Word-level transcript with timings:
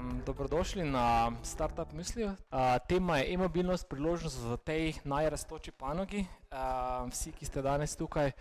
Um, 0.00 0.22
dobrodošli 0.26 0.84
na 0.84 1.32
Startup 1.42 1.92
Mislijo. 1.92 2.28
Uh, 2.28 2.58
tema 2.88 3.18
je 3.18 3.34
e-mobilnost, 3.34 3.88
priložnost 3.88 4.38
v 4.40 4.56
tej 4.56 4.94
najrastoči 5.04 5.72
panogi. 5.72 6.24
Uh, 6.52 7.10
vsi, 7.10 7.32
ki 7.32 7.44
ste 7.44 7.62
danes 7.62 7.96
tukaj, 7.96 8.32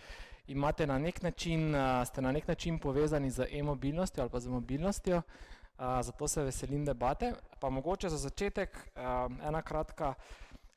imate 0.48 0.88
na 0.88 0.98
nek 0.98 1.22
način, 1.22 1.76
uh, 1.76 2.08
ste 2.08 2.22
na 2.22 2.32
nek 2.32 2.48
način 2.48 2.80
povezani 2.80 3.32
z 3.32 3.48
e-mobilnostjo 3.52 4.22
ali 4.22 4.30
pa 4.30 4.40
z 4.40 4.48
mobilnostjo, 4.48 5.18
uh, 5.18 6.02
zato 6.02 6.28
se 6.28 6.44
veselim 6.44 6.86
debate. 6.86 7.34
Pa 7.60 7.70
mogoče 7.70 8.10
za 8.10 8.18
začetek 8.18 8.78
uh, 8.96 9.02
ena 9.48 9.62
kratka, 9.62 10.14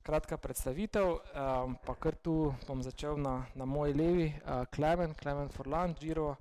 kratka 0.02 0.36
predstavitev, 0.36 1.06
um, 1.06 1.76
pa 1.86 1.94
kar 1.94 2.14
tu 2.14 2.54
bom 2.68 2.82
začel 2.82 3.16
na, 3.16 3.44
na 3.54 3.64
moji 3.64 3.94
levi, 3.94 4.32
uh, 4.34 4.64
Klemen, 4.74 5.14
Klemen 5.14 5.48
Forlan, 5.48 5.94
Giro. 6.00 6.36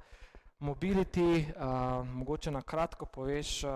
Mobility, 0.61 1.45
uh, 1.57 2.07
mogoče 2.07 2.51
na 2.51 2.61
kratko 2.61 3.05
poveš, 3.05 3.63
uh, 3.63 3.71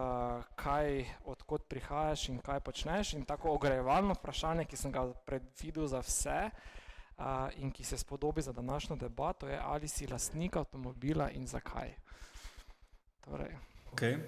kaj, 0.55 1.05
odkot 1.25 1.63
prihajaš 1.67 2.27
in 2.29 2.37
kaj 2.45 2.59
počneš. 2.59 3.13
In 3.17 3.23
tako 3.25 3.55
ogrejevalno 3.55 4.13
vprašanje, 4.13 4.67
ki 4.69 4.77
sem 4.77 4.91
ga 4.93 5.07
predvidel 5.25 5.87
za 5.89 6.03
vse 6.05 6.35
uh, 6.45 7.47
in 7.57 7.71
ki 7.71 7.83
se 7.83 7.97
spodobi 7.97 8.41
za 8.41 8.53
današnjo 8.53 8.95
debato, 8.95 9.47
je, 9.47 9.57
ali 9.63 9.87
si 9.87 10.07
lastnik 10.07 10.55
avtomobila 10.55 11.31
in 11.31 11.47
zakaj. 11.47 11.89
Torej. 13.25 13.55
Okay. 13.91 14.19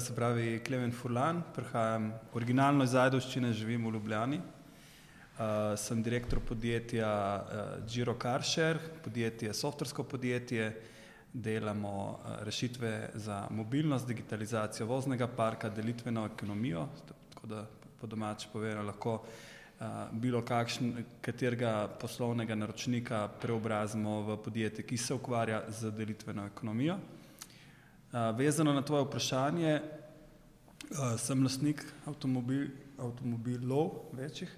Se 0.00 0.14
pravi, 0.16 0.62
Klemen 0.64 0.92
Furlan, 0.92 1.42
prihajam 1.54 2.14
originalno 2.32 2.84
iz 2.84 2.90
Zajdoščine, 2.90 3.52
živim 3.52 3.84
v 3.86 3.92
Ljubljani. 3.98 4.38
Uh, 4.40 5.44
sem 5.76 6.02
direktor 6.02 6.40
podjetja 6.48 7.10
uh, 7.10 7.84
Giro 7.84 8.16
Carshare, 8.22 8.80
podjetje, 9.04 9.52
softversko 9.54 10.04
podjetje 10.04 10.70
delamo 11.32 12.18
eh, 12.18 12.44
rešitve 12.44 13.10
za 13.14 13.46
mobilnost, 13.50 14.06
digitalizacijo 14.06 14.86
voznega 14.86 15.26
parka, 15.26 15.68
delitveno 15.68 16.26
ekonomijo, 16.26 16.88
tako 17.34 17.46
da 17.46 17.66
po 18.00 18.06
domač 18.06 18.46
povedano 18.52 18.82
lahko 18.82 19.14
uh, 19.14 19.86
bilo 20.12 20.40
kakšen, 20.42 21.04
katerega 21.20 21.88
poslovnega 22.00 22.54
naročnika 22.54 23.28
preobrazimo 23.42 24.22
v 24.22 24.36
podjetje, 24.40 24.86
ki 24.86 24.96
se 24.96 25.14
ukvarja 25.14 25.62
z 25.68 25.90
delitveno 25.92 26.46
ekonomijo. 26.46 26.96
Uh, 26.96 28.32
vezano 28.38 28.72
na 28.72 28.82
tvoje 28.82 29.04
vprašanje, 29.04 29.74
uh, 29.80 31.20
sem 31.20 31.42
lastnik 31.44 31.84
avtomobil, 32.06 32.70
avtomobilov 32.98 33.90
večjih. 34.16 34.56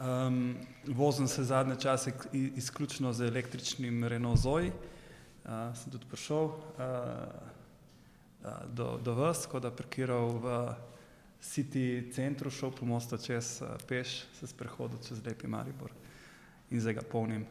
Um, 0.00 0.56
vozim 0.86 1.28
se 1.28 1.44
zadnje 1.44 1.76
čase 1.76 2.12
izključno 2.32 3.12
z 3.12 3.28
električnim 3.28 4.04
Renault 4.04 4.40
Zoe, 4.40 4.72
uh, 5.44 5.74
sem 5.74 5.92
tudi 5.92 6.06
prišel 6.10 6.44
uh, 6.44 6.54
do, 8.66 8.98
do 9.02 9.14
vas, 9.14 9.46
ko 9.46 9.60
da 9.60 9.70
parkiral 9.70 10.38
v 10.42 10.74
City 11.42 12.10
centru, 12.14 12.50
šel 12.50 12.70
po 12.70 12.86
mostu 12.86 13.18
čez 13.18 13.60
uh, 13.62 13.74
peš, 13.88 14.22
se 14.38 14.46
sprehodil 14.46 14.98
čez 15.02 15.22
lepi 15.26 15.46
Maribor 15.46 15.90
in 16.70 16.80
zdaj 16.80 16.94
ga 16.94 17.02
polnim. 17.02 17.46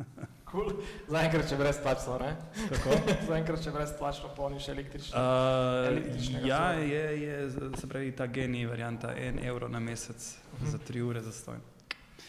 cool. 0.50 0.72
Zaenkrat 1.10 1.48
če 1.50 1.58
brez 1.60 1.78
plača, 1.82 2.16
ne? 2.22 2.30
Kako? 2.70 2.96
Zaenkrat 3.30 3.64
če 3.64 3.74
brez 3.74 3.92
plača 3.98 4.30
polniš 4.36 4.68
električno. 4.72 5.20
Uh, 5.20 6.46
ja, 6.46 6.72
je, 6.80 7.04
je, 7.22 7.36
se 7.78 7.90
pravi 7.90 8.12
ta 8.16 8.26
genij 8.26 8.66
varianta, 8.70 9.14
en 9.16 9.38
evro 9.44 9.68
na 9.68 9.80
mesec 9.80 10.16
uh 10.16 10.60
-huh. 10.60 10.70
za 10.72 10.78
tri 10.78 11.02
ure 11.02 11.20
za 11.20 11.32
stojno. 11.32 11.60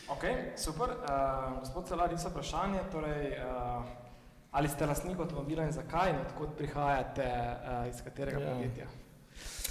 Ok, 0.10 0.24
super. 0.58 0.90
Uh, 0.90 1.60
gospod 1.60 1.88
Celar, 1.88 2.14
isto 2.14 2.30
vprašanje. 2.30 2.80
Torej, 2.92 3.32
uh, 3.32 3.84
Ali 4.52 4.70
ste 4.70 4.86
lastnik 4.86 5.20
avtomobila 5.20 5.64
in 5.64 5.72
zakaj 5.72 6.10
in 6.12 6.18
odkot 6.20 6.58
prihajate, 6.58 7.24
uh, 7.24 7.90
iz 7.90 8.02
katerega 8.04 8.40
ja. 8.40 8.54
podjetja? 8.54 8.88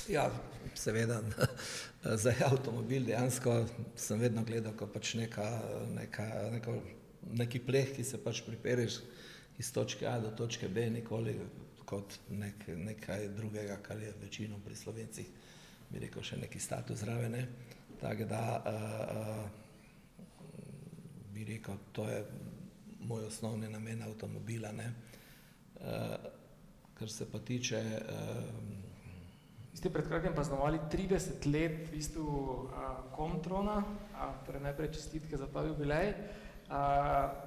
Ja, 0.09 0.31
seveda, 0.75 1.21
za 2.23 2.33
avtomobil 2.47 3.05
dejansko 3.05 3.67
sem 3.97 4.21
vedno 4.21 4.45
gledal 4.45 4.73
kot 4.81 4.93
pač 4.95 5.15
neka, 5.21 5.45
neka, 5.99 6.25
neka, 6.55 6.73
neki 7.43 7.61
pleh, 7.67 7.93
ki 7.97 8.05
se 8.05 8.23
pač 8.25 8.41
pripereš 8.47 9.03
iz 9.61 9.73
točke 9.73 10.09
A 10.09 10.17
do 10.21 10.31
točke 10.33 10.69
B, 10.69 10.89
nikoli 10.91 11.37
kot 11.85 12.17
nek, 12.31 12.65
nekaj 12.77 13.29
drugega, 13.37 13.77
kar 13.85 14.01
je 14.01 14.15
večino 14.23 14.57
pri 14.65 14.77
slovencih, 14.77 15.29
bi 15.91 16.01
rekel, 16.07 16.25
še 16.25 16.41
neki 16.41 16.61
status 16.61 17.03
zraven. 17.05 17.37
Tako 18.01 18.25
da 18.31 18.43
uh, 18.57 18.65
uh, 19.21 19.45
bi 21.35 21.45
rekel, 21.53 21.77
to 21.93 22.09
je 22.09 22.25
moj 23.11 23.27
osnovni 23.27 23.69
namen 23.69 24.03
avtomobila. 24.03 24.71
Uh, 24.71 25.85
kar 26.95 27.11
se 27.11 27.27
pa 27.33 27.39
tiče. 27.39 27.81
Uh, 27.81 28.91
ste 29.75 29.91
pred 29.91 30.07
kratkim 30.09 30.35
praznovali 30.35 30.79
30 30.93 31.47
let 31.53 31.89
v 31.89 31.97
bistvu 31.97 32.27
uh, 32.29 32.71
Komtrona, 33.17 33.81
uh, 33.83 34.37
torej 34.47 34.63
najprej 34.63 34.93
čestitke 34.95 35.37
za 35.37 35.51
ta 35.51 35.65
jubilej. 35.67 36.15
Uh, 36.71 36.77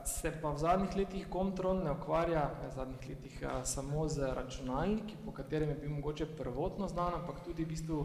se 0.04 0.34
pa 0.42 0.52
v 0.52 0.60
zadnjih 0.60 0.96
letih 0.98 1.28
Komtron 1.32 1.84
ne 1.84 1.94
ukvarja, 1.96 2.44
ne 2.60 2.68
v 2.68 2.76
zadnjih 2.76 3.10
letih, 3.10 3.36
uh, 3.44 3.62
samo 3.64 4.08
z 4.12 4.34
računalniki, 4.36 5.16
po 5.26 5.32
katerem 5.32 5.70
je 5.70 5.76
bil 5.76 5.94
mogoče 5.96 6.26
prvotno 6.36 6.90
znan, 6.92 7.22
ampak 7.22 7.40
tudi 7.46 7.64
v 7.64 7.72
bistvu 7.72 8.02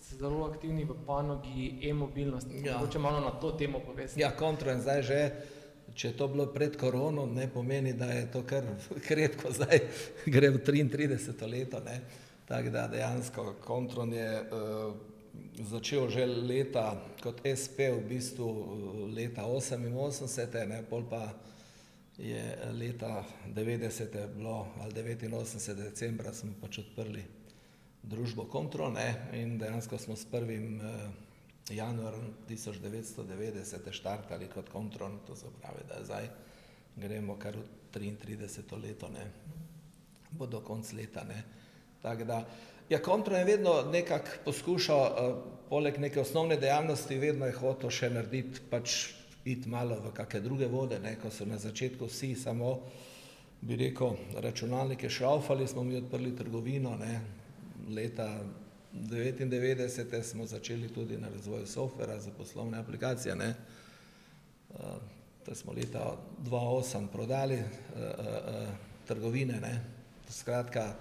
ste 0.00 0.16
zelo 0.16 0.46
aktivni 0.48 0.88
v 0.88 0.96
panogi 1.06 1.76
e-mobilnosti. 1.82 2.64
Ja. 2.64 2.80
Mogoče 2.80 2.98
malo 2.98 3.20
na 3.20 3.36
to 3.36 3.52
temo 3.52 3.84
povesti. 3.84 4.24
Ja, 4.24 4.32
Komtron 4.32 4.80
zdaj 4.80 5.02
že 5.02 5.20
če 5.94 6.08
je 6.08 6.16
to 6.16 6.28
bilo 6.28 6.46
pred 6.52 6.76
korono, 6.76 7.26
ne 7.26 7.48
pomeni, 7.52 7.92
da 7.92 8.10
je 8.12 8.26
to 8.32 8.42
kar 8.48 8.64
redko, 9.20 9.52
zdaj 9.52 9.80
gre 10.26 10.50
v 10.50 10.62
33. 10.64 11.48
leto. 11.48 11.80
Ne. 11.84 12.00
Tako 12.48 12.70
da 12.70 12.88
dejansko 12.88 13.54
Kontron 13.64 14.12
je 14.12 14.30
uh, 14.42 14.94
začel 15.68 16.08
že 16.10 16.26
leta 16.26 16.96
kot 17.22 17.40
SP, 17.46 17.88
v 17.92 18.02
bistvu 18.08 18.48
uh, 18.48 18.66
leta 19.14 19.46
88, 19.46 20.68
ne, 20.68 20.82
pol 20.88 21.06
pa 21.08 21.30
je 22.18 22.42
leta 22.72 23.24
90. 23.48 24.36
bilo 24.36 24.66
ali 24.80 24.92
89. 24.92 25.74
decembra 25.74 26.32
smo 26.32 26.52
pač 26.60 26.78
odprli 26.78 27.24
družbo 28.02 28.44
Kontron 28.50 28.98
in 29.32 29.58
dejansko 29.58 29.98
smo 29.98 30.16
s 30.16 30.24
prvim 30.24 30.80
uh, 30.80 31.31
januar 31.70 32.14
1990 32.48 33.92
štartali 33.92 34.48
kot 34.54 34.68
kontron, 34.68 35.18
to 35.26 35.36
se 35.36 35.46
pravi, 35.60 35.84
da 35.88 36.04
zdaj 36.04 36.28
gremo 36.96 37.36
kar 37.38 37.56
v 37.56 37.64
33. 37.94 38.82
leto, 38.82 39.08
ne, 39.08 39.30
bo 40.30 40.46
do 40.46 40.60
konc 40.60 40.92
leta, 40.92 41.24
ne. 41.24 41.42
Tako 42.02 42.24
da, 42.24 42.44
ja, 42.88 43.02
kontron 43.02 43.38
je 43.38 43.44
vedno 43.44 43.82
nekako 43.92 44.30
poskušal, 44.44 45.00
uh, 45.00 45.36
poleg 45.68 45.98
neke 45.98 46.20
osnovne 46.20 46.56
dejavnosti, 46.56 47.18
vedno 47.18 47.46
je 47.46 47.56
hotel 47.56 47.90
še 47.90 48.10
narediti, 48.10 48.60
pač 48.70 49.12
iti 49.44 49.68
malo 49.68 50.00
v 50.00 50.12
kakšne 50.14 50.40
druge 50.40 50.66
vode, 50.66 50.98
ne, 50.98 51.16
ko 51.20 51.30
so 51.30 51.46
na 51.46 51.58
začetku 51.58 52.06
vsi 52.10 52.34
samo, 52.34 52.74
bi 53.62 53.76
rekel, 53.78 54.16
računalnike 54.42 55.10
šraufali, 55.10 55.68
smo 55.68 55.84
mi 55.84 55.96
odprli 55.96 56.34
trgovino, 56.36 56.96
ne, 56.98 57.20
leta 57.94 58.28
1999 58.94 60.22
smo 60.22 60.46
začeli 60.46 60.88
tudi 60.88 61.18
na 61.18 61.28
razvoju 61.28 61.66
softvera 61.66 62.20
za 62.20 62.30
poslovne 62.30 62.78
aplikacije. 62.78 63.34
Ne. 63.34 63.54
Uh, 64.70 64.80
to 65.46 65.54
smo 65.54 65.72
leta 65.72 66.16
2008 66.44 67.06
prodali 67.06 67.54
uh, 67.54 67.62
uh, 67.98 68.68
trgovine. 69.08 69.60
Ne. 69.60 69.80
Skratka, 70.28 70.94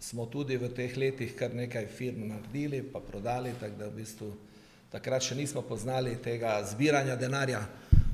smo 0.00 0.26
tudi 0.26 0.56
v 0.56 0.68
teh 0.74 0.96
letih 0.96 1.34
kar 1.36 1.54
nekaj 1.54 1.86
firm 1.86 2.28
naredili, 2.28 2.82
pa 2.82 3.00
prodali, 3.00 3.52
tako 3.60 3.76
da 3.76 3.86
v 3.86 3.96
bistvu 3.96 4.32
takrat 4.90 5.22
še 5.22 5.34
nismo 5.34 5.62
poznali 5.62 6.16
tega 6.22 6.58
zbiranja 6.66 7.16
denarja, 7.16 7.60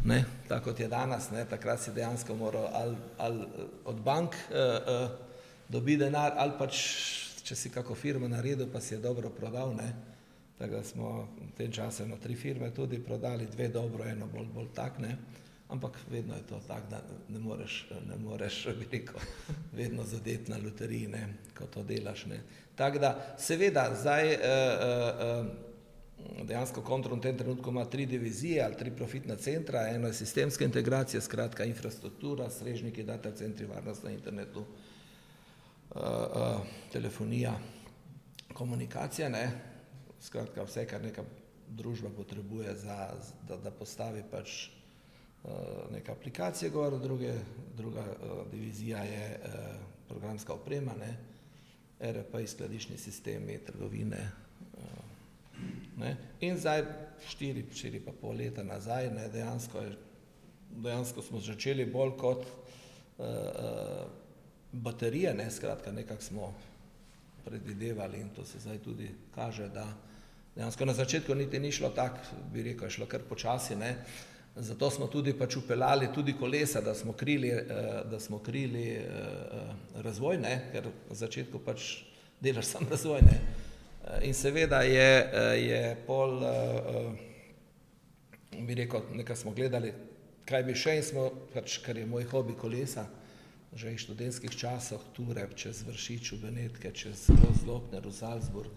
ne, 0.05 0.25
tako 0.49 0.71
kot 0.71 0.81
je 0.81 0.89
danes. 0.89 1.31
Ne. 1.31 1.45
Takrat 1.49 1.81
si 1.81 1.95
dejansko 1.95 2.35
moral 2.35 2.69
ali, 2.73 2.97
ali 3.19 3.47
od 3.85 4.01
bank 4.01 4.35
uh, 4.35 4.57
uh, 4.57 5.09
dobiti 5.69 6.05
denar 6.05 6.35
ali 6.37 6.53
pač 6.59 6.83
če 7.47 7.55
si 7.55 7.71
kako 7.71 7.95
firmo 7.95 8.29
naredil, 8.29 8.67
pa 8.73 8.81
si 8.83 8.95
je 8.95 9.01
dobro 9.01 9.31
prodal. 9.31 9.75
Ne? 9.79 9.93
Tako 10.59 10.73
da 10.73 10.85
smo 10.85 11.11
v 11.39 11.51
tem 11.57 11.73
času 11.73 12.03
eno 12.03 12.17
tri 12.23 12.35
firme 12.35 12.73
tudi 12.75 12.99
prodali, 12.99 13.47
dve 13.47 13.69
dobro, 13.69 14.05
eno 14.05 14.27
bolj, 14.27 14.49
bolj 14.55 14.73
tak. 14.75 14.99
Ne? 14.99 15.17
Ampak 15.69 15.99
vedno 16.11 16.35
je 16.35 16.47
to 16.47 16.61
tako, 16.67 16.91
da 16.91 17.03
ne 17.29 17.39
moreš, 17.39 17.89
ne 18.09 18.17
moreš 18.17 18.67
veliko, 18.81 19.21
vedno 19.73 20.05
zadeti 20.05 20.51
na 20.51 20.59
loteriji, 20.65 21.13
ne? 21.13 21.29
ko 21.59 21.67
to 21.67 21.83
delaš. 21.83 22.27
Tako 22.75 22.99
da, 22.99 23.13
seveda, 23.39 23.91
zdaj 23.95 24.35
uh, 24.35 24.43
uh, 24.43 25.47
dejansko 26.47 26.83
kontrol 26.83 27.19
v 27.19 27.29
tem 27.29 27.39
trenutku 27.39 27.71
ima 27.71 27.85
tri 27.85 28.07
divizije 28.07 28.65
ali 28.65 28.77
tri 28.77 28.91
profitna 28.91 29.37
centra, 29.37 29.89
eno 29.89 30.07
je 30.07 30.15
sistemska 30.15 30.65
integracija, 30.65 31.21
skratka 31.21 31.65
infrastruktura, 31.65 32.51
strežniki, 32.51 33.03
data 33.03 33.33
centri, 33.33 33.67
varnost 33.67 34.05
na 34.05 34.11
internetu, 34.11 34.65
uh, 35.91 36.03
uh, 36.03 36.67
telefonija, 36.93 37.55
komunikacija, 38.55 39.29
ne? 39.29 39.51
skratka 40.21 40.65
vse, 40.65 40.87
kar 40.89 41.03
neka 41.03 41.23
družba 41.69 42.11
potrebuje, 42.17 42.75
za, 42.77 43.13
da, 43.49 43.57
da 43.57 43.71
postavi 43.71 44.25
pač 44.31 44.71
uh, 45.45 45.51
neka 45.93 46.13
aplikacija, 46.13 46.71
gor, 46.71 46.99
druge, 47.03 47.35
druga 47.77 48.03
uh, 48.03 48.41
divizija 48.51 49.05
je 49.05 49.29
uh, 49.37 49.61
programska 50.09 50.55
oprema, 50.55 50.95
ne? 50.99 51.17
RP, 52.01 52.43
skladišni 52.47 52.99
sistemi, 52.99 53.59
trgovine, 53.65 54.25
Ne? 55.97 56.17
In 56.41 56.59
zdaj, 56.61 56.85
štiri, 57.31 57.65
štiri 57.73 58.03
pa 58.05 58.13
pol 58.13 58.37
leta 58.37 58.65
nazaj, 58.65 59.09
ne, 59.15 59.29
dejansko, 59.33 59.81
je, 59.81 59.95
dejansko 60.85 61.23
smo 61.25 61.41
začeli 61.41 61.87
bolj 61.89 62.13
kot 62.21 62.45
uh, 62.45 63.25
baterije, 64.73 65.35
ne, 65.35 65.51
skratka, 65.51 65.93
nekako 65.93 66.23
smo 66.23 66.55
predvidevali 67.45 68.21
in 68.21 68.29
to 68.37 68.45
se 68.45 68.59
zdaj 68.59 68.79
tudi 68.79 69.11
kaže, 69.35 69.69
da 69.69 69.87
dejansko 70.57 70.85
na 70.85 70.95
začetku 70.95 71.35
niti 71.35 71.59
ni 71.59 71.73
šlo 71.73 71.89
tako, 71.89 72.19
bi 72.53 72.63
rekel, 72.63 72.87
je 72.87 72.91
šlo 72.91 73.07
kar 73.07 73.21
počasi, 73.29 73.77
ne. 73.77 73.97
Zato 74.57 74.91
smo 74.91 75.07
tudi 75.07 75.35
pač 75.37 75.57
upeljali 75.57 76.09
tudi 76.15 76.33
kolesa, 76.33 76.81
da 76.81 76.95
smo 76.95 77.13
krili, 77.13 77.53
uh, 77.53 78.11
da 78.11 78.21
smo 78.21 78.39
krili 78.39 78.97
uh, 78.97 80.03
razvoj, 80.03 80.39
ne, 80.39 80.71
ker 80.73 80.89
na 81.09 81.15
začetku 81.15 81.59
pač 81.59 82.03
delaš 82.41 82.67
sam 82.73 82.89
razvoj, 82.91 83.21
ne. 83.23 83.39
Uh, 83.39 83.67
In 84.23 84.35
seveda 84.35 84.83
je, 84.83 85.31
je 85.59 85.97
pol, 86.07 86.39
bi 88.59 88.75
rekel, 88.75 89.03
nekaj 89.19 89.37
smo 89.37 89.51
gledali, 89.51 89.91
kaj 90.47 90.63
bi 90.63 90.75
še 90.79 90.95
in 91.01 91.03
smo, 91.03 91.25
pač, 91.55 91.81
kar 91.83 91.99
je 91.99 92.07
moj 92.07 92.27
hobi 92.31 92.55
kolesa, 92.55 93.07
že 93.75 93.93
iz 93.93 94.07
študentskih 94.07 94.53
časov, 94.53 95.03
ture 95.13 95.49
čez 95.55 95.83
Vršič 95.85 96.33
v 96.33 96.49
Benetke, 96.49 96.93
čez 96.93 97.29
Zlokner 97.63 98.07
v 98.07 98.13
Salzburg, 98.13 98.73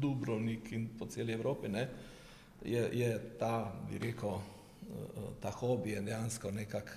Dubrovnik 0.00 0.72
in 0.72 0.88
po 0.98 1.06
celi 1.06 1.32
Evropi, 1.32 1.68
ne, 1.68 1.88
je, 2.64 2.82
je 2.92 3.10
ta, 3.38 3.72
bi 3.88 3.98
rekel, 3.98 4.36
ta 5.40 5.50
hobi 5.50 5.96
je 5.96 6.02
dejansko 6.02 6.50
nekako 6.50 6.92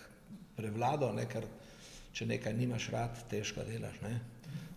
prevladal, 0.55 1.15
ne, 1.15 1.25
ker 1.29 1.47
če 2.13 2.27
nekaj 2.29 2.53
nimaš 2.53 2.89
rad, 2.93 3.23
težko 3.29 3.63
delaš, 3.65 3.97
ne. 4.03 4.19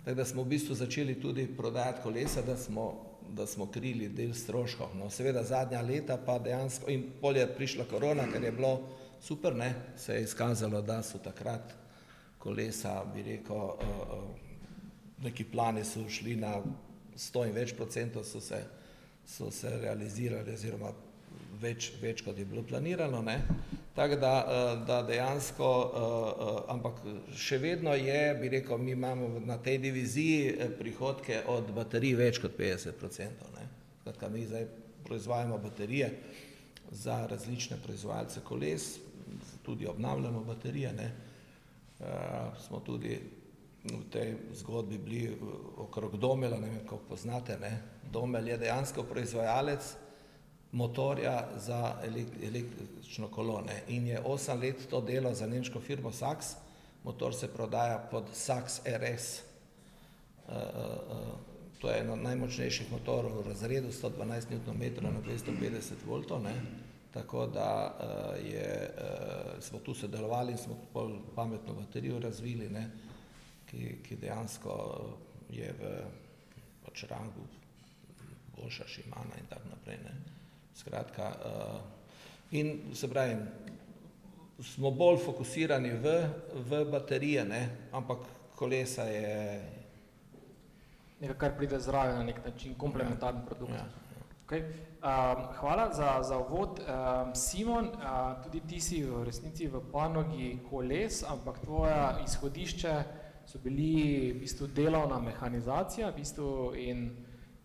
Tako 0.04 0.16
da 0.16 0.24
smo 0.24 0.44
v 0.46 0.54
bistvu 0.54 0.74
začeli 0.78 1.18
tudi 1.20 1.46
prodajati 1.50 2.02
kolesa, 2.02 2.42
da 2.42 2.56
smo, 2.56 2.86
da 3.34 3.46
smo 3.46 3.66
krili 3.66 4.08
del 4.08 4.32
stroškov. 4.34 4.94
No, 4.94 5.10
seveda 5.10 5.42
zadnja 5.42 5.82
leta 5.82 6.16
pa 6.16 6.38
dejansko, 6.38 6.90
in 6.90 7.08
polje 7.20 7.42
je 7.42 7.54
prišla 7.56 7.88
korona, 7.90 8.28
ker 8.30 8.44
je 8.44 8.52
bilo 8.54 8.72
super, 9.20 9.56
ne, 9.56 9.74
se 9.98 10.14
je 10.14 10.22
izkazalo, 10.22 10.82
da 10.82 11.02
so 11.02 11.18
takrat 11.18 11.74
kolesa, 12.46 13.00
bi 13.10 13.26
rekel, 13.26 13.56
uh, 13.56 14.02
uh, 14.16 14.46
neki 15.26 15.48
plani 15.50 15.82
so 15.84 16.06
šli 16.08 16.36
na 16.38 16.60
sto 17.16 17.44
in 17.44 17.54
več 17.56 17.74
procentov, 17.74 18.24
so 18.28 18.40
se, 18.40 18.62
so 19.26 19.50
se 19.50 19.72
realizirali 19.82 20.54
oziroma 20.54 20.92
več, 21.60 21.90
več 22.02 22.22
kot 22.24 22.38
je 22.38 22.44
bilo 22.48 22.62
planirano. 22.66 23.22
Ne? 23.24 23.38
Tako 23.96 24.18
da, 24.20 24.32
eh, 24.38 24.84
da 24.86 25.00
dejansko, 25.08 25.68
eh, 25.70 26.00
eh, 26.46 26.72
ampak 26.74 27.00
še 27.32 27.58
vedno 27.58 27.94
je, 27.96 28.34
bi 28.40 28.50
rekel, 28.52 28.78
mi 28.78 28.92
imamo 28.92 29.40
na 29.40 29.56
tej 29.58 29.78
diviziji 29.78 30.70
prihodke 30.78 31.42
od 31.48 31.72
baterij 31.72 32.16
več 32.16 32.40
kot 32.42 32.56
50%. 32.58 33.48
Ne? 33.56 33.68
Skratka, 34.02 34.28
mi 34.28 34.44
zdaj 34.46 34.68
proizvajamo 35.06 35.58
baterije 35.58 36.10
za 36.90 37.26
različne 37.30 37.78
proizvajalce 37.82 38.40
koles, 38.44 38.98
tudi 39.62 39.86
obnavljamo 39.86 40.44
baterije. 40.44 40.92
Ne? 40.92 41.08
Smo 42.66 42.80
tudi 42.80 43.20
v 43.84 44.02
tej 44.10 44.34
zgodbi 44.52 44.98
bili 44.98 45.38
okrog 45.76 46.16
Domela, 46.16 46.58
ne 46.58 46.70
vem, 46.70 46.82
kako 46.84 47.02
poznate, 47.08 47.58
ne? 47.58 47.82
Domel 48.12 48.48
je 48.48 48.58
dejansko 48.58 49.02
proizvajalec 49.02 49.94
motorja 50.72 51.48
za 51.56 51.94
električno 52.42 53.28
kolone 53.28 53.82
in 53.88 54.06
je 54.06 54.22
8 54.22 54.62
let 54.62 54.86
to 54.90 55.00
delo 55.00 55.34
za 55.34 55.46
nemško 55.46 55.80
firmo 55.80 56.12
Saks, 56.12 56.46
motor 57.04 57.34
se 57.34 57.48
prodaja 57.48 58.08
pod 58.10 58.24
Saks 58.32 58.80
RS, 58.84 59.40
uh, 60.48 60.54
uh, 60.54 61.56
to 61.78 61.90
je 61.90 62.00
eno 62.00 62.16
najmočnejših 62.16 62.92
motorov 62.92 63.40
v 63.40 63.48
razredu, 63.48 63.88
112 63.88 64.50
Nm 64.50 64.82
na 65.00 65.10
250 65.22 65.92
V, 66.06 66.42
ne? 66.42 66.54
Tako 67.16 67.46
da 67.48 67.70
uh, 67.96 68.36
je, 68.44 68.70
uh, 68.92 69.62
smo 69.62 69.78
tu 69.78 69.94
sodelovali 69.94 70.52
in 70.52 70.58
smo 70.58 70.76
bolj 70.92 71.16
pametno 71.34 71.74
baterijo 71.74 72.20
razvili, 72.20 72.68
ne? 72.68 72.90
Ki, 73.66 73.96
ki 74.04 74.16
dejansko 74.20 74.74
je 75.50 75.72
v 75.80 75.94
pač 76.84 77.04
rangu 77.10 77.46
boljša 78.56 78.86
Šimana 78.88 79.40
in 79.40 79.46
tako 79.48 79.68
naprej. 79.70 79.98
Ne? 80.04 80.12
Skratka, 80.76 81.32
in 82.50 82.94
se 82.94 83.08
pravi, 83.08 83.36
smo 84.62 84.90
bolj 84.90 85.18
fokusirani 85.24 85.90
v, 85.90 86.14
v 86.68 86.84
baterije, 86.90 87.44
ne? 87.44 87.68
ampak 87.92 88.18
kolesa 88.56 89.02
je. 89.02 89.62
Nekaj, 91.20 91.36
kar 91.38 91.56
pride 91.56 91.80
zraven 91.80 92.18
na 92.18 92.24
nek 92.24 92.44
način, 92.44 92.74
komplementarni 92.74 93.40
ja. 93.40 93.46
produkt. 93.46 93.72
Ja. 93.72 94.05
Okay. 94.46 94.62
Um, 94.62 95.46
hvala 95.58 95.90
za, 95.92 96.22
za 96.22 96.38
uvod. 96.38 96.78
Um, 96.78 97.34
Simon, 97.34 97.84
uh, 97.84 98.44
tudi 98.44 98.60
ti 98.60 98.80
si 98.80 99.02
v 99.02 99.24
resnici 99.26 99.66
v 99.66 99.80
panogi 99.90 100.62
koles, 100.70 101.24
ampak 101.26 101.58
tvoja 101.58 102.22
izhodišče 102.22 102.94
so 103.42 103.58
bili 103.58 104.30
v 104.30 104.38
bistvu 104.38 104.70
delovna 104.70 105.18
mehanizacija 105.18 106.10
v 106.10 106.14
bistvu 106.14 106.78
in 106.78 107.10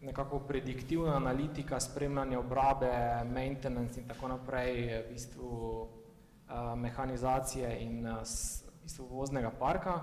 nekako 0.01 0.39
prediktivna 0.39 1.21
analitika, 1.21 1.79
spremljanje 1.79 2.37
obrabe, 2.37 2.89
maintenance 3.29 4.01
in 4.01 4.07
tako 4.09 4.33
naprej, 4.33 5.05
v 5.05 5.13
bistvu 5.13 5.53
uh, 5.85 6.73
mehanizacije 6.81 7.77
in 7.85 8.09
uh, 8.09 8.25
v 8.25 8.89
bistvu 8.89 9.05
voznega 9.05 9.53
parka, 9.53 10.01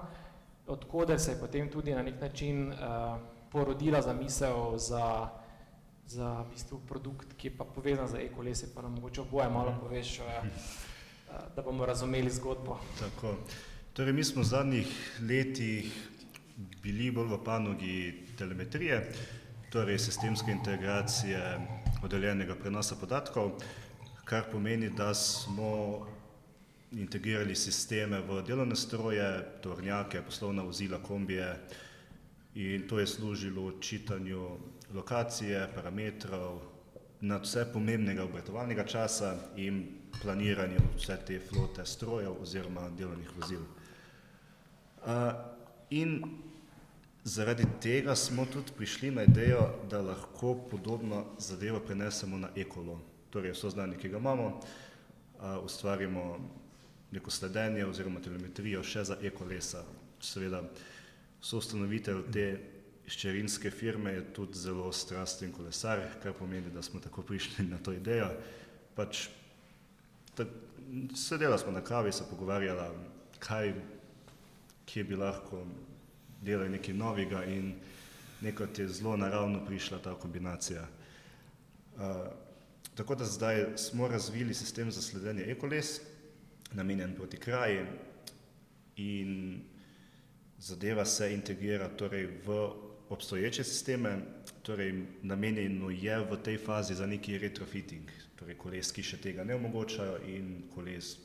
odkode 0.67 1.19
se 1.19 1.35
je 1.35 1.41
potem 1.43 1.67
tudi 1.71 1.91
na 1.91 2.07
nek 2.07 2.21
način 2.21 2.71
uh, 2.71 3.19
porodila 3.51 3.99
zamisel 4.03 4.79
za, 4.79 5.27
za 5.35 5.48
v 6.17 6.45
bistvu 6.53 6.81
produkt, 6.89 7.35
ki 7.37 7.49
je 7.49 7.57
pa 7.57 7.65
povezan 7.65 8.09
za 8.09 8.21
e-kolese, 8.21 8.71
pa 8.75 8.83
nam 8.83 8.95
mogoče 8.95 9.21
oboje 9.21 9.49
malo 9.49 9.71
mhm. 9.71 9.81
poveš, 9.81 10.21
uh, 10.21 10.27
da 11.57 11.63
bomo 11.63 11.87
razumeli 11.87 12.31
zgodbo. 12.31 12.79
Tako. 12.99 13.37
Torej, 13.93 14.13
mi 14.13 14.25
smo 14.25 14.43
v 14.43 14.47
zadnjih 14.47 15.21
letih 15.21 15.91
bili 16.83 17.11
bolj 17.11 17.33
v 17.35 17.39
panogi 17.45 17.99
telemetrije, 18.39 19.13
torej 19.73 19.99
sistemske 19.99 20.51
integracije 20.51 21.41
oddeljenega 22.03 22.55
prenosa 22.55 22.97
podatkov, 22.97 23.59
kar 24.25 24.47
pomeni, 24.53 24.91
da 24.91 25.15
smo 25.15 26.07
integrirali 26.93 27.57
sisteme 27.57 28.21
v 28.21 28.43
delovne 28.47 28.77
stroje, 28.77 29.27
tornjake, 29.63 30.23
poslovna 30.23 30.63
vozila, 30.63 31.03
kombije 31.03 31.57
in 32.55 32.89
to 32.89 32.99
je 32.99 33.07
služilo 33.07 33.73
čitanju 33.81 34.57
lokacije, 34.95 35.69
parametrov, 35.75 36.61
nad 37.21 37.43
vse 37.43 37.65
pomembnega 37.73 38.25
obratovalnega 38.25 38.85
časa 38.87 39.35
in 39.57 39.85
planiranju 40.23 40.81
vse 40.97 41.17
te 41.27 41.41
flote 41.41 41.87
strojev 41.87 42.43
oziroma 42.43 42.91
delovnih 42.99 43.31
vozil. 43.37 43.61
Uh, 45.03 45.33
in 45.91 46.23
Zaradi 47.29 47.65
tega 47.81 48.15
smo 48.17 48.47
tudi 48.47 48.73
prišli 48.77 49.11
na 49.11 49.23
idejo, 49.23 49.71
da 49.91 50.01
lahko 50.01 50.55
podobno 50.71 51.25
zadevo 51.39 51.81
prenesemo 51.81 52.39
na 52.39 52.49
ekolo. 52.57 53.01
Torej, 53.31 53.53
vso 53.53 53.71
znanje, 53.71 53.99
ki 54.01 54.09
ga 54.09 54.19
imamo, 54.19 54.61
ustvarimo 55.65 56.39
neko 57.11 57.31
sledenje 57.31 57.85
oziroma 57.85 58.21
telemetrijo 58.25 58.81
še 58.83 59.05
za 59.05 59.19
ekolesa. 59.23 59.83
Seveda, 60.21 60.63
so 61.41 61.61
ustanovitelj 61.61 62.23
te 62.33 62.47
ščerinske 63.09 63.71
firme 63.73 64.13
je 64.13 64.25
tudi 64.37 64.59
zelo 64.59 64.91
strasten 64.93 65.53
kolesar, 65.53 66.03
kar 66.23 66.35
pomeni, 66.37 66.71
da 66.71 66.83
smo 66.83 67.01
tako 67.01 67.23
prišli 67.23 67.67
na 67.73 67.79
to 67.83 67.93
idejo. 67.97 68.29
Pač, 68.97 69.29
sedela 71.17 71.59
smo 71.59 71.73
na 71.73 71.81
kavi, 71.85 72.13
se 72.13 72.27
pogovarjala, 72.31 72.91
kaj, 73.39 73.73
kje 74.89 75.05
bi 75.05 75.17
lahko 75.17 75.65
delali 76.43 76.77
nekaj 76.77 76.95
novega 76.95 77.45
in 77.45 77.73
nekaj 78.41 78.67
je 78.79 78.89
zelo 79.01 79.17
naravno 79.17 79.65
prišla 79.67 79.99
ta 79.99 80.15
kombinacija. 80.15 80.85
Uh, 81.99 82.29
tako 82.95 83.15
da 83.15 83.25
zdaj 83.25 83.65
smo 83.77 84.09
razvili 84.09 84.55
sistem 84.55 84.91
za 84.91 85.03
sledenje 85.03 85.43
ekoles, 85.51 86.01
namenjen 86.73 87.15
proti 87.15 87.37
kraji 87.37 87.87
in 88.97 89.61
zadeva 90.59 91.05
se 91.05 91.33
integrira 91.35 91.89
torej 91.89 92.27
v 92.47 92.88
obstoječe 93.11 93.65
sisteme, 93.65 94.19
torej, 94.63 95.07
namenjeno 95.23 95.91
je 95.91 96.19
v 96.19 96.37
tej 96.43 96.59
fazi 96.59 96.95
za 96.95 97.07
neki 97.07 97.39
retrofitting, 97.39 98.11
torej 98.37 98.59
koles, 98.59 98.93
ki 98.93 99.03
še 99.03 99.21
tega 99.23 99.45
ne 99.45 99.55
omogočajo 99.55 100.21
in 100.29 100.69
koles, 100.75 101.17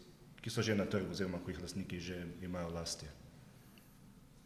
ki 0.41 0.49
so 0.49 0.61
že 0.61 0.75
na 0.75 0.85
trgu 0.85 1.11
oziroma 1.11 1.39
ko 1.43 1.51
jih 1.51 1.61
lastniki 1.61 1.99
že 1.99 2.23
imajo 2.41 2.69
vlasti. 2.69 3.05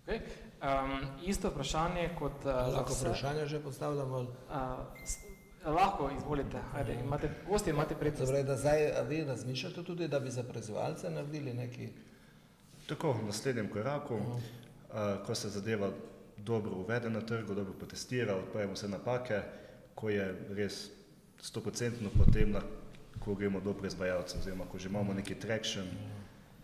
Okay. 0.08 0.22
Um, 0.64 1.08
isto 1.26 1.50
vprašanje 1.50 2.10
kot 2.20 2.46
uh, 2.46 2.52
lahko 2.74 2.94
vse. 2.94 3.06
vprašanje 3.06 3.46
že 3.46 3.60
postavljamo. 3.60 4.18
Uh, 4.18 5.28
lahko, 5.66 6.10
izvolite. 6.18 6.58
Ajde, 6.74 6.94
imate, 7.04 7.30
gosti 7.50 7.70
imate 7.70 7.96
prednost. 7.96 8.32
Torej, 8.32 8.44
da 8.44 8.58
zdaj 8.58 8.92
vi 9.10 9.24
razmišljate 9.24 9.84
tudi, 9.84 10.08
da 10.08 10.20
bi 10.20 10.32
za 10.32 10.44
prezivalce 10.44 11.10
naredili 11.10 11.54
neki... 11.54 11.90
Tako, 12.88 13.12
v 13.12 13.26
naslednjem 13.26 13.70
koraku, 13.70 14.16
uh 14.16 14.22
-huh. 14.22 15.20
uh, 15.20 15.26
ko 15.26 15.36
se 15.36 15.50
zadeva 15.50 15.92
dobro 16.48 16.72
uvede 16.76 17.10
na 17.10 17.22
trgu, 17.22 17.56
dobro 17.56 17.74
potestira, 17.74 18.36
odpravimo 18.36 18.74
vse 18.74 18.88
napake, 18.88 19.42
ko 19.96 20.10
je 20.10 20.28
res 20.50 20.90
stoprocentno 21.42 22.10
potem, 22.18 22.52
na, 22.52 22.62
ko 23.20 23.36
gremo 23.36 23.60
do 23.60 23.74
proizvajalcev, 23.74 24.40
oziroma 24.40 24.66
ko 24.66 24.80
že 24.80 24.90
imamo 24.90 25.14
neki 25.14 25.36
traction, 25.36 25.88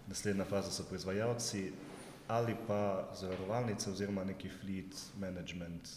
naslednja 0.08 0.46
faza 0.46 0.72
so 0.72 0.84
proizvajalci 0.84 1.72
ali 2.28 2.56
pa 2.68 3.10
zavarovalnice 3.20 3.90
oziroma 3.92 4.24
neki 4.24 4.50
fleet 4.50 4.96
management 5.20 5.90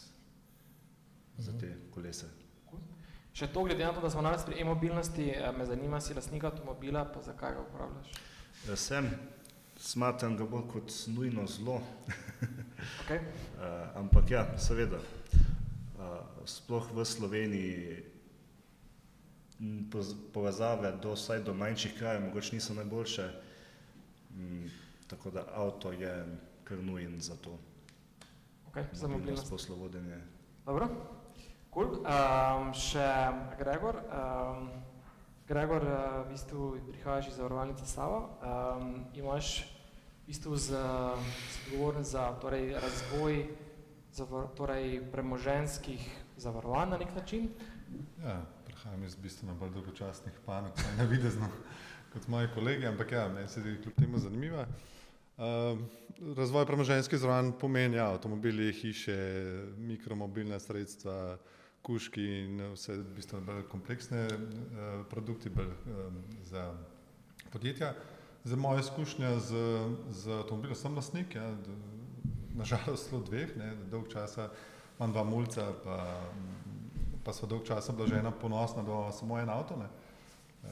za 1.38 1.52
te 1.60 1.76
kolese. 1.94 2.26
Še 3.36 3.46
to, 3.52 3.62
glede 3.68 3.84
na 3.84 3.92
to, 3.92 4.00
da 4.00 4.10
smo 4.10 4.24
danes 4.24 4.44
pri 4.44 4.60
e-mobilnosti, 4.60 5.28
eh, 5.30 5.52
me 5.52 5.66
zanima, 5.66 6.00
si 6.00 6.14
lastnik 6.14 6.44
avtomobila, 6.44 7.04
pa 7.04 7.22
zakaj 7.22 7.54
ga 7.54 7.62
uporabljaš? 7.62 8.14
Ja, 8.68 8.76
sem, 8.76 9.10
smatram 9.76 10.36
ga 10.36 10.48
bolj 10.48 10.64
kot 10.72 10.94
nujno 11.12 11.46
zlo. 11.46 11.78
okay. 13.04 13.18
uh, 13.18 13.96
ampak 13.96 14.30
ja, 14.30 14.46
seveda, 14.58 14.98
uh, 14.98 16.20
sploh 16.44 16.86
v 16.94 17.04
Sloveniji 17.04 18.04
povezave 20.32 20.92
do, 21.02 21.14
vsaj 21.16 21.40
do 21.40 21.54
manjših 21.54 21.98
krajev 21.98 22.26
mogoče 22.28 22.54
niso 22.54 22.74
najboljše, 22.74 23.30
um, 24.36 24.70
tako 25.06 25.30
da 25.30 25.46
avto 25.54 25.92
je 25.92 26.26
kar 26.64 26.78
nujen 26.78 27.20
za 27.20 27.36
to. 27.36 27.58
Okay, 28.72 28.84
za 28.92 29.08
mobilnost. 29.08 29.50
Poslovodenje. 29.50 30.20
Dobro. 30.66 30.88
Cool. 31.74 32.00
Um, 32.08 32.72
še 32.72 33.04
Gregor, 33.58 34.00
um, 34.08 34.68
Gregor, 35.48 35.84
uh, 35.84 36.24
v 36.24 36.32
bistvu 36.32 36.68
prihajaš 36.88 37.28
iz 37.28 37.36
zavarovalnice 37.36 37.86
Sava, 37.86 38.20
um, 38.40 39.04
imaš 39.14 39.75
v 40.26 40.34
bistvu 40.34 40.56
z, 40.58 40.74
odgovoren 41.70 42.02
za 42.02 42.34
torej, 42.42 42.74
razvoj 42.74 43.46
zavar, 44.10 44.48
torej, 44.58 44.98
premoženskih 45.12 46.02
zavarovanj 46.36 46.90
na 46.90 46.98
nek 46.98 47.14
način. 47.14 47.46
Ja, 48.18 48.42
prihajam 48.64 49.04
iz 49.04 49.14
bistveno 49.14 49.54
bolj 49.54 49.70
dolgočasnih 49.70 50.34
panog, 50.46 50.72
ne 50.98 51.06
videzno 51.06 51.46
kot 52.12 52.26
moji 52.28 52.48
kolegi, 52.54 52.86
ampak 52.86 53.12
ja, 53.12 53.28
meni 53.28 53.48
se 53.48 53.62
kljub 53.62 53.94
temu 53.94 54.18
zanimiva. 54.18 54.66
Uh, 55.36 55.78
razvoj 56.36 56.66
premoženskih 56.66 57.18
zavarovanj 57.18 57.52
pomeni 57.60 57.96
ja, 57.96 58.10
avtomobili, 58.10 58.72
hiše, 58.72 59.16
mikromobilna 59.78 60.58
sredstva, 60.58 61.38
kuški 61.86 62.26
in 62.26 62.66
vse 62.74 62.98
bistveno 63.14 63.46
bolj 63.46 63.62
kompleksne 63.70 64.26
uh, 64.26 65.06
produkti 65.06 65.54
bolj, 65.54 65.70
um, 65.70 66.22
za 66.42 66.74
podjetja. 67.52 67.94
Za 68.46 68.56
moje 68.56 68.80
izkušnje 68.80 69.40
z, 69.40 69.50
z 70.10 70.30
avtomobilom 70.30 70.76
sem 70.78 70.94
lastnik, 70.94 71.34
ja, 71.34 71.48
nažalost 72.54 73.10
zelo 73.10 73.22
dveh, 73.26 73.56
ne, 73.58 73.72
dolg 73.90 74.06
časa 74.12 74.52
imam 74.98 75.12
dva 75.12 75.24
mulca, 75.26 75.64
pa, 75.82 75.96
pa 77.26 77.34
so 77.34 77.48
dolg 77.50 77.66
časa 77.66 77.92
bila 77.92 78.06
žena 78.06 78.30
ponosna, 78.30 78.84
da 78.86 78.92
ima 78.92 79.12
samo 79.12 79.38
en 79.38 79.50
avto. 79.50 79.76
Ne. 79.76 79.88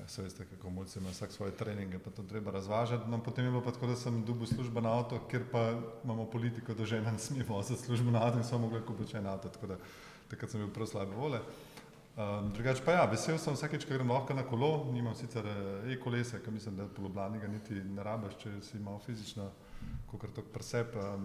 Se 0.06 0.22
veste, 0.22 0.46
kako 0.46 0.70
mulci 0.70 0.98
imajo 0.98 1.12
vsak 1.12 1.32
svoje 1.32 1.56
treninge, 1.58 1.98
pa 1.98 2.10
to 2.10 2.22
treba 2.22 2.54
razvažati. 2.54 3.10
No, 3.10 3.18
potem 3.22 3.44
je 3.44 3.50
bilo 3.50 3.62
pa 3.64 3.74
tako, 3.74 3.90
da 3.90 3.96
sem 3.96 4.22
dobil 4.24 4.46
službo 4.46 4.80
na 4.80 4.94
avto, 4.94 5.18
ker 5.30 5.42
pa 5.52 5.72
imamo 6.04 6.30
politiko, 6.30 6.74
da 6.74 6.86
žena 6.86 7.10
ne 7.10 7.18
sme 7.18 7.44
voziti 7.48 7.82
službo 7.82 8.10
na 8.10 8.22
avto 8.22 8.38
in 8.38 8.44
samo 8.44 8.68
mogla 8.68 8.86
kupiti 8.86 9.16
en 9.16 9.26
avto, 9.26 9.48
tako 9.48 9.74
da 9.74 9.82
takrat 10.30 10.50
sem 10.50 10.62
bil 10.62 10.70
prav 10.70 10.86
slabe 10.86 11.16
vole. 11.16 11.42
Um, 12.14 12.52
drugač 12.54 12.78
pa 12.86 12.92
ja, 12.94 13.06
vesel 13.10 13.40
sem 13.42 13.56
vsakeč, 13.56 13.82
ko 13.88 13.96
grem 13.96 14.12
lahko 14.14 14.36
na 14.38 14.44
kolo, 14.46 14.84
nimam 14.94 15.16
sicer 15.18 15.42
eh, 15.50 15.94
e-kolesa, 15.96 16.38
ker 16.38 16.54
mislim, 16.54 16.76
da 16.78 16.84
po 16.86 17.02
Ljubljani 17.02 17.40
ga 17.42 17.48
niti 17.50 17.74
ne 17.74 18.04
rabaš, 18.06 18.36
če 18.38 18.52
si 18.62 18.78
malo 18.78 19.00
fizično, 19.02 19.48
kot 20.12 20.30
to 20.36 20.44
presep. 20.54 20.94
Um, 20.94 21.24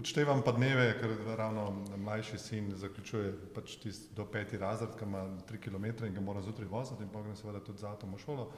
Učtevam 0.00 0.40
pa 0.40 0.54
dneve, 0.56 0.86
ker 1.02 1.12
ravno 1.36 1.66
mlajši 2.00 2.40
sin 2.40 2.72
zaključuje 2.80 3.34
pač 3.52 3.76
tist 3.82 4.08
do 4.16 4.24
peti 4.24 4.56
razred, 4.56 4.96
ki 4.96 5.04
ima 5.04 5.26
tri 5.44 5.60
km 5.60 5.90
in 6.08 6.16
ga 6.16 6.24
mora 6.24 6.40
zjutraj 6.40 6.70
voziti 6.70 7.04
in 7.04 7.12
pa 7.12 7.20
grem 7.20 7.36
seveda 7.36 7.60
tudi 7.60 7.84
za 7.84 7.92
avtom 7.92 8.16
v 8.16 8.24
šolo. 8.24 8.48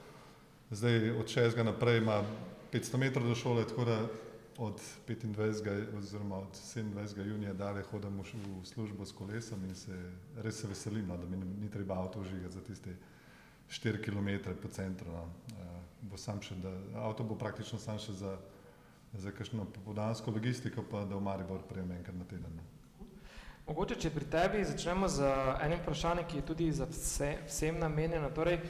Zdaj 0.70 1.10
od 1.10 1.26
šestega 1.26 1.66
naprej 1.72 1.98
ima 2.04 2.20
500 2.70 3.02
metrov 3.02 3.26
do 3.26 3.34
šole, 3.34 3.66
tako 3.66 3.90
da 3.90 3.98
od 4.58 4.80
25. 5.08 5.96
oziroma 5.98 6.36
od 6.36 6.52
27. 6.74 7.26
junija 7.26 7.52
dalje 7.52 7.82
hodim 7.82 8.20
v 8.20 8.66
službo 8.66 9.04
s 9.04 9.12
kolesom 9.12 9.64
in 9.64 9.74
se 9.74 10.12
res 10.36 10.60
se 10.60 10.68
veselim, 10.68 11.06
no, 11.06 11.16
da 11.16 11.26
mi 11.26 11.36
ni 11.36 11.70
treba 11.70 11.94
avto 11.94 12.20
užigati 12.20 12.54
za 12.54 12.60
tiste 12.60 12.96
4 13.68 14.04
km 14.04 14.50
po 14.62 14.68
centru. 14.68 15.12
No. 15.12 15.22
Uh, 15.22 15.64
bo 16.02 16.16
še, 16.16 16.54
da, 16.54 16.70
avto 17.00 17.24
bo 17.24 17.34
praktično 17.34 17.78
sam 17.78 17.98
še 17.98 18.12
za, 18.12 18.36
za 19.12 19.32
kakšno 19.32 19.64
popodansko 19.64 20.30
logistiko, 20.30 20.82
pa 20.82 21.04
da 21.04 21.16
v 21.16 21.24
Maribor 21.24 21.62
prejem 21.68 21.90
enkrat 21.92 22.16
na 22.16 22.24
teden. 22.24 22.58
No. 22.58 23.06
Mogoče, 23.66 23.96
če 23.96 24.10
pri 24.12 24.28
tebi 24.28 24.64
začnemo 24.64 25.08
z 25.08 25.30
enim 25.64 25.80
vprašanjem, 25.80 26.26
ki 26.28 26.36
je 26.36 26.46
tudi 26.46 26.72
za 26.72 26.86
vse, 26.90 27.30
vsem 27.48 27.80
namenjeno. 27.80 28.28
Torej, 28.36 28.60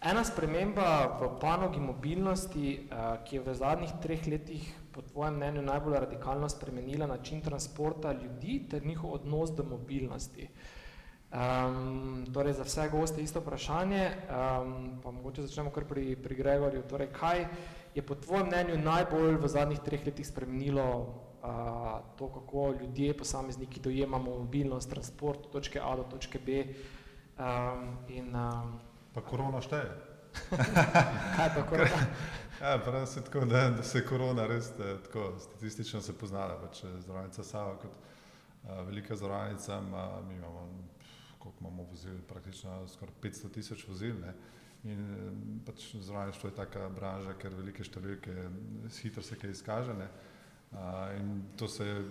ena 0.00 0.22
sprememba 0.24 1.18
v 1.18 1.32
panogi 1.42 1.82
mobilnosti, 1.82 2.78
uh, 2.86 3.18
ki 3.26 3.40
je 3.40 3.42
v 3.42 3.58
zadnjih 3.58 3.98
treh 4.00 4.30
letih 4.30 4.72
po 4.94 5.02
tvojem 5.02 5.34
mnenju 5.34 5.62
najbolj 5.62 5.94
radikalno 5.94 6.48
spremenila 6.48 7.06
način 7.06 7.40
transporta 7.40 8.12
ljudi 8.12 8.66
ter 8.70 8.86
njihov 8.86 9.12
odnos 9.12 9.50
do 9.50 9.64
mobilnosti? 9.64 10.48
Um, 11.34 12.26
torej 12.34 12.52
za 12.52 12.62
vse 12.62 12.88
goste 12.88 13.22
isto 13.22 13.40
vprašanje, 13.40 14.10
um, 14.10 15.00
pa 15.02 15.10
mogoče 15.10 15.42
začnemo 15.42 15.70
kar 15.70 15.84
pri, 15.84 16.16
pri 16.16 16.34
Gregorju. 16.34 16.82
Torej, 16.82 17.08
kaj 17.12 17.46
je 17.94 18.02
po 18.06 18.14
tvojem 18.14 18.46
mnenju 18.46 18.78
najbolj 18.78 19.36
v 19.42 19.48
zadnjih 19.48 19.80
treh 19.82 20.06
letih 20.06 20.26
spremenilo 20.26 20.86
uh, 21.42 22.06
to, 22.18 22.28
kako 22.28 22.74
ljudje, 22.80 23.16
posamezniki 23.18 23.80
dojemamo 23.80 24.38
mobilnost, 24.38 24.90
transport 24.90 25.46
od 25.46 25.52
točke 25.52 25.80
A 25.82 25.96
do 25.96 26.02
točke 26.02 26.38
B? 26.38 26.64
Um, 27.38 27.98
in, 28.08 28.30
um, 28.34 28.78
pa 29.14 29.20
korona 29.20 29.60
šteje. 29.60 29.90
kaj 31.36 31.50
pa 31.54 31.66
korona? 31.66 32.06
Ja, 32.60 32.80
pravi 32.84 33.06
se 33.06 33.24
tako, 33.24 33.44
da, 33.44 33.70
da 33.70 33.82
se 33.82 34.06
korona 34.06 34.46
res 34.46 34.70
eh, 34.70 34.96
tako 35.04 35.32
statistično 35.40 36.00
se 36.00 36.12
poznala, 36.18 36.58
pač 36.60 36.84
eh, 36.84 37.00
zdravnica 37.00 37.44
Sava 37.44 37.76
kot 37.82 37.90
a, 37.90 38.80
eh, 38.80 38.82
velika 38.86 39.16
zdravnica, 39.16 39.78
ima, 39.78 40.20
mi 40.28 40.34
imamo, 40.34 40.68
koliko 41.38 41.58
imamo 41.60 41.82
vozil, 41.82 42.20
praktično 42.28 42.88
skoraj 42.88 43.14
500 43.22 43.50
tisoč 43.54 43.88
vozil, 43.88 44.14
ne? 44.20 44.34
in 44.84 45.60
pač 45.66 45.94
zdravništvo 45.96 46.48
je 46.48 46.54
taka 46.54 46.88
branža, 46.92 47.32
ker 47.40 47.54
velike 47.56 47.84
številke 47.84 48.34
hitro 49.00 49.22
se 49.24 49.38
kaj 49.40 49.50
izkaže, 49.50 49.94
ne? 49.96 50.08
A, 50.76 50.90
in 51.16 51.38
to 51.56 51.68
se 51.68 51.86
je 51.86 52.02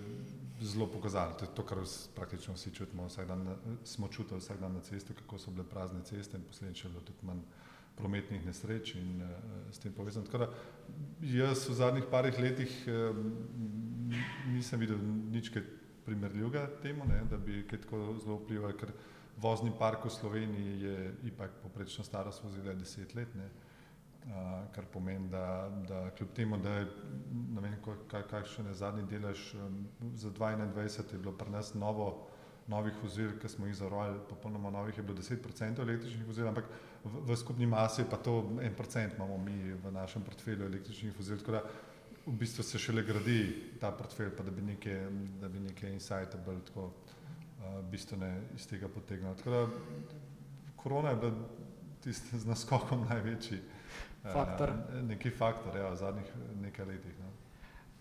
zelo 0.62 0.88
pokazalo, 0.90 1.36
to 1.38 1.46
je 1.46 1.52
to, 1.54 1.66
kar 1.70 1.84
praktično 2.16 2.56
vsi 2.58 2.74
čutimo, 2.74 3.06
vsak 3.08 3.28
dan, 3.30 3.46
smo 3.86 4.08
čutili 4.08 4.42
vsak 4.42 4.60
dan 4.60 4.74
na 4.74 4.82
cesti, 4.82 5.14
kako 5.14 5.38
so 5.38 5.54
bile 5.54 5.68
prazne 5.70 6.02
ceste 6.04 6.38
in 6.38 6.48
posledično 6.50 7.06
tudi 7.06 7.30
manj 7.30 7.46
prometnih 7.96 8.46
nesreč 8.46 8.96
in 8.96 9.22
uh, 9.22 9.30
s 9.72 9.80
tem 9.80 9.94
povezano. 9.94 10.26
Tako 10.26 10.38
da 10.38 10.50
jaz 11.22 11.68
v 11.70 11.74
zadnjih 11.74 12.10
parih 12.12 12.40
letih 12.40 12.72
uh, 12.88 13.16
nisem 14.52 14.80
videl 14.80 14.98
nič 15.32 15.52
primerljivega 16.06 16.68
temu, 16.82 17.06
ne, 17.08 17.22
da 17.30 17.38
bi 17.38 17.64
kaj 17.68 17.86
tako 17.86 18.18
zelo 18.20 18.42
vplivalo, 18.42 18.74
ker 18.78 18.92
vozni 19.42 19.72
park 19.80 20.06
v 20.06 20.12
Sloveniji 20.12 20.82
je 20.82 21.14
ipak 21.32 21.62
poprečno 21.64 22.04
starost 22.04 22.44
vozila 22.44 22.74
deset 22.76 23.16
let, 23.16 23.32
ne, 23.36 23.48
uh, 23.48 24.68
kar 24.76 24.86
pomeni, 24.92 25.30
da, 25.32 25.72
da 25.88 26.04
kljub 26.18 26.34
temu, 26.36 26.58
da 26.58 26.76
je, 26.82 26.88
ne 27.56 27.62
vem, 27.62 27.78
kakšen 28.12 28.68
je 28.68 28.78
zadnji 28.84 29.08
delež, 29.10 29.54
um, 29.56 29.86
za 30.16 30.30
2021 30.30 31.14
je 31.14 31.20
bilo 31.20 31.38
pri 31.38 31.56
nas 31.56 31.74
novo 31.74 32.33
novih 32.68 32.96
vozil, 33.04 33.34
ki 33.40 33.50
smo 33.50 33.68
jih 33.68 33.76
zarovali, 33.76 34.20
popolnoma 34.30 34.70
novih 34.72 34.98
je 34.98 35.04
bilo 35.04 35.18
10% 35.18 35.82
električnih 35.82 36.28
vozil, 36.28 36.48
ampak 36.48 36.70
v, 37.04 37.24
v 37.28 37.38
skupni 37.38 37.68
masi 37.68 38.06
pa 38.10 38.18
to 38.18 38.38
en 38.62 38.76
procent 38.76 39.14
imamo 39.18 39.38
mi 39.38 39.74
v 39.74 39.92
našem 39.92 40.24
portfelju 40.24 40.66
električnih 40.66 41.18
vozil, 41.18 41.38
tako 41.42 41.52
da 41.52 41.64
v 42.26 42.36
bistvu 42.40 42.64
se 42.64 42.80
šele 42.80 43.04
gradi 43.04 43.40
ta 43.80 43.92
portfelj, 43.92 44.32
pa 44.38 44.44
da 44.44 44.52
bi 44.52 44.62
neke, 44.62 44.96
da 45.42 45.50
bi 45.50 45.60
neke 45.60 45.92
insighte 45.92 46.38
bolj 46.46 46.62
tako 46.66 46.86
uh, 46.86 47.82
bistvene 47.92 48.42
iz 48.56 48.68
tega 48.68 48.88
potegnili. 48.88 49.38
Tako 49.38 49.50
da 49.50 49.68
korona 50.76 51.10
je 51.10 51.16
bila 51.16 51.34
tisti 52.04 52.40
z 52.40 52.48
naskokom 52.48 53.06
največji 53.10 53.60
faktor. 54.24 54.70
Uh, 54.70 55.02
neki 55.10 55.30
faktor, 55.30 55.78
ja, 55.78 55.90
v 55.92 56.00
zadnjih 56.00 56.32
nekaj 56.62 56.86
letih. 56.86 57.20
No. 57.20 57.23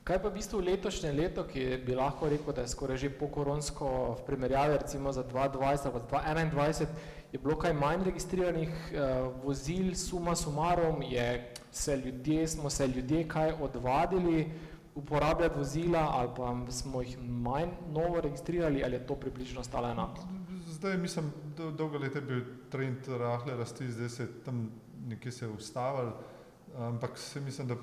Kaj 0.02 0.18
pa 0.18 0.32
v 0.32 0.35
bistvu 0.35 0.59
letošnje 0.66 1.12
leto, 1.14 1.44
ki 1.47 1.76
bi 1.87 1.94
lahko 1.94 2.26
rekel, 2.26 2.50
da 2.50 2.64
je 2.64 2.73
skoraj 2.73 2.97
že 2.99 3.11
pokoronsko 3.14 3.88
v 4.18 4.25
primerjavi 4.26 4.78
recimo 4.82 5.12
za 5.14 5.23
2020 5.23 5.94
ali 5.94 6.49
2021, 6.50 6.87
je 7.32 7.38
bilo 7.38 7.54
kaj 7.56 7.73
manj 7.73 8.02
registriranih 8.11 8.68
uh, 8.68 9.30
vozil, 9.44 9.94
suma 9.94 10.35
sumarom, 10.35 11.02
je 11.06 11.54
se 11.71 11.97
ljudje, 11.97 12.49
smo 12.49 12.71
se 12.71 12.87
ljudje 12.87 13.28
kaj 13.28 13.54
odvadili 13.62 14.50
uporabljati 14.94 15.59
vozila 15.59 16.11
ali 16.12 16.28
pa 16.37 16.73
smo 16.73 17.02
jih 17.02 17.18
manj 17.23 17.71
novo 17.92 18.21
registrirali 18.21 18.85
ali 18.85 18.94
je 18.94 19.06
to 19.06 19.14
približno 19.14 19.61
ostalo 19.61 19.88
enako? 19.88 20.26
Zdaj 20.66 20.99
mislim, 20.99 21.32
da 21.56 21.71
dolgo 21.71 21.99
leta 21.99 22.18
je 22.18 22.26
bil 22.26 22.40
trend 22.71 23.06
rahle 23.09 23.56
rasti, 23.56 23.90
zdaj 23.90 24.09
se 24.09 24.23
je 24.23 24.28
tam 24.44 24.71
nekje 25.06 25.32
se 25.32 25.49
ustavil, 25.49 26.11
ampak 26.76 27.18
se 27.18 27.40
mislim, 27.40 27.68
da 27.68 27.76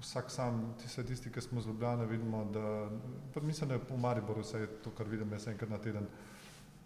vsak 0.00 0.30
sam, 0.30 0.74
tiste, 0.82 1.04
tisti, 1.04 1.30
ki 1.32 1.40
smo 1.40 1.60
z 1.60 1.68
Ljubljana, 1.68 2.04
vidimo, 2.04 2.44
da, 2.44 2.90
pa 3.34 3.40
mislim, 3.40 3.68
da 3.68 3.74
je 3.74 3.84
po 3.88 3.96
Mariboru 3.96 4.40
vse 4.40 4.66
to, 4.84 4.90
kar 4.90 5.08
vidim 5.08 5.32
jaz 5.32 5.48
enkrat 5.48 5.70
na 5.70 5.78
teden. 5.78 6.06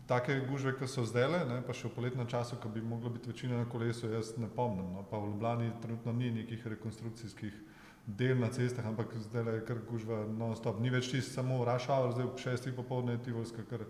Take 0.06 0.40
gužve, 0.50 0.74
ki 0.78 0.88
so 0.88 1.06
zdaj, 1.08 1.30
ne, 1.48 1.62
pa 1.64 1.72
še 1.72 1.88
v 1.88 1.94
poletnem 1.96 2.26
času, 2.28 2.58
ko 2.60 2.68
bi 2.68 2.82
moglo 2.84 3.10
biti 3.10 3.30
večina 3.30 3.62
na 3.62 3.68
kolesu, 3.70 4.10
jaz 4.12 4.34
ne 4.36 4.50
pomnim. 4.52 4.90
No, 4.92 5.04
pa 5.10 5.18
v 5.18 5.30
Ljubljani 5.30 5.70
trenutno 5.82 6.12
ni 6.12 6.30
nekih 6.30 6.66
rekonstrukcijskih 6.74 7.54
del 8.06 8.36
na 8.40 8.50
cestah, 8.52 8.84
ampak 8.86 9.14
zdaj 9.16 9.48
je 9.54 9.62
kar 9.64 9.80
gužva 9.88 10.24
non-stop. 10.28 10.80
Ni 10.80 10.92
več 10.92 11.08
tisti 11.12 11.32
samo 11.32 11.62
hour, 11.64 12.12
zdaj 12.12 12.26
ob 12.26 12.38
šestih 12.38 12.74
popoldne 12.76 13.16
je 13.16 13.22
Tivolska 13.24 13.64
kar, 13.70 13.86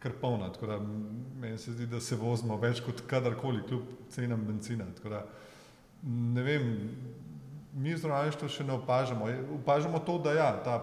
kar 0.00 0.16
polna. 0.20 0.48
Tako 0.52 0.66
da 0.66 0.78
meni 0.80 1.58
se 1.58 1.72
zdi, 1.72 1.86
da 1.86 2.00
se 2.00 2.16
vozimo 2.16 2.56
več 2.56 2.80
kot 2.80 3.04
kadarkoli, 3.06 3.66
kljub 3.68 3.82
cenam 4.08 4.46
benzina. 4.46 4.86
Tako 4.96 5.12
da 5.12 5.26
ne 6.04 6.42
vem, 6.42 6.72
mi 7.74 7.96
zdravništvo 7.96 8.48
še 8.48 8.64
ne 8.64 8.76
opažamo. 8.78 9.26
Opažamo 9.56 9.98
to, 9.98 10.18
da 10.18 10.32
ja, 10.32 10.50
ta 10.64 10.76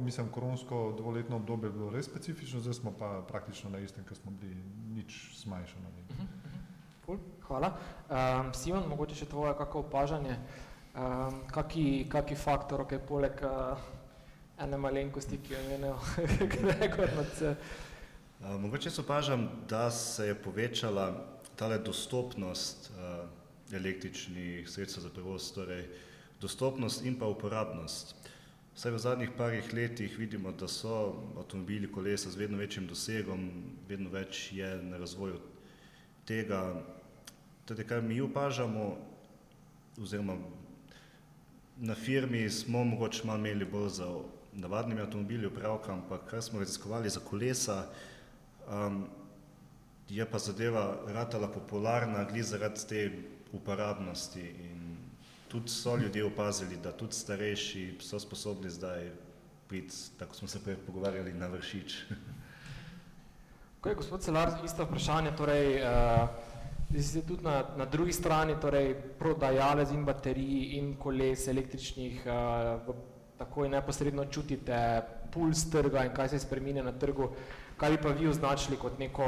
mislim, 0.00 0.30
koronsko 0.32 0.94
dvoletno 0.96 1.36
obdobje 1.36 1.68
je 1.68 1.72
bilo 1.72 1.90
res 1.90 2.08
specifično, 2.08 2.60
zdaj 2.60 2.74
smo 2.74 2.92
pa 2.98 3.20
praktično 3.28 3.70
na 3.70 3.78
istem, 3.84 4.04
kar 4.04 4.16
smo 4.16 4.32
bili, 4.40 4.62
nič 4.94 5.18
smajšano. 5.42 5.92
Cool, 7.04 7.20
hvala. 7.48 7.72
Um, 8.08 8.54
Simon, 8.54 8.88
mogoče 8.88 9.16
še 9.16 9.28
tvoje 9.28 9.52
kako 9.60 9.84
opažanje, 9.84 10.38
um, 10.94 11.42
kaki, 11.52 12.08
kaki 12.08 12.36
faktor, 12.36 12.86
okay, 12.86 13.00
poleg 13.00 13.44
uh, 13.44 13.76
ene 14.60 14.80
malenkosti, 14.80 15.40
ki 15.44 15.54
jo 15.54 15.62
imenujejo 15.66 16.48
Gregor 16.56 17.16
nadse? 17.16 17.54
Uh, 18.40 18.56
mogoče 18.60 18.90
se 18.90 19.04
opažam, 19.04 19.48
da 19.68 19.90
se 19.90 20.30
je 20.32 20.34
povečala 20.36 21.10
tale 21.60 21.78
dostopnost 21.78 22.92
uh, 22.92 23.24
električnih 23.72 24.68
sredstev 24.68 25.04
za 25.04 25.10
prevoz, 25.12 25.52
torej 25.52 25.84
uh, 25.84 26.04
dostopnost 26.40 27.04
in 27.04 27.18
pa 27.18 27.26
uporabnost. 27.26 28.14
Vsaj 28.78 28.92
v 28.94 28.98
zadnjih 28.98 29.30
parih 29.36 29.72
letih 29.74 30.18
vidimo, 30.18 30.52
da 30.52 30.68
so 30.68 31.18
avtomobili, 31.38 31.90
kolesa 31.92 32.30
z 32.30 32.36
vedno 32.36 32.58
večjim 32.58 32.86
dosegom, 32.86 33.50
vedno 33.88 34.10
več 34.10 34.52
je 34.52 34.68
na 34.82 35.00
razvoju 35.02 35.40
tega. 36.26 36.60
Tudi 37.66 37.84
kar 37.84 38.02
mi 38.02 38.20
opažamo, 38.20 38.96
oziroma 39.98 40.36
na 41.76 41.94
firmi 41.94 42.50
smo 42.50 42.84
mogoče 42.84 43.26
malo 43.26 43.38
imeli 43.38 43.64
bolj 43.64 43.88
za 43.88 44.06
navadnimi 44.52 45.00
avtomobili 45.00 45.46
upravka, 45.46 45.92
ampak 45.92 46.30
kar 46.30 46.42
smo 46.42 46.58
raziskovali 46.58 47.10
za 47.10 47.20
kolesa, 47.20 47.86
um, 48.70 49.06
je 50.08 50.30
pa 50.30 50.38
zadeva 50.38 50.96
ratala 51.06 51.48
popularna, 51.48 52.28
gli 52.30 52.42
zaradi 52.42 52.86
te 52.88 53.10
uporabnosti 53.52 54.40
in 54.40 54.77
tudi 55.48 55.68
so 55.68 55.96
ljudje 55.96 56.24
opazili, 56.24 56.76
da 56.76 56.92
tudi 56.92 57.14
starejši 57.14 57.96
so 58.00 58.20
sposobni 58.20 58.70
zdaj 58.70 59.10
priti, 59.68 59.94
tako 60.18 60.34
smo 60.34 60.48
se 60.48 60.62
prej 60.64 60.76
pogovarjali, 60.86 61.32
na 61.32 61.46
vršič. 61.46 61.96
Kaj, 63.80 63.94
gospod 63.94 64.22
Celar, 64.22 64.52
isto 64.64 64.84
vprašanje, 64.84 65.32
torej, 65.36 65.82
uh, 65.82 66.28
ste 67.02 67.22
tudi 67.22 67.44
na, 67.44 67.62
na 67.76 67.84
drugi 67.84 68.12
strani, 68.12 68.56
torej 68.60 68.94
prodajalec 69.18 69.92
in 69.92 70.04
baterij 70.04 70.78
in 70.78 70.96
koles 70.96 71.48
električnih, 71.48 72.26
uh, 72.26 72.94
takoj 73.38 73.68
neposredno 73.68 74.24
čutite 74.24 75.02
puls 75.30 75.68
trga 75.70 76.04
in 76.04 76.14
kaj 76.16 76.28
se 76.28 76.38
spreminja 76.38 76.82
na 76.82 76.92
trgu. 76.92 77.30
Uh, 77.30 77.67
Kaj 77.78 77.90
bi 77.90 77.98
pa 78.02 78.08
vi 78.08 78.26
označili 78.26 78.76
kot 78.76 78.98
neko 78.98 79.24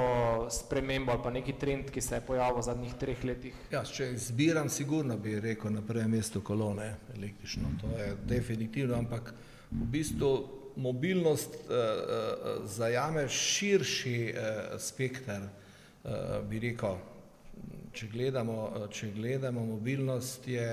spremembo 0.51 1.13
ali 1.13 1.23
pa 1.23 1.31
neki 1.31 1.53
trend, 1.53 1.91
ki 1.91 2.01
se 2.01 2.15
je 2.15 2.21
pojavil 2.27 2.57
v 2.59 2.63
zadnjih 2.67 2.95
treh 2.99 3.21
letih? 3.25 3.55
Ja, 3.71 3.85
če 3.87 4.09
izbiram, 4.17 4.69
sigurno 4.69 5.15
bi 5.17 5.37
rekel 5.41 5.71
na 5.71 5.83
prvem 5.87 6.11
mestu 6.11 6.43
kolone 6.43 6.97
električno. 7.15 7.71
To 7.81 7.91
je 7.99 8.17
definitivno, 8.27 8.97
ampak 8.99 9.31
v 9.71 9.87
bistvu 9.93 10.33
mobilnost 10.77 11.55
uh, 11.55 11.63
uh, 11.71 12.67
zajame 12.67 13.29
širši 13.29 14.17
uh, 14.33 14.75
spekter, 14.83 15.47
uh, 15.47 16.43
bi 16.51 16.59
rekel. 16.67 16.99
Če 17.95 18.11
gledamo, 18.11 18.59
če 18.91 19.13
gledamo 19.15 19.63
mobilnost, 19.67 20.51
je, 20.51 20.69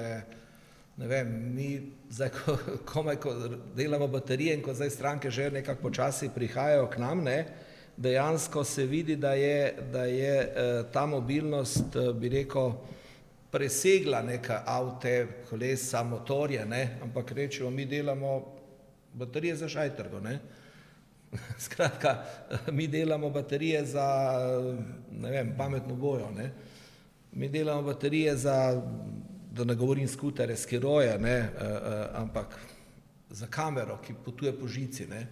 ne 0.97 1.13
vem, 1.13 1.37
mi 1.53 1.69
zdaj, 2.09 2.33
ko, 2.41 2.57
komaj, 2.89 3.21
ko 3.21 3.37
delamo 3.77 4.09
baterije 4.09 4.57
in 4.57 4.65
ko 4.65 4.73
zdaj 4.73 4.95
stranke 4.97 5.29
že 5.29 5.51
nekako 5.61 5.89
počasi 5.91 6.33
prihajajo 6.33 6.89
k 6.89 7.05
nam, 7.05 7.25
ne, 7.29 7.39
uh, 7.45 7.63
dejansko 7.97 8.63
se 8.63 8.85
vidi, 8.85 9.15
da 9.15 9.33
je, 9.33 9.75
da 9.91 10.05
je 10.05 10.41
eh, 10.41 10.83
ta 10.93 11.05
mobilnost, 11.05 11.95
eh, 11.95 12.13
bi 12.13 12.29
rekel, 12.29 12.71
presegla 13.51 14.21
neka 14.21 14.63
avte, 14.65 15.27
kolesa, 15.49 16.03
motorje, 16.03 16.65
ne? 16.65 16.97
ampak 17.03 17.31
rečemo, 17.31 17.69
mi 17.69 17.85
delamo 17.85 18.45
baterije 19.13 19.55
za 19.55 19.69
šajtrgo. 19.69 20.19
Ne? 20.19 20.39
Skratka, 21.65 22.23
mi 22.71 22.87
delamo 22.87 23.29
baterije 23.29 23.85
za 23.85 24.07
ne 25.11 25.31
vem, 25.31 25.53
pametno 25.57 25.95
bojo, 25.95 26.31
ne? 26.31 26.51
mi 27.31 27.49
delamo 27.49 27.81
baterije 27.81 28.35
za, 28.35 28.81
da 29.51 29.63
ne 29.63 29.75
govorim 29.75 30.07
skutere, 30.07 30.55
skiroje, 30.55 31.19
ne? 31.19 31.37
E, 31.37 31.47
e, 31.61 32.07
ampak 32.13 32.59
za 33.29 33.47
kamero, 33.47 33.97
ki 34.01 34.13
potuje 34.25 34.53
po 34.59 34.67
žici. 34.67 35.07
Ne? 35.07 35.27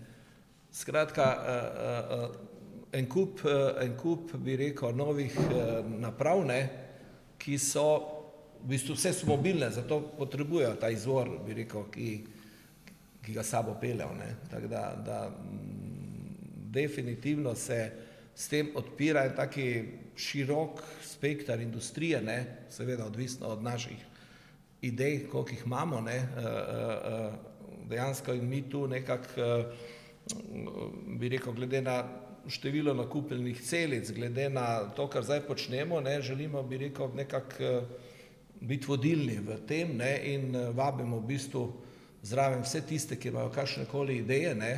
Skratka, 0.71 1.23
e, 1.47 1.51
e, 1.51 2.54
en 2.95 3.07
kup, 3.07 3.41
eh, 3.45 3.83
en 3.83 3.95
kup, 3.97 4.31
bi 4.39 4.55
rekel, 4.55 4.95
novih 4.95 5.35
eh, 5.35 5.83
naprav, 5.99 6.45
ne, 6.47 6.59
ki 7.37 7.57
so, 7.59 7.87
v 8.61 8.71
bistvu 8.71 8.95
vse 8.95 9.11
so 9.13 9.27
mobilne, 9.29 9.67
zato 9.73 9.99
potrebujejo 10.17 10.77
ta 10.79 10.89
izvor, 10.89 11.29
bi 11.45 11.57
rekel, 11.59 11.85
ki, 11.91 12.09
ki 13.25 13.35
ga 13.35 13.43
sabo 13.43 13.75
peljejo. 13.81 14.15
Tako 14.49 14.71
da, 14.71 14.83
da 15.05 15.19
mm, 15.29 16.71
definitivno 16.73 17.55
se 17.55 17.79
s 18.35 18.47
tem 18.51 18.71
odpira 18.75 19.25
en 19.25 19.35
taki 19.35 19.67
širok 20.15 20.81
spektr 21.03 21.59
industrije, 21.61 22.21
ne, 22.21 22.39
seveda 22.71 23.05
odvisno 23.05 23.51
od 23.53 23.63
naših 23.63 24.11
idej, 24.81 25.25
koliko 25.27 25.51
jih 25.51 25.63
imamo, 25.65 26.01
ne, 26.01 26.15
eh, 26.15 27.31
dejansko 27.89 28.33
in 28.33 28.47
mi 28.49 28.63
tu 28.69 28.87
nekako, 28.87 29.65
bi 31.19 31.29
rekel, 31.29 31.53
glede 31.53 31.81
na 31.81 31.99
število 32.47 32.93
nakupljenih 32.93 33.61
celic, 33.61 34.11
glede 34.11 34.49
na 34.49 34.89
to, 34.95 35.07
kar 35.09 35.23
zdaj 35.23 35.41
počnemo, 35.47 36.01
ne, 36.01 36.21
želimo, 36.21 36.63
bi 36.63 36.77
rekel, 36.77 37.09
nekako 37.15 37.63
eh, 37.63 37.81
biti 38.61 38.87
vodilni 38.87 39.39
v 39.39 39.57
tem 39.67 39.97
ne, 39.97 40.19
in 40.33 40.55
eh, 40.55 40.69
vabimo 40.69 41.19
v 41.19 41.27
bistvu 41.33 41.65
zraven 42.25 42.63
vse 42.65 42.81
tiste, 42.85 43.19
ki 43.19 43.29
imajo 43.29 43.49
kakšne 43.53 43.85
koli 43.85 44.17
ideje 44.17 44.55
ne, 44.55 44.71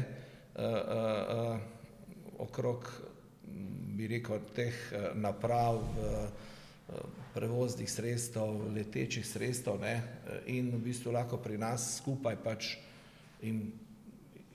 uh, 0.57 0.63
uh, 0.63 0.73
uh, 1.37 2.41
okrog, 2.43 2.89
bi 3.95 4.07
rekel, 4.07 4.41
teh 4.55 4.75
naprav, 5.15 5.79
uh, 5.79 6.47
prevoznih 7.33 7.87
sredstev, 7.91 8.67
letečih 8.75 9.25
sredstev 9.27 9.79
ne, 9.79 9.95
in 10.51 10.71
v 10.75 10.79
bistvu 10.89 11.11
lahko 11.15 11.39
pri 11.39 11.57
nas 11.61 11.97
skupaj 12.01 12.35
pač 12.43 12.73
in 13.45 13.69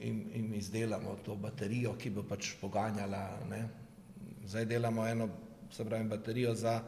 in, 0.02 0.30
in 0.34 0.54
izdelamo 0.54 1.16
to 1.24 1.36
baterijo, 1.36 1.94
ki 1.98 2.10
bo 2.10 2.24
pač 2.28 2.54
poganjala. 2.60 3.22
Ne. 3.50 3.62
Zdaj 4.46 4.66
delamo 4.66 5.06
eno, 5.06 5.28
se 5.70 5.84
pravi, 5.84 6.08
baterijo 6.08 6.54
za 6.54 6.80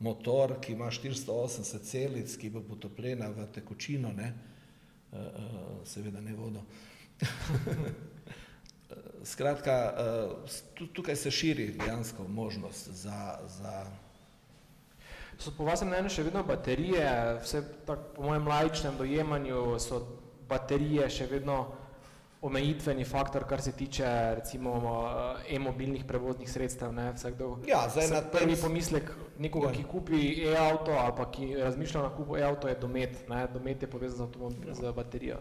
motor, 0.00 0.58
ki 0.60 0.72
ima 0.72 0.90
480 0.90 1.82
celic, 1.82 2.36
ki 2.36 2.50
bo 2.50 2.62
potopljena 2.66 3.28
v 3.28 3.46
tekočino, 3.54 4.12
ne. 4.12 4.32
Uh, 5.12 5.18
uh, 5.18 5.24
seveda 5.84 6.20
ne 6.20 6.34
vodo. 6.34 6.62
Skratka, 9.32 9.94
uh, 10.78 10.88
tukaj 10.92 11.16
se 11.16 11.30
širi 11.30 11.74
dejansko 11.78 12.28
možnost 12.28 12.88
za. 12.88 13.38
za 13.48 13.86
So 15.38 15.50
po 15.56 15.64
vašem 15.64 15.88
mnenju 15.88 16.10
še 16.12 16.22
vedno 16.22 16.42
baterije, 16.46 17.04
vse 17.42 17.62
tak, 17.86 17.98
po 18.14 18.22
mojem 18.22 18.46
laičnem 18.46 18.98
dojemanju 18.98 19.78
so 19.80 20.02
baterije 20.48 21.08
še 21.10 21.26
vedno 21.26 21.56
omejitveni 22.42 23.04
faktor, 23.04 23.44
kar 23.48 23.62
se 23.62 23.72
tiče 23.72 24.04
recimo 24.34 24.74
eh, 24.76 25.56
e-mobilnih 25.56 26.04
prevoznih 26.04 26.50
sredstev. 26.50 26.92
Ne? 26.92 27.12
Vsakdo, 27.12 27.58
ja, 27.68 27.86
zdaj 27.88 28.08
na 28.10 28.22
prvi 28.32 28.56
pomislek 28.56 29.12
nekoga, 29.38 29.70
ja. 29.70 29.74
ki 29.76 29.84
kupi 29.84 30.22
e-auto 30.50 30.92
ali 30.92 31.12
pa 31.16 31.30
ki 31.30 31.54
razmišlja 31.56 32.02
na 32.02 32.10
kupu 32.16 32.36
e-auto, 32.36 32.68
je 32.68 32.74
domet. 32.80 33.28
Ne? 33.28 33.46
Domet 33.54 33.82
je 33.82 33.90
povezan 33.90 34.28
z, 34.28 34.74
z 34.80 34.92
baterijo. 34.96 35.38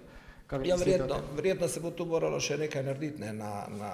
Ja, 0.64 0.76
verjetno, 0.76 1.16
verjetno 1.36 1.68
se 1.68 1.80
bo 1.80 1.94
tu 1.96 2.06
moralo 2.06 2.40
še 2.44 2.58
nekaj 2.60 2.84
narediti 2.84 3.22
ne, 3.24 3.30
na, 3.34 3.52
na 3.72 3.92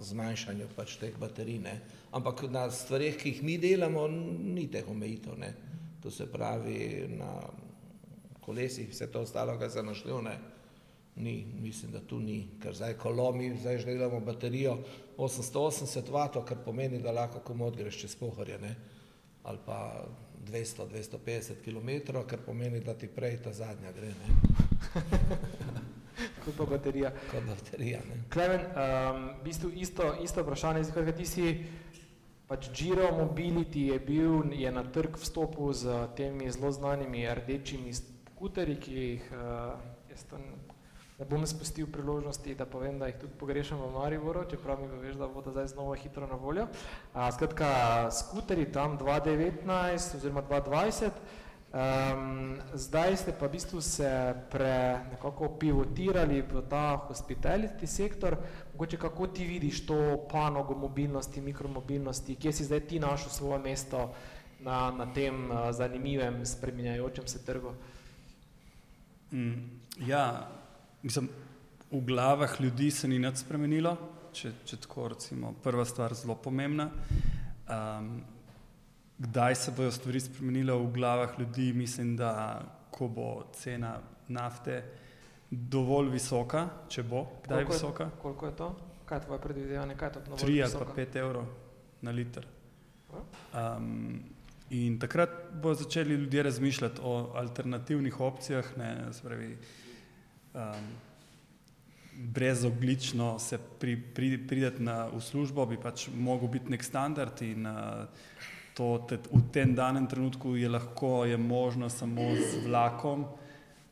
zmanjšanju 0.00 0.70
pač 0.76 0.96
teh 0.96 1.16
baterij. 1.20 1.58
Ne. 1.60 1.74
Ampak 2.16 2.46
na 2.50 2.64
stvarih, 2.72 3.18
ki 3.20 3.34
jih 3.34 3.42
mi 3.44 3.58
delamo, 3.60 4.06
ni 4.08 4.66
teh 4.72 4.88
omejitev. 4.88 5.36
Ne. 5.38 5.52
To 6.02 6.10
se 6.10 6.26
pravi 6.32 7.04
na 7.12 7.28
kolesih, 8.40 8.88
vse 8.88 9.10
to 9.12 9.20
ostalo, 9.28 9.58
kar 9.60 9.70
se 9.70 9.84
naštel. 9.84 10.24
Ni, 11.18 11.46
mislim, 11.60 11.92
da 11.92 12.00
tu 12.00 12.20
ni, 12.20 12.48
ker 12.62 12.74
zdaj 12.74 12.94
kolomi, 12.94 13.50
zdaj 13.58 13.78
že 13.78 13.86
delamo 13.86 14.20
baterijo 14.20 14.78
880 15.16 16.10
W, 16.10 16.44
kar 16.46 16.58
pomeni, 16.64 17.02
da 17.02 17.12
lahko 17.12 17.40
komod 17.42 17.76
greš 17.76 18.00
čez 18.00 18.16
pohorje, 18.16 18.58
ne. 18.58 18.76
ali 19.42 19.58
pa 19.66 20.04
200-250 20.46 21.64
km, 21.64 22.12
kar 22.28 22.38
pomeni, 22.46 22.80
da 22.80 22.94
ti 22.94 23.08
prej 23.08 23.42
ta 23.42 23.52
zadnja 23.52 23.92
gre. 23.92 24.12
kot 26.44 26.54
pa 26.56 26.64
baterija. 26.64 27.12
Kot 27.30 27.44
baterija, 27.46 28.00
ne. 28.08 28.22
Klemen, 28.32 28.60
um, 28.60 29.28
v 29.40 29.44
bistvu 29.44 29.70
isto, 29.74 30.14
isto 30.22 30.42
vprašanje, 30.42 30.84
zdaj, 30.84 31.12
ti 31.16 31.26
si 31.26 31.46
pač 32.48 32.70
Giro 32.72 33.10
Mobility 33.12 33.88
je 33.92 33.98
bil, 34.00 34.52
je 34.56 34.72
na 34.72 34.84
trg 34.84 35.18
vstopil 35.20 35.72
z 35.72 36.00
temi 36.16 36.50
zelo 36.50 36.72
znanimi 36.72 37.26
rdečimi 37.28 37.92
skuterji, 37.92 38.76
ki 38.80 38.94
jih 38.94 39.30
uh, 39.32 39.76
jaz 40.10 40.24
to 40.30 40.40
ne 41.18 41.26
bom 41.26 41.46
spustil 41.46 41.86
priložnosti, 41.90 42.54
da 42.54 42.66
povem, 42.66 42.98
da 42.98 43.06
jih 43.06 43.16
tudi 43.18 43.34
pogrešam 43.38 43.80
v 43.82 43.90
Mariboru, 43.96 44.44
čeprav 44.50 44.78
mi 44.80 44.86
veš, 45.02 45.16
da 45.18 45.28
bodo 45.28 45.50
zdaj 45.50 45.66
znova 45.74 45.96
hitro 45.96 46.26
na 46.26 46.34
voljo. 46.34 46.68
Uh, 47.14 47.28
skratka, 47.34 48.10
skuterji 48.10 48.72
tam 48.72 48.98
2019 48.98 50.16
oziroma 50.16 50.42
2020, 50.42 51.10
Um, 51.68 52.56
zdaj 52.72 53.16
ste 53.16 53.32
pa 53.36 53.44
v 53.44 53.60
bistvu 53.60 53.84
se 53.84 54.08
pre, 54.48 55.04
nekako 55.12 55.52
pivotirali 55.60 56.40
v 56.40 56.64
ta 56.64 56.96
hospitality 56.96 57.84
sektor. 57.84 58.40
Mogoče 58.72 58.96
kako 58.96 59.26
ti 59.26 59.44
vidiš 59.44 59.84
to 59.86 60.24
panogo 60.32 60.72
mobilnosti, 60.74 61.44
mikromobilnosti, 61.44 62.40
kje 62.40 62.52
si 62.52 62.64
zdaj 62.64 62.80
ti 62.80 62.96
našel 62.96 63.28
svoje 63.28 63.60
mesto 63.60 64.14
na, 64.64 64.88
na 64.90 65.12
tem 65.12 65.50
uh, 65.50 65.68
zanimivem, 65.68 66.40
spreminjajočem 66.40 67.28
se 67.28 67.44
trgu? 67.44 67.74
Mm, 69.32 69.84
ja, 70.08 70.48
mislim, 71.08 71.28
v 71.90 72.00
glavah 72.04 72.60
ljudi 72.60 72.90
se 72.90 73.08
ni 73.08 73.18
nič 73.18 73.40
spremenilo, 73.40 73.94
če, 74.36 74.52
če 74.68 74.80
tako 74.84 75.08
recimo 75.14 75.54
prva 75.64 75.86
stvar 75.88 76.14
zelo 76.14 76.36
pomembna. 76.36 76.90
Um, 77.68 78.18
kdaj 79.18 79.54
se 79.54 79.72
bodo 79.76 79.92
stvari 79.92 80.20
spremenile 80.20 80.76
v 80.76 80.90
glavah 80.94 81.38
ljudi, 81.40 81.72
mislim, 81.72 82.16
da 82.16 82.32
ko 82.90 83.08
bo 83.08 83.28
cena 83.56 83.96
nafte 84.28 84.82
dovolj 85.50 86.12
visoka, 86.12 86.66
če 86.92 87.02
bo, 87.08 87.24
kdaj 87.46 87.64
koliko 87.64 87.72
je 87.72 87.78
visoka. 87.78 88.04
Je, 88.04 88.20
koliko 88.22 88.46
je 88.46 88.56
to? 88.56 88.68
Kaj 89.08 89.18
je 89.18 89.24
tvoje 89.24 89.40
predvidevanje? 89.40 89.96
Kaj 89.96 90.08
je 90.08 90.12
to? 90.12 90.38
3 90.44 90.62
ali 90.64 90.84
pa 90.84 90.92
5 91.00 91.20
evrov 91.22 91.46
na 92.04 92.12
liter. 92.12 92.46
Um, 93.56 94.20
in 94.70 94.98
takrat 95.00 95.30
bodo 95.54 95.80
začeli 95.80 96.14
ljudje 96.14 96.42
razmišljati 96.42 97.00
o 97.02 97.32
alternativnih 97.34 98.20
opcijah, 98.20 98.76
ne, 98.76 99.12
spravi, 99.12 99.56
um, 100.58 100.88
brezoglično 102.18 103.38
se 103.38 103.58
pri, 103.58 103.96
pri, 104.14 104.38
prideti 104.48 104.82
na, 104.82 105.06
v 105.06 105.20
službo, 105.22 105.66
bi 105.66 105.78
pač 105.78 106.08
mogel 106.14 106.48
biti 106.48 106.70
nek 106.74 106.84
standard 106.84 107.42
in 107.46 107.66
uh, 107.66 108.06
to 108.74 108.98
te, 109.08 109.18
v 109.30 109.42
tem 109.54 109.74
danem 109.74 110.06
trenutku 110.06 110.56
je 110.56 110.68
lahko, 110.68 111.24
je 111.24 111.36
možno 111.36 111.90
samo 111.90 112.34
z 112.34 112.66
vlakom, 112.66 113.26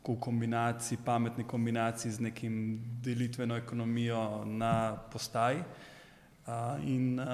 v 0.07 0.15
kombinaciji, 0.23 0.99
pametni 1.05 1.45
kombinaciji 1.45 2.13
z 2.13 2.21
nekim 2.29 2.79
delitveno 3.03 3.57
ekonomijo 3.57 4.45
na 4.47 4.95
postaji. 5.13 5.63
Uh, 6.47 6.79
in 6.87 7.19
uh, 7.19 7.27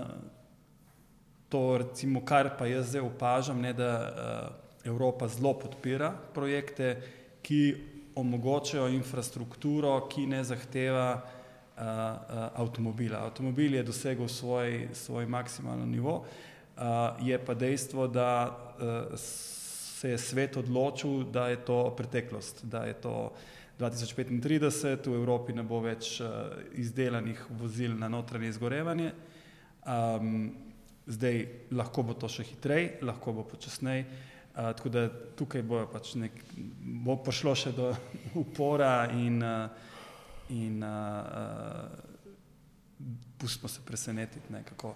to, 1.49 1.79
recimo, 1.79 2.25
kar 2.25 2.55
pa 2.57 2.67
jaz 2.67 2.89
zdaj 2.89 3.05
opažam, 3.05 3.61
ne, 3.61 3.73
da 3.77 3.91
uh, 4.01 4.89
Evropa 4.89 5.29
zelo 5.29 5.53
podpira 5.59 6.13
projekte, 6.35 6.97
ki 7.43 7.92
omogočajo 8.15 8.89
infrastrukturo, 8.93 9.95
ki 10.09 10.27
ne 10.27 10.45
zahteva 10.45 11.07
uh, 11.17 11.43
uh, 11.77 12.49
avtomobila. 12.55 13.25
Avtomobil 13.27 13.75
je 13.75 13.83
dosegel 13.83 14.29
svoj, 14.29 14.89
svoj 14.93 15.27
maksimalni 15.27 15.87
nivo. 15.87 16.25
Uh, 16.77 17.27
je 17.27 17.39
pa 17.45 17.55
dejstvo, 17.55 18.07
da 18.07 18.59
uh, 18.79 19.19
se 19.19 20.11
je 20.11 20.19
svet 20.19 20.57
odločil, 20.57 21.25
da 21.25 21.49
je 21.49 21.57
to 21.65 21.95
preteklost, 21.97 22.65
da 22.65 22.85
je 22.85 22.95
to 22.95 23.33
2035, 23.79 25.11
v 25.11 25.15
Evropi 25.15 25.53
ne 25.53 25.63
bo 25.63 25.81
več 25.81 26.21
uh, 26.21 26.53
izdelanih 26.73 27.47
vozil 27.61 27.97
na 27.99 28.09
notranje 28.09 28.49
izgorevanje. 28.49 29.13
Um, 29.83 30.53
zdaj 31.07 31.47
lahko 31.75 32.03
bo 32.07 32.15
to 32.15 32.29
še 32.31 32.47
hitreje, 32.47 32.99
lahko 33.03 33.33
bo 33.33 33.47
počasneje. 33.47 34.07
Uh, 34.53 34.73
tako 34.77 34.89
da 34.93 35.09
tukaj 35.09 35.63
bo, 35.65 35.87
pač 35.89 36.15
nek, 36.21 36.33
bo 37.05 37.17
prišlo 37.25 37.55
še 37.57 37.73
do 37.73 37.89
upora 38.43 39.09
in, 39.17 39.41
uh, 39.41 39.71
in 40.53 40.85
uh, 40.85 41.89
pustimo 43.41 43.69
se 43.69 43.81
presenetiti, 43.87 44.53
ne, 44.53 44.61
kako, 44.69 44.93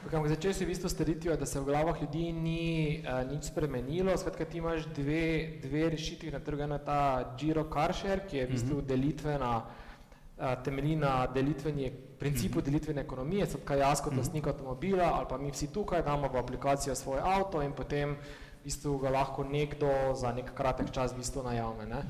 Začel 0.00 0.56
si 0.56 0.64
v 0.64 0.72
bistvu 0.72 0.88
s 0.88 0.96
trditvijo, 0.96 1.36
da 1.36 1.46
se 1.46 1.60
v 1.60 1.64
glavah 1.68 1.98
ljudi 2.00 2.32
ni 2.32 3.04
uh, 3.04 3.20
nič 3.28 3.52
spremenilo. 3.52 4.16
Skratka, 4.16 4.44
ti 4.48 4.58
imaš 4.58 4.86
dve, 4.96 5.60
dve 5.60 5.90
rešitvi 5.92 6.32
na 6.32 6.40
trgu. 6.40 6.64
Ena 6.64 6.80
je 6.80 6.84
ta 6.86 7.00
Giro 7.36 7.66
Carshare, 7.68 8.24
ki 8.24 8.36
je 8.36 8.46
v 8.46 8.50
bistvu 8.50 8.78
mhm. 8.80 8.86
delitvena, 8.88 9.52
uh, 9.60 10.54
temelji 10.64 10.96
na 10.96 11.26
delitveni, 11.26 11.90
principu 12.18 12.58
mhm. 12.58 12.66
delitvene 12.70 13.04
ekonomije. 13.04 13.46
Skratka, 13.52 13.76
jaz 13.76 14.00
kot 14.00 14.12
mhm. 14.12 14.22
lastnik 14.22 14.46
avtomobila 14.46 15.10
ali 15.18 15.26
pa 15.28 15.38
mi 15.38 15.52
vsi 15.52 15.68
tukaj 15.68 16.02
damo 16.02 16.32
v 16.32 16.40
aplikacijo 16.40 16.94
svoj 16.94 17.20
avto 17.20 17.62
in 17.62 17.76
potem 17.76 18.16
v 18.60 18.68
bistvu 18.68 18.98
ga 19.00 19.10
lahko 19.10 19.44
nekdo 19.44 19.88
za 20.14 20.32
nek 20.36 20.52
kratek 20.52 20.90
čas 20.92 21.14
v 21.16 21.24
bistvu 21.24 21.42
najame. 21.42 21.86
Ne? 21.88 22.00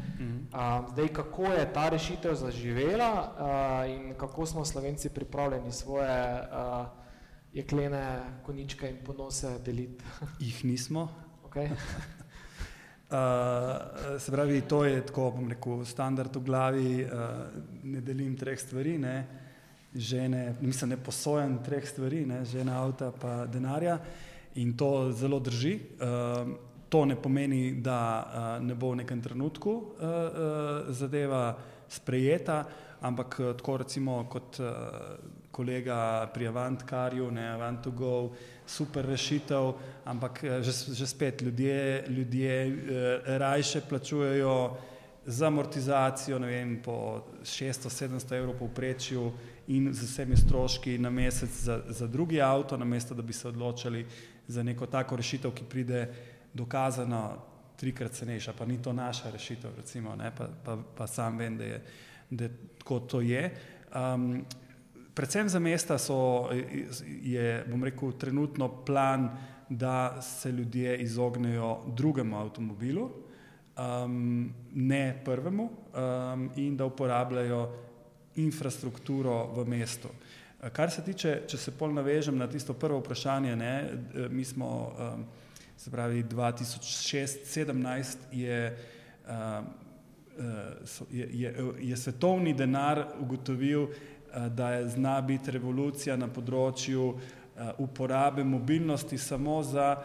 Uh, 0.50 0.90
zdaj, 0.90 1.08
kako 1.14 1.46
je 1.46 1.72
ta 1.72 1.88
rešitev 1.88 2.34
zaživela 2.34 3.10
uh, 3.14 3.30
in 3.86 4.14
kako 4.18 4.46
smo 4.46 4.64
Slovenci 4.64 5.14
pripravljeni 5.14 5.72
svoje 5.72 6.42
uh, 6.42 6.86
jeklene 7.54 8.42
koničke 8.42 8.90
in 8.90 8.98
ponose 9.06 9.58
deliti? 9.64 10.04
Jih 10.46 10.64
nismo. 10.64 11.08
Okay. 11.46 11.70
Uh, 13.10 13.16
se 14.18 14.30
pravi, 14.30 14.60
to 14.60 14.84
je 14.84 15.00
tako, 15.06 15.32
bom 15.34 15.48
rekel, 15.50 15.80
standard 15.84 16.36
v 16.36 16.40
glavi, 16.46 17.02
uh, 17.02 17.10
ne 17.82 17.98
delim 18.00 18.36
treh 18.38 18.54
stvari, 18.54 18.92
ne, 19.02 19.26
žene, 19.94 20.54
mislim, 20.60 20.92
ne 20.94 20.96
posojam 20.96 21.56
treh 21.58 21.82
stvari, 21.88 22.20
ne, 22.26 22.44
žene, 22.46 22.70
avta 22.70 23.10
pa 23.10 23.46
denarja 23.50 23.98
in 24.54 24.76
to 24.76 25.12
zelo 25.12 25.38
drži. 25.40 25.78
Uh, 26.00 26.48
to 26.88 27.04
ne 27.04 27.14
pomeni, 27.14 27.72
da 27.78 27.98
uh, 28.58 28.66
ne 28.66 28.74
bo 28.74 28.90
v 28.90 29.04
nekem 29.04 29.22
trenutku 29.22 29.70
uh, 29.70 29.82
uh, 29.82 30.90
zadeva 30.90 31.56
sprejeta, 31.88 32.64
ampak 33.00 33.36
tako 33.56 33.76
recimo 33.76 34.24
kot 34.30 34.58
uh, 34.58 34.66
kolega 35.50 36.30
pri 36.34 36.46
Avantkarju, 36.46 37.30
ne 37.30 37.48
Avantu 37.52 37.90
Go, 37.92 38.30
super 38.66 39.04
rešitev, 39.06 39.74
ampak 40.04 40.44
že, 40.62 40.94
že 40.94 41.06
spet 41.06 41.42
ljudje, 41.42 42.04
ljudje 42.08 42.54
eh, 42.66 43.38
rajše 43.38 43.80
plačujejo 43.88 44.76
za 45.26 45.46
amortizacijo, 45.46 46.38
vem, 46.38 46.78
po 46.82 47.22
600-700 47.42 48.38
evrov 48.38 48.54
povprečju 48.58 49.32
in 49.68 49.92
z 49.92 50.06
vsemi 50.06 50.36
stroški 50.36 50.98
na 50.98 51.10
mesec 51.10 51.50
za, 51.50 51.82
za 51.88 52.06
drugi 52.06 52.40
avto, 52.40 52.76
namesto 52.76 53.14
da 53.14 53.22
bi 53.22 53.32
se 53.32 53.48
odločili 53.48 54.06
za 54.50 54.62
neko 54.62 54.86
tako 54.86 55.16
rešitev, 55.16 55.54
ki 55.54 55.64
pride 55.70 56.00
dokazano 56.54 57.22
trikrat 57.80 58.12
cenejša, 58.12 58.52
pa 58.58 58.66
ni 58.66 58.82
to 58.82 58.92
naša 58.92 59.30
rešitev, 59.30 59.70
recimo, 59.76 60.16
pa, 60.36 60.48
pa, 60.64 60.76
pa 60.96 61.06
sam 61.06 61.38
vem, 61.38 61.56
da 61.56 61.64
je, 61.64 61.82
da 62.30 62.48
tako 62.78 63.00
to 63.00 63.20
je. 63.20 63.46
Um, 63.94 64.44
predvsem 65.14 65.48
za 65.48 65.58
mesta 65.58 65.98
so, 65.98 66.50
je, 67.22 67.64
bom 67.70 67.84
rekel, 67.84 68.12
trenutno 68.12 68.68
plan, 68.84 69.30
da 69.70 70.22
se 70.22 70.52
ljudje 70.52 70.98
izognejo 70.98 71.78
drugemu 71.96 72.38
avtomobilu, 72.38 73.10
um, 73.78 74.52
ne 74.74 75.22
prvemu, 75.24 75.64
um, 75.64 76.50
in 76.56 76.76
da 76.76 76.84
uporabljajo 76.84 77.68
infrastrukturo 78.36 79.46
v 79.54 79.64
mestu. 79.68 80.08
Kar 80.72 80.90
se 80.90 81.02
tiče, 81.04 81.42
če 81.48 81.56
se 81.58 81.70
pol 81.72 81.94
navežem 81.96 82.36
na 82.36 82.46
tisto 82.48 82.74
prvo 82.76 82.98
vprašanje, 83.00 83.56
ne, 83.56 83.90
mi 84.30 84.44
smo, 84.44 84.92
um, 84.92 85.24
se 85.76 85.90
pravi, 85.90 86.24
2006-2017 86.24 88.16
je, 88.32 88.76
um, 89.24 89.66
je, 91.10 91.28
je, 91.32 91.54
je 91.80 91.96
svetovni 91.96 92.52
denar 92.54 93.06
ugotovil, 93.20 93.88
Eh, 94.34 94.48
da 94.48 94.70
je 94.70 94.88
zna 94.88 95.20
biti 95.20 95.50
revolucija 95.50 96.14
na 96.16 96.28
področju 96.30 97.06
eh, 97.10 97.70
uporabe 97.82 98.44
mobilnosti 98.46 99.18
samo 99.18 99.56
za 99.66 99.96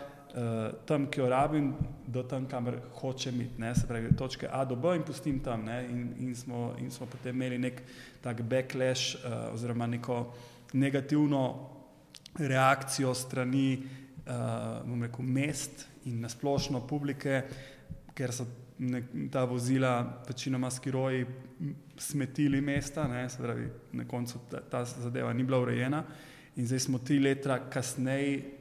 tam, 0.86 1.06
ki 1.08 1.20
jo 1.20 1.30
rabim, 1.30 1.70
do 2.08 2.24
tam, 2.24 2.46
kamor 2.46 2.76
hočem 3.00 3.42
iti, 3.42 3.62
ne, 3.62 3.72
se 3.76 3.88
pravi, 3.88 4.12
točke 4.18 4.50
A 4.52 4.66
do 4.66 4.76
B 4.76 4.96
in 4.96 5.04
pustim 5.08 5.40
tam. 5.40 5.64
Ne, 5.66 5.86
in, 5.88 6.10
in, 6.20 6.36
smo, 6.36 6.74
in 6.80 6.92
smo 6.92 7.08
potem 7.08 7.36
imeli 7.36 7.60
nek 7.62 7.82
tak 8.24 8.42
backlash 8.42 9.16
uh, 9.16 9.54
oziroma 9.54 9.88
neko 9.88 10.20
negativno 10.74 11.70
reakcijo 12.36 13.14
strani 13.16 13.80
uh, 13.80 15.02
rekel, 15.02 15.26
mest 15.26 15.88
in 16.06 16.20
nasplošno 16.22 16.84
publike, 16.88 17.44
ker 18.16 18.34
so 18.36 18.46
ne, 18.84 19.06
ta 19.32 19.46
vozila 19.48 20.24
večinoma 20.28 20.70
skiroji 20.72 21.26
smetili 21.98 22.62
mesta, 22.62 23.08
ne, 23.08 23.30
se 23.30 23.40
pravi, 23.40 23.70
na 23.94 24.04
koncu 24.08 24.44
ta, 24.52 24.60
ta 24.60 24.86
zadeva 24.86 25.34
ni 25.34 25.44
bila 25.44 25.64
urejena 25.64 26.04
in 26.56 26.68
zdaj 26.68 26.80
smo 26.80 27.00
tri 27.00 27.20
leta 27.20 27.60
kasneje 27.70 28.55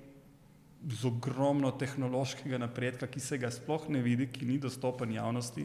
z 0.91 1.05
ogromno 1.05 1.71
tehnološkega 1.71 2.59
napredka, 2.59 3.07
ki 3.07 3.21
se 3.21 3.39
ga 3.41 3.51
sploh 3.53 3.87
ne 3.89 4.03
vidi, 4.05 4.27
ki 4.33 4.47
ni 4.47 4.59
dostopen 4.61 5.13
javnosti. 5.13 5.65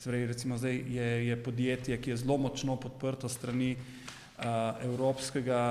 Zdaj, 0.00 0.26
recimo 0.26 0.58
zdaj 0.58 0.76
je, 0.94 1.08
je 1.26 1.38
podjetje, 1.42 1.98
ki 1.98 2.10
je 2.10 2.16
zelo 2.22 2.36
močno 2.38 2.76
podprto 2.76 3.28
strani 3.28 3.72
uh, 3.74 4.44
Evropskega 4.84 5.62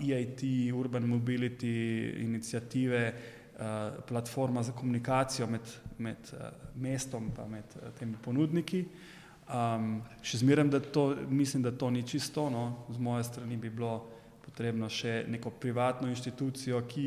EIT, 0.00 0.44
Urban 0.74 1.04
Mobility 1.04 2.14
inicijative, 2.24 3.12
uh, 3.12 4.04
platforma 4.08 4.62
za 4.62 4.72
komunikacijo 4.72 5.46
med, 5.46 5.68
med 5.98 6.32
uh, 6.32 6.48
mestom 6.74 7.28
in 7.28 7.50
med 7.50 7.76
uh, 7.76 7.92
temi 7.98 8.16
ponudniki. 8.24 8.84
Um, 9.48 10.02
še 10.22 10.42
zmeraj, 10.42 10.68
da 10.68 10.80
to, 10.80 11.14
mislim, 11.28 11.62
da 11.62 11.72
to 11.72 11.90
ni 11.90 12.02
čisto, 12.02 12.50
no, 12.50 12.86
z 12.92 13.00
moje 13.00 13.24
strani 13.24 13.56
bi 13.56 13.70
bilo 13.70 14.06
potrebno 14.44 14.88
še 14.88 15.24
neko 15.28 15.50
privatno 15.60 16.08
inštitucijo, 16.08 16.82
ki 16.88 17.06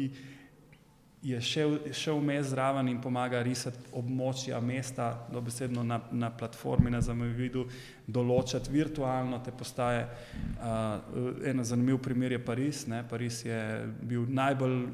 je 1.24 1.42
šel, 1.42 1.78
šel 1.94 2.18
vmes 2.18 2.48
zraven 2.50 2.88
in 2.90 2.98
pomaga 3.02 3.42
risati 3.46 3.78
območja 3.94 4.60
mesta, 4.62 5.28
dobesedno 5.32 5.84
na, 5.84 6.00
na 6.12 6.32
platformi, 6.34 6.92
na 6.92 7.02
zemljevidu, 7.02 7.68
določati 8.08 8.72
virtualno 8.74 9.40
te 9.46 9.54
postaje. 9.54 10.08
Uh, 10.58 11.46
en 11.46 11.64
zanimiv 11.64 12.02
primer 12.02 12.32
je 12.32 12.46
Pariz. 12.46 12.86
Ne? 12.90 13.04
Pariz 13.10 13.44
je 13.46 13.62
bil 14.02 14.26
najbolj 14.30 14.88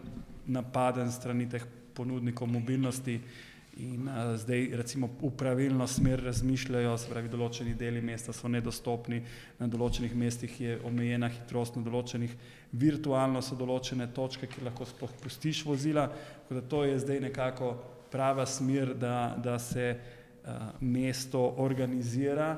napaden 0.47 1.11
strani 1.11 1.47
teh 1.49 1.63
ponudnikov 1.95 2.51
mobilnosti, 2.51 3.15
uh, 3.15 3.46
in 3.77 4.07
uh, 4.07 4.35
zdaj 4.37 4.69
recimo 4.73 5.09
v 5.21 5.29
pravilno 5.37 5.87
smer 5.87 6.23
razmišljajo, 6.25 6.95
se 6.97 7.09
pravi, 7.11 7.29
določeni 7.29 7.75
deli 7.77 8.01
mesta 8.01 8.33
so 8.33 8.49
nedostopni, 8.49 9.19
na 9.59 9.67
določenih 9.69 10.15
mestih 10.17 10.55
je 10.61 10.77
omejena 10.87 11.29
hitrost, 11.29 11.77
na 11.77 11.85
določenih 11.85 12.33
virtualno 12.73 13.41
so 13.45 13.57
določene 13.59 14.09
točke, 14.13 14.49
kjer 14.49 14.65
lahko 14.69 14.87
sploh 14.89 15.13
pustiš 15.21 15.61
vozila, 15.67 16.07
tako 16.09 16.57
da 16.57 16.63
to 16.73 16.81
je 16.87 16.97
zdaj 17.05 17.21
nekako 17.27 17.75
prava 18.11 18.47
smer, 18.49 18.95
da, 18.97 19.35
da 19.37 19.59
se 19.61 19.91
uh, 19.93 20.73
mesto 20.81 21.43
organizira, 21.61 22.55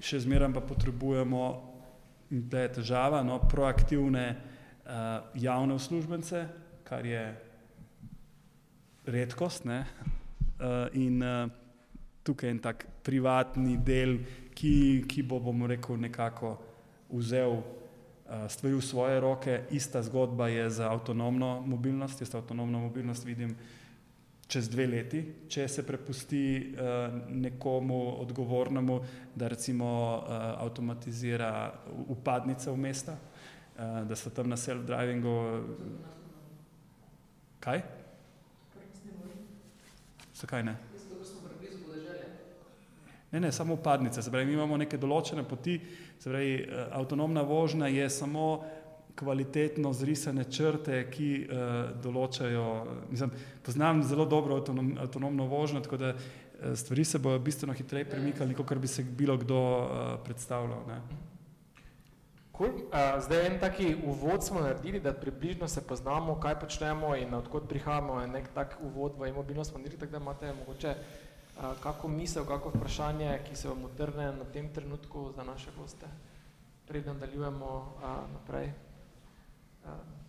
še 0.00 0.22
zmeraj 0.22 0.54
pa 0.54 0.64
potrebujemo, 0.70 1.42
da 2.30 2.62
je 2.62 2.72
težava, 2.78 3.24
no, 3.26 3.40
proaktivne 3.50 4.24
uh, 4.30 5.26
javne 5.34 5.74
uslužbence, 5.80 6.46
kar 6.86 7.06
je 7.06 7.26
redkost, 9.10 9.66
ne, 9.66 9.82
in 10.92 11.22
uh, 11.22 11.50
tukaj 12.22 12.48
je 12.48 12.54
en 12.54 12.58
tak 12.58 12.86
privatni 13.02 13.78
del, 13.84 14.18
ki, 14.54 15.04
ki 15.08 15.22
bo, 15.22 15.40
bomo 15.40 15.66
rekel, 15.66 15.96
nekako 15.96 16.54
vzel 17.10 17.56
uh, 17.58 18.46
stvari 18.48 18.74
v 18.74 18.84
svoje 18.84 19.20
roke. 19.20 19.60
Ista 19.70 20.02
zgodba 20.02 20.48
je 20.48 20.70
za 20.70 20.90
avtonomno 20.92 21.60
mobilnost. 21.66 22.20
Jaz 22.20 22.34
avtonomno 22.34 22.80
mobilnost 22.80 23.24
vidim 23.24 23.56
čez 24.50 24.68
dve 24.68 24.86
leti, 24.86 25.20
če 25.48 25.68
se 25.70 25.86
prepusti 25.86 26.74
uh, 26.74 27.14
nekomu 27.30 28.20
odgovornemu, 28.20 29.00
da 29.34 29.48
recimo 29.48 29.86
uh, 30.18 30.34
avtomatizira 30.64 31.70
upadnice 32.10 32.70
v 32.70 32.76
mesta, 32.76 33.14
uh, 33.14 34.02
da 34.08 34.18
so 34.18 34.30
tam 34.34 34.50
na 34.50 34.58
self-drivingu. 34.58 35.36
Kaj? 37.60 37.99
Zakaj 40.40 40.64
ne? 40.64 40.76
Ne, 43.30 43.40
ne, 43.40 43.52
samo 43.52 43.74
upadnice. 43.74 44.30
Pravi, 44.30 44.46
mi 44.46 44.56
imamo 44.58 44.76
neke 44.76 44.98
določene 44.98 45.44
poti, 45.46 45.76
pravi, 46.24 46.54
eh, 46.58 46.86
avtonomna 46.98 47.44
vožnja 47.46 47.86
je 47.86 48.08
samo 48.10 48.64
kvalitetno 49.20 49.92
zrisane 49.92 50.46
črte, 50.48 51.02
ki 51.12 51.26
uh, 51.44 51.64
določajo. 52.00 52.66
Mislim, 53.10 53.32
poznam 53.66 54.00
zelo 54.06 54.24
dobro 54.24 54.56
avtonom, 54.56 54.94
avtonomno 55.02 55.44
vožnjo, 55.50 55.82
tako 55.84 55.98
da 56.00 56.12
uh, 56.14 56.70
stvari 56.78 57.04
se 57.04 57.20
bodo 57.20 57.42
bistveno 57.44 57.74
hitreje 57.76 58.08
premikali, 58.08 58.56
kot 58.56 58.78
bi 58.80 58.88
se 58.88 59.04
bilo 59.04 59.36
kdo 59.36 59.58
uh, 59.58 60.14
predstavljal. 60.24 60.86
Ne. 60.88 61.29
Cool. 62.60 62.76
Uh, 62.92 63.16
zdaj, 63.24 63.46
en 63.46 63.60
taki 63.60 63.96
uvod 64.04 64.44
smo 64.44 64.60
naredili, 64.60 65.00
da 65.00 65.12
približno 65.12 65.68
se 65.68 65.80
poznamo, 65.80 66.34
kaj 66.40 66.58
počnemo 66.60 67.14
in 67.16 67.34
odkot 67.34 67.68
prihajamo. 67.68 68.26
Nek 68.26 68.48
tak 68.54 68.76
uvod 68.82 69.16
v 69.18 69.28
e-mobilnost 69.28 69.70
smo 69.70 69.78
naredili, 69.78 70.00
tako 70.00 70.12
da 70.12 70.18
imate 70.18 70.52
mogoče 70.52 70.94
uh, 70.94 71.64
kako 71.82 72.08
misel, 72.08 72.44
kako 72.44 72.68
vprašanje, 72.68 73.40
ki 73.48 73.56
se 73.56 73.68
vam 73.68 73.84
utrne 73.84 74.26
na 74.32 74.44
tem 74.52 74.68
trenutku 74.74 75.32
za 75.36 75.44
naše 75.44 75.70
goste. 75.78 76.06
Preden 76.88 77.16
nadaljujemo 77.16 77.96
uh, 77.96 78.32
naprej. 78.32 78.72
Uh. 79.84 80.19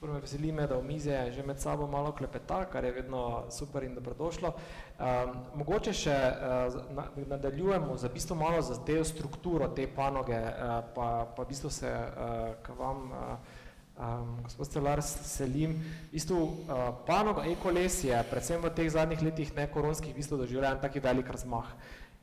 Prvo 0.00 0.20
veseli 0.22 0.52
me, 0.52 0.62
da 0.66 0.76
v 0.78 0.84
mize 0.86 1.10
že 1.34 1.42
med 1.42 1.58
sabo 1.58 1.86
malo 1.90 2.12
klepeta, 2.14 2.62
kar 2.70 2.84
je 2.84 2.92
vedno 2.92 3.50
super 3.50 3.82
in 3.82 3.96
dobrodošlo. 3.96 4.52
Um, 4.54 5.32
mogoče 5.58 5.90
še 5.92 6.14
uh, 6.14 7.24
nadaljujemo 7.26 7.96
za 7.98 8.08
bistvo 8.08 8.36
malo 8.38 8.62
za 8.62 8.76
te 8.86 9.00
strukturo 9.04 9.66
te 9.74 9.88
panoge, 9.90 10.38
uh, 10.38 10.84
pa, 10.94 11.08
pa 11.36 11.44
bistvo 11.44 11.70
se 11.70 11.90
uh, 11.90 12.52
k 12.62 12.76
vam, 12.78 13.10
uh, 13.10 13.56
um, 13.98 14.36
gospod 14.44 14.70
Stelar, 14.70 15.02
selim. 15.02 15.74
Bistvo 16.12 16.44
uh, 16.46 16.84
panoga 17.06 17.48
e-koles 17.50 17.98
je 18.04 18.22
predvsem 18.30 18.62
v 18.62 18.70
teh 18.78 18.92
zadnjih 18.94 19.26
letih 19.26 19.50
ne 19.58 19.66
koronskih 19.66 20.14
bistvo 20.14 20.38
doživljajo 20.38 20.78
en 20.78 20.84
taki 20.86 21.02
velik 21.02 21.26
razmah. 21.26 21.74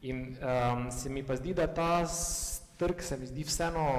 In 0.08 0.38
um, 0.40 0.88
se 0.96 1.12
mi 1.12 1.28
pa 1.28 1.36
zdi, 1.36 1.52
da 1.52 1.68
ta 1.68 2.08
trg 2.80 3.04
se 3.04 3.20
mi 3.20 3.28
zdi 3.28 3.44
vseeno 3.44 3.92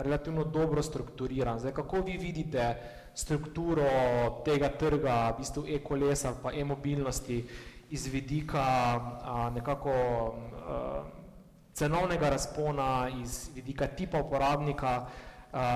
relativno 0.00 0.48
dobro 0.48 0.80
strukturiran. 0.82 1.60
Zdaj, 1.60 1.76
kako 1.76 2.00
vi 2.08 2.16
vidite, 2.16 2.72
strukturo 3.14 3.88
tega 4.44 4.68
trga, 4.68 5.32
v 5.32 5.42
bistvu 5.42 5.64
e-kolesa 5.68 6.34
pa 6.42 6.52
e-mobilnosti 6.52 7.42
iz 7.90 8.06
vidika 8.06 8.64
a, 8.64 9.50
nekako 9.54 9.92
a, 9.92 11.04
cenovnega 11.72 12.30
razpona, 12.30 13.08
iz 13.22 13.50
vidika 13.54 13.86
tipa 13.86 14.20
uporabnika, 14.20 14.94
a, 15.52 15.66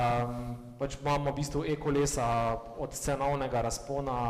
pač 0.79 0.97
imamo 1.01 1.31
v 1.33 1.37
bistvu 1.37 1.65
e-kolesa 1.75 2.29
od 2.79 2.97
cenovnega 2.97 3.63
razpona 3.69 4.23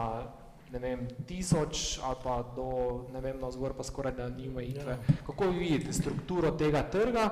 ne 0.72 0.78
vem, 0.78 1.06
tisoč 1.26 1.98
ali 2.02 2.16
pa 2.22 2.42
do, 2.56 3.06
ne 3.12 3.20
vem, 3.20 3.38
na 3.40 3.50
zgor 3.50 3.74
pa 3.76 3.84
skoraj 3.86 4.12
da 4.12 4.28
ni 4.28 4.48
omejitve. 4.48 4.92
Ja. 4.92 5.16
Kako 5.26 5.50
vi 5.50 5.58
vidite 5.58 5.92
strukturo 5.92 6.50
tega 6.50 6.82
trga 6.90 7.30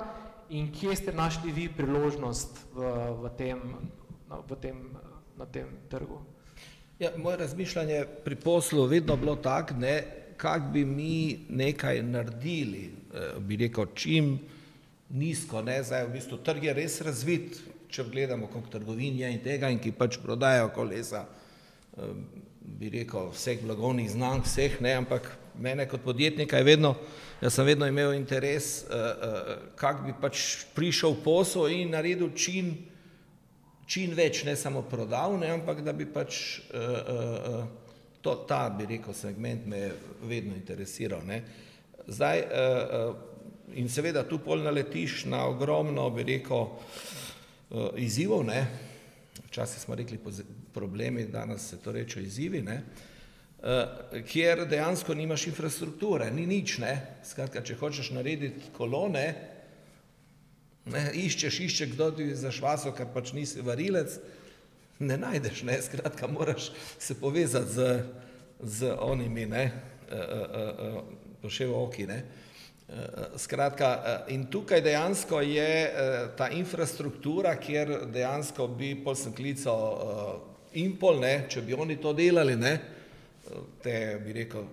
in 0.48 0.70
kje 0.72 0.96
ste 0.96 1.12
našli 1.12 1.52
vi 1.52 1.68
priložnost 1.68 2.58
v, 2.74 2.92
v 3.24 3.32
tem, 3.36 3.60
v 4.30 4.56
tem 4.60 4.76
na 5.38 5.46
tem 5.46 5.66
trgu? 5.90 6.20
Ja, 6.98 7.10
moje 7.16 7.36
razmišljanje 7.36 8.04
pri 8.24 8.36
poslu 8.36 8.82
je 8.82 8.88
vedno 8.88 9.16
bilo 9.16 9.36
tako, 9.36 9.74
kako 10.36 10.68
bi 10.72 10.84
mi 10.84 11.38
nekaj 11.48 12.02
naredili, 12.02 12.90
eh, 13.14 13.38
bi 13.38 13.56
rekel, 13.56 13.86
čim 13.94 14.38
nizko, 15.10 15.62
ne, 15.62 15.82
zdaj 15.82 16.06
v 16.06 16.12
bistvu 16.12 16.38
trg 16.38 16.64
je 16.64 16.74
res 16.74 17.00
razvit, 17.00 17.60
če 17.88 18.04
gledamo 18.12 18.46
kot 18.46 18.70
trgovinje 18.70 19.30
in 19.30 19.42
tega, 19.42 19.70
in 19.70 19.78
ki 19.78 19.92
pač 19.92 20.18
prodajajo 20.22 20.70
kolesa, 20.74 21.26
eh, 21.96 22.14
bi 22.60 22.90
rekel, 22.90 23.30
vseh 23.34 23.62
blagovnih 23.62 24.10
znank, 24.10 24.46
vseh, 24.46 24.80
ne, 24.80 24.94
ampak 24.94 25.36
mene 25.58 25.88
kot 25.88 26.02
podjetnika 26.02 26.58
je 26.58 26.64
vedno, 26.64 26.94
jaz 27.42 27.54
sem 27.54 27.66
vedno 27.66 27.86
imel 27.86 28.14
interes, 28.14 28.84
eh, 28.84 29.58
kako 29.76 30.06
bi 30.06 30.14
pač 30.20 30.64
prišel 30.74 31.14
posel 31.24 31.68
in 31.68 31.90
naredil 31.90 32.30
čim 32.34 32.93
čim 33.86 34.14
več 34.16 34.44
ne 34.44 34.56
samo 34.56 34.82
prodal, 34.88 35.38
ne, 35.40 35.50
ampak 35.58 35.82
da 35.84 35.92
bi 35.92 36.06
pač 36.06 36.60
uh, 36.70 36.80
uh, 36.80 37.64
to, 38.24 38.34
ta, 38.48 38.68
bi 38.72 38.88
rekel, 38.88 39.14
segment 39.14 39.66
me 39.68 39.90
vedno 40.24 40.56
interesiral. 40.56 41.24
Ne. 41.26 41.42
Zdaj, 42.06 42.44
uh, 42.44 43.14
in 43.76 43.88
seveda 43.88 44.24
tu 44.28 44.38
pol 44.44 44.64
naletiš 44.64 45.24
na 45.28 45.44
ogromno, 45.48 46.06
bi 46.14 46.24
rekel, 46.34 46.68
uh, 46.68 47.90
izzivov, 48.00 48.46
ne. 48.48 48.62
Včasih 49.48 49.82
smo 49.82 49.96
rekli 49.98 50.18
problemi, 50.74 51.26
danes 51.28 51.68
se 51.70 51.80
to 51.82 51.92
reče 51.92 52.22
izzivi, 52.22 52.62
ne. 52.62 52.80
Uh, 53.64 54.22
kjer 54.28 54.66
dejansko 54.68 55.14
nimaš 55.16 55.46
infrastrukture, 55.52 56.30
ni 56.32 56.46
nič, 56.48 56.78
ne. 56.80 56.94
Skratka, 57.24 57.64
če 57.64 57.76
hočeš 57.80 58.12
narediti 58.16 58.72
kolone, 58.76 59.53
Ne, 60.84 61.06
iščeš, 61.16 61.60
iščeš, 61.64 61.92
kdo 61.94 62.10
ti 62.12 62.28
za 62.36 62.50
švaso, 62.52 62.92
ker 62.92 63.08
pač 63.14 63.32
nisi 63.32 63.64
varilec, 63.64 64.18
ne 65.00 65.16
najdeš, 65.16 65.62
ne, 65.64 65.78
skratka, 65.82 66.28
moraš 66.28 66.70
se 67.00 67.16
povezati 67.16 67.72
z 67.72 67.88
z 68.64 68.96
onimi, 69.00 69.46
ne, 69.46 69.72
pošev 71.42 71.72
oki, 71.74 72.06
ne. 72.06 72.22
Skratka, 73.36 73.88
in 74.28 74.46
tukaj 74.52 74.82
dejansko 74.84 75.40
je 75.40 75.70
ta 76.36 76.50
infrastruktura, 76.52 77.56
kjer 77.56 77.94
dejansko 78.12 78.68
bi 78.68 78.94
pol 79.04 79.16
sem 79.16 79.34
klical 79.34 80.42
Impol, 80.74 81.20
ne, 81.22 81.46
če 81.48 81.62
bi 81.62 81.74
oni 81.74 81.96
to 82.02 82.12
delali, 82.12 82.56
ne, 82.58 82.72
te 83.82 84.18
bi 84.24 84.32
rekel 84.34 84.64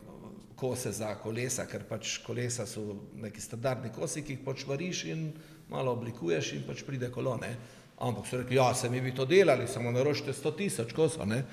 kose 0.57 0.91
za 0.93 1.11
kolesa, 1.21 1.67
ker 1.69 1.83
pač 1.89 2.19
kolesa 2.25 2.65
so 2.69 2.97
neki 3.21 3.41
standardni 3.41 3.91
kosi, 3.93 4.23
ki 4.25 4.35
jih 4.35 4.45
počvariš 4.45 5.03
in 5.13 5.27
malo 5.71 5.95
oblikuješ 5.95 6.53
in 6.57 6.65
pač 6.67 6.83
pride 6.87 7.11
kolo, 7.11 7.37
ne. 7.41 7.55
Ampak 8.01 8.25
so 8.27 8.37
rekli, 8.41 8.57
ja, 8.57 8.73
se 8.73 8.89
mi 8.89 9.01
bi 9.01 9.13
to 9.15 9.25
delali, 9.29 9.67
samo 9.69 9.91
naročite 9.91 10.33
sto 10.33 10.51
tisoč 10.51 10.93
kosov, 10.93 11.27
ne. 11.29 11.43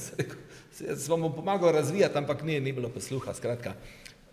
Jaz 0.80 1.08
vam 1.08 1.26
bom 1.26 1.34
pomagal 1.34 1.72
razvijati, 1.72 2.18
ampak 2.18 2.42
ni, 2.42 2.60
ni 2.60 2.72
bilo 2.72 2.88
posluha, 2.88 3.34
skratka. 3.34 3.74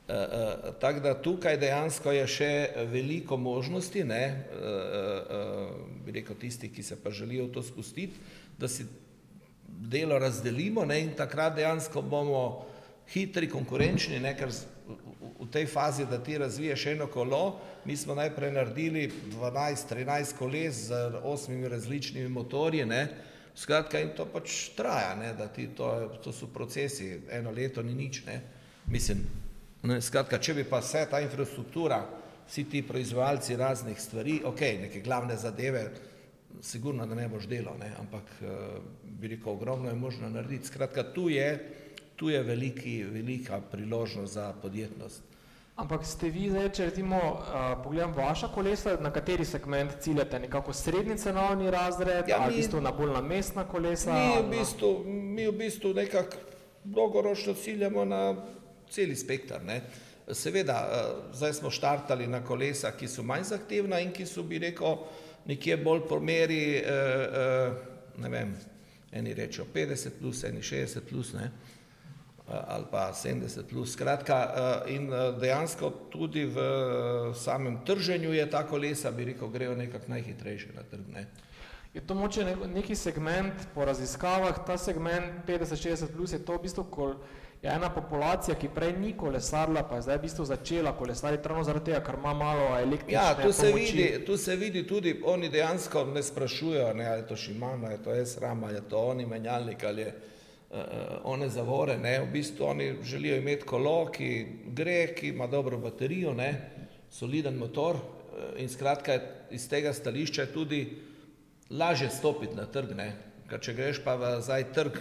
Uh, 0.08 0.16
uh, 0.16 0.76
tako 0.80 1.00
da 1.04 1.14
tukaj 1.22 1.58
dejansko 1.60 2.14
je 2.16 2.28
še 2.32 2.52
veliko 2.92 3.38
možnosti, 3.38 4.06
ne, 4.08 4.24
uh, 4.56 4.70
uh, 5.36 5.74
bi 6.06 6.16
rekel 6.16 6.38
tisti, 6.40 6.72
ki 6.72 6.84
se 6.84 6.96
pa 7.04 7.12
želijo 7.12 7.50
to 7.52 7.64
spustiti, 7.64 8.16
da 8.58 8.70
si 8.72 8.86
delo 9.68 10.20
razdelimo 10.20 10.86
ne, 10.86 11.02
in 11.04 11.12
takrat 11.16 11.58
dejansko 11.60 12.02
bomo 12.02 12.44
hitri, 13.12 13.50
konkurenčni, 13.52 14.20
ne, 14.24 14.32
ker 14.40 14.52
v 15.40 15.48
tej 15.52 15.66
fazi, 15.66 16.06
da 16.06 16.18
ti 16.24 16.38
razviješ 16.38 16.86
eno 16.86 17.08
kolo, 17.08 17.60
mi 17.86 17.98
smo 17.98 18.16
najprej 18.16 18.52
naredili 18.52 19.12
12-13 19.34 20.36
koles 20.38 20.76
z 20.76 20.94
osmimi 21.24 21.70
različnimi 21.70 22.30
motorji, 22.30 22.86
ne, 22.86 23.08
skratka 23.56 24.00
in 24.00 24.14
to 24.18 24.26
pač 24.26 24.70
traja, 24.78 25.16
ne, 25.16 25.34
da 25.34 25.48
ti 25.48 25.68
to, 25.78 25.90
to 26.24 26.34
so 26.34 26.48
procesi, 26.48 27.20
eno 27.32 27.52
leto 27.52 27.84
ni 27.84 27.94
nič, 27.94 28.26
ne, 28.26 28.42
mislim, 28.88 29.24
ne, 29.84 30.02
skratka, 30.02 30.40
če 30.40 30.54
bi 30.54 30.68
pa 30.68 30.82
vse 30.84 31.08
ta 31.10 31.22
infrastruktura, 31.22 32.04
vsi 32.48 32.64
ti 32.70 32.84
proizvajalci 32.86 33.56
raznih 33.56 34.02
stvari, 34.02 34.42
ok, 34.46 34.62
neke 34.86 35.02
glavne 35.02 35.36
zadeve, 35.38 35.90
sigurno, 36.62 37.06
da 37.06 37.16
ne 37.16 37.28
boš 37.30 37.48
delal, 37.50 37.78
ne, 37.80 37.92
ampak 38.00 38.30
bi 39.04 39.34
rekel, 39.34 39.54
ogromno 39.54 39.90
je 39.90 39.96
možno 39.96 40.30
narediti, 40.30 40.68
skratka, 40.68 41.04
tu 41.14 41.30
je, 41.30 41.50
tu 42.18 42.30
je 42.30 42.44
veliki, 42.44 43.04
velika 43.04 43.62
priložnost 43.72 44.34
za 44.34 44.54
podjetnost. 44.62 45.22
Ampak 45.76 46.06
ste 46.06 46.32
vi 46.34 46.48
zdaj, 46.50 46.72
če 46.74 46.86
recimo 46.90 47.18
uh, 47.22 47.44
pogledam 47.84 48.16
vaša 48.18 48.48
kolesa, 48.50 48.96
na 49.02 49.12
kateri 49.14 49.46
segment 49.46 49.92
ciljate, 50.02 50.40
nekako 50.40 50.74
srednji 50.74 51.18
cenovni 51.22 51.70
razred, 51.72 52.30
ja, 52.30 52.40
ali 52.42 52.56
v 52.56 52.58
bistvu 52.58 52.82
na 52.82 52.92
bolj 52.92 53.14
na 53.14 53.22
mestna 53.22 53.68
kolesa? 53.70 54.14
Mi 54.14 54.40
v 54.40 54.48
bistvu, 54.56 54.90
mi 55.06 55.46
v 55.46 55.54
bistvu 55.60 55.94
nekako 55.94 56.42
dolgoročno 56.84 57.54
ciljamo 57.54 58.06
na 58.06 58.22
celi 58.90 59.16
spektr. 59.16 59.62
Ne. 59.66 59.82
Seveda, 60.34 60.80
uh, 60.82 61.38
zdaj 61.38 61.54
smo 61.62 61.70
štartali 61.70 62.26
na 62.28 62.42
kolesa, 62.42 62.96
ki 62.98 63.08
so 63.08 63.24
manj 63.24 63.52
zahtevna 63.54 64.02
in 64.02 64.10
ki 64.12 64.26
so, 64.26 64.42
bi 64.44 64.58
rekel, 64.66 64.98
nekje 65.46 65.78
bolj 65.78 66.08
po 66.10 66.18
meri, 66.20 66.82
uh, 66.82 66.90
uh, 67.30 68.22
ne 68.26 68.34
vem, 68.34 68.58
eni 69.14 69.38
rečejo 69.38 69.70
50 69.74 70.18
plus, 70.18 70.42
eni 70.50 70.66
60 70.66 71.06
plus, 71.06 71.36
ne. 71.38 71.52
Uh, 71.54 71.77
ali 72.48 72.86
pa 72.92 73.14
70 73.14 73.64
plus. 73.70 73.94
Skratka, 73.94 74.54
eh, 74.86 74.96
in 74.96 75.14
eh, 75.14 75.40
dejansko 75.40 75.92
tudi 76.10 76.46
v 76.46 76.60
samem 77.34 77.80
trženju 77.86 78.34
je 78.34 78.50
ta 78.50 78.68
kolesa, 78.68 79.12
bi 79.12 79.26
rekel, 79.26 79.48
grejo 79.48 79.76
nekako 79.76 80.06
najhitrejše 80.08 80.68
na 80.76 80.84
trg. 80.84 81.08
Ne. 81.14 81.28
Je 81.94 82.02
to 82.02 82.16
moče 82.16 82.56
neki 82.68 82.96
segment 82.96 83.54
po 83.76 83.86
raziskavah, 83.86 84.66
ta 84.66 84.78
segment 84.78 85.48
50-60 85.48 86.08
plus 86.16 86.32
je 86.32 86.46
to 86.46 86.54
v 86.54 86.62
bistvu, 86.62 86.84
ko 86.84 87.16
je 87.62 87.72
ena 87.74 87.90
populacija, 87.90 88.56
ki 88.56 88.70
prej 88.70 88.94
ni 89.00 89.14
kolesarila, 89.18 89.84
pa 89.84 89.96
je 89.96 90.02
zdaj 90.02 90.18
v 90.18 90.22
bistvu 90.22 90.46
začela 90.46 90.92
kolesariti 90.94 91.48
ravno 91.48 91.64
zaradi 91.64 91.86
tega, 91.86 92.04
ker 92.06 92.20
ima 92.20 92.34
malo 92.34 92.68
električne 92.78 93.14
ja, 93.14 93.36
tu 93.42 93.52
se 93.52 93.72
pomoči. 93.72 93.98
Vidi, 93.98 94.26
tu 94.26 94.38
se 94.38 94.56
vidi 94.56 94.88
tudi, 94.88 95.22
oni 95.26 95.50
dejansko 95.50 96.06
ne 96.06 96.24
sprašujejo, 96.24 96.94
ne, 96.94 97.08
ali 97.08 97.22
je 97.22 97.28
to 97.28 97.36
Shimano, 97.36 97.90
je 97.90 98.04
to 98.04 98.26
S-Ram, 98.26 98.64
ali 98.64 98.76
je 98.76 98.82
to 98.90 98.98
oni 98.98 99.26
menjalnik, 99.26 99.84
ali 99.84 100.02
je 100.02 100.08
uh, 100.08 100.37
one 101.24 101.50
zavore, 101.50 101.98
ne, 101.98 102.20
v 102.20 102.32
bistvu 102.32 102.66
oni 102.66 102.96
želijo 103.04 103.38
imeti 103.38 103.66
kolo, 103.66 104.12
ki 104.12 104.48
gre, 104.66 105.14
ki 105.16 105.28
ima 105.28 105.48
dobro 105.48 105.78
baterijo, 105.78 106.34
ne, 106.34 106.70
soliden 107.12 107.56
motor 107.56 107.96
uh, 107.96 108.02
in 108.58 108.70
skratka 108.70 109.20
iz 109.52 109.70
tega 109.70 109.94
stališča 109.94 110.42
je 110.42 110.54
tudi 110.54 110.82
lažje 111.70 112.10
stopiti 112.10 112.56
na 112.56 112.66
trg, 112.66 112.92
ne, 112.96 113.14
ker 113.50 113.64
če 113.64 113.74
greš 113.74 114.04
pa 114.04 114.16
v 114.20 114.34
zdaj 114.44 114.68
trg 114.76 115.00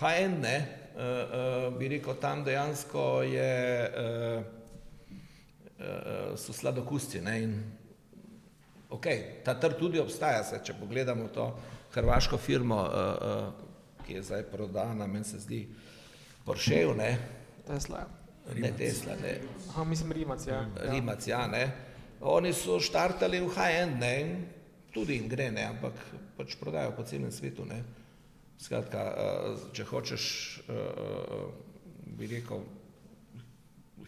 HN, 0.00 0.40
ne, 0.40 0.56
uh, 0.96 1.02
uh, 1.02 1.78
bi 1.78 1.88
rekel, 1.92 2.16
tam 2.20 2.44
dejansko 2.44 3.22
je, 3.28 3.52
uh, 3.84 4.44
uh, 5.76 6.38
so 6.40 6.56
sladokusci, 6.56 7.20
ne, 7.20 7.36
in 7.42 7.54
ok, 8.88 9.06
ta 9.44 9.58
trg 9.60 9.76
tudi 9.78 10.00
obstaja, 10.00 10.40
se, 10.44 10.62
če 10.64 10.80
pogledamo 10.80 11.28
to 11.28 11.50
hrvaško 11.94 12.40
firmo, 12.40 12.80
uh, 12.80 12.88
uh, 12.88 13.73
ki 14.06 14.18
je 14.18 14.22
zdaj 14.22 14.42
prodana, 14.52 15.06
meni 15.06 15.24
se 15.24 15.38
zdi 15.38 15.66
Porsche, 16.44 16.84
ne? 16.96 17.18
Tesla. 17.66 18.04
Ne 18.54 18.72
Tesla, 18.76 19.16
ne. 19.22 19.38
Aha, 19.70 19.84
mislim 19.84 20.12
Rimac, 20.12 20.46
ja. 20.46 20.66
Rimac, 20.76 21.26
ja, 21.26 21.46
ne. 21.46 21.72
Oni 22.20 22.52
so 22.52 22.76
štartali 22.80 23.40
v 23.40 23.48
high-end, 23.48 24.00
ne, 24.00 24.12
in 24.20 24.34
tudi 24.92 25.16
jim 25.16 25.28
gre, 25.28 25.50
ne, 25.52 25.64
ampak 25.72 25.96
pač 26.36 26.56
prodajo 26.60 26.92
po 26.96 27.04
celem 27.08 27.32
svetu, 27.32 27.64
ne. 27.64 27.80
Skratka, 28.60 29.00
eh, 29.00 29.64
če 29.72 29.84
hočeš, 29.88 30.24
eh, 30.68 31.46
bi 32.06 32.28
rekel, 32.30 32.62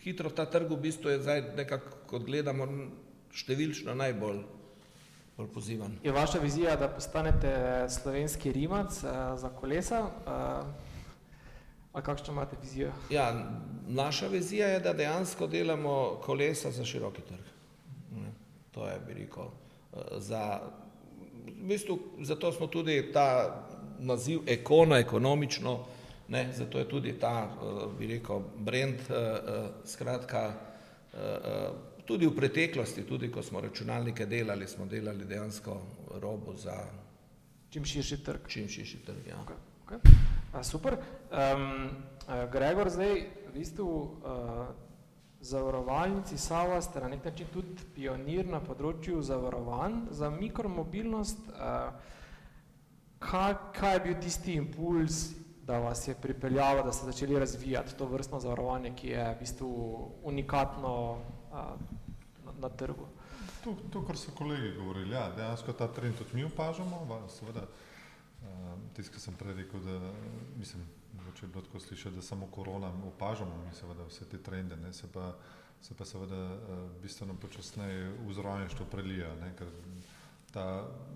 hitro 0.05 0.31
ta 0.31 0.47
trg 0.47 0.71
v 0.71 0.81
bistvu 0.81 1.11
je 1.11 1.23
zdaj 1.25 1.43
nekako, 1.57 2.05
kot 2.07 2.29
gledamo, 2.29 2.69
številčno 3.33 3.97
najbolj 3.97 4.45
bolj 5.37 5.49
pozivan. 5.53 5.99
Je 6.03 6.13
vaša 6.13 6.39
vizija, 6.39 6.77
da 6.77 6.89
postanete 6.89 7.87
slovenski 7.89 8.53
rimac 8.53 9.03
uh, 9.05 9.11
za 9.39 9.49
kolesa? 9.49 10.01
Uh, 10.01 10.67
ali 11.93 12.05
kakšno 12.05 12.33
imate 12.33 12.57
vizijo? 12.63 12.93
Ja, 13.11 13.47
naša 13.87 14.27
vizija 14.27 14.69
je, 14.69 14.81
da 14.81 14.93
dejansko 14.93 15.47
delamo 15.47 16.21
kolesa 16.25 16.71
za 16.71 16.85
široki 16.85 17.23
trg. 17.23 17.45
To 18.71 18.89
je, 18.89 19.01
bi 19.07 19.15
rekel, 19.15 19.45
uh, 19.45 20.01
za, 20.19 20.61
v 21.47 21.69
bistvu, 21.69 21.99
zato 22.21 22.53
smo 22.53 22.67
tudi 22.67 23.13
ta 23.13 23.63
naziv 23.99 24.41
ekono, 24.47 24.97
ekonomično, 24.97 25.79
ne, 26.29 26.53
zato 26.53 26.79
je 26.79 26.89
tudi 26.89 27.13
ta, 27.13 27.49
bi 27.99 28.07
rekel, 28.07 28.41
brand, 28.59 28.99
skratka, 29.85 30.53
tudi 32.07 32.27
v 32.27 32.35
preteklosti, 32.37 33.03
tudi 33.03 33.31
ko 33.31 33.43
smo 33.43 33.61
računalnike 33.61 34.27
delali, 34.27 34.67
smo 34.67 34.87
delali 34.87 35.25
dejansko 35.25 35.81
robo 36.23 36.55
za 36.57 36.77
čim 37.71 37.85
širši 37.85 38.23
trg. 38.25 38.49
Čim 38.49 38.69
širši 38.69 38.99
trg, 39.07 39.27
ja. 39.29 39.37
Okay, 39.43 39.57
okay. 39.87 40.19
A, 40.53 40.63
super. 40.65 40.97
Um, 41.31 41.91
Gregor, 42.53 42.91
zdaj 42.91 43.27
v 43.49 43.53
bistvu 43.55 43.87
uh, 43.87 44.67
zavarovalnici 45.41 46.39
Sava 46.39 46.81
ste 46.83 47.01
na 47.01 47.09
nek 47.09 47.25
način 47.25 47.47
tudi 47.53 47.85
pionir 47.95 48.47
na 48.49 48.61
področju 48.61 49.23
zavarovanj 49.23 50.07
za 50.11 50.31
mikromobilnost. 50.31 51.51
Uh, 51.53 52.15
kaj, 53.19 53.59
kaj 53.77 53.95
je 53.95 54.05
bil 54.07 54.17
tisti 54.23 54.57
impuls, 54.57 55.27
da 55.67 55.79
vas 55.83 56.09
je 56.09 56.15
pripeljalo, 56.15 56.83
da 56.87 56.93
ste 56.93 57.11
začeli 57.11 57.39
razvijati 57.39 57.97
to 57.99 58.07
vrstno 58.07 58.41
zavarovanje, 58.41 58.93
ki 58.97 59.09
je 59.09 59.25
v 59.35 59.39
bistvu 59.41 59.71
unikatno 60.23 60.95
na, 62.61 62.69
trgu. 62.69 63.07
To, 63.65 63.75
to, 63.93 64.03
kar 64.07 64.17
so 64.17 64.33
kolegi 64.39 64.77
govorili, 64.77 65.15
ja, 65.15 65.31
dejansko 65.37 65.73
ta 65.73 65.89
trend 65.93 66.19
tudi 66.19 66.35
mi 66.35 66.45
opažamo, 66.45 67.21
seveda, 67.29 67.67
tisti, 68.95 69.15
ki 69.15 69.21
sem 69.21 69.35
prej 69.35 69.57
rekel, 69.61 69.83
da 69.83 70.13
mislim, 70.59 70.87
če 71.35 71.47
je 71.47 71.51
bilo 71.51 71.65
tako 71.67 71.81
slišati, 71.81 72.17
da 72.17 72.23
samo 72.23 72.47
korona 72.53 72.93
opažamo, 73.09 73.59
mi 73.65 73.75
seveda 73.75 74.07
vse 74.09 74.29
te 74.31 74.39
trende, 74.39 74.77
ne, 74.77 74.93
se 74.93 75.11
pa, 75.13 75.33
se 75.83 75.95
pa 75.95 76.05
seveda 76.05 76.43
bistveno 77.03 77.35
počasneje 77.43 78.13
vzrojništvo 78.29 78.87
prelija, 78.91 79.35
ne, 79.43 79.53
ker 79.59 79.71
ta 80.55 80.67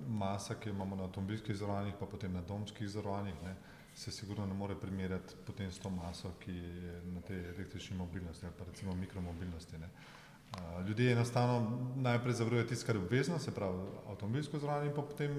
masa, 0.08 0.58
ki 0.58 0.68
jo 0.68 0.74
imamo 0.74 0.96
na 0.96 1.06
avtomobilskih 1.06 1.56
zrovanjih, 1.56 1.94
pa 2.00 2.06
potem 2.06 2.32
na 2.34 2.42
domskih 2.42 2.88
zrovanjih, 2.88 3.42
ne, 3.46 3.54
se 3.96 4.12
sigurno 4.12 4.46
ne 4.46 4.54
more 4.54 4.74
primerjati 4.78 5.38
potem 5.46 5.70
s 5.72 5.78
to 5.78 5.90
maso, 5.90 6.32
ki 6.42 6.52
je 6.52 7.02
na 7.14 7.20
tej 7.26 7.44
električni 7.54 7.96
mobilnosti, 7.96 8.46
ali 8.46 8.54
pa 8.58 8.64
recimo 8.64 8.94
mikromobilnosti, 8.94 9.78
ne. 9.78 9.86
Uh, 9.86 10.19
Ljudje 10.86 11.12
enostavno 11.12 11.78
najprej 11.96 12.34
zavarujejo 12.34 12.66
tisto, 12.66 12.86
kar 12.86 12.96
je 12.96 13.02
obvezno, 13.02 13.38
se 13.38 13.54
pravi 13.54 13.78
avtomobilsko 14.08 14.58
zavarovanje, 14.58 14.90
in 14.90 14.94
potem 14.96 15.34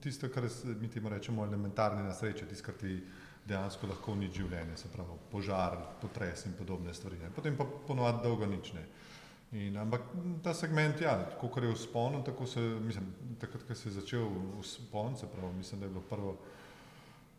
tisto, 0.00 0.28
kar 0.28 0.46
mi 0.80 0.88
temu 0.88 1.08
rečemo 1.08 1.44
elementarne 1.44 2.02
nesreče, 2.02 2.46
tisto, 2.46 2.66
kar 2.66 2.74
ti 2.74 3.00
dejansko 3.48 3.86
lahko 3.86 4.12
uniči 4.12 4.42
življenje, 4.42 4.76
se 4.76 4.88
pravi 4.92 5.18
požar, 5.32 5.76
potres 6.00 6.46
in 6.46 6.54
podobne 6.58 6.94
stvari. 6.94 7.18
Ne. 7.22 7.32
Potem 7.34 7.56
pa 7.56 7.66
ponovadi 7.88 8.22
dolgo 8.22 8.46
nič 8.46 8.72
ne. 8.76 8.84
In, 9.54 9.76
ampak 9.78 10.06
ta 10.42 10.54
segment, 10.54 11.00
ja, 11.00 11.14
tako 11.30 11.60
je 11.60 11.72
v 11.72 11.78
sponu, 11.78 12.22
tako 12.26 12.46
se, 12.46 12.60
mislim, 12.60 13.10
takrat, 13.40 13.62
ko 13.66 13.74
se 13.74 13.88
je 13.88 13.92
začel 14.00 14.24
v 14.58 14.62
spon, 14.66 15.16
se 15.16 15.26
pravi, 15.30 15.52
mislim, 15.54 15.80
da 15.80 15.86
je 15.86 15.90
bilo 15.90 16.02
prvo 16.10 16.36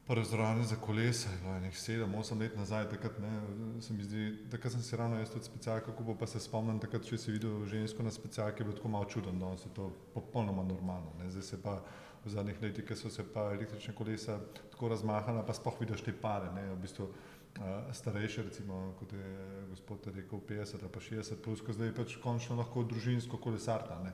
Razravljanje 0.08 0.64
za 0.64 0.76
kolesa 0.76 1.30
je 1.30 1.38
bilo 1.41 1.53
nekaj 1.53 1.80
7-8 1.80 2.39
let 2.39 2.58
nazaj, 2.58 2.89
takrat, 2.89 3.20
ne, 3.20 3.41
se 3.82 3.93
mi 3.93 4.03
zdi, 4.03 4.38
takrat 4.51 4.74
sem 4.74 4.82
si 4.82 4.97
ravno 4.97 5.20
jaz 5.20 5.30
tudi 5.30 5.45
specialka, 5.45 5.95
kako 5.97 6.16
pa 6.16 6.28
se 6.28 6.39
spomnim, 6.39 6.80
takrat, 6.80 7.08
če 7.10 7.18
si 7.18 7.32
videl 7.34 7.66
žensko 7.66 8.03
na 8.03 8.12
specialki, 8.12 8.62
je 8.62 8.66
bilo 8.68 8.78
tako 8.78 8.91
malo 8.93 9.06
čudno, 9.10 9.34
da 9.34 9.58
se 9.58 9.70
to 9.74 9.89
popolnoma 10.14 10.64
normalno. 10.64 11.10
Ne. 11.20 11.30
Zdaj 11.30 11.43
se 11.43 11.62
pa 11.62 11.80
v 12.26 12.30
zadnjih 12.30 12.62
letih, 12.62 12.86
ko 12.86 12.95
so 12.95 13.10
se 13.10 13.26
pa 13.34 13.47
električne 13.56 13.95
kolesa 13.97 14.38
tako 14.72 14.93
razmahala, 14.93 15.41
pa 15.45 15.58
spoh 15.58 15.82
vidiš 15.82 16.06
te 16.06 16.14
pare, 16.14 16.53
ne, 16.53 16.68
v 16.76 16.78
bistvu 16.86 17.10
uh, 17.10 17.89
starejše, 17.93 18.45
recimo, 18.45 18.93
kot 18.99 19.14
je 19.14 19.66
gospod 19.72 20.06
rekel, 20.14 20.39
50 20.53 20.84
ali 20.84 20.93
pa 20.93 21.01
60 21.01 21.41
plus, 21.41 21.66
ko 21.66 21.74
zdaj 21.74 21.95
pač 21.97 22.20
končno 22.22 22.62
lahko 22.62 22.86
družinsko 22.86 23.41
kolesarta, 23.41 23.97
ne, 24.06 24.14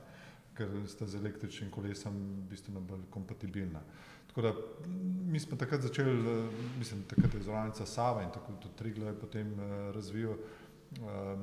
ker 0.56 0.68
sta 0.86 1.06
z 1.06 1.20
električnim 1.20 1.70
kolesom 1.70 2.46
bistveno 2.50 2.80
bolj 2.80 3.06
kompatibilna. 3.10 3.80
Da 4.36 4.52
mi 5.26 5.40
smo 5.40 5.56
takrat 5.56 5.80
začeli, 5.80 6.30
eh, 6.30 6.50
mislim, 6.78 7.02
takrat 7.02 7.34
je 7.34 7.42
zvoranica 7.42 7.86
Sava 7.86 8.22
in 8.22 8.30
tako 8.30 8.52
tudi 8.52 8.74
Triglo 8.76 9.06
je 9.06 9.18
potem 9.20 9.52
uh, 9.52 9.94
razvil 9.94 10.30
uh, 10.30 10.38
eh, 11.02 11.36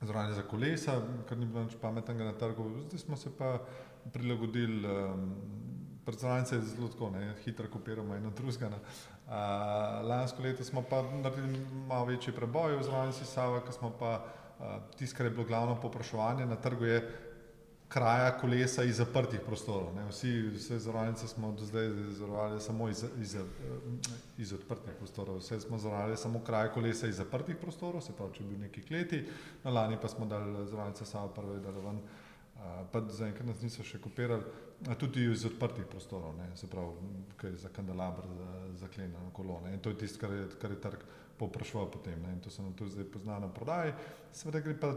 zvoranica 0.00 0.34
za 0.34 0.42
kolesa, 0.42 1.00
kar 1.28 1.38
ni 1.38 1.46
bilo 1.46 1.64
nič 1.64 1.76
pametnega 1.80 2.24
na 2.24 2.32
trgu. 2.32 2.70
Zdaj 2.88 2.98
smo 2.98 3.16
se 3.16 3.30
pa 3.38 3.58
prilagodili, 4.12 4.88
um, 4.88 5.34
predstavljalnica 6.04 6.54
je 6.54 6.62
zelo 6.62 6.88
tako, 6.88 7.10
ne, 7.10 7.34
hitro 7.44 7.68
kopiramo 7.72 8.14
eno 8.14 8.30
drugega. 8.30 8.68
Uh, 8.68 9.32
lansko 10.08 10.42
leto 10.42 10.64
smo 10.64 10.82
pa 10.82 11.02
naredili 11.02 11.66
malo 11.88 12.04
večji 12.04 12.32
preboj 12.32 12.76
v 12.76 12.82
zvoranica 12.82 13.24
Sava, 13.24 13.60
ker 13.60 13.72
smo 13.72 13.90
pa 13.98 14.24
uh, 14.58 14.66
tisto, 14.96 15.16
kar 15.16 15.26
je 15.26 15.30
bilo 15.30 15.44
glavno 15.44 15.80
poprašovanje 15.80 16.46
na 16.46 16.56
trgu, 16.56 16.84
je 16.84 17.29
kraja 17.90 18.38
kolesa 18.38 18.84
iz 18.86 18.96
zaprtih 18.96 19.40
prostorov. 19.46 19.90
Ne. 19.96 20.04
Vsi, 20.08 20.30
vse 20.54 20.78
zavarovalnice 20.78 21.28
smo 21.28 21.52
do 21.52 21.64
zdaj 21.66 21.88
zavarovali 22.14 22.60
samo 22.60 22.88
iz, 22.88 23.04
iz, 23.20 23.36
iz 24.38 24.52
odprtih 24.52 24.94
prostorov, 24.98 25.40
vse 25.42 25.60
smo 25.60 25.78
zavarovali 25.78 26.16
samo 26.16 26.40
kraje 26.46 26.70
kolesa 26.74 27.08
iz 27.08 27.16
zaprtih 27.16 27.56
prostorov, 27.56 28.00
se 28.06 28.14
pravi, 28.14 28.36
če 28.36 28.44
bi 28.44 28.54
bil 28.54 28.60
neki 28.66 28.82
kleti, 28.86 29.24
na 29.64 29.70
lani 29.70 29.98
pa 30.02 30.08
smo 30.08 30.26
dali 30.26 30.52
zavarovalnice 30.54 31.04
samo 31.04 31.28
prve, 31.34 31.58
da 31.64 31.74
ven, 31.74 31.98
pa 32.92 33.02
zaenkrat 33.10 33.48
nas 33.48 33.62
niso 33.62 33.82
še 33.82 33.98
kopirali, 33.98 34.46
tudi 34.98 35.26
iz 35.26 35.44
odprtih 35.50 35.90
prostorov, 35.90 36.36
ne. 36.38 36.46
se 36.56 36.70
pravi, 36.70 37.10
kaj 37.42 37.58
za 37.64 37.74
kandelabr, 37.74 38.30
za 38.38 38.52
zaklenjeno 38.86 39.32
kolone. 39.32 39.74
In 39.74 39.82
to 39.82 39.90
je 39.90 39.98
tisto, 40.04 40.22
kar 40.22 40.36
je, 40.36 40.46
kar 40.62 40.70
je 40.70 40.80
trg 40.80 41.04
poprašoval 41.40 41.90
potem. 41.90 42.22
Ne. 42.22 42.36
In 42.36 42.40
to 42.40 42.50
se 42.50 42.62
nam 42.62 42.72
tudi 42.76 42.94
zdaj 42.94 43.10
pozna 43.10 43.38
na 43.40 43.48
prodaji. 43.48 43.92
Seveda 44.32 44.60
gre 44.60 44.76
pa 44.78 44.94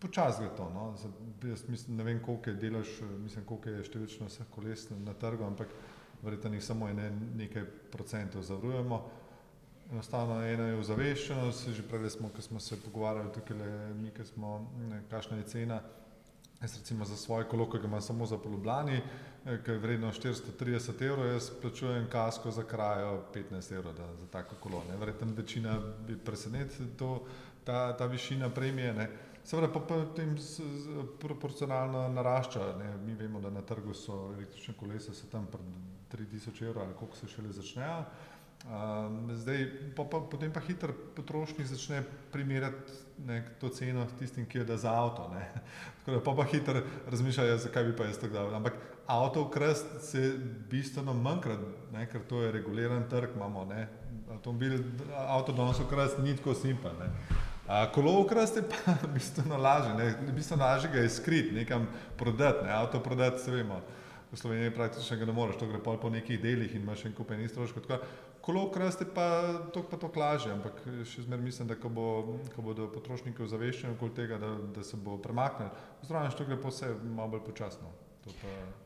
počasi 0.00 0.42
gre 0.42 0.56
to. 0.56 0.70
No. 0.74 0.94
Jaz 1.48 1.68
mislim, 1.68 1.96
ne 1.96 2.04
vem, 2.04 2.22
koliko 2.22 2.50
je 2.50 2.56
delaš, 2.56 2.88
mislim, 3.22 3.44
koliko 3.44 3.70
je 3.70 3.84
številčno 3.84 4.28
vseh 4.28 4.50
koles 4.50 4.88
na 4.90 5.14
trgu, 5.14 5.44
ampak 5.44 5.72
verjetno 6.22 6.54
jih 6.54 6.64
samo 6.64 6.88
ne, 6.92 7.10
nekaj 7.36 7.64
procentov 7.92 8.42
zavrujemo. 8.42 9.02
Enostavno 9.92 10.42
ena 10.44 10.66
je 10.68 10.80
ozaveščenost, 10.82 11.70
že 11.72 11.82
prej 11.88 12.10
smo, 12.10 12.28
ko 12.28 12.42
smo 12.44 12.60
se 12.60 12.76
pogovarjali 12.82 13.32
tukaj, 13.32 13.56
le, 13.56 13.70
mi, 13.96 14.10
ki 14.12 14.26
smo, 14.34 14.58
ne, 14.90 15.00
kakšna 15.10 15.40
je 15.40 15.48
cena. 15.54 15.80
Jaz 16.58 16.74
recimo 16.74 17.06
za 17.06 17.16
svoje 17.16 17.46
kolo, 17.48 17.68
ki 17.70 17.78
ga 17.78 17.86
imam 17.86 18.02
samo 18.02 18.26
za 18.26 18.36
polubljani, 18.38 18.98
eh, 18.98 19.60
ki 19.64 19.70
je 19.70 19.78
vredno 19.78 20.10
430 20.12 21.02
evrov, 21.06 21.26
jaz 21.30 21.50
plačujem 21.62 22.08
kasko 22.10 22.50
za 22.50 22.64
krajo 22.66 23.22
15 23.34 23.72
evrov 23.78 23.94
da, 23.94 24.08
za 24.20 24.26
tako 24.26 24.58
kolo. 24.60 24.82
Verjetno 24.98 25.32
večina 25.36 25.78
bi 26.06 26.18
presenetila 26.18 27.20
ta, 27.64 27.96
ta 27.96 28.06
višina 28.06 28.50
premije. 28.50 28.94
Ne. 28.94 29.08
Seveda 29.48 29.70
pa 29.72 29.80
potem 29.80 30.34
proporcionalno 31.20 32.08
narašča. 32.12 32.66
Ne. 32.78 32.96
Mi 33.06 33.14
vemo, 33.16 33.40
da 33.40 33.50
na 33.50 33.62
trgu 33.64 33.94
so 33.96 34.34
električne 34.36 34.74
kolesa 34.76 35.14
se 35.14 35.30
tam 35.32 35.46
pred 35.48 35.64
3000 36.12 36.66
evrov 36.66 36.84
ali 36.84 36.94
koliko 36.98 37.16
se 37.16 37.28
šele 37.28 37.52
začnejo. 37.52 38.02
Um, 38.58 39.30
zdaj, 39.32 39.64
pa, 39.96 40.04
pa, 40.04 40.20
potem 40.20 40.52
pa 40.52 40.60
hiter 40.60 40.92
potrošnik 41.16 41.66
začne 41.66 42.02
primerjati 42.32 42.92
ne, 43.24 43.38
to 43.60 43.68
ceno 43.68 44.04
tistim, 44.18 44.46
ki 44.46 44.58
je 44.58 44.64
da 44.64 44.76
za 44.76 44.92
avto. 44.92 45.30
Ne. 45.32 45.48
Tako 46.04 46.18
da 46.18 46.22
pa, 46.24 46.34
pa 46.36 46.44
hiter 46.44 46.82
razmišljajo, 47.10 47.48
ja, 47.48 47.58
zakaj 47.58 47.84
bi 47.84 47.96
pa 47.96 48.04
jaz 48.04 48.18
tako 48.18 48.34
dal. 48.34 48.54
Ampak 48.54 48.76
avto 49.06 49.46
v 49.46 49.50
krst 49.50 50.00
se 50.10 50.32
bistveno 50.70 51.14
manjkrat, 51.14 51.64
ne, 51.92 52.06
ker 52.10 52.20
to 52.28 52.42
je 52.42 52.52
reguliran 52.52 53.08
trg, 53.08 53.36
imamo 53.36 53.64
ne. 53.64 53.86
Avtomobil, 54.28 54.82
avto 55.16 55.52
danes 55.52 55.80
v 55.80 55.88
krst 55.88 56.18
ni 56.20 56.36
tako 56.36 56.54
simpel. 56.54 56.92
Kolo 56.98 57.47
krst 58.28 58.56
je 58.56 58.62
pa 58.62 58.94
bistveno 59.14 59.56
lažje, 59.56 59.94
ne, 59.94 60.32
bistveno 60.32 60.64
lažje 60.64 60.90
ga 60.92 60.98
je 60.98 61.08
skrit, 61.08 61.52
nekam 61.52 61.88
prodati, 62.16 62.64
ne, 62.64 62.72
avto 62.72 63.00
prodati, 63.00 63.42
se 63.42 63.50
vemo, 63.50 63.80
v 64.32 64.36
Sloveniji 64.36 64.74
praktično 64.74 65.16
ga 65.16 65.24
ne 65.24 65.32
moreš, 65.32 65.58
to 65.60 65.66
gre 65.66 65.78
pol 65.82 66.00
po 66.00 66.10
nekih 66.10 66.40
delih 66.40 66.74
in 66.74 66.82
imaš 66.82 67.04
en 67.04 67.12
kupen 67.12 67.48
stroškov, 67.48 67.82
tako 67.82 68.04
kolo 68.40 68.72
je 69.00 69.06
pa 69.14 69.54
to 69.72 69.82
pa 69.82 69.96
to 69.96 70.10
lažje, 70.16 70.52
ampak 70.52 70.80
še 71.04 71.22
zmer 71.22 71.38
mislim, 71.38 71.68
da 71.68 71.74
ko, 71.74 71.88
bo, 71.88 72.38
ko 72.54 72.62
bodo 72.62 72.88
potrošniki 72.88 73.42
ozaveščeni 73.42 73.94
okoli 73.94 74.14
tega, 74.16 74.38
da, 74.38 74.56
da 74.74 74.82
se 74.82 74.96
bo 74.96 75.18
premaknil, 75.18 75.68
zdravljeno, 76.02 76.36
to 76.36 76.44
gre 76.44 76.56
pa 76.62 76.68
vse 76.68 76.94
malo 77.04 77.28
bolj 77.28 77.44
počasno. 77.44 77.92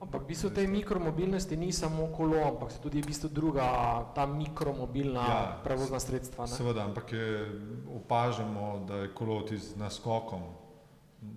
Ampak 0.00 0.22
v 0.22 0.26
bistvu 0.26 0.50
te 0.50 0.66
mikromobilnosti 0.66 1.56
ni 1.56 1.72
samo 1.72 2.08
kolo, 2.16 2.40
ampak 2.48 2.72
so 2.72 2.82
tudi 2.82 3.02
v 3.02 3.06
bistvu 3.06 3.28
druga 3.28 3.66
ta 4.14 4.26
mikromobilna 4.26 5.26
ja, 5.28 5.60
prevozna 5.64 6.00
sredstva. 6.00 6.46
Ne? 6.46 6.56
Seveda, 6.56 6.84
ampak 6.84 7.12
je, 7.12 7.46
opažamo, 7.96 8.84
da 8.88 9.04
je 9.04 9.14
kolo 9.14 9.42
z 9.46 9.76
naskokom, 9.76 10.42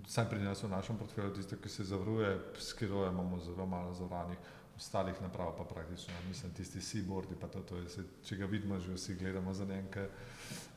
vsaj 0.05 0.29
pri 0.29 0.41
nas 0.41 0.63
v 0.63 0.69
našem 0.69 0.97
portfelju, 0.97 1.33
tisto, 1.33 1.57
ki 1.61 1.69
se 1.69 1.83
zavruje, 1.83 2.37
s 2.57 2.73
kirojem 2.73 3.13
imamo 3.13 3.39
zelo 3.39 3.65
malo 3.65 3.93
zavranih, 3.93 4.37
ostalih 4.75 5.21
naprav 5.21 5.55
pa 5.57 5.63
praktično, 5.63 6.13
mislim, 6.27 6.53
tisti 6.53 6.81
seaboardi, 6.81 7.35
pa 7.41 7.47
to, 7.47 7.61
to 7.61 7.77
je, 7.77 7.89
se, 7.89 8.03
če 8.23 8.35
ga 8.35 8.45
vidimo, 8.45 8.79
že 8.79 8.93
vsi 8.93 9.15
gledamo 9.15 9.53
za 9.53 9.65
nekaj. 9.65 10.07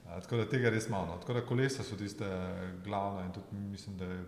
Tako 0.09 0.37
da 0.37 0.49
tega 0.49 0.70
res 0.70 0.89
malo. 0.89 1.07
No. 1.07 1.18
Tako 1.20 1.33
da 1.33 1.47
kolesa 1.47 1.85
so 1.85 1.97
tiste 1.97 2.26
glavne 2.85 3.26
in 3.26 3.33
tudi 3.33 3.57
mislim, 3.57 3.97
da 3.99 4.05
je 4.05 4.24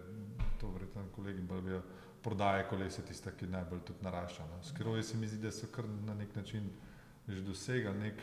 to 0.61 0.71
verjetno 0.71 1.07
kolegi 1.15 1.43
bolj 1.43 1.61
vejo 1.61 1.83
prodaje 2.23 2.67
kolesa 2.69 3.03
tista, 3.03 3.31
ki 3.31 3.47
najbolj 3.47 3.81
tudi 3.87 4.05
narašča. 4.05 4.47
No. 4.47 4.63
Skiroji 4.63 5.03
se 5.03 5.17
mi 5.17 5.29
zdi, 5.29 5.43
da 5.43 5.53
so 5.53 5.67
kar 5.73 5.89
na 6.07 6.15
nek 6.15 6.37
način 6.37 6.71
že 7.29 7.43
dosegali 7.47 7.99
nek, 7.99 8.23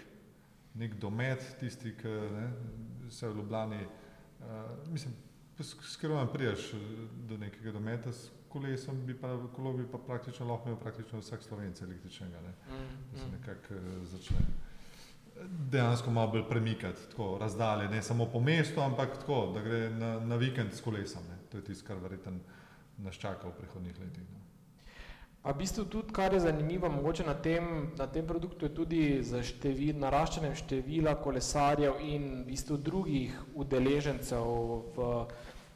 nek 0.76 0.96
domet 1.00 1.44
tisti, 1.60 1.94
ki 1.96 2.08
ne, 2.08 2.50
se 3.10 3.30
v 3.30 3.38
Ljubljani, 3.38 3.86
uh, 3.86 4.46
mislim, 4.92 5.14
s 5.60 5.76
skirojem 5.94 6.28
priješ 6.34 6.74
eh, 6.74 6.78
do 7.30 7.38
nekega 7.38 7.72
dometa, 7.72 8.12
s 8.14 8.30
kolesom 8.50 9.06
bi 9.06 9.16
pa, 9.16 9.32
kolo 9.56 9.74
bi 9.74 9.88
pa 9.92 9.98
praktično 9.98 10.48
lahko 10.48 10.70
imel 10.70 10.80
praktično 10.82 11.20
vsak 11.20 11.44
slovenc 11.44 11.82
električnega, 11.82 12.42
ne, 12.42 12.50
mm, 12.50 12.88
da 13.12 13.20
se 13.20 13.28
mm. 13.28 13.32
nekako 13.32 13.74
uh, 13.74 14.08
začne 14.08 14.38
dejansko 15.72 16.12
malo 16.12 16.32
bolj 16.32 16.44
premikati, 16.50 17.10
tako 17.10 17.38
razdalje, 17.38 17.90
ne 17.90 18.02
samo 18.02 18.26
po 18.26 18.40
mestu, 18.40 18.82
ampak 18.82 19.18
tako, 19.20 19.52
da 19.54 19.62
gre 19.62 19.90
na, 19.90 20.20
na 20.20 20.36
vikend 20.36 20.74
s 20.74 20.82
kolesom, 20.82 21.24
ne. 21.30 21.38
to 21.52 21.58
je 21.58 21.64
tisto, 21.64 21.88
kar 21.88 21.98
verjetno 21.98 22.32
nas 22.98 23.16
čaka 23.16 23.48
v 23.48 23.58
prihodnih 23.60 24.00
letih. 24.00 24.26
No. 24.34 24.42
A 25.48 25.54
v 25.54 25.64
bistvu 25.64 25.86
tudi, 25.86 26.12
kar 26.12 26.34
je 26.34 26.40
zanimivo 26.44 26.90
mogoče 26.90 27.24
na 27.24 27.34
tem, 27.34 27.92
na 27.98 28.08
tem 28.08 28.28
produktu, 28.28 28.66
je 28.66 28.74
tudi 28.76 29.02
za 29.24 29.40
števil, 29.44 29.96
naraščanjem 29.96 30.56
števila 30.60 31.16
kolesarjev 31.24 32.02
in 32.04 32.42
v 32.42 32.46
bistvu 32.50 32.78
drugih 32.78 33.38
udeležencev 33.56 34.44
v, 34.98 35.08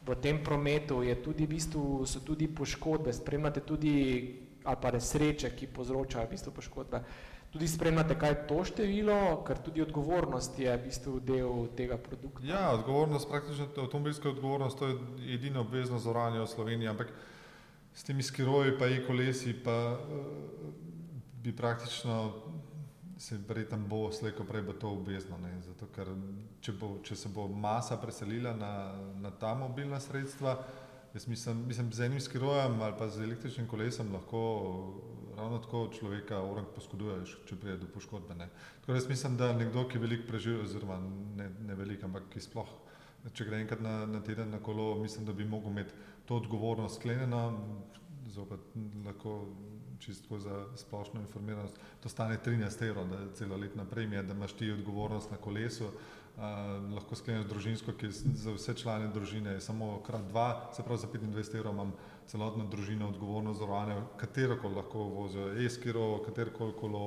v 0.08 0.18
tem 0.20 0.44
prometu 0.44 1.04
je 1.08 1.16
tudi 1.24 1.46
v 1.46 1.56
bistvu, 1.56 2.04
so 2.04 2.20
tudi 2.20 2.50
poškodbe, 2.52 3.14
spremljate 3.14 3.62
tudi 3.62 3.94
ali 4.64 4.78
pa 4.82 4.92
nesreče, 4.92 5.56
ki 5.56 5.72
povzročajo 5.74 6.28
v 6.28 6.32
bistvu 6.36 6.52
poškodbe. 6.54 7.00
Tudi 7.52 7.68
spremljate, 7.68 8.16
kaj 8.20 8.30
je 8.30 8.47
to 8.47 8.64
število, 8.64 9.43
ker 9.47 9.60
tudi 9.60 9.82
odgovornost 9.84 10.60
je 10.60 10.72
v 10.72 10.84
bistvu 10.86 11.18
del 11.20 11.66
tega 11.76 11.97
produkta. 11.99 12.45
Ja, 12.47 12.70
odgovornost, 12.78 13.28
praktično 13.30 13.68
avtomobilska 13.76 14.30
odgovornost, 14.30 14.80
to 14.80 14.88
je 14.88 14.95
edino 15.36 15.66
obvezno 15.68 15.99
zoranje 15.99 16.39
v 16.39 16.47
Sloveniji, 16.47 16.88
ampak 16.93 17.12
s 17.93 18.08
temi 18.08 18.24
skiroji 18.24 18.78
pa 18.80 18.88
e-kolesi 18.88 19.54
pa 19.64 19.76
uh, 19.99 20.80
bi 21.43 21.56
praktično 21.56 22.32
se 23.22 23.38
verjetno 23.47 23.78
bo 23.78 24.12
slejko 24.12 24.43
prej 24.43 24.62
bo 24.62 24.74
to 24.74 24.89
obvezno, 24.89 25.38
ne? 25.38 25.52
zato 25.62 25.86
ker 25.93 26.08
če, 26.62 26.74
bo, 26.74 26.95
če 27.06 27.16
se 27.16 27.30
bo 27.30 27.45
masa 27.47 27.97
preselila 28.02 28.56
na, 28.58 28.72
na 29.22 29.30
ta 29.30 29.52
mobilna 29.54 29.99
sredstva, 29.99 30.56
jaz 31.14 31.28
mislim, 31.28 31.66
mislim 31.68 31.91
z 31.93 32.08
enim 32.08 32.22
skirojem 32.22 32.82
ali 32.82 32.97
pa 32.97 33.10
z 33.10 33.22
električnim 33.28 33.68
kolesom 33.68 34.10
lahko 34.14 34.41
ravno 35.42 35.60
tako 35.64 35.88
človeka 35.98 36.39
orang 36.46 36.70
poškoduješ, 36.76 37.34
če 37.50 37.58
pride 37.58 37.82
do 37.82 37.89
poškodbe. 37.94 38.38
Ne. 38.38 38.48
Tako 38.82 38.94
da 38.94 39.00
jaz 39.00 39.10
mislim, 39.10 39.38
da 39.38 39.52
nekdo, 39.58 39.88
ki 39.89 40.02
veliko 40.02 40.28
preživi, 40.30 40.62
oziroma 40.62 41.00
ne, 41.38 41.50
ne 41.68 41.78
veliko, 41.80 42.06
ampak 42.08 42.30
ki 42.34 42.44
sploh, 42.46 42.70
če 43.34 43.48
gre 43.50 43.62
enkrat 43.64 43.82
na, 43.82 44.06
na 44.10 44.22
teden 44.26 44.54
na 44.54 44.62
kolo, 44.64 44.94
mislim, 45.02 45.26
da 45.26 45.34
bi 45.34 45.48
mogel 45.50 45.74
imeti 45.74 45.98
to 46.30 46.38
odgovornost 46.42 47.02
sklenjeno, 47.02 47.42
zopet 48.32 48.62
lahko 49.06 49.42
čisto 50.02 50.39
za 50.39 50.64
splošno 50.78 51.22
informiranost, 51.22 51.78
to 52.02 52.10
stane 52.10 52.39
13 52.46 52.88
evrov, 52.88 53.10
da 53.10 53.20
je 53.20 53.34
celoletna 53.42 53.86
premija, 53.86 54.24
da 54.24 54.34
imaš 54.34 54.54
ti 54.58 54.72
odgovornost 54.72 55.32
na 55.32 55.38
kolesu, 55.38 55.92
Uh, 56.32 56.94
lahko 56.96 57.16
skleneš 57.20 57.44
družinsko, 57.50 57.92
ki 58.00 58.08
je 58.08 58.12
za 58.39 58.54
vse 58.56 58.74
člane 58.80 59.10
družine 59.12 59.58
samo 59.62 59.98
krat 60.06 60.24
dva, 60.30 60.46
se 60.74 60.84
pravi 60.84 61.02
za 61.04 61.10
25 61.12 61.58
evrov 61.60 61.74
imam 61.76 61.92
celotna 62.32 62.66
družina 62.72 63.08
odgovorno 63.08 63.54
za 63.54 63.66
rovanje, 63.66 63.96
katero 64.18 64.56
koli 64.62 64.76
lahko 64.76 65.04
vozijo, 65.16 65.50
eskiro, 65.66 66.06
katero 66.26 66.54
koli 66.56 66.76
kolo, 66.80 67.02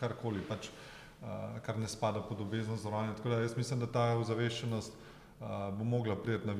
karkoli, 0.00 0.40
pač, 0.48 0.70
uh, 0.70 1.58
kar 1.66 1.78
ne 1.78 1.88
spada 1.88 2.22
pod 2.24 2.40
obvezno 2.40 2.76
zavarovanje. 2.76 3.18
Tako 3.18 3.34
da 3.34 3.40
jaz 3.42 3.56
mislim, 3.56 3.84
da 3.84 3.90
ta 3.92 4.06
ozaveščenost 4.16 4.96
uh, 4.96 5.50
bo 5.76 5.84
mogla 5.84 6.16
priti 6.16 6.48
na, 6.48 6.54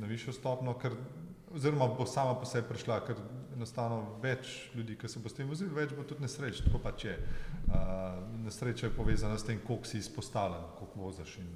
na 0.00 0.06
višjo 0.06 0.36
stopno, 0.38 0.76
ker, 0.78 0.94
oziroma 1.54 1.88
bo 1.98 2.06
sama 2.06 2.36
po 2.38 2.46
sebi 2.46 2.68
prišla, 2.70 3.00
ker 3.08 3.18
enostavno 3.56 4.18
več 4.22 4.70
ljudi, 4.74 4.94
ki 5.00 5.08
se 5.08 5.22
bo 5.22 5.32
s 5.32 5.34
tem 5.34 5.48
vozil, 5.50 5.72
več 5.74 5.94
bo 5.96 6.04
tudi 6.06 6.22
nesreč, 6.22 6.62
tako 6.62 6.82
pač 6.84 7.08
je. 7.08 7.16
Uh, 7.66 8.20
nesreča 8.44 8.86
je 8.86 8.94
povezana 8.94 9.38
s 9.38 9.48
tem, 9.48 9.58
koliko 9.66 9.88
si 9.90 9.98
izpostavljen, 9.98 10.70
koliko 10.78 11.08
voziš 11.08 11.40
in. 11.42 11.50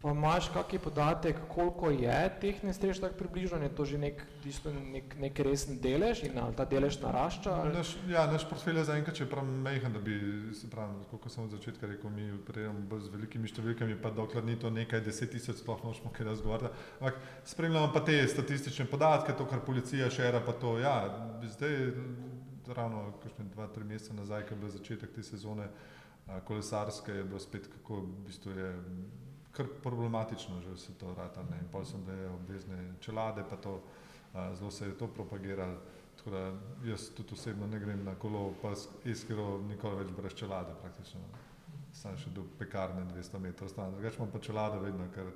Pa 0.00 0.14
imaš 0.16 0.46
kakšen 0.48 0.80
podatek, 0.80 1.36
koliko 1.48 1.90
je 1.92 2.20
teh 2.40 2.62
nesreč, 2.64 3.02
tako 3.02 3.18
približno, 3.18 3.58
je 3.60 3.68
to 3.68 3.84
že 3.84 3.98
nek, 4.00 4.22
nek, 4.64 5.16
nek 5.20 5.40
resen 5.44 5.76
delež 5.76 6.22
in 6.24 6.38
ali 6.40 6.56
ta 6.56 6.64
delež 6.64 6.96
narašča? 7.02 7.52
Ali? 7.52 7.74
Naš, 7.74 7.90
ja, 8.08 8.24
naš 8.32 8.46
portfelj 8.48 8.80
je 8.80 8.84
zaenkrat, 8.88 9.18
če 9.20 9.28
prav 9.28 9.44
mehen, 9.44 9.92
da 9.92 10.00
bi, 10.00 10.16
se 10.56 10.70
pravi, 10.72 11.04
kot 11.10 11.28
sem 11.28 11.44
od 11.44 11.52
začetka 11.52 11.84
rekel, 11.84 12.08
mi 12.16 12.30
prejemamo 12.48 12.96
z 12.96 13.12
velikimi 13.12 13.52
številkami, 13.52 14.00
pa 14.00 14.08
dokler 14.16 14.48
ni 14.48 14.56
to 14.56 14.72
nekaj 14.72 15.04
deset 15.04 15.34
tisoč, 15.36 15.60
sploh 15.60 15.84
nočemo 15.84 16.16
kaj 16.16 16.30
razgovarjati. 16.32 16.88
Ampak 17.02 17.20
spremljamo 17.52 17.92
pa 17.92 18.00
te 18.00 18.16
statistične 18.24 18.88
podatke, 18.88 19.36
to, 19.36 19.44
kar 19.52 19.60
policija 19.68 20.08
šera, 20.08 20.40
pa 20.40 20.56
to, 20.56 20.78
ja, 20.80 20.96
zdaj, 21.44 21.76
ravno 22.72 23.10
kakšne 23.20 23.50
dva, 23.52 23.68
tri 23.74 23.84
mesece 23.84 24.16
nazaj, 24.16 24.48
ko 24.48 24.56
je 24.56 24.64
bil 24.64 24.72
začetek 24.80 25.12
te 25.12 25.28
sezone 25.28 25.68
kolesarske, 26.48 27.12
je 27.20 27.26
bilo 27.28 27.40
spet, 27.42 27.68
kako 27.68 28.00
v 28.06 28.24
bistvu 28.30 28.56
je 28.56 28.70
kar 29.52 29.66
problematično, 29.82 30.60
že 30.60 30.76
se 30.76 30.92
to 30.98 31.14
rata. 31.14 31.42
Ne. 31.50 31.60
Pol 31.72 31.84
sem, 31.84 32.04
da 32.06 32.12
je 32.12 32.28
obvezne 32.28 32.94
čelade, 33.00 33.44
pa 33.50 33.56
to 33.56 33.80
a, 34.34 34.54
zelo 34.54 34.70
se 34.70 34.86
je 34.86 34.98
to 34.98 35.06
propagiralo. 35.06 35.76
Tako 36.16 36.30
da 36.30 36.52
jaz 36.84 37.10
tudi 37.16 37.32
osebno 37.32 37.66
ne 37.66 37.78
grem 37.80 38.04
na 38.04 38.14
kolo, 38.14 38.52
pa 38.62 38.74
iskero 39.04 39.58
nikoli 39.68 40.04
več 40.04 40.10
brez 40.16 40.34
čelade 40.34 40.74
praktično. 40.82 41.20
Sam 41.92 42.18
še 42.20 42.30
do 42.30 42.44
pekarne 42.58 43.06
200 43.14 43.40
metrov 43.40 43.70
stran. 43.72 43.94
Drugač 43.94 44.18
imam 44.18 44.30
pa 44.30 44.38
čelade 44.38 44.78
vedno, 44.78 45.08
ker 45.14 45.32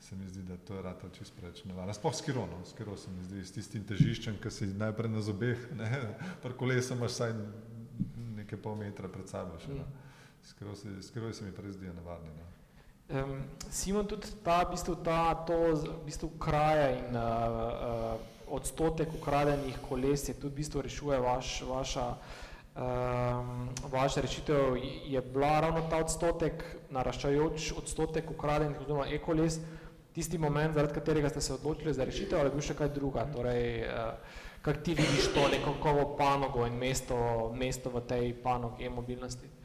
se 0.00 0.16
mi 0.16 0.28
zdi, 0.28 0.42
da 0.42 0.56
to 0.56 0.76
je 0.76 0.82
rata 0.82 1.08
čist 1.16 1.34
preč 1.40 1.64
nevarno. 1.64 1.94
Sploh 1.94 2.14
skiro, 2.14 2.46
no. 2.46 2.60
skiro 2.68 2.96
se 2.96 3.10
mi 3.10 3.24
zdi 3.24 3.44
s 3.44 3.56
tistim 3.56 3.86
težiščem, 3.88 4.36
ki 4.42 4.50
si 4.50 4.68
najprej 4.78 5.10
na 5.10 5.24
zobeh, 5.24 5.64
ne. 5.74 5.88
Par 6.42 6.54
kolesa 6.60 6.94
imaš 6.94 7.18
saj 7.22 7.34
nekaj 8.36 8.62
pol 8.62 8.76
metra 8.78 9.08
pred 9.08 9.28
sabo 9.28 9.58
še. 9.64 9.74
No. 9.74 9.88
Skiro, 10.44 10.76
se, 10.76 10.92
skiro 11.02 11.32
se 11.32 11.48
mi 11.48 11.56
prej 11.56 11.74
zdijo 11.80 11.96
nevarni. 11.96 12.30
No. 12.36 12.47
Um, 13.08 13.40
Simon, 13.70 14.04
tudi 14.04 14.28
ta, 14.44 14.64
v 14.64 14.76
bistvu, 14.76 14.94
ta 15.00 15.32
to, 15.48 15.72
v 15.80 16.04
bistvu, 16.04 16.28
kraje 16.36 17.00
in 17.00 17.16
uh, 17.16 17.24
uh, 17.24 18.20
odstotek 18.52 19.08
ukradenih 19.16 19.80
koles 19.88 20.28
je 20.28 20.34
tudi 20.36 20.52
v 20.52 20.56
bistvu 20.60 20.84
rešuje 20.84 21.16
vaš, 21.16 21.62
vaša, 21.64 22.04
um, 22.76 23.72
vaša 23.88 24.20
rešitev. 24.20 24.76
Je 25.08 25.22
bila 25.24 25.60
ravno 25.60 25.88
ta 25.88 26.04
odstotek, 26.04 26.60
naraščajoč 26.92 27.72
odstotek 27.80 28.28
ukradenih 28.28 28.76
oziroma 28.76 29.08
e-koles, 29.08 29.56
tisti 30.12 30.36
moment, 30.36 30.76
zaradi 30.76 31.00
katerega 31.00 31.32
ste 31.32 31.40
se 31.40 31.56
odločili 31.56 31.96
za 31.96 32.04
rešitev, 32.04 32.36
ali 32.36 32.52
je 32.52 32.56
bil 32.60 32.66
še 32.68 32.76
kaj 32.76 32.92
druga? 32.92 33.24
Torej, 33.32 33.88
uh, 33.88 34.36
kako 34.60 34.84
ti 34.84 34.92
vidiš 35.00 35.32
to 35.32 35.48
neko 35.48 36.12
panogo 36.20 36.68
in 36.68 36.76
mesto, 36.76 37.16
mesto 37.56 37.88
v 37.88 38.04
tej 38.04 38.34
panogi 38.44 38.84
e-mobilnosti? 38.84 39.57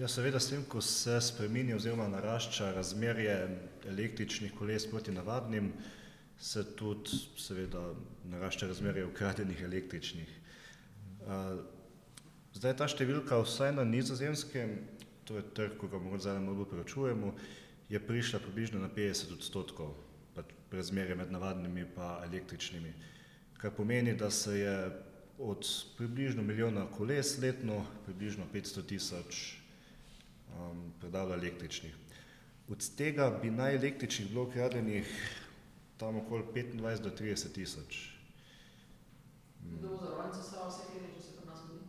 Ja, 0.00 0.08
seveda, 0.08 0.40
s 0.40 0.48
tem, 0.48 0.62
ko 0.64 0.80
se 0.80 1.18
spremeni 1.20 1.74
oziroma 1.76 2.06
narašča 2.08 2.70
razmerje 2.72 3.34
električnih 3.88 4.54
koles 4.56 4.86
proti 4.88 5.12
navadnim, 5.12 5.66
se 6.40 6.62
tudi 6.76 7.18
seveda 7.36 7.82
narašča 8.32 8.70
razmerje 8.70 9.04
ukradenih 9.10 9.60
električnih. 9.66 10.30
Zdaj 12.56 12.76
ta 12.80 12.88
številka 12.88 13.42
vsaj 13.44 13.74
na 13.76 13.84
nizozemskem, 13.84 14.72
to 15.28 15.36
je 15.36 15.44
trg, 15.52 15.76
ko 15.76 15.92
ga 15.92 16.00
morda 16.00 16.30
zdaj 16.30 16.40
malo 16.48 16.64
preučujemo, 16.72 17.34
je 17.92 18.00
prišla 18.00 18.40
približno 18.40 18.80
na 18.80 18.88
50 18.88 19.36
odstotkov 19.36 19.92
pač 20.32 20.56
razmerje 20.72 21.20
med 21.20 21.28
navadnimi 21.28 21.84
pa 21.92 22.22
električnimi. 22.24 22.96
Kar 23.60 23.76
pomeni, 23.76 24.16
da 24.16 24.32
se 24.32 24.62
je 24.64 24.76
od 25.36 25.74
približno 26.00 26.42
milijona 26.42 26.88
koles 26.88 27.36
letno 27.44 27.84
približno 28.06 28.48
500 28.48 28.88
tisoč 28.88 29.59
um, 30.58 30.92
predalo 31.00 31.34
električnih. 31.34 31.96
Od 32.70 32.90
tega 32.96 33.30
bi 33.42 33.50
naj 33.50 33.76
električnih 33.76 34.28
bilo 34.28 34.44
ukradenih 34.44 35.06
tam 36.00 36.16
okoli 36.16 36.44
25 36.54 37.00
do 37.00 37.10
30 37.10 37.52
tisoč. 37.52 38.08
Kdo 39.60 39.88
za 39.96 40.10
rojence 40.16 40.42
se 40.42 40.56
vse 40.68 40.82
krije, 40.92 41.10
če 41.16 41.22
se 41.22 41.32
pri 41.36 41.46
nas 41.46 41.58
zgodi? 41.58 41.80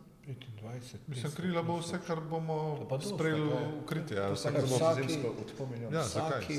25. 0.62 0.98
Mislim, 1.08 1.32
krila 1.32 1.64
bo 1.64 1.78
vse, 1.80 2.00
kar 2.08 2.20
bomo 2.20 2.58
sprejeli 3.02 3.48
v 3.48 3.86
kritje. 3.86 4.18
Ja, 4.18 4.32
vsak 4.34 4.58
bo 4.60 4.66
vsaki, 4.76 5.08
zimsko 5.08 5.32
odpominjal. 5.46 5.94
Ja, 5.94 6.02
vsaki 6.02 6.58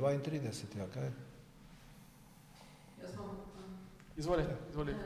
32, 0.00 0.78
ja, 0.78 0.86
kaj? 0.94 1.08
Jaz 3.02 3.14
imam... 3.14 3.40
Izvolite, 4.16 4.56
izvolite. 4.70 4.98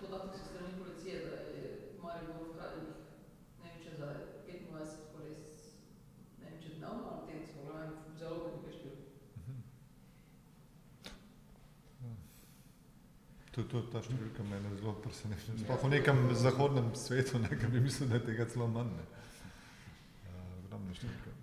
Podatek 0.00 0.40
se 0.40 0.44
strani 0.50 0.72
policije, 0.78 1.20
da 1.26 1.36
je 1.52 1.92
Maribor 2.02 2.48
ukradenih, 2.48 2.96
ne 3.62 3.70
vem, 3.70 3.82
če 3.84 3.96
za 3.98 4.06
25 4.06 4.38
To, 13.58 13.64
to, 13.66 13.80
ta 13.90 13.98
številka 13.98 14.44
me 14.46 14.58
zelo 14.78 14.92
preseneča. 15.02 15.56
Sploh 15.58 15.80
v 15.82 15.88
nekem 15.96 16.18
zahodnem 16.38 16.92
svetu, 16.94 17.40
ne, 17.42 17.48
bi 17.50 17.80
mislil, 17.82 18.06
da 18.06 18.20
je 18.20 18.28
tega 18.28 18.46
celo 18.46 18.68
manj. 18.70 18.92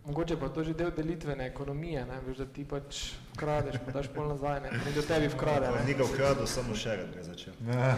Mogoče 0.06 0.38
pa 0.40 0.48
to 0.54 0.64
že 0.64 0.78
del 0.80 0.94
delitvene 0.96 1.50
ekonomije, 1.50 2.06
ne, 2.08 2.22
veš, 2.24 2.38
da 2.40 2.48
ti 2.56 2.64
pač 2.64 3.02
kradeš, 3.36 3.82
pa 3.84 3.98
daš 3.98 4.08
pol 4.16 4.30
nazaj, 4.32 4.62
ne, 4.64 4.72
ne 4.86 4.94
do 4.96 5.04
tebi 5.04 5.28
vkrade. 5.34 5.74
Ne. 5.76 5.84
Ni 5.90 5.98
ga 5.98 6.08
vkradil, 6.08 6.48
samo 6.48 6.78
še 6.78 6.96
ga 7.02 7.20
je 7.20 7.26
začel. 7.28 7.60
Ja. 7.68 7.92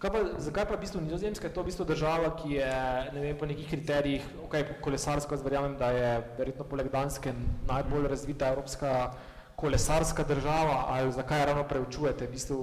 Kaj 0.00 0.12
pa, 0.12 0.20
zakaj 0.44 0.68
pa 0.68 0.76
v 0.76 0.82
bistvu 0.84 1.00
nizozemska 1.06 1.48
je 1.48 1.54
to 1.56 1.64
v 1.64 1.72
bistvu 1.72 1.88
država, 1.88 2.34
ki 2.36 2.54
je, 2.58 2.68
ne 3.16 3.24
vem, 3.24 3.40
po 3.40 3.48
nekih 3.48 3.68
kriterijih, 3.68 4.28
ok, 4.44 4.76
kolesarsko, 4.84 5.36
jaz 5.36 5.44
verjamem, 5.44 5.80
da 5.80 5.88
je 5.96 6.12
verjetno 6.36 6.68
poleg 6.68 6.92
Danske 6.92 7.32
najbolj 7.68 8.12
razvita 8.12 8.52
evropska 8.52 8.94
kolesarska 9.60 10.24
država 10.24 10.84
ali 10.88 11.12
zakaj 11.12 11.46
ravno 11.46 11.68
preučujete? 11.68 12.26
V 12.26 12.30
bistvu... 12.30 12.58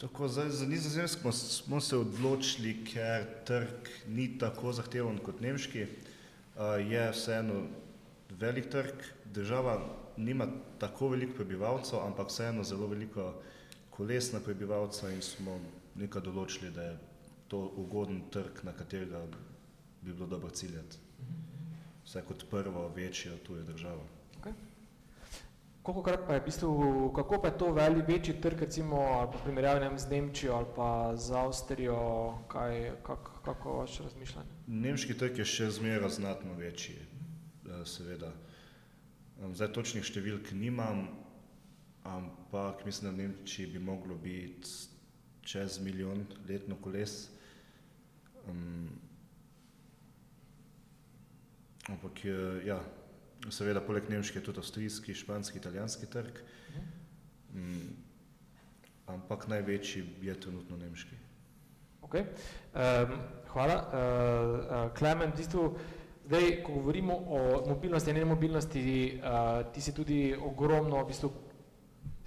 Tako, 0.00 0.28
za, 0.28 0.50
za 0.50 0.66
nizozemsko 0.66 1.32
smo 1.32 1.80
se 1.80 1.96
odločili, 1.96 2.84
ker 2.84 3.24
trg 3.44 3.88
ni 4.06 4.38
tako 4.38 4.72
zahteven 4.72 5.18
kot 5.18 5.40
nemški. 5.40 5.82
Uh, 5.82 6.78
je 6.90 7.10
vseeno 7.10 7.64
velik 8.30 8.70
trg, 8.70 9.02
država 9.24 9.80
nima 10.16 10.46
tako 10.78 11.08
veliko 11.08 11.34
prebivalcev, 11.34 11.98
ampak 12.06 12.30
vseeno 12.30 12.64
zelo 12.64 12.86
veliko 12.86 13.32
koles 13.90 14.32
na 14.32 14.40
prebivalca 14.40 15.10
in 15.10 15.22
smo 15.22 15.58
nekaj 15.94 16.22
določili, 16.22 16.70
da 16.70 16.82
je 16.82 16.98
to 17.48 17.58
ugoden 17.76 18.20
trg, 18.30 18.62
na 18.62 18.72
katerega 18.72 19.24
bi 20.02 20.12
bilo 20.12 20.26
dobro 20.26 20.50
ciljati. 20.50 20.98
Vse 22.04 22.22
kot 22.28 22.44
prvo 22.50 22.88
večjo 22.94 23.34
tujo 23.46 23.64
državo. 23.66 24.06
Kolikokrat 25.88 26.26
pa 26.26 26.34
je 26.34 26.40
v 26.40 26.44
bistvu, 26.44 27.12
kako 27.16 27.38
pa 27.40 27.48
je 27.48 27.58
to 27.58 27.72
veli 27.72 28.02
večji 28.04 28.34
trg, 28.40 28.60
recimo, 28.60 28.96
ali 28.96 29.28
pa 29.32 29.38
primerjavi 29.38 29.98
z 29.98 30.10
Nemčijo 30.10 30.52
ali 30.54 30.66
pa 30.76 31.16
z 31.16 31.32
Avstrijo, 31.32 32.34
kaj, 32.48 32.92
kak, 33.02 33.30
kako 33.44 33.72
vaše 33.72 34.02
razmišljanje? 34.02 34.50
Nemški 34.66 35.16
trg 35.16 35.38
je 35.38 35.46
še 35.48 35.70
zmeraj 35.70 36.10
znatno 36.10 36.52
večji, 36.60 36.98
eh, 37.00 37.86
seveda. 37.88 38.34
Zdaj 39.40 39.72
točnih 39.72 40.04
številk 40.04 40.52
nimam, 40.52 41.08
ampak 42.04 42.84
mislim, 42.84 43.08
da 43.08 43.16
v 43.16 43.22
Nemčiji 43.22 43.72
bi 43.72 43.80
moglo 43.80 44.14
biti 44.20 44.68
čez 45.40 45.80
milijon 45.80 46.26
letno 46.48 46.76
koles. 46.84 47.30
Um, 48.44 48.92
ampak 51.88 52.24
ja, 52.68 52.76
seveda 53.52 53.80
poleg 53.84 54.08
nemške 54.10 54.40
tudi 54.44 54.60
avstrijski, 54.62 55.14
španski, 55.14 55.58
italijanski 55.58 56.06
trg, 56.06 56.40
mm, 57.54 57.88
ampak 59.06 59.48
največji 59.48 60.04
je 60.22 60.40
trenutno 60.40 60.76
nemški. 60.76 61.16
Okay. 62.08 62.24
Um, 62.72 63.18
hvala. 63.52 63.76
Uh, 63.76 64.96
Klemen, 64.96 65.32
v 65.32 65.36
bistvu, 65.36 65.64
zdaj, 66.26 66.62
ko 66.64 66.78
govorimo 66.78 67.14
o 67.14 67.40
mobilnosti 67.68 68.10
in 68.10 68.16
nemobilnosti, 68.16 68.84
uh, 69.20 69.66
ti 69.72 69.80
si 69.84 69.92
tudi 69.92 70.32
ogromno 70.32 71.02
v 71.02 71.08
bistvu, 71.10 71.32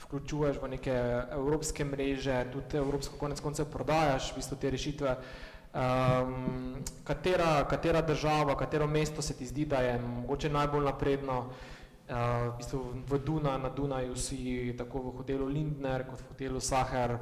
vključuješ 0.03 0.59
v 0.61 0.69
neke 0.75 0.93
evropske 1.31 1.85
mreže, 1.85 2.43
tudi 2.53 2.77
evropsko 2.77 3.17
konec 3.17 3.41
koncev 3.41 3.71
prodajaš 3.73 4.33
v 4.33 4.41
bistvu, 4.41 4.57
te 4.61 4.69
rešitve. 4.69 5.15
Uh, 5.17 5.50
Um, 5.71 6.83
katera, 7.03 7.63
katera 7.69 8.01
država, 8.01 8.57
katero 8.57 8.87
mesto 8.87 9.21
se 9.21 9.37
ti 9.37 9.45
zdi, 9.45 9.65
da 9.65 9.77
je 9.77 9.99
mogoče 9.99 10.49
najbolj 10.49 10.83
napredno? 10.85 11.39
Uh, 11.39 12.15
v, 12.51 12.57
bistvu 12.57 12.79
v 13.07 13.19
Duna, 13.23 13.57
na 13.57 13.69
Dunaju 13.69 14.15
si 14.15 14.73
tako 14.77 14.99
v 14.99 15.15
hotelu 15.21 15.47
Lindner 15.47 16.03
kot 16.09 16.19
v 16.19 16.27
hotelu 16.33 16.59
Saher. 16.59 17.17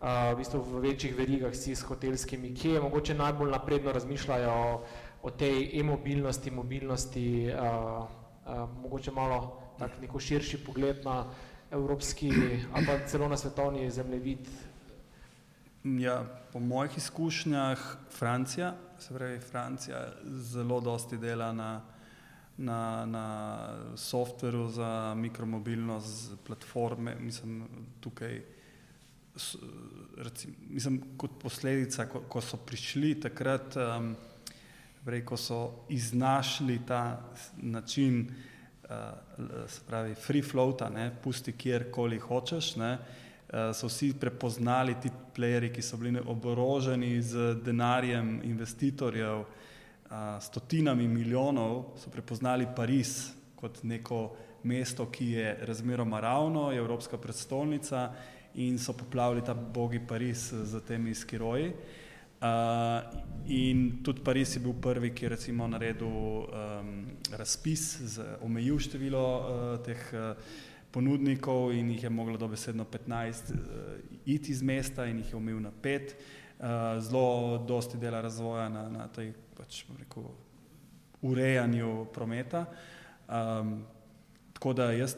v, 0.00 0.36
bistvu 0.36 0.60
v 0.60 0.80
večjih 0.84 1.16
verigah 1.16 1.54
si 1.54 1.74
s 1.74 1.82
hotelskimi, 1.82 2.52
kje 2.54 2.80
mogoče 2.80 3.14
najbolj 3.14 3.50
napredno 3.50 3.92
razmišljajo 3.92 4.52
o, 4.52 4.82
o 5.22 5.30
tej 5.30 5.80
e-mobilnosti, 5.80 6.50
mobilnosti, 6.50 7.48
uh, 7.48 8.04
uh, 8.44 8.68
mogoče 8.82 9.10
malo 9.10 9.62
tak 9.78 10.00
neko 10.00 10.20
širši 10.20 10.64
pogled 10.64 11.04
na 11.04 11.24
evropski 11.70 12.30
ali 12.72 12.86
pa 12.86 13.06
celo 13.06 13.28
na 13.28 13.36
svetovni 13.36 13.90
zemljevid. 13.90 14.48
Ja, 15.84 16.43
po 16.54 16.60
mojih 16.60 16.96
izkušnjah 16.96 17.78
Francija, 18.10 18.74
se 18.98 19.14
pravi 19.14 19.40
Francija 19.40 20.12
zelo 20.24 20.80
dosti 20.80 21.16
dela 21.18 21.52
na, 21.52 21.80
na, 22.56 23.06
na 23.06 23.68
softveru 23.96 24.68
za 24.68 25.14
mikromobilnost, 25.14 26.32
platforme, 26.46 27.16
mislim 27.20 27.64
tukaj 28.00 28.42
recim, 30.16 30.54
mislim, 30.70 31.00
kot 31.16 31.30
posledica, 31.42 32.06
ko, 32.06 32.22
ko 32.28 32.40
so 32.40 32.56
prišli 32.56 33.16
takrat, 33.20 33.74
um, 33.74 34.14
prej, 35.04 35.24
ko 35.26 35.36
so 35.36 35.60
iznašli 35.90 36.78
ta 36.86 37.32
način, 37.56 38.28
uh, 38.84 38.88
se 39.66 39.82
pravi, 39.88 40.14
free 40.14 40.42
floata, 40.42 40.88
ne, 40.88 41.10
pusti 41.22 41.52
kjerkoli 41.52 42.22
hočeš, 42.22 42.76
ne, 42.76 42.92
uh, 42.94 43.23
so 43.74 43.86
vsi 43.86 44.14
prepoznali 44.20 44.96
ti 45.02 45.10
playeri, 45.36 45.70
ki 45.72 45.82
so 45.82 45.96
bili 45.96 46.20
oboroženi 46.26 47.22
z 47.22 47.54
denarjem 47.64 48.40
investitorjev, 48.44 49.44
uh, 49.44 50.40
stotinami 50.40 51.08
milijonov, 51.08 51.94
so 51.96 52.10
prepoznali 52.10 52.66
Pariz 52.76 53.32
kot 53.56 53.82
neko 53.82 54.36
mesto, 54.64 55.06
ki 55.06 55.30
je 55.30 55.58
razmeroma 55.62 56.20
ravno, 56.20 56.70
je 56.72 56.78
evropska 56.78 57.18
predstolnica 57.18 58.12
in 58.54 58.78
so 58.78 58.92
poplavili 58.92 59.44
ta 59.44 59.54
bogi 59.54 60.00
Pariz 60.08 60.52
z 60.52 60.80
temi 60.86 61.14
skiroji. 61.14 61.72
Uh, 62.44 62.50
in 63.46 64.02
tudi 64.04 64.20
Pariz 64.24 64.56
je 64.56 64.60
bil 64.60 64.74
prvi, 64.82 65.14
ki 65.14 65.24
je 65.24 65.28
recimo 65.28 65.68
naredil 65.68 66.08
um, 66.08 67.06
razpis, 67.32 68.00
z, 68.02 68.24
omejil 68.42 68.78
število 68.78 69.24
uh, 69.24 69.84
teh 69.84 70.12
uh, 70.12 70.36
ponudnikov 70.94 71.72
in 71.74 71.90
jih 71.90 72.02
je 72.06 72.10
moglo 72.10 72.38
dobesedno 72.38 72.84
15 72.84 73.52
uh, 73.52 73.58
iti 74.24 74.52
iz 74.52 74.62
mesta 74.62 75.06
in 75.06 75.18
jih 75.18 75.32
je 75.32 75.36
omejil 75.36 75.60
na 75.60 75.72
5. 75.82 76.14
Uh, 76.58 76.66
zelo 77.02 77.58
dosti 77.68 77.98
dela 77.98 78.20
razvoja 78.20 78.68
na, 78.68 78.88
na 78.88 79.08
tej 79.08 79.32
pač, 79.58 79.84
rekel, 79.98 80.28
urejanju 81.22 82.06
prometa. 82.14 82.66
Um, 83.28 83.80
tako 84.52 84.72
da 84.72 84.92
jaz 84.92 85.16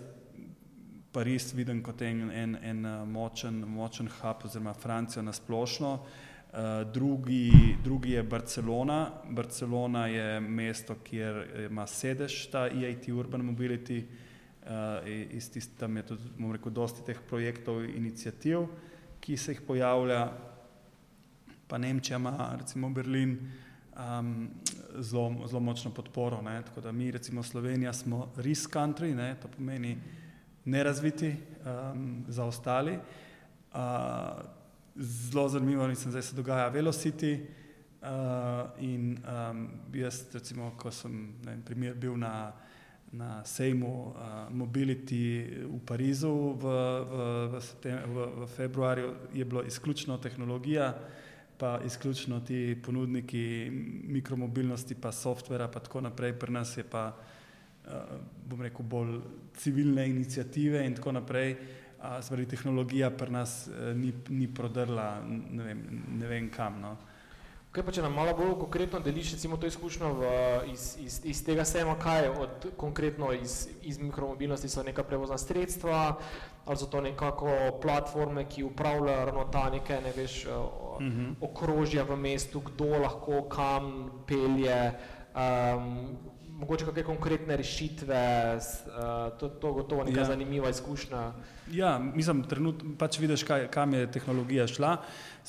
Pariz 1.13 1.55
vidim 1.57 1.81
kot 1.83 2.03
en, 2.03 2.31
en, 2.31 2.57
en 2.61 2.85
eh, 2.85 3.05
močen, 3.09 3.63
močen 3.73 4.09
hub 4.19 4.43
oziroma 4.45 4.75
Francijo 4.75 5.23
na 5.23 5.33
splošno. 5.33 5.93
Uh, 5.97 6.59
drugi, 6.93 7.77
drugi 7.85 8.11
je 8.11 8.23
Barcelona. 8.23 8.99
Barcelona 9.31 10.07
je 10.07 10.41
mesto, 10.41 10.95
kjer 11.05 11.41
ima 11.71 11.87
sedež 11.87 12.37
ta 12.53 12.67
EIT 12.69 13.09
Urban 13.09 13.45
Mobility. 13.49 14.03
Uh, 14.05 14.26
iz 15.31 15.51
tist, 15.51 15.79
tam 15.79 15.97
je 15.97 16.03
tudi, 16.03 16.31
bomo 16.39 16.53
rekel, 16.57 16.73
dosti 16.75 17.05
teh 17.07 17.21
projektov 17.29 17.85
in 17.85 17.97
inicijativ, 17.97 18.67
ki 19.21 19.37
se 19.37 19.53
jih 19.53 19.63
pojavlja. 19.67 20.33
Pa 21.67 21.79
Nemčija 21.79 22.17
ima, 22.17 22.55
recimo 22.59 22.91
Berlin, 22.91 23.39
um, 23.99 24.49
zelo, 24.99 25.47
zelo 25.47 25.61
močno 25.61 25.91
podporo. 25.91 26.43
Ne? 26.43 26.63
Tako 26.63 26.81
da 26.81 26.93
mi, 26.93 27.11
recimo 27.11 27.43
Slovenija, 27.43 27.93
smo 27.93 28.33
risk 28.37 28.75
country, 28.75 29.15
ne? 29.15 29.35
to 29.43 29.49
pomeni, 29.49 29.99
nerazviti, 30.65 31.35
um, 31.65 32.25
zaostali. 32.29 32.99
Uh, 33.73 33.81
zelo 34.97 35.49
zanimivo, 35.49 35.89
mislim, 35.89 36.13
da 36.13 36.23
se 36.23 36.37
dogaja 36.37 36.69
Velocity. 36.69 37.47
Uh, 38.03 38.83
in 38.83 39.19
um, 39.51 39.69
jaz, 39.95 40.25
recimo, 40.35 40.71
ko 40.79 40.91
sem 40.91 41.35
vem, 41.45 41.63
primer, 41.63 41.95
bil 41.95 42.17
na, 42.17 42.53
na 43.17 43.45
sejmu 43.45 43.93
uh, 44.07 44.15
Mobility 44.53 45.49
v 45.65 45.81
Parizu 45.85 46.55
v, 46.61 46.65
v, 46.65 47.15
v, 47.53 47.61
septem, 47.65 47.97
v, 48.05 48.27
v 48.45 48.49
februarju, 48.57 49.15
je 49.33 49.45
bilo 49.45 49.63
izključno 49.65 50.19
tehnologija, 50.19 50.93
pa 51.57 51.81
izključno 51.85 52.41
ti 52.41 52.77
ponudniki 52.85 53.71
mikromobilnosti, 54.13 54.95
pa 54.95 55.13
softvera, 55.13 55.69
pa 55.69 55.81
tako 55.81 56.05
naprej. 56.05 56.37
Pri 56.37 56.53
nas 56.53 56.77
je 56.77 56.85
pa 56.85 57.09
uh, 57.17 58.21
bom 58.45 58.61
rekel, 58.61 58.85
bolj 58.85 59.19
civilne 59.57 60.09
inicijative 60.09 60.85
in 60.87 60.95
tako 60.95 61.17
naprej. 61.17 61.57
Spravi, 62.23 62.47
tehnologija 62.47 63.11
pri 63.11 63.31
nas 63.33 63.69
eh, 63.69 63.95
ni, 63.95 64.13
ni 64.29 64.49
prodrla 64.55 65.23
ne 65.27 65.65
vem, 65.65 65.83
ne 66.19 66.27
vem 66.27 66.51
kam. 66.51 66.81
No. 66.81 66.97
Kaj 67.77 67.85
pa 67.85 67.93
če 67.93 68.03
nam 68.07 68.15
malo 68.17 68.33
bolj 68.33 68.55
konkretno 68.57 69.03
deliš 69.05 69.35
recimo 69.35 69.59
to 69.61 69.69
izkušnjo 69.69 70.09
v, 70.17 70.29
iz, 70.73 70.85
iz, 70.97 71.17
iz 71.29 71.43
tega 71.45 71.65
sema, 71.69 71.93
kaj 72.01 72.31
od 72.33 72.65
konkretno 72.81 73.35
iz, 73.37 73.67
iz 73.85 73.99
mikromobilnosti 74.01 74.71
so 74.73 74.81
neka 74.87 75.05
prevozna 75.05 75.37
sredstva, 75.37 75.99
ali 76.65 76.81
so 76.81 76.89
to 76.89 77.03
nekako 77.05 77.51
platforme, 77.83 78.47
ki 78.49 78.65
upravljajo 78.65 79.27
ravno 79.29 79.45
ta 79.53 79.67
neke, 79.71 79.99
ne 80.05 80.13
veš, 80.17 80.47
uh 80.47 80.53
-huh. 80.53 81.01
Mhm. 81.01 81.33
okrožja 81.41 82.05
v 82.09 82.17
mestu, 82.17 82.61
kdo 82.61 82.89
lahko 83.05 83.43
kam 83.49 84.11
pelje, 84.27 84.93
um, 85.37 86.17
mogoče 86.49 86.85
kakšne 86.85 87.05
konkretne 87.05 87.57
rešitve, 87.57 88.57
uh, 88.57 89.39
to, 89.39 89.49
to 89.49 89.73
gotovo 89.73 90.05
neka 90.05 90.21
ja. 90.21 90.25
zanimiva 90.25 90.71
izkušnja. 90.71 91.33
Ja, 91.73 91.99
mislim, 91.99 92.43
trenutno 92.49 92.95
pač 92.99 93.19
vidiš, 93.19 93.45
kaj, 93.45 93.69
kam 93.71 93.95
je 93.95 94.11
tehnologija 94.11 94.67
šla. 94.67 94.97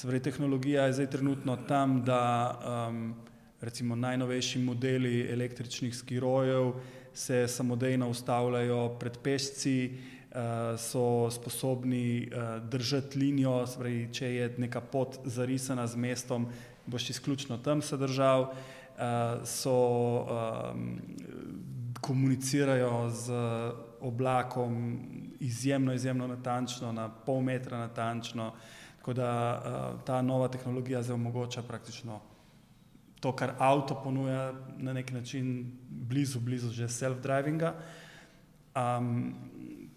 Pravi, 0.01 0.19
tehnologija 0.19 0.85
je 0.85 0.93
zdaj 0.93 1.09
trenutno 1.09 1.55
tam, 1.67 2.03
da 2.05 2.53
um, 2.89 3.15
recimo 3.61 3.95
najnovejši 3.95 4.59
modeli 4.59 5.27
električnih 5.31 5.95
skirojev 5.95 6.71
se 7.13 7.47
samodejno 7.47 8.09
ustavljajo 8.09 8.89
pred 8.99 9.17
pešci, 9.23 9.91
uh, 9.91 10.37
so 10.79 11.31
sposobni 11.31 12.29
uh, 12.31 12.63
držati 12.69 13.19
linijo, 13.19 13.65
pravi, 13.77 14.09
če 14.13 14.33
je 14.33 14.53
neka 14.57 14.81
pot 14.81 15.19
zarisana 15.25 15.87
z 15.87 15.95
mestom, 15.95 16.47
boš 16.85 17.09
izključno 17.09 17.57
tam 17.57 17.81
se 17.81 17.97
držal. 17.97 18.41
Uh, 18.41 18.77
uh, 18.97 19.45
so 19.45 20.25
um, 20.25 21.01
komunicirajo 22.01 23.09
z 23.09 23.31
oblakom 24.01 24.99
izjemno, 25.39 25.93
izjemno 25.93 26.27
natančno, 26.27 26.91
na 26.91 27.09
pol 27.09 27.41
metra 27.41 27.77
natančno, 27.77 28.53
tako 29.07 29.13
da 29.13 29.61
uh, 29.95 30.03
ta 30.03 30.21
nova 30.21 30.47
tehnologija 30.47 31.01
zdaj 31.01 31.13
omogoča 31.13 31.61
praktično 31.61 32.19
to, 33.19 33.31
kar 33.35 33.53
avto 33.57 33.95
ponuja 34.03 34.53
na 34.77 34.93
nek 34.93 35.11
način 35.11 35.71
blizu, 35.89 36.39
blizu 36.39 36.69
že 36.69 36.87
self-drivinga. 36.87 37.71
Um, 38.75 39.33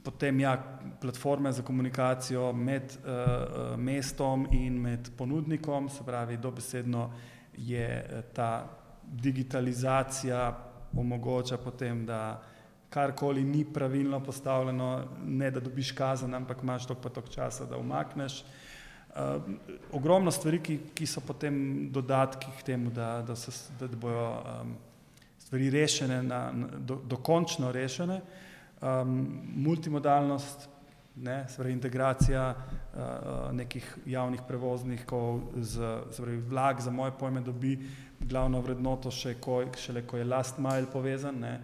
potem 0.04 0.40
ja, 0.40 0.78
platforme 1.00 1.52
za 1.52 1.62
komunikacijo 1.62 2.52
med 2.52 2.82
uh, 3.02 3.78
mestom 3.78 4.46
in 4.52 4.78
med 4.80 5.10
ponudnikom, 5.18 5.88
se 5.88 6.06
pravi, 6.06 6.36
dobesedno 6.36 7.10
je 7.56 8.22
ta 8.34 8.70
digitalizacija 9.02 10.56
omogoča 10.96 11.58
potem, 11.58 12.06
da 12.06 12.42
karkoli 12.90 13.44
ni 13.44 13.64
pravilno 13.74 14.20
postavljeno, 14.24 15.04
ne 15.24 15.50
da 15.50 15.60
dobiš 15.60 15.92
kazen, 15.92 16.34
ampak 16.34 16.62
imaš 16.62 16.86
toliko 16.86 17.02
pa 17.02 17.08
toliko 17.08 17.32
časa, 17.32 17.64
da 17.64 17.76
umakneš. 17.76 18.40
Uh, 18.40 18.69
ogromno 19.92 20.30
stvari, 20.30 20.60
ki, 20.62 20.78
ki 20.94 21.06
so 21.06 21.20
potem 21.20 21.88
dodatki 21.92 22.46
k 22.58 22.62
temu, 22.62 22.90
da, 22.90 23.22
da, 23.26 23.36
so, 23.36 23.52
da, 23.80 23.88
da 23.90 23.96
bojo 23.96 24.26
um, 24.30 24.74
stvari 25.38 25.70
rešene, 25.70 26.22
na, 26.22 26.50
na, 26.52 26.68
do, 26.78 27.00
dokončno 27.08 27.72
rešene. 27.72 28.20
Um, 28.80 29.42
multimodalnost, 29.56 30.68
ne, 31.16 31.44
spravi, 31.48 31.72
integracija 31.72 32.54
uh, 32.54 33.50
nekih 33.52 33.98
javnih 34.06 34.40
prevoznikov 34.48 35.40
z, 35.56 35.98
spravi, 36.14 36.38
vlak 36.48 36.80
za 36.80 36.90
moje 36.90 37.12
pojme 37.18 37.40
dobi 37.40 37.74
glavno 38.20 38.60
vrednoto 38.60 39.10
še 39.10 39.34
ko, 39.40 39.64
šele, 39.76 40.04
ko 40.06 40.20
je 40.20 40.24
last 40.24 40.58
mile 40.58 40.86
povezan, 40.92 41.40
ne, 41.42 41.58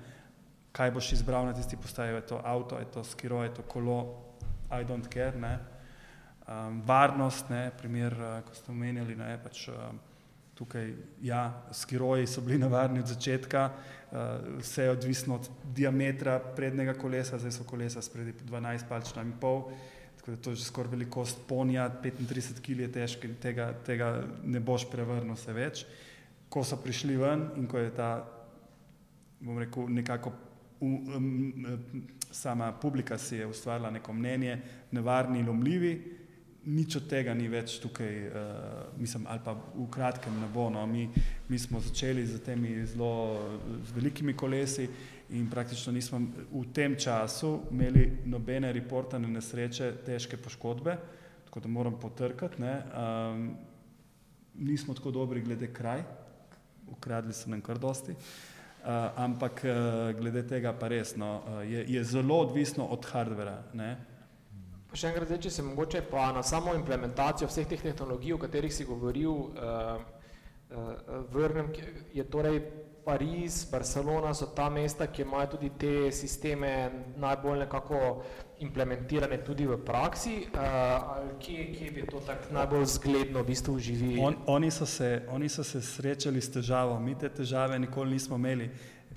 kaj 0.76 0.90
boš 0.92 1.12
izbral 1.16 1.46
na 1.46 1.54
tisti 1.56 1.76
postaji, 1.76 2.14
je 2.14 2.26
to 2.32 2.40
avto, 2.44 2.78
je 2.78 2.90
to 2.92 3.04
skiro, 3.04 3.42
je 3.44 3.54
to 3.54 3.62
kolo, 3.62 4.22
I 4.70 4.84
don't 4.84 5.08
care, 5.08 5.38
ne. 5.38 5.75
Um, 6.46 6.82
varnost, 6.86 7.48
ne, 7.50 7.72
primer, 7.74 8.14
uh, 8.14 8.36
ko 8.46 8.54
ste 8.54 8.70
omenjali, 8.70 9.16
ne, 9.18 9.32
pač 9.42 9.64
uh, 9.66 9.88
tukaj, 10.54 10.92
ja, 11.26 11.40
skiroji 11.74 12.28
so 12.30 12.40
bili 12.40 12.60
navarni 12.62 13.00
od 13.02 13.08
začetka, 13.10 13.64
uh, 13.66 14.18
vse 14.60 14.84
je 14.86 14.92
odvisno 14.92 15.40
od 15.40 15.48
diametra 15.74 16.38
prednjega 16.38 16.94
kolesa, 16.94 17.40
zdaj 17.42 17.50
so 17.56 17.66
kolesa 17.66 18.02
spredi 18.02 18.30
12 18.46 18.86
palčna 18.86 19.24
in 19.26 19.32
pol, 19.40 19.72
tako 20.20 20.30
da 20.36 20.42
to 20.42 20.52
je 20.54 20.60
že 20.60 20.68
skoraj 20.68 20.90
velikost 20.90 21.40
ponja, 21.48 21.88
35 22.02 22.60
kg 22.62 22.80
je 22.80 22.92
težko 22.92 23.26
in 23.26 23.34
tega, 23.42 23.72
tega 23.86 24.10
ne 24.44 24.60
boš 24.62 24.84
prevrnil 24.90 25.34
se 25.36 25.52
več. 25.52 25.82
Ko 26.48 26.62
so 26.62 26.78
prišli 26.78 27.16
ven 27.18 27.42
in 27.56 27.66
ko 27.66 27.82
je 27.82 27.90
ta, 27.90 28.12
bom 29.40 29.58
rekel, 29.58 29.90
nekako 29.90 30.30
um, 30.78 30.94
um, 31.10 32.06
sama 32.30 32.70
publika 32.72 33.18
si 33.18 33.42
je 33.42 33.50
ustvarila 33.50 33.90
neko 33.90 34.12
mnenje, 34.12 34.60
nevarni, 34.94 35.42
lomljivi, 35.42 35.92
nič 36.66 36.96
od 36.98 37.06
tega 37.06 37.34
ni 37.34 37.46
več 37.48 37.78
tukaj, 37.82 38.14
uh, 38.26 38.38
mislim, 38.98 39.26
ali 39.30 39.42
pa 39.44 39.54
v 39.54 39.86
kratkem 39.90 40.34
ne 40.40 40.48
bo. 40.50 40.66
No. 40.70 40.82
Mi, 40.86 41.06
mi 41.48 41.58
smo 41.58 41.80
začeli 41.80 42.26
z 42.26 42.42
temi 42.42 42.74
zelo 42.86 43.38
z 43.86 43.94
velikimi 43.94 44.34
kolesi 44.34 44.88
in 45.30 45.46
praktično 45.50 45.92
nismo 45.94 46.20
v 46.50 46.64
tem 46.74 46.96
času 46.98 47.70
imeli 47.70 48.26
nobene 48.26 48.72
reportane 48.74 49.28
nesreče, 49.30 49.92
težke 50.06 50.38
poškodbe, 50.38 50.98
tako 51.46 51.62
da 51.62 51.68
moram 51.68 51.98
potrkati. 52.00 52.62
Um, 52.62 53.48
nismo 54.58 54.94
tako 54.94 55.10
dobri 55.10 55.42
glede 55.42 55.70
kraj, 55.72 56.02
ukradli 56.90 57.34
so 57.34 57.50
nam 57.50 57.62
kar 57.62 57.78
dosti. 57.78 58.14
Uh, 58.86 59.10
ampak 59.18 59.64
uh, 59.66 60.12
glede 60.18 60.44
tega 60.46 60.70
pa 60.74 60.88
resno, 60.88 61.42
uh, 61.42 61.62
je, 61.66 61.86
je 61.88 62.04
zelo 62.04 62.38
odvisno 62.46 62.86
od 62.86 63.06
hardvera. 63.10 63.62
Še 64.94 65.10
enkrat, 65.10 65.26
zdaj, 65.28 65.40
če 65.46 65.50
se 65.50 65.62
mogoče 65.66 66.02
pa 66.10 66.30
na 66.32 66.42
samo 66.46 66.74
implementacijo 66.74 67.48
vseh 67.50 67.66
teh 67.68 67.82
tehnologij, 67.82 68.36
o 68.36 68.38
katerih 68.38 68.72
si 68.72 68.86
govoril, 68.86 69.30
uh, 69.30 69.96
uh, 70.70 71.24
vrnem, 71.34 71.72
je 72.14 72.24
torej 72.30 72.60
Pariz, 73.06 73.70
Barcelona 73.70 74.32
so 74.34 74.48
ta 74.50 74.66
mesta, 74.70 75.06
ki 75.06 75.22
imajo 75.22 75.52
tudi 75.52 75.68
te 75.78 76.10
sisteme 76.10 76.70
najbolj 77.16 77.60
nekako 77.60 78.00
implementirane 78.66 79.38
tudi 79.46 79.66
v 79.66 79.76
praksi, 79.78 80.34
ali 80.58 81.36
kje, 81.38 81.66
kje 81.76 81.90
bi 81.94 82.06
to 82.10 82.20
tako 82.26 82.54
najbolj 82.56 82.86
zgledno 82.96 83.44
v 83.44 83.46
bistvu 83.46 83.78
živi? 83.78 84.10
On, 84.18 84.34
oni, 84.46 84.70
so 84.70 84.86
se, 84.86 85.22
oni 85.30 85.48
so 85.48 85.62
se 85.64 85.82
srečali 85.82 86.42
s 86.42 86.50
težavo, 86.50 86.98
mi 86.98 87.14
te 87.14 87.30
težave 87.30 87.78
nikoli 87.78 88.18
nismo 88.18 88.36
imeli. 88.42 88.70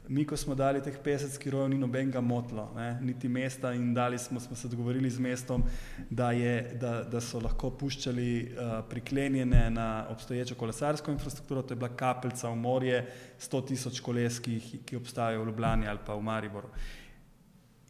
Mi, 0.10 0.24
ko 0.26 0.38
smo 0.38 0.55
dali 0.57 0.80
teh 0.82 0.95
50 1.05 1.38
kilojev, 1.38 1.68
ni 1.70 1.78
nobenega 1.78 2.22
motlo, 2.22 2.64
ne? 2.74 2.95
niti 3.05 3.30
mesta 3.30 3.70
in 3.78 3.91
dali 3.93 4.18
smo, 4.18 4.39
smo 4.39 4.55
se 4.55 4.68
dogovorili 4.68 5.10
z 5.10 5.22
mestom, 5.22 5.64
da, 6.10 6.32
je, 6.32 6.72
da, 6.82 7.03
da 7.03 7.22
so 7.22 7.38
lahko 7.39 7.70
puščali 7.78 8.32
uh, 8.41 8.72
priklenjene 8.89 9.68
na 9.70 10.07
obstoječo 10.10 10.57
kolesarsko 10.57 11.14
infrastrukturo, 11.14 11.62
to 11.62 11.78
je 11.78 11.78
bila 11.78 11.91
kapljica 11.93 12.49
v 12.49 12.55
morje, 12.55 13.05
100 13.39 13.62
tisoč 13.68 14.01
koles, 14.01 14.41
ki, 14.41 14.82
ki 14.86 14.97
obstajajo 14.97 15.43
v 15.43 15.51
Ljubljani 15.51 15.88
ali 15.88 16.01
pa 16.05 16.18
v 16.18 16.26
Mariboru. 16.26 16.74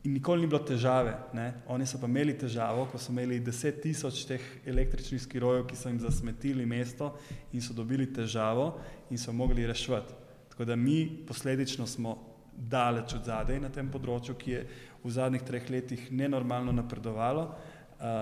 In 0.04 0.14
nikoli 0.14 0.44
ni 0.44 0.52
bilo 0.52 0.60
težave, 0.68 1.16
ne? 1.34 1.54
oni 1.72 1.88
so 1.88 2.04
pa 2.04 2.08
imeli 2.12 2.36
težavo, 2.36 2.90
ko 2.92 3.00
so 3.00 3.16
imeli 3.16 3.40
10 3.40 3.80
tisoč 3.84 4.26
teh 4.28 4.54
električnih 4.68 5.24
skirojev, 5.24 5.70
ki 5.72 5.80
so 5.80 5.88
jim 5.88 6.04
zasmetili 6.04 6.68
mesto 6.68 7.14
in 7.54 7.64
so 7.64 7.72
dobili 7.74 8.12
težavo 8.12 8.74
in 9.10 9.18
so 9.18 9.32
mogli 9.32 9.68
reševati. 9.68 10.26
Tako 10.60 10.68
da 10.68 10.76
mi 10.76 11.24
posledično 11.28 11.88
smo 11.88 12.18
daleč 12.58 13.14
od 13.14 13.24
zadaj 13.24 13.62
na 13.64 13.70
tem 13.72 13.88
področju, 13.88 14.34
ki 14.36 14.52
je 14.52 14.64
v 15.00 15.12
zadnjih 15.16 15.44
treh 15.48 15.70
letih 15.72 16.02
nenormalno 16.12 16.74
napredovalo 16.76 17.46
uh, 17.48 18.18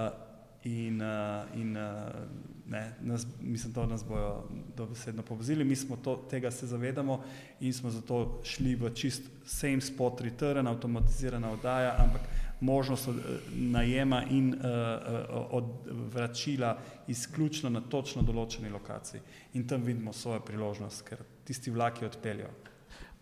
in, 0.70 1.00
uh, 1.02 1.56
in 1.58 1.72
uh, 1.74 2.12
ne, 2.70 2.82
nas, 3.02 3.26
mislim, 3.42 3.74
da 3.74 3.88
nas 3.90 4.04
bojo 4.06 4.44
dobesedno 4.78 5.26
povozili. 5.26 5.66
Mi 5.66 5.76
smo 5.76 5.98
to, 5.98 6.14
tega 6.30 6.52
se 6.54 6.70
zavedamo 6.70 7.24
in 7.60 7.74
smo 7.74 7.90
zato 7.90 8.20
šli 8.46 8.76
v 8.78 8.92
čist 8.94 9.26
same 9.42 9.82
spot 9.82 10.22
return, 10.22 10.70
avtomatizirana 10.70 11.50
oddaja, 11.56 11.96
ampak 12.04 12.28
možnost 12.62 13.10
najema 13.50 14.22
in 14.30 14.54
uh, 14.54 14.62
odvračila 15.58 16.76
izključno 17.10 17.74
na 17.74 17.82
točno 17.82 18.22
določeni 18.22 18.70
lokaciji. 18.70 19.24
In 19.58 19.66
tam 19.66 19.82
vidimo 19.82 20.14
svojo 20.14 20.46
priložnost, 20.46 21.02
ker 21.10 21.26
tisti 21.48 21.72
vlaki 21.72 22.06
odpeljajo. 22.06 22.52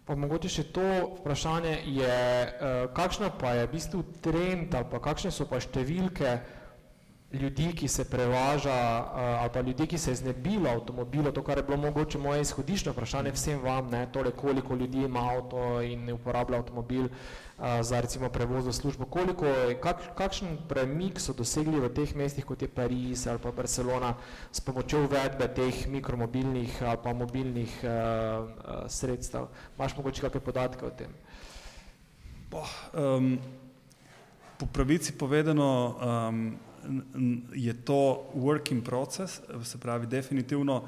Pa 0.05 0.15
mogoče 0.17 0.49
še 0.53 0.67
to 0.73 0.85
vprašanje 1.21 1.79
je, 1.89 2.17
uh, 2.45 2.75
kakšna 2.93 3.31
pa 3.41 3.55
je 3.57 3.65
v 3.65 3.71
bistvu 3.71 4.03
trend 4.21 4.75
ali 4.77 4.89
pa 4.91 5.01
kakšne 5.01 5.31
so 5.33 5.47
pa 5.49 5.61
številke 5.61 6.35
ljudi, 7.35 7.71
ki 7.75 7.87
se 7.87 8.05
prevaža 8.09 8.75
uh, 9.03 9.19
ali 9.41 9.49
pa 9.53 9.61
ljudi, 9.61 9.87
ki 9.87 9.97
se 9.97 10.15
znebilo 10.15 10.69
avtomobilo, 10.69 11.31
to, 11.31 11.43
kar 11.43 11.57
je 11.57 11.63
bilo 11.63 11.77
mogoče 11.77 12.17
moje 12.17 12.41
izhodiščno 12.41 12.91
vprašanje 12.91 13.31
vsem 13.31 13.61
vam, 13.61 13.89
ne, 13.91 14.05
tole 14.11 14.31
koliko 14.31 14.75
ljudi 14.75 15.03
ima 15.03 15.19
avto 15.19 15.81
in 15.81 16.05
ne 16.05 16.13
uporablja 16.13 16.57
avtomobil, 16.57 17.05
uh, 17.05 17.11
za 17.81 18.01
recimo 18.01 18.29
prevoz 18.29 18.67
v 18.67 18.73
službo. 18.73 19.05
Koliko, 19.05 19.45
kak, 19.81 20.15
kakšen 20.15 20.57
premik 20.69 21.19
so 21.19 21.33
dosegli 21.33 21.79
v 21.79 21.89
teh 21.89 22.15
mestih, 22.15 22.45
kot 22.45 22.61
je 22.61 22.67
Pariz 22.67 23.27
ali 23.27 23.39
pa 23.39 23.51
Barcelona, 23.51 24.15
s 24.51 24.59
pomočjo 24.61 25.05
uvedbe 25.05 25.47
teh 25.47 25.87
mikromobilnih 25.87 26.83
ali 26.83 26.99
pa 27.03 27.13
mobilnih 27.13 27.71
uh, 27.83 28.87
sredstev? 28.87 29.47
Imaš 29.77 29.97
mogoče 29.97 30.21
kakšne 30.21 30.41
podatke 30.41 30.85
o 30.85 30.91
tem? 30.91 31.11
Boh, 32.51 32.71
um, 32.93 33.39
po 34.57 34.65
pravici 34.65 35.11
povedano 35.11 35.95
um, 35.99 36.55
je 37.53 37.73
to 37.73 38.29
work 38.35 38.71
in 38.71 38.81
process, 38.81 39.41
se 39.63 39.77
pravi 39.77 40.07
definitivno 40.07 40.83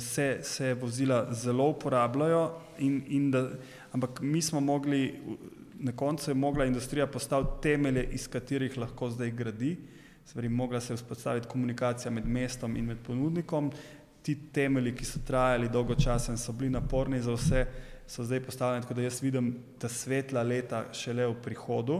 se, 0.00 0.38
se 0.42 0.74
vozila 0.74 1.34
zelo 1.34 1.68
uporabljajo 1.68 2.50
in, 2.78 3.02
in 3.06 3.30
da, 3.30 3.48
ampak 3.92 4.20
mi 4.20 4.42
smo 4.42 4.60
mogli 4.60 5.14
na 5.82 5.92
koncu 5.92 6.30
je 6.30 6.34
mogla 6.34 6.64
industrija 6.64 7.06
postaviti 7.06 7.50
temelje, 7.62 8.08
iz 8.12 8.28
katerih 8.28 8.78
lahko 8.78 9.10
zdaj 9.10 9.30
gradi. 9.30 9.76
Stvari, 10.24 10.48
mogla 10.48 10.80
se 10.80 10.92
je 10.92 10.96
vzpostaviti 10.96 11.48
komunikacija 11.48 12.10
med 12.10 12.26
mestom 12.26 12.76
in 12.76 12.84
med 12.84 12.98
ponudnikom. 13.06 13.72
Ti 14.22 14.36
temelji, 14.52 14.94
ki 14.94 15.04
so 15.04 15.20
trajali 15.26 15.68
dolgo 15.68 15.94
časa 15.94 16.32
in 16.32 16.38
so 16.38 16.52
bili 16.52 16.70
naporni 16.70 17.18
za 17.20 17.34
vse, 17.34 17.64
so 18.06 18.24
zdaj 18.24 18.40
postavljeni, 18.40 18.82
tako 18.82 18.94
da 18.94 19.02
jaz 19.02 19.22
vidim 19.22 19.56
ta 19.78 19.88
svetla 19.88 20.42
leta 20.42 20.84
šele 20.92 21.26
v 21.26 21.34
prihodu. 21.42 21.98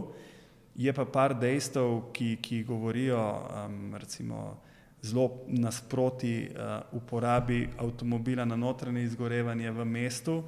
Je 0.75 0.93
pa 0.93 1.05
par 1.05 1.35
dejstev, 1.37 2.09
ki, 2.13 2.37
ki 2.41 2.63
govorijo 2.65 3.19
um, 3.21 3.93
recimo 3.95 4.57
zelo 5.03 5.43
nasproti 5.47 6.49
uh, 6.49 6.81
uporabi 6.97 7.69
avtomobila 7.77 8.45
na 8.45 8.55
notranje 8.55 9.03
izgorevanje 9.03 9.71
v 9.71 9.85
mestu. 9.85 10.43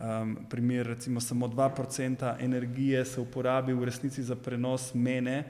Um, 0.00 0.36
primer, 0.50 0.86
recimo, 0.86 1.20
samo 1.20 1.48
2% 1.48 2.34
energije 2.40 3.04
se 3.04 3.20
uporabi 3.20 3.72
v 3.72 3.84
resnici 3.84 4.22
za 4.22 4.36
prenos 4.36 4.94
mene, 4.94 5.44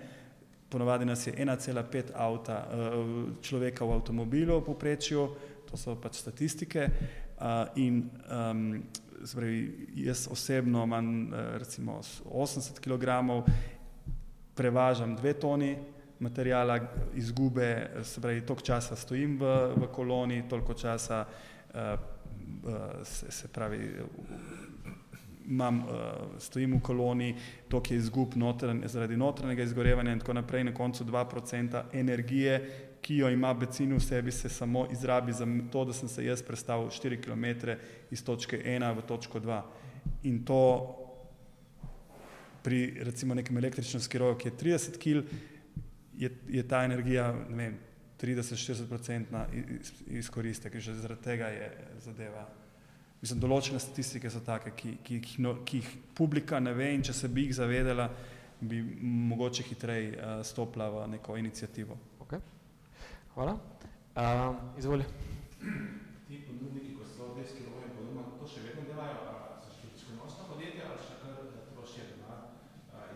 ponovadi 0.68 1.04
nas 1.04 1.26
je 1.26 1.32
1,5 1.32 2.12
avta 2.14 2.68
uh, 2.68 3.28
človeka 3.42 3.84
v 3.84 3.92
avtomobilu 3.92 4.60
v 4.60 4.64
poprečju, 4.64 5.28
to 5.70 5.76
so 5.76 5.96
pač 5.96 6.20
statistike. 6.20 6.90
Uh, 7.40 7.72
in 7.76 8.10
um, 8.28 8.82
zbrej, 9.22 9.70
jaz 9.94 10.28
osebno 10.30 10.84
imam 10.84 11.32
recimo 11.56 12.00
80 12.28 12.80
kg, 12.80 13.24
prevažam 14.54 15.16
dve 15.16 15.32
toni 15.32 15.76
materijala, 16.20 16.80
izgube, 17.14 17.90
se 18.02 18.20
pravi, 18.20 18.40
toliko 18.46 18.64
časa 18.64 18.96
stojim 18.96 19.38
v, 19.40 19.44
v 19.76 19.88
koloni, 19.92 20.42
toliko 20.48 20.74
časa 20.74 21.24
uh, 21.24 21.80
se, 23.04 23.30
se 23.32 23.48
pravi, 23.48 23.78
imam, 25.48 25.78
uh, 25.78 25.86
stojim 26.38 26.76
v 26.76 26.82
koloni, 26.82 27.30
to, 27.68 27.80
ki 27.80 27.94
je 27.94 28.04
izgub 28.04 28.36
notran, 28.36 28.82
zaradi 28.86 29.16
notranjega 29.16 29.62
izgorevanja 29.62 30.12
in 30.12 30.20
tako 30.20 30.36
naprej, 30.36 30.64
na 30.64 30.74
koncu 30.74 31.04
2% 31.04 31.82
energije, 31.92 32.60
ki 33.00 33.16
jo 33.16 33.30
ima 33.32 33.54
benzin 33.54 33.94
v 33.96 34.00
sebi, 34.04 34.32
se 34.32 34.48
samo 34.48 34.86
izrabi 34.92 35.32
za 35.32 35.46
to, 35.72 35.84
da 35.84 35.92
sem 35.92 36.08
se 36.08 36.24
jaz 36.24 36.42
predstavil 36.42 36.92
4 36.92 37.22
km 37.24 37.70
iz 38.10 38.24
točke 38.24 38.60
1 38.60 38.96
v 38.96 39.06
točko 39.08 39.40
2. 39.40 39.62
In 40.22 40.44
to 40.44 40.99
pri 42.62 43.04
recimo 43.06 43.34
nekem 43.34 43.58
električnem 43.58 44.02
skiroju, 44.02 44.38
ki 44.40 44.48
je 44.48 44.56
30 44.64 44.98
kg, 45.00 45.38
je, 46.20 46.30
je 46.48 46.62
ta 46.68 46.84
energija, 46.84 47.30
ne 47.48 47.56
vem, 47.56 47.78
30-40% 48.20 49.44
izkoristek, 50.20 50.76
že 50.76 50.94
zaradi 50.94 51.22
tega 51.24 51.48
je 51.48 51.70
zadeva. 52.04 52.44
Mislim, 53.20 53.40
določene 53.40 53.80
statistike 53.80 54.30
so 54.32 54.40
take, 54.44 54.74
ki, 54.76 54.94
ki, 55.04 55.20
ki, 55.24 55.40
no, 55.44 55.54
ki 55.64 55.80
jih 55.80 55.88
publika 56.16 56.60
ne 56.60 56.72
ve 56.76 56.90
in 56.94 57.04
če 57.04 57.16
se 57.16 57.28
bi 57.28 57.46
jih 57.46 57.56
zavedala, 57.56 58.08
bi 58.60 58.80
mogoče 59.30 59.64
hitreje 59.68 60.12
uh, 60.16 60.40
stopila 60.44 60.88
v 60.92 61.06
neko 61.16 61.36
inicijativo. 61.40 61.96
Okay. 62.24 62.40
Hvala. 63.34 63.56
Uh, 64.16 64.56
izvoli. 64.80 65.04
Ti 66.28 66.40
ponudniki, 66.46 66.96
ko 66.96 67.08
so 67.08 67.32
deski 67.36 67.64
roje 67.68 67.92
podobno, 67.96 68.24
to 68.40 68.48
še 68.48 68.64
vedno 68.68 68.84
delajo, 68.88 69.36
so 69.64 69.76
še 69.76 69.88
dobičkonosna 69.88 70.48
podjetja 70.48 70.88
ali 70.92 71.04
še 71.04 71.20
kar 71.20 71.38
trošijo 71.72 72.08
denar 72.12 72.42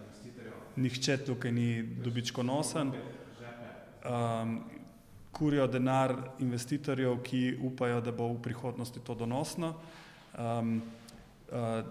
investitorjev? 0.00 0.63
Nihče 0.76 1.16
tukaj 1.26 1.52
ni 1.52 1.82
dobičkonosen. 1.82 2.92
Um, 4.04 4.60
kurijo 5.32 5.66
denar 5.66 6.14
investitorjev, 6.38 7.18
ki 7.22 7.56
upajo, 7.62 8.00
da 8.00 8.12
bo 8.12 8.28
v 8.32 8.42
prihodnosti 8.42 9.00
to 9.06 9.14
donosno. 9.14 9.74
Um, 10.38 10.82
uh, 11.50 11.84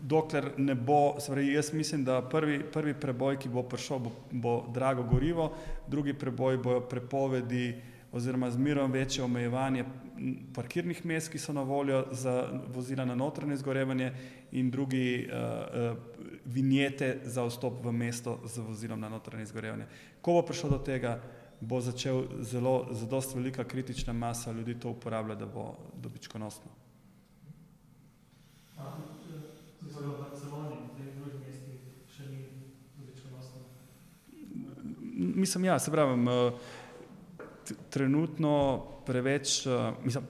dokler 0.00 0.50
ne 0.56 0.74
bo, 0.74 1.16
spravi, 1.20 1.52
jaz 1.52 1.72
mislim, 1.72 2.04
da 2.04 2.22
prvi, 2.22 2.60
prvi 2.72 2.94
preboj, 2.94 3.38
ki 3.40 3.48
bo 3.48 3.62
prišel, 3.62 3.98
bo, 3.98 4.12
bo 4.30 4.54
drago 4.74 5.02
gorivo, 5.08 5.52
drugi 5.88 6.14
preboj 6.14 6.58
bojo 6.58 6.80
prepovedi 6.80 7.74
oziroma 8.12 8.50
zmerom 8.50 8.92
večje 8.92 9.24
omejevanje 9.24 9.84
parkirnih 10.54 11.06
mest, 11.06 11.32
ki 11.32 11.38
so 11.38 11.52
na 11.52 11.62
voljo 11.62 12.04
za 12.12 12.44
vozila 12.74 13.04
na 13.04 13.14
notranje 13.14 13.54
izgorevanje 13.54 14.12
in 14.52 14.70
drugi 14.70 15.26
uh, 15.26 15.34
uh, 15.90 15.96
vinjete 16.44 17.20
za 17.24 17.44
vstop 17.44 17.84
v 17.84 17.92
mesto 17.92 18.40
z 18.44 18.58
vozilom 18.58 19.00
na 19.00 19.08
notranje 19.08 19.42
izgorevanje. 19.42 19.86
Ko 20.22 20.32
bo 20.32 20.42
prišlo 20.42 20.70
do 20.70 20.78
tega, 20.78 21.20
bo 21.60 21.80
začel 21.80 22.24
zelo, 22.40 22.88
zelo 22.92 23.22
velika 23.34 23.64
kritična 23.64 24.12
masa 24.12 24.52
ljudi 24.52 24.80
to 24.80 24.90
uporabljati, 24.90 25.40
da 25.40 25.46
bo 25.46 25.76
dobičkonosno. 26.02 26.70
Mislim, 35.16 35.64
ja, 35.64 35.78
se 35.78 35.90
pravim, 35.90 36.28
trenutno 37.90 38.84
preveč, 39.06 39.66
mislim, 40.04 40.24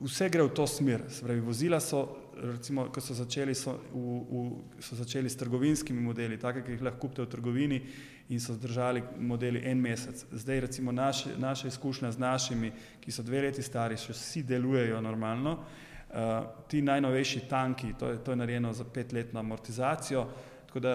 vse 0.00 0.28
gre 0.28 0.42
v 0.42 0.54
to 0.54 0.66
smer, 0.66 1.02
se 1.08 1.24
pravi, 1.24 1.40
vozila 1.40 1.80
so, 1.80 2.06
recimo, 2.42 2.88
ko 2.92 3.00
so 3.00 3.14
začeli, 3.14 3.54
so, 3.54 3.76
v, 3.92 4.04
v, 4.30 4.82
so 4.82 4.96
začeli 4.96 5.30
s 5.30 5.36
trgovinskimi 5.36 6.00
modeli, 6.00 6.38
take, 6.38 6.62
ki 6.64 6.76
jih 6.76 6.84
lahko 6.84 7.06
kupite 7.06 7.24
v 7.24 7.30
trgovini 7.32 7.80
in 8.28 8.40
so 8.40 8.54
zdržali 8.56 9.02
modeli 9.18 9.62
en 9.64 9.80
mesec. 9.80 10.24
Zdaj 10.32 10.60
recimo 10.60 10.92
naše, 10.92 11.36
naša 11.38 11.68
izkušnja 11.68 12.12
z 12.12 12.18
našimi, 12.18 12.72
ki 13.00 13.12
so 13.12 13.22
dve 13.22 13.46
leti 13.46 13.62
stari, 13.62 13.96
še 13.96 14.12
vsi 14.12 14.42
delujejo 14.46 15.00
normalno, 15.00 15.56
uh, 15.56 16.66
ti 16.68 16.82
najnovejši 16.82 17.46
tanki, 17.48 17.94
to 17.98 18.12
je, 18.12 18.20
to 18.24 18.34
je 18.34 18.42
narejeno 18.42 18.72
za 18.72 18.84
petletno 18.84 19.40
amortizacijo, 19.40 20.26
tako 20.66 20.80
da 20.80 20.94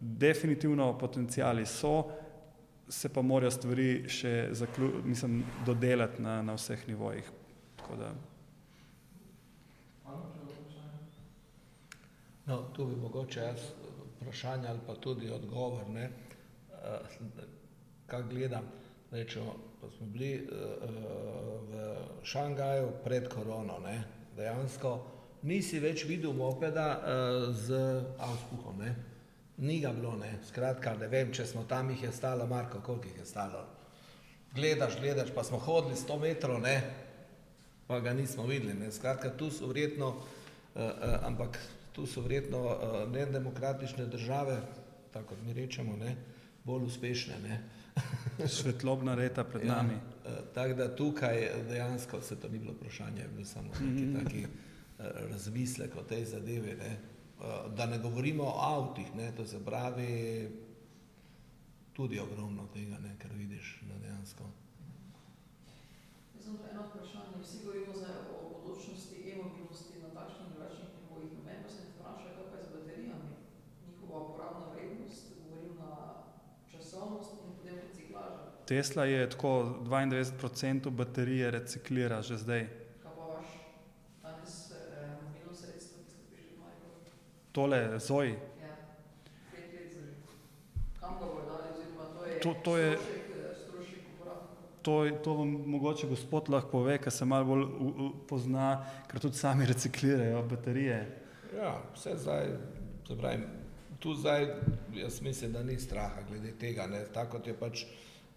definitivno 0.00 0.92
potencijali 0.98 1.66
so, 1.66 2.10
se 2.88 3.08
pa 3.12 3.22
morajo 3.22 3.50
stvari 3.50 4.08
še 4.08 4.48
zaklu, 4.56 5.02
mislim, 5.04 5.42
dodelati 5.66 6.22
na, 6.22 6.42
na 6.42 6.54
vseh 6.56 6.88
nivojih. 6.88 7.26
Tako 7.76 7.96
da. 7.96 8.12
No, 12.48 12.62
tu 12.72 12.86
bi 12.86 12.96
mogoče 12.96 13.40
jaz 13.40 13.60
vprašanje 14.16 14.68
ali 14.68 14.80
pa 14.86 14.94
tudi 14.94 15.30
odgovor, 15.30 15.90
ne, 15.90 16.10
kaj 18.06 18.22
gledam, 18.22 18.64
rečemo, 19.10 19.54
pa 19.80 19.90
smo 19.90 20.06
bili 20.06 20.48
v 21.70 21.96
Šangaju 22.22 22.88
pred 23.04 23.28
korono, 23.28 23.78
ne, 23.84 24.04
dejansko 24.36 24.94
nisi 25.42 25.78
več 25.78 26.06
videl 26.08 26.32
mopeda 26.32 26.88
z 27.52 27.76
auspuhom, 28.18 28.80
ne, 28.80 28.94
ni 29.58 29.80
ga 29.84 29.92
bilo, 29.92 30.16
ne, 30.16 30.38
skratka, 30.48 30.96
ne 30.96 31.08
vem, 31.12 31.32
če 31.32 31.46
smo 31.46 31.66
tam, 31.68 31.90
jih 31.90 32.08
je 32.08 32.12
stalo, 32.16 32.46
Marko, 32.46 32.80
koliko 32.80 33.12
jih 33.12 33.18
je 33.20 33.26
stalo? 33.28 33.66
Gledaš, 34.56 34.96
gledaš, 35.00 35.34
pa 35.34 35.44
smo 35.44 35.60
hodili 35.60 36.00
sto 36.00 36.16
metrov, 36.18 36.62
ne, 36.64 36.80
pa 37.86 38.00
ga 38.00 38.16
nismo 38.16 38.48
videli, 38.48 38.72
ne, 38.74 38.88
skratka, 38.92 39.36
tu 39.36 39.50
so 39.52 39.68
verjetno, 39.68 40.14
ampak 41.28 41.60
tu 41.98 42.06
so 42.06 42.22
verjetno 42.22 42.62
nedemokratične 43.10 44.06
države, 44.06 44.62
tako 45.12 45.34
kot 45.34 45.38
mi 45.44 45.52
rečemo, 45.52 45.96
ne, 45.96 46.16
bolj 46.64 46.86
uspešne, 46.86 47.34
ne. 47.42 47.60
Svetlobna 48.58 49.14
leta 49.14 49.44
pred 49.44 49.66
nami. 49.66 49.94
Ja, 49.94 50.42
tako 50.54 50.74
da 50.74 50.96
tukaj 50.96 51.50
dejansko 51.68 52.20
se 52.22 52.40
to 52.40 52.48
ni 52.48 52.58
bilo 52.58 52.72
vprašanje, 52.72 53.22
je 53.22 53.28
bil 53.28 53.44
samo 53.44 53.68
neki 53.80 54.14
taki 54.18 54.46
razmislek 54.98 55.96
o 55.96 56.02
tej 56.02 56.24
zadevi, 56.24 56.76
ne. 56.76 56.98
Da 57.76 57.86
ne 57.86 57.98
govorimo 57.98 58.42
o 58.44 58.58
avtih, 58.58 59.14
ne, 59.16 59.32
to 59.36 59.46
se 59.46 59.64
pravi 59.64 60.48
tudi 61.92 62.20
ogromno 62.20 62.66
tega, 62.74 62.98
ne, 62.98 63.16
kar 63.18 63.30
vidiš 63.34 63.82
na 63.90 63.98
dejansko. 63.98 64.44
Jaz 66.34 66.46
imam 66.46 66.58
pa 66.62 66.70
eno 66.70 66.82
vprašanje, 66.88 67.42
vsi 67.42 67.64
govorimo 67.64 67.94
zdaj 67.94 68.14
o 68.34 68.36
bodočnosti 68.52 69.30
e-mobilnosti 69.30 70.02
na 70.02 70.10
takšnih 70.18 70.46
in 70.46 70.52
drugačnih 70.54 70.90
nivojih, 71.00 71.32
noben 71.38 71.62
pa 71.62 71.70
se 71.70 71.80
ne 71.84 71.90
vpraša, 71.94 72.28
kaj 72.34 72.46
pa 72.50 72.56
je 72.58 72.64
z 72.64 72.70
baterijami, 72.74 73.30
njihova 73.86 74.18
uporabna 74.24 74.66
vrednost, 74.74 75.24
govorim 75.42 75.74
na 75.78 75.92
časovnost 76.70 77.30
in 77.32 77.52
potem 77.56 77.74
reciklaža. 77.86 78.57
Tesla 78.68 79.04
je 79.04 79.30
tako 79.30 79.50
dvaindevetdeset 79.80 80.36
procentov 80.36 80.92
baterije 80.92 81.50
reciklira 81.50 82.22
že 82.22 82.36
zdaj. 82.36 82.66
Maribor? 83.00 83.40
Tole 87.52 87.98
Zoe, 87.98 88.28
Ja, 88.28 88.34
to 92.14 92.26
je 92.26 92.40
To- 92.40 92.54
to 92.54 92.76
je- 92.76 92.98
uporabnika? 94.14 94.82
to, 94.82 95.04
je- 95.04 95.22
to 95.22 95.34
vam 95.34 95.48
mogoče 95.48 96.06
gospod 96.06 96.48
lahko 96.48 96.70
pove, 96.70 96.98
ker 96.98 97.12
se 97.12 97.24
malo 97.24 97.44
bolj 97.44 97.62
u, 97.62 97.66
u, 97.98 98.26
pozna, 98.28 98.68
ker 99.08 99.20
tudi 99.20 99.34
sami 99.34 99.66
reciklirajo 99.66 100.42
baterije. 100.44 100.98
Ja, 101.56 101.82
vse 101.94 102.16
zdaj, 102.16 102.46
se 103.02 103.16
pravi, 103.16 103.42
tu 103.98 104.14
zdaj, 104.14 104.46
jaz 104.94 105.20
mislim, 105.20 105.52
da 105.52 105.62
ni 105.62 105.78
straha 105.78 106.22
glede 106.22 106.52
tega, 106.52 106.86
ne, 106.86 107.04
tako 107.06 107.30
kot 107.32 107.46
je 107.46 107.54
pač 107.54 107.84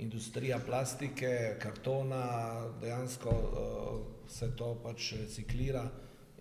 industrija 0.01 0.59
plastike, 0.65 1.57
kartona, 1.61 2.23
dejansko 2.81 3.29
uh, 3.29 4.29
se 4.29 4.49
to 4.57 4.73
pač 4.83 5.13
reciklira 5.19 5.85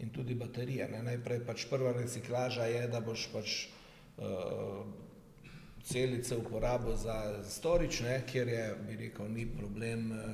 in 0.00 0.08
tudi 0.10 0.34
baterije, 0.34 0.88
ne, 0.88 1.02
najprej 1.04 1.42
pač 1.44 1.66
prva 1.68 1.92
reciklaža 1.92 2.70
je, 2.72 2.86
da 2.88 3.02
boš 3.04 3.26
pač 3.34 3.56
uh, 4.16 4.86
celice 5.84 6.38
uporabil 6.40 6.96
za 6.96 7.16
storič, 7.44 8.00
ne, 8.06 8.22
kjer 8.26 8.48
je, 8.48 8.64
bi 8.86 8.96
rekel, 9.04 9.28
ni 9.28 9.44
problem 9.46 10.08
uh, 10.12 10.24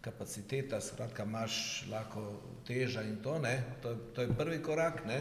kapaciteta, 0.00 0.80
skratka 0.80 1.26
imaš 1.26 1.84
lahko 1.90 2.28
teža 2.66 3.02
in 3.02 3.18
to, 3.22 3.38
ne, 3.42 3.56
to, 3.82 3.96
to 4.14 4.22
je 4.22 4.38
prvi 4.38 4.62
korak, 4.62 5.02
ne. 5.06 5.18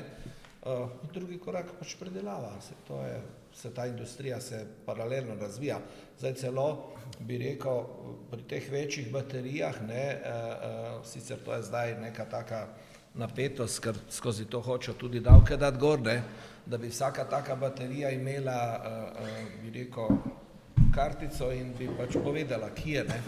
Uh, 0.67 0.89
drugi 1.13 1.39
korak 1.41 1.73
pač 1.79 1.95
predelava, 1.97 2.53
se, 2.61 2.77
to 2.87 3.01
je, 3.01 3.17
se 3.61 3.73
ta 3.73 3.85
industrija 3.85 4.41
se 4.41 4.65
paralelno 4.85 5.35
razvija. 5.35 5.79
Zdaj 6.19 6.33
celo 6.33 6.93
bi 7.19 7.37
rekel, 7.37 7.83
pri 8.31 8.43
teh 8.43 8.71
večjih 8.71 9.11
baterijah, 9.11 9.81
ne, 9.87 10.17
uh, 10.21 10.99
uh, 10.99 11.05
sicer 11.05 11.37
to 11.45 11.53
je 11.53 11.63
zdaj 11.63 11.95
neka 12.01 12.25
taka 12.25 12.67
napetost, 13.13 13.79
ker 13.79 13.97
skozi 14.09 14.45
to 14.45 14.61
hočejo 14.61 14.93
tudi 14.93 15.19
davke 15.19 15.57
dati 15.57 15.77
gor, 15.77 16.01
ne, 16.01 16.21
da 16.65 16.77
bi 16.77 16.87
vsaka 16.87 17.25
taka 17.25 17.55
baterija 17.55 18.09
imela, 18.09 18.81
uh, 18.85 19.21
uh, 19.21 19.63
bi 19.63 19.79
rekel, 19.79 20.07
kartico 20.95 21.49
in 21.51 21.73
bi 21.77 21.89
pač 21.97 22.13
povedala, 22.23 22.69
kje, 22.75 23.03
ne, 23.09 23.21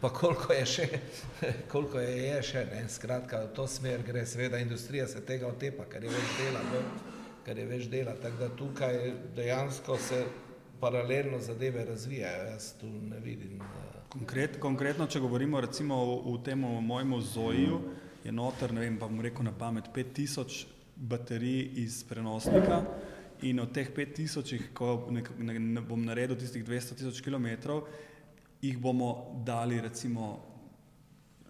pa 0.00 0.08
koliko 0.08 0.52
je 0.52 0.66
še, 0.66 0.88
koliko 1.72 2.00
je, 2.00 2.16
je 2.22 2.40
še, 2.42 2.64
ne, 2.72 2.80
skratka, 2.88 3.42
v 3.44 3.52
to 3.52 3.68
smer 3.68 4.00
gre, 4.06 4.24
seveda 4.26 4.58
industrija 4.58 5.08
se 5.08 5.20
tega 5.20 5.52
otepa, 5.52 5.84
ker 5.84 6.04
je 6.04 6.16
več 6.16 6.34
dela, 6.40 6.64
ne, 6.72 7.14
ker 7.46 7.58
je 7.58 7.66
več 7.66 7.86
dela, 7.90 8.16
tako 8.18 8.42
da 8.42 8.48
tukaj 8.58 8.96
dejansko 9.36 9.96
se 10.02 10.24
paralelno 10.80 11.38
zadeve 11.40 11.84
razvijajo, 11.84 12.48
jaz 12.50 12.72
tu 12.80 12.86
ne 12.86 13.20
vidim. 13.22 13.60
eh, 13.62 14.00
Konkret, 14.08 14.58
konkretno, 14.60 15.06
če 15.06 15.20
govorimo 15.20 15.60
recimo 15.60 15.94
o, 15.94 16.16
o 16.32 16.38
tem 16.38 16.58
mojemu 16.60 17.20
Zoju, 17.20 17.80
je 18.24 18.32
noter, 18.32 18.72
ne 18.74 18.80
vem, 18.80 18.98
pa 18.98 19.06
bom 19.06 19.20
rekel 19.22 19.46
na 19.46 19.52
pamet, 19.52 19.90
5000 19.94 20.66
baterij 20.96 21.70
iz 21.82 22.00
prenosnika 22.08 22.80
in 23.42 23.60
od 23.60 23.72
teh 23.72 23.90
5000, 23.94 24.72
ko 24.74 25.08
ne, 25.12 25.22
ne, 25.38 25.58
ne 25.58 25.80
bom 25.80 26.02
naredil 26.04 26.38
tistih 26.40 26.64
200 26.64 26.96
tisoč 26.96 27.20
kilometrov, 27.20 27.84
jih 28.62 28.78
bomo 28.80 29.42
dali 29.44 29.80
recimo, 29.80 30.38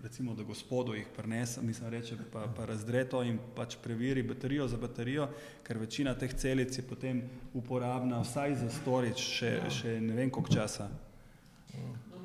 recimo 0.06 0.34
da 0.34 0.42
gospodu 0.42 0.94
jih 0.94 1.06
prinese, 1.16 1.62
mislim 1.62 1.90
reče, 1.90 2.16
pa, 2.32 2.46
pa 2.56 2.64
razdre 2.64 3.04
to 3.10 3.22
in 3.26 3.38
pač 3.56 3.76
preveri 3.82 4.22
baterijo 4.22 4.68
za 4.68 4.76
baterijo, 4.76 5.28
ker 5.66 5.78
večina 5.78 6.14
teh 6.14 6.34
celic 6.34 6.78
je 6.78 6.84
potem 6.86 7.22
uporabna 7.54 8.20
vsaj 8.22 8.54
za 8.54 8.70
storage 8.70 9.22
še, 9.22 9.50
še 9.70 9.96
ne 10.00 10.14
vem 10.14 10.30
koliko 10.30 10.54
časa. 10.54 10.86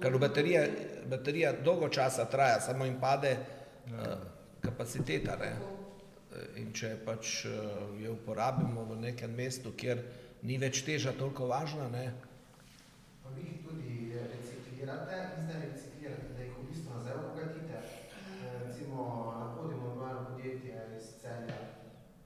Ker 0.01 0.13
v 0.13 0.21
baterije, 0.21 0.61
baterija 1.09 1.55
dolgo 1.65 1.89
časa 1.89 2.25
traja, 2.29 2.61
samo 2.61 2.85
jim 2.85 2.99
pade 3.01 3.33
uh, 3.37 4.13
kapaciteta. 4.61 5.37
Ne? 5.41 5.51
In 6.61 6.69
če 6.77 6.95
pač 7.05 7.45
uh, 7.49 7.97
jo 8.01 8.13
uporabimo 8.13 8.85
v 8.93 8.99
nekem 9.07 9.33
mestu, 9.35 9.73
kjer 9.73 10.05
ni 10.45 10.57
več 10.61 10.85
teža 10.85 11.13
toliko 11.17 11.49
važna, 11.49 11.89
ne? 11.89 12.05
Pa 13.23 13.33
vi 13.35 13.49
jih 13.49 13.59
tudi 13.65 14.13
reciklirate 14.15 15.17
in 15.37 15.49
zdaj 15.49 15.61
reciklirate, 15.65 16.29
da 16.37 16.45
jih 16.45 16.55
v 16.57 16.69
bistvu 16.69 16.95
nazaj 16.95 17.19
obogatite. 17.19 17.77
Eh, 17.77 18.57
Recimo 18.65 19.05
na 19.39 19.47
podimu 19.55 19.91
ima 19.95 20.09
eno 20.09 20.25
podjetje 20.29 20.77
iz 20.97 21.05
Celja, 21.21 21.59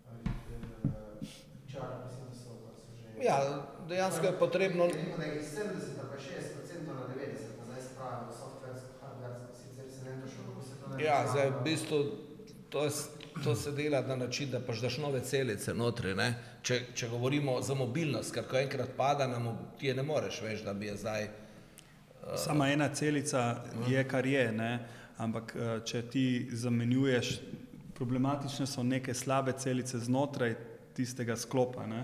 ali 0.09 0.23
eh, 0.25 1.27
Čar, 1.71 1.89
mislim, 2.05 2.25
da 2.29 2.35
so, 2.35 2.51
pa 2.63 2.71
so 2.79 2.87
že... 3.01 3.14
Ja, 3.25 3.37
dejansko 3.89 4.25
je 4.25 4.33
potrebno. 4.33 4.85
Recimo, 4.85 5.17
da 5.17 5.23
jih 5.23 5.41
iz 5.41 5.47
70 5.49 5.63
ali 5.99 6.09
pa 6.11 6.17
60 6.17 6.87
na 6.87 6.93
90 6.93 7.59
nazaj 7.59 7.83
spravijo, 7.83 8.31
softversko, 8.39 8.89
hardversko, 9.01 9.47
sicer 9.55 9.85
se 9.89 10.05
ne 10.05 10.21
točno, 10.21 10.43
kako 10.47 10.61
se 10.61 10.73
to 10.73 10.89
naredi. 10.89 11.03
Ja, 11.03 11.27
zdaj 11.31 11.49
v 11.49 11.63
bistvu 11.63 11.99
to, 12.69 12.83
je, 12.83 12.91
to 13.43 13.55
se 13.55 13.71
dela 13.71 14.01
na 14.01 14.15
način, 14.15 14.51
da 14.51 14.59
pač 14.59 14.81
daš 14.81 14.97
nove 14.97 15.21
celice 15.21 15.73
notri, 15.73 16.15
ne? 16.15 16.29
Če, 16.61 16.81
če 16.93 17.09
govorimo 17.09 17.61
za 17.61 17.73
mobilnost, 17.73 18.33
ker 18.33 18.43
ko 18.43 18.57
enkrat 18.57 18.89
pada, 18.97 19.27
na 19.27 19.39
mo- 19.39 19.57
ti 19.79 19.87
je 19.87 19.95
ne 19.95 20.03
moreš 20.03 20.41
več, 20.41 20.61
da 20.61 20.73
bi 20.73 20.85
je 20.85 20.97
zdaj 20.97 21.27
Sama 22.35 22.69
ena 22.69 22.89
celica 22.89 23.41
je, 23.87 24.03
kar 24.03 24.25
je, 24.25 24.51
ne? 24.51 24.71
ampak 25.17 25.51
eh, 25.55 25.79
če 25.85 26.01
ti 26.09 26.23
zamenjuješ, 26.51 27.35
problematične 27.93 28.65
so 28.67 28.83
neke 28.83 29.13
slabe 29.13 29.53
celice 29.53 29.99
znotraj 29.99 30.55
tistega 30.93 31.35
sklopa, 31.37 31.85
ne? 31.87 32.03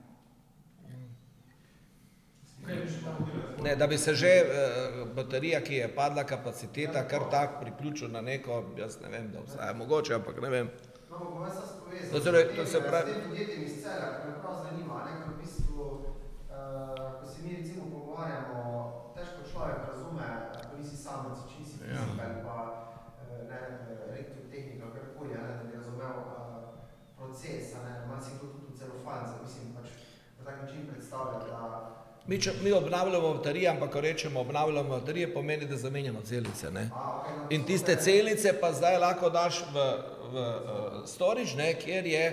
Ne, 3.57 3.75
da 3.75 3.87
bi 3.87 3.97
se 3.97 4.13
že 4.15 4.27
eh, 4.27 4.45
baterija, 5.07 5.61
ki 5.61 5.75
je 5.75 5.95
padla, 5.95 6.23
kapaciteta, 6.23 7.07
kar 7.07 7.23
tak 7.25 7.59
priključil 7.61 8.09
na 8.09 8.21
neko, 8.21 8.73
jaz 8.77 8.97
ne 9.01 9.09
vem, 9.09 9.31
da 9.31 9.39
obstaja 9.39 9.73
mogoče, 9.73 10.13
ampak 10.13 10.41
ne 10.41 10.49
vem. 10.49 10.69
No, 11.09 11.17
bom 11.19 11.45
jaz 11.45 11.55
vas 11.55 11.71
povezal. 11.77 12.09
No, 12.11 12.19
torej, 12.19 12.55
to 12.55 12.65
se 12.65 12.81
pravi- 12.81 13.13
tem 13.13 13.27
podjetjem 13.27 13.63
iz 13.63 13.83
Celja, 13.83 14.07
ki 14.13 14.27
me 14.27 14.39
prav 14.41 14.55
zanima, 14.63 15.03
ne, 15.05 15.13
ker 15.19 15.29
v 15.29 15.37
bistvu, 15.37 15.83
uh, 16.49 16.55
ko 17.19 17.25
se 17.27 17.37
mi 17.43 17.55
recimo 17.55 17.83
pogovarjamo, 17.85 18.59
težko 19.15 19.41
človek 19.51 19.77
razume, 19.85 20.25
eh, 20.25 20.63
ko 20.69 20.77
nisi 20.77 20.97
sam, 20.97 21.19
če 21.49 21.55
nisi 21.59 21.77
Ja. 21.83 22.01
fizik 22.01 22.19
ali 22.19 22.41
pa 22.45 22.57
eh, 23.21 23.45
ne, 23.49 23.59
eh, 23.61 24.09
elektrotehnika, 24.09 24.85
karkoli, 24.95 25.33
ne, 25.35 25.49
da 25.49 25.63
bi 25.63 25.75
razumel 25.77 26.15
uh, 26.17 26.33
proces, 27.17 27.63
ne, 27.85 28.07
malo 28.07 28.21
si 28.21 28.31
kdo 28.37 28.47
tudi 28.53 28.77
celofan, 28.79 29.27
zdaj 29.29 29.41
mislim 29.45 29.65
pač 29.75 29.87
na 30.37 30.45
tak 30.45 30.61
način 30.61 30.87
predstavljati, 30.91 31.49
da 31.51 32.00
Mi, 32.31 32.37
če, 32.39 32.51
mi 32.63 32.71
obnavljamo 32.71 33.33
baterije, 33.33 33.67
ampak 33.69 33.89
ko 33.91 34.01
rečemo 34.01 34.39
obnavljamo 34.39 34.89
baterije, 34.89 35.33
pomeni, 35.33 35.65
da 35.67 35.77
zamenjamo 35.77 36.21
celice. 36.21 36.69
Ne? 36.71 36.85
In 37.49 37.61
to 37.61 37.67
tiste 37.67 37.91
je- 37.91 37.97
celice 38.05 38.53
pa 38.61 38.69
zdaj 38.73 38.97
lahko 38.97 39.29
daš 39.29 39.57
v, 39.73 39.83
v 40.31 40.35
uh, 40.39 41.01
storage, 41.05 41.57
ne, 41.57 41.73
kjer 41.75 42.05
je, 42.07 42.25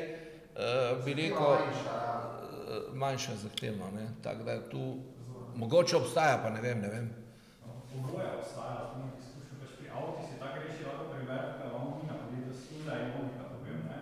uh, 0.55 1.19
ja. 1.19 1.57
uh, 1.59 2.95
manjša 2.95 3.35
zahtevno. 3.43 3.91
ne. 3.91 4.07
Tako 4.23 4.45
da 4.45 4.69
tu 4.71 4.97
mogoče 5.57 5.97
obstaja, 5.97 6.39
pa 6.43 6.51
ne 6.51 6.61
vem, 6.61 6.79
ne 6.81 6.89
vem. 6.89 7.11
Oboje 7.99 8.31
obstaja, 8.39 8.79
to 8.93 9.03
imam 9.03 9.11
izkušnjo, 9.19 9.59
pač 9.61 9.73
pri 9.81 9.89
avtih 9.99 10.25
si 10.31 10.39
tak 10.39 10.53
reči 10.63 10.87
lahko 10.87 11.05
primer, 11.11 11.43
da 11.59 11.65
imamo 11.71 11.91
mi 11.99 12.07
na 12.07 12.15
podjetju 12.23 12.55
Sula 12.63 12.95
in 13.03 13.09
Monika, 13.17 13.45
povem, 13.51 13.81
ne. 13.91 13.99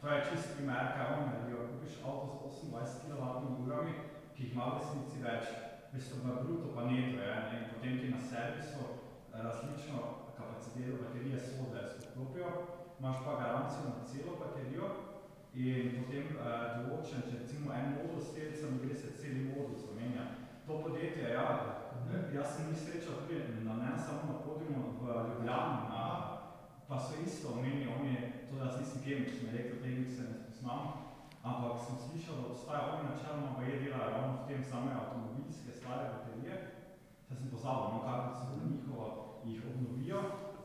To 0.00 0.06
je 0.10 0.18
čist 0.26 0.48
primer, 0.56 0.84
kaj 0.96 1.06
oni 1.14 1.24
naredijo. 1.30 1.58
Kupiš 1.70 1.94
avto 2.02 2.50
z 2.50 2.58
28 2.74 3.14
kW 3.14 3.62
urami, 3.62 3.92
ki 4.34 4.42
jih 4.42 4.45
ima 4.56 4.72
v 4.72 4.76
resnici 4.80 5.18
več, 5.20 5.48
v 5.52 5.88
bistvu 5.92 6.22
na 6.24 6.40
bruto 6.40 6.72
pa 6.72 6.88
neto, 6.88 7.20
je, 7.20 7.28
ne, 7.28 7.56
in 7.60 7.64
potem 7.76 7.98
ti 8.00 8.08
na 8.08 8.16
servisu 8.16 8.80
eh, 8.88 9.36
različno 9.36 10.32
kapaciteto 10.32 10.96
baterije 11.02 11.36
sode 11.36 11.82
sklopijo, 12.00 12.48
imaš 12.96 13.20
pa 13.26 13.34
garancijo 13.42 13.92
na 13.92 14.08
celo 14.08 14.38
baterijo 14.40 14.88
in 15.52 16.00
potem 16.00 16.32
eh, 16.40 16.64
določen, 16.80 17.28
če 17.28 17.42
recimo 17.42 17.76
en 17.76 17.92
modul 17.98 18.16
s 18.16 18.32
celicami, 18.32 18.80
gre 18.80 18.96
se 18.96 19.12
celi 19.20 19.44
modul 19.44 19.76
zamenja. 19.76 20.24
To 20.64 20.80
podjetje, 20.86 21.36
ja, 21.36 21.46
eh, 22.08 22.32
jaz 22.32 22.56
sem 22.56 22.72
jih 22.72 22.80
srečal 22.80 23.28
tudi 23.28 23.60
na 23.60 23.76
ne 23.76 23.92
samo 24.00 24.24
na 24.32 24.40
podiumu 24.40 24.96
v 25.02 25.20
Ljubljani, 25.28 25.92
na, 25.92 26.04
pa 26.88 26.96
so 26.96 27.20
isto 27.20 27.52
omenili, 27.52 27.92
oni, 27.92 28.16
to 28.48 28.56
da 28.56 28.70
jaz 28.70 28.80
nisem 28.80 29.04
kemik, 29.04 29.36
sem 29.36 29.52
elektrotehnik, 29.52 30.08
se 30.16 30.30
ne 30.30 30.40
spoznam, 30.40 31.05
ampak 31.48 31.74
sem 31.84 31.96
slišal, 32.04 32.34
da 32.40 32.44
obstaja 32.52 32.82
oni 32.92 33.02
načeloma 33.10 33.50
pa 33.56 33.62
je 33.62 33.74
delajo 33.82 34.10
ravno 34.14 34.32
v 34.38 34.46
tem 34.48 34.60
same 34.70 34.90
avtomobilske 35.00 35.70
stare 35.78 36.04
baterije, 36.12 36.54
Saj 37.28 37.36
sem 37.38 37.48
pozabil, 37.54 37.86
no, 37.94 38.00
kako 38.06 38.28
se 38.38 38.44
da 38.50 38.56
njihovo 38.70 39.06
jih 39.44 39.60
obnovijo 39.70 40.20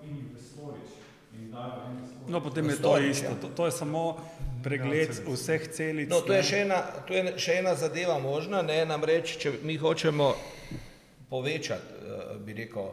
in 0.05 0.17
jih 0.17 0.27
v 0.35 0.37
storage 0.49 0.93
in 1.33 1.51
dajo 1.51 1.71
potem 1.71 1.97
v 1.97 2.07
storage. 2.09 2.31
No, 2.33 2.41
potem 2.41 2.69
je 2.69 2.77
to 2.81 2.97
isto. 2.97 3.25
ja. 3.25 3.41
To, 3.41 3.47
to 3.57 3.65
je 3.65 3.71
samo 3.71 4.03
pregled 4.63 5.09
vseh 5.27 5.67
celic. 5.73 6.09
No, 6.09 6.21
to 6.21 6.33
je 6.33 6.43
še 6.43 6.57
ena, 6.65 6.81
to 7.07 7.13
je 7.13 7.33
še 7.37 7.57
ena 7.61 7.75
zadeva 7.75 8.19
možna, 8.19 8.61
ne, 8.61 8.85
namreč, 8.85 9.37
če 9.41 9.53
mi 9.65 9.77
hočemo 9.77 10.33
povečati, 11.29 11.97
eh, 11.97 12.37
bi 12.45 12.53
rekel, 12.53 12.91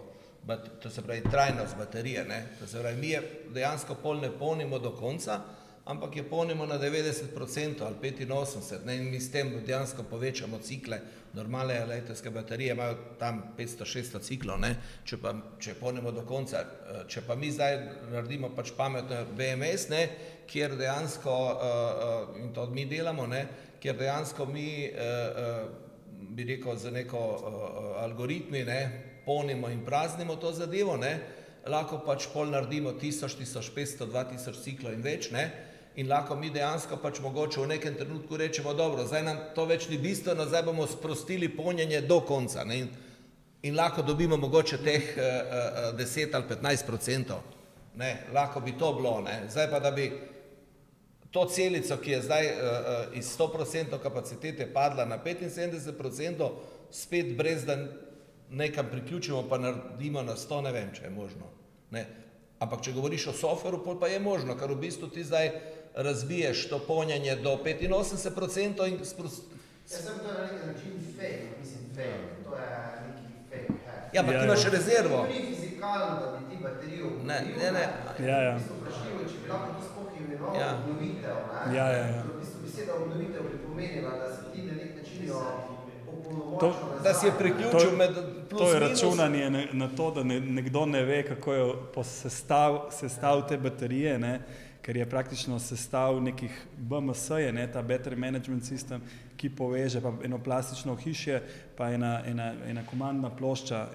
bat, 0.48 0.68
to 0.80 0.90
se 0.90 1.02
pravi 1.04 1.22
trajnost 1.28 1.76
baterije, 1.76 2.24
ne, 2.24 2.40
to 2.60 2.66
se 2.66 2.80
pravi, 2.80 2.96
mi 3.00 3.12
je 3.12 3.22
dejansko 3.54 3.98
pol 4.02 4.20
ne 4.22 4.30
polnimo 4.30 4.78
do 4.78 4.94
konca, 4.96 5.40
ampak 5.88 6.16
je 6.16 6.22
polnimo 6.22 6.66
na 6.66 6.78
90% 6.78 7.80
ali 7.80 7.96
85%, 8.12 8.84
ne, 8.84 8.96
in 8.96 9.10
mi 9.10 9.20
s 9.20 9.30
tem 9.32 9.48
dejansko 9.66 10.02
povečamo 10.02 10.58
cikle, 10.58 11.00
normalne 11.32 11.76
električne 11.76 12.30
baterije 12.30 12.72
imajo 12.72 12.96
tam 13.18 13.42
500-600 13.58 14.20
ciklov, 14.22 14.60
ne, 14.60 14.74
če 15.04 15.16
pa, 15.16 15.32
če 15.60 15.74
polnimo 15.80 16.12
do 16.12 16.26
konca, 16.28 16.60
eh, 16.60 17.00
če 17.08 17.22
pa 17.24 17.36
mi 17.36 17.48
zdaj 17.52 17.78
naredimo 18.12 18.50
pač 18.56 18.72
pametno 18.76 19.22
BMS, 19.36 19.88
ne, 19.88 20.02
kjer 20.48 20.76
dejansko, 20.80 21.32
uh, 21.32 22.36
in 22.40 22.54
to 22.56 22.66
mi 22.72 22.86
delamo, 22.88 23.26
ne, 23.28 23.42
kjer 23.80 23.96
dejansko 23.98 24.46
mi, 24.48 24.88
uh, 24.88 25.68
bi 26.32 26.44
rekel, 26.48 26.76
z 26.76 26.92
neko 26.92 27.20
uh, 27.20 27.88
algoritmi, 28.04 28.62
ne, 28.64 28.78
polnimo 29.26 29.68
in 29.68 29.84
praznimo 29.84 30.36
to 30.36 30.52
zadevo, 30.56 30.96
ne, 30.96 31.18
lahko 31.68 32.00
pač 32.04 32.30
pol 32.32 32.48
naredimo 32.48 32.94
1000, 32.96 33.36
1500, 33.44 34.08
2000 34.08 34.64
ciklov 34.64 34.96
in 34.96 35.04
več, 35.04 35.28
ne, 35.36 35.44
in 35.98 36.06
lahko 36.08 36.36
mi 36.38 36.50
dejansko 36.54 36.96
pač 37.02 37.18
mogoče 37.20 37.60
v 37.60 37.66
nekem 37.72 37.94
trenutku 37.98 38.36
rečemo, 38.38 38.70
dobro, 38.74 39.02
zdaj 39.06 39.22
nam 39.26 39.38
to 39.54 39.64
več 39.66 39.88
ni 39.90 39.98
bistveno, 39.98 40.46
zdaj 40.46 40.62
bomo 40.62 40.86
sprostili 40.86 41.48
polnjenje 41.50 42.04
do 42.06 42.20
konca, 42.20 42.62
ne, 42.64 42.76
in, 42.84 42.88
in 43.66 43.74
lahko 43.74 44.04
dobimo 44.06 44.36
mogoče 44.38 44.78
teh 44.84 45.08
uh, 45.16 45.24
uh, 45.90 45.98
10 45.98 46.36
ali 46.38 46.46
15 46.50 46.86
procentov. 46.86 47.40
Ne, 47.98 48.12
lahko 48.34 48.62
bi 48.62 48.76
to 48.78 48.92
bilo, 48.94 49.16
ne. 49.26 49.40
zdaj 49.50 49.66
pa 49.72 49.80
da 49.82 49.90
bi 49.90 50.12
to 51.34 51.44
celico, 51.50 51.96
ki 51.98 52.14
je 52.14 52.20
zdaj 52.28 52.46
uh, 52.46 52.52
uh, 52.52 53.18
iz 53.18 53.32
100% 53.34 53.98
kapacitete 54.02 54.68
padla 54.72 55.04
na 55.04 55.18
75%, 55.18 56.50
spet 56.90 57.34
brez 57.36 57.64
da 57.66 57.74
nekam 58.50 58.86
priključimo, 58.90 59.42
pa 59.50 59.58
naredimo 59.58 60.22
na 60.22 60.36
100, 60.36 60.62
ne 60.62 60.72
vem, 60.72 60.94
če 60.94 61.08
je 61.08 61.10
možno. 61.10 61.50
Ne. 61.90 62.06
Ampak 62.62 62.86
če 62.86 62.94
govoriš 62.94 63.26
o 63.26 63.34
softveru, 63.34 63.82
pa 64.00 64.06
je 64.06 64.22
možno, 64.22 64.54
ker 64.58 64.70
v 64.70 64.80
bistvu 64.86 65.10
ti 65.10 65.26
zdaj 65.26 65.50
razbiješ 65.94 66.68
to 66.68 66.78
polnjenje 66.78 67.36
do 67.36 67.50
85% 67.50 68.88
in 68.88 69.04
sprost... 69.04 69.42
Jaz 69.90 70.04
sem 70.04 70.14
to 70.18 70.32
na 70.32 70.42
neki 70.42 70.66
način 70.66 70.92
fake, 71.16 71.42
mislim 71.60 71.78
fake, 71.94 72.18
to 72.44 72.54
je 72.54 72.68
neki 73.06 73.24
fake 73.50 73.72
hack. 73.86 74.14
Ja, 74.14 74.20
ampak 74.20 74.34
Ja, 74.34 74.44
imaš 74.44 74.64
ja. 74.64 74.70
rezervo. 74.70 75.26
Ni 75.28 75.46
fizikalno, 75.46 76.14
da 76.16 76.38
bi 76.38 76.56
ti 76.56 76.62
baterijo 76.62 77.06
Ne, 77.24 77.34
ne, 77.58 77.72
ne. 77.72 77.84
Ja, 78.28 78.38
ja. 78.38 78.54
V 78.54 78.58
bistvu 78.58 78.74
vprašljivo, 78.76 79.18
če 79.22 79.36
bi 79.44 79.48
lahko 79.48 79.72
to 79.72 79.86
sploh 79.86 80.20
imenoval 80.20 80.60
Ja. 80.60 80.68
obnovitev, 80.76 81.36
ne? 81.66 81.76
Ja, 81.76 81.86
ja, 81.88 82.06
ja. 82.06 82.22
V 82.24 82.40
bistvu 82.40 82.58
beseda 82.62 82.94
obnovitev 82.94 83.42
bi 83.42 83.58
pomenila, 83.58 84.10
da 84.12 84.28
se 84.28 84.42
ti 84.52 84.62
na 84.62 84.72
nek 84.72 84.96
način 84.96 85.28
jo 85.28 85.42
To-. 86.60 86.74
Da 87.04 87.14
si 87.14 87.26
je 87.26 87.32
priključil 87.38 87.70
To- 87.80 87.96
med 87.96 88.10
plus 88.50 88.60
To 88.60 88.68
je 88.68 88.80
minus. 88.80 88.90
računanje 88.90 89.50
na, 89.50 89.62
na 89.72 89.88
to, 89.88 90.10
da 90.10 90.22
ne, 90.22 90.40
nekdo 90.40 90.86
ne 90.86 91.04
ve, 91.04 91.22
kako 91.22 91.52
je 91.54 91.64
po 91.94 92.04
sestav, 92.04 92.80
sestav 92.92 93.48
te 93.48 93.56
baterije, 93.58 94.18
ne, 94.18 94.40
ker 94.82 94.96
je 94.96 95.06
praktično 95.10 95.58
sestav 95.58 96.20
nekih 96.22 96.54
BMS-je, 96.78 97.52
ne, 97.52 97.66
ta 97.72 97.82
Better 97.82 98.16
Management 98.16 98.64
System, 98.64 99.00
ki 99.36 99.50
poveže 99.50 100.00
pa 100.00 100.12
eno 100.24 100.38
plastično 100.38 100.96
hišje, 100.96 101.42
pa 101.76 101.90
ena, 101.92 102.22
ena, 102.26 102.52
ena 102.66 102.82
komandna 102.86 103.30
plošča. 103.30 103.86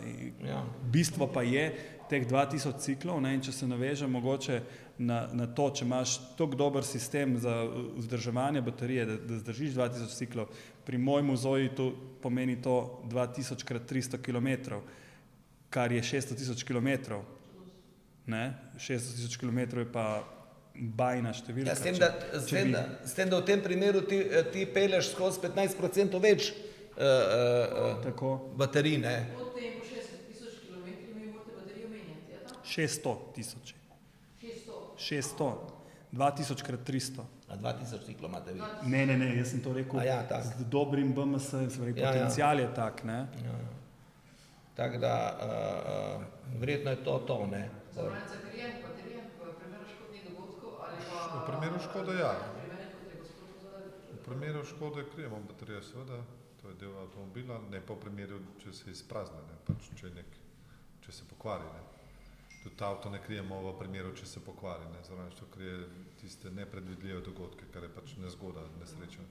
Ja. 0.47 0.63
Bistvo 0.91 1.27
pa 1.27 1.43
je 1.43 1.71
teh 2.09 2.27
2000 2.27 2.79
ciklov, 2.79 3.21
ne, 3.21 3.33
in 3.35 3.41
če 3.41 3.51
se 3.51 3.67
naveže 3.67 4.07
mogoče 4.07 4.61
na, 4.97 5.27
na 5.33 5.47
to, 5.47 5.69
če 5.73 5.85
imaš 5.85 6.17
tako 6.37 6.59
dober 6.59 6.85
sistem 6.85 7.37
za 7.41 7.63
vzdrževanje 7.97 8.61
baterije, 8.61 9.05
da, 9.09 9.17
da 9.17 9.39
zdržiš 9.41 9.73
2000 9.79 10.17
ciklov, 10.17 10.51
pri 10.85 10.97
mojem 10.97 11.35
zoji 11.37 11.71
to 11.75 11.89
pomeni 12.21 12.59
to 12.61 13.01
2000 13.11 13.65
krat 13.65 13.89
300 13.91 14.21
km, 14.21 14.79
kar 15.73 15.91
je 15.91 16.03
600 16.03 16.37
tisoč 16.37 16.63
km. 16.63 17.17
Ne? 18.25 18.53
600 18.77 19.15
tisoč 19.17 19.37
km 19.37 19.59
je 19.59 19.91
pa 19.91 20.23
bajna 20.75 21.33
številka. 21.33 21.69
Ja, 21.69 21.75
s, 21.75 21.81
tem, 21.81 21.93
če- 21.93 22.01
da, 22.01 22.09
s, 22.39 22.45
če 22.47 22.55
tem, 22.55 22.67
bi- 22.67 22.73
da, 22.73 22.83
s 23.05 23.13
tem, 23.13 23.29
da 23.29 23.37
v 23.37 23.45
tem 23.45 23.61
primeru 23.61 24.01
ti, 24.01 24.17
eh, 24.19 24.43
ti 24.45 24.65
peleš 24.65 25.11
skozi 25.11 25.39
15% 25.39 26.19
več 26.19 26.49
uh, 26.49 26.57
uh, 26.97 28.01
Tako, 28.01 28.31
baterij. 28.55 28.97
Ne? 28.99 29.15
Po 29.33 29.51
tem 29.51 29.77
po 29.77 29.85
60 29.85 30.25
tisoč 30.27 30.57
kilometrih 30.61 31.13
mi 31.13 31.27
morate 31.27 31.51
baterijo 31.51 31.87
menjati, 31.87 32.31
je 32.31 32.39
ta? 32.41 32.57
600 32.65 33.33
tisoč. 33.35 33.73
600. 34.41 34.81
600, 34.97 35.51
2000 36.13 36.61
krat 36.63 36.83
300. 36.83 37.25
A 37.47 37.55
2000 37.55 38.01
ciklov 38.03 38.29
imate 38.29 38.53
vi. 38.53 38.61
Ne, 38.87 39.05
ne, 39.05 39.15
ne, 39.15 39.27
jaz 39.37 39.51
sem 39.51 39.61
to 39.61 39.73
rekel 39.73 39.99
A 39.99 40.03
ja, 40.03 40.19
tak. 40.23 40.41
z 40.43 40.65
dobrim 40.67 41.13
BMS, 41.13 41.49
se 41.49 41.77
pravi, 41.77 41.93
Ja, 41.93 42.03
ja. 42.03 42.11
potencial 42.15 42.59
je 42.59 42.69
tak. 42.73 43.03
Ne? 43.03 43.19
Ja. 43.39 43.55
Tako 44.73 44.97
da 44.97 45.13
uh, 45.31 45.45
uh, 46.17 46.57
verjetno 46.57 46.89
je 46.91 47.03
to 47.03 47.19
to. 47.21 47.45
Ne? 47.45 47.69
Zavrnjen 47.93 48.25
za 48.25 48.37
krijem, 48.41 48.71
baterije, 48.81 49.21
v 49.39 49.53
primeru 49.53 49.85
škodnih 49.87 50.21
dogodkov 50.25 50.71
ali 50.79 50.97
pa... 51.05 51.45
Škode, 51.93 52.13
ja. 52.19 52.33
V 54.13 54.25
primeru, 54.25 54.65
škode 54.65 55.03
krijemo 55.13 55.37
baterijo, 55.47 55.81
seveda, 55.81 56.23
to 56.61 56.69
je 56.69 56.75
del 56.75 56.95
avtomobila, 56.97 57.59
ne 57.69 57.81
pa 57.85 57.93
v 57.93 57.99
primeru, 58.01 58.39
če 58.63 58.73
se 58.73 58.89
izprazne, 58.89 59.37
ne, 59.45 59.57
pač 59.67 59.91
če, 59.99 60.09
nek, 60.15 60.31
če 61.05 61.13
se 61.13 61.27
pokvari. 61.29 61.67
Ne. 61.69 61.83
Tudi 62.63 62.81
avto 62.87 63.11
ne 63.13 63.21
krijemo 63.21 63.61
v 63.67 63.75
primeru, 63.77 64.15
če 64.17 64.25
se 64.25 64.41
pokvari, 64.41 64.89
ne, 64.89 65.03
zraven 65.05 65.29
to 65.37 65.45
krije 65.53 65.85
tiste 66.17 66.49
nepredvidljive 66.49 67.21
dogodke, 67.29 67.69
kar 67.69 67.85
je 67.85 67.93
pač 67.93 68.15
nezgoda, 68.25 68.65
nesreča. 68.81 69.29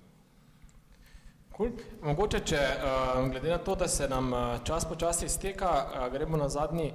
Cool. 1.56 1.74
Mogoče, 2.06 2.44
če 2.46 2.60
uh, 2.62 3.24
glede 3.26 3.50
na 3.50 3.58
to, 3.58 3.74
da 3.74 3.88
se 3.90 4.06
nam 4.08 4.30
uh, 4.32 4.62
čas 4.64 4.86
počasi 4.88 5.26
izteka, 5.26 5.72
uh, 5.82 6.06
gremo 6.14 6.38
na 6.38 6.46
zadnji 6.48 6.92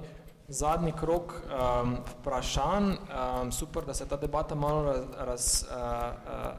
zadnji 0.48 0.92
krok 0.92 1.32
um, 1.32 1.96
vprašanj. 2.06 2.84
Um, 2.84 3.52
super, 3.52 3.84
da 3.84 3.94
se 3.94 4.04
je 4.04 4.08
ta 4.08 4.16
debata 4.16 4.54
malo 4.54 4.82
raz, 4.82 5.04
raz, 5.18 5.64
uh, 5.70 5.76
uh, 5.76 6.56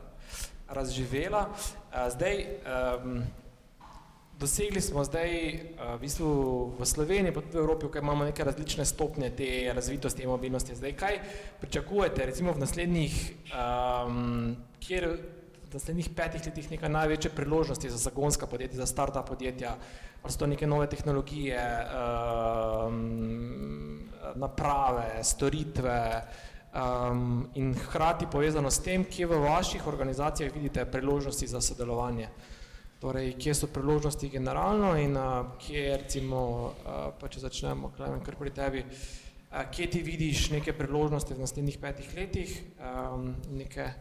razživela. 0.67 1.49
Uh, 1.49 1.97
zdaj, 2.13 2.45
um, 3.03 3.23
dosegli 4.39 4.81
smo 4.81 5.03
zdaj 5.03 5.53
uh, 5.53 5.95
v, 5.95 5.99
bistvu 5.99 6.29
v 6.79 6.85
Sloveniji, 6.85 7.33
pa 7.33 7.41
tudi 7.41 7.57
v 7.57 7.61
Evropi, 7.65 7.89
kaj 7.89 8.01
imamo 8.01 8.29
neke 8.29 8.43
različne 8.43 8.85
stopnje 8.85 9.29
te 9.29 9.73
razvitosti 9.73 10.23
in 10.23 10.29
mobilnosti. 10.29 10.75
Zdaj, 10.75 10.93
kaj 10.93 11.19
pričakujete, 11.61 12.25
recimo 12.25 12.53
v 12.53 12.59
naslednjih, 12.59 13.17
um, 13.49 14.55
kjer 14.79 15.17
v 15.69 15.77
naslednjih 15.77 16.09
petih 16.17 16.45
letih 16.45 16.71
nekaj 16.71 16.89
največje 16.89 17.31
priložnosti 17.35 17.89
za 17.89 17.97
zagonska 17.97 18.47
podjetja, 18.47 18.81
za 18.81 18.85
start-up 18.89 19.27
podjetja, 19.27 19.75
ali 20.23 20.31
so 20.33 20.39
to 20.39 20.47
neke 20.47 20.67
nove 20.67 20.87
tehnologije, 20.89 21.61
um, 22.87 24.09
naprave, 24.35 25.23
storitve 25.23 26.23
um, 26.73 27.47
in 27.53 27.75
hkrati 27.75 28.25
povezano 28.31 28.71
s 28.71 28.81
tem, 28.81 29.05
kje 29.05 29.27
v 29.29 29.41
vaših 29.45 29.87
organizacijah 29.87 30.53
vidite 30.53 30.85
priložnosti 30.85 31.47
za 31.47 31.61
sodelovanje. 31.61 32.29
Torej, 32.99 33.37
kje 33.39 33.53
so 33.55 33.67
priložnosti 33.67 34.29
generalno 34.29 34.97
in 34.97 35.17
uh, 35.17 35.53
kje 35.61 35.97
recimo, 35.97 36.39
uh, 36.65 37.13
pa 37.19 37.29
če 37.29 37.45
začnemo, 37.45 37.93
Klemen, 37.95 38.25
kar 38.25 38.35
pri 38.35 38.51
tebi, 38.51 38.83
uh, 38.83 39.61
kje 39.71 39.87
ti 39.87 40.01
vidiš 40.01 40.49
neke 40.51 40.73
priložnosti 40.73 41.33
v 41.33 41.39
naslednjih 41.45 41.77
petih 41.77 42.09
letih, 42.17 42.57
um, 42.81 43.35
neke 43.53 43.93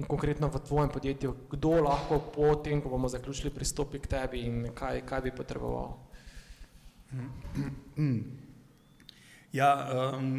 in 0.00 0.08
konkretno 0.08 0.48
v 0.48 0.58
tvojem 0.64 0.88
podjetju, 0.88 1.34
kdo 1.52 1.84
lahko 1.84 2.24
po 2.32 2.56
tem, 2.64 2.80
ko 2.80 2.88
bomo 2.88 3.08
zaključili, 3.08 3.52
pristopi 3.52 4.00
k 4.00 4.08
tebi 4.08 4.40
in 4.48 4.72
kaj, 4.72 5.04
kaj 5.04 5.20
bi 5.28 5.32
potreboval? 5.36 5.92
Ja, 9.52 9.68
um, 10.16 10.30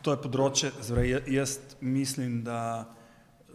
to 0.00 0.16
je 0.16 0.22
področje, 0.24 0.72
zdaj, 0.80 1.28
jaz 1.28 1.58
mislim, 1.84 2.40
da 2.46 2.88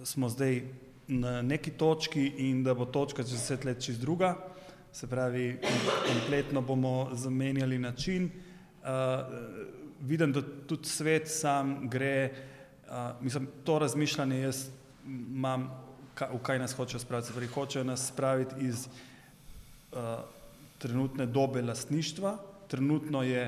smo 0.05 0.30
zdaj 0.30 0.62
na 1.10 1.39
neki 1.41 1.74
točki 1.74 2.28
in 2.45 2.62
da 2.62 2.78
bo 2.78 2.86
točka 2.86 3.26
čez 3.26 3.39
deset 3.39 3.66
let 3.66 3.82
čez 3.82 3.97
druga, 3.97 4.36
se 4.93 5.10
pravi, 5.10 5.57
kompletno 6.05 6.62
bomo 6.62 7.10
zamenjali 7.18 7.80
način. 7.82 8.30
Uh, 8.86 9.26
vidim, 10.05 10.34
da 10.38 10.43
tudi 10.70 10.89
svet 10.89 11.32
sam 11.32 11.89
gre, 11.89 12.30
uh, 12.86 13.18
mislim, 13.26 13.49
to 13.66 13.80
razmišljanje 13.80 14.43
jaz 14.43 14.68
imam, 15.10 15.70
v 16.20 16.39
kaj 16.43 16.60
nas 16.60 16.76
hočejo 16.76 16.99
spraviti. 16.99 17.34
Torej, 17.34 17.51
hočejo 17.53 17.84
nas 17.84 18.07
spraviti 18.07 18.66
iz 18.66 18.88
uh, 18.88 20.20
trenutne 20.78 21.26
dobe 21.26 21.62
lastništva. 21.62 22.38
Trenutno 22.68 23.24
je, 23.24 23.45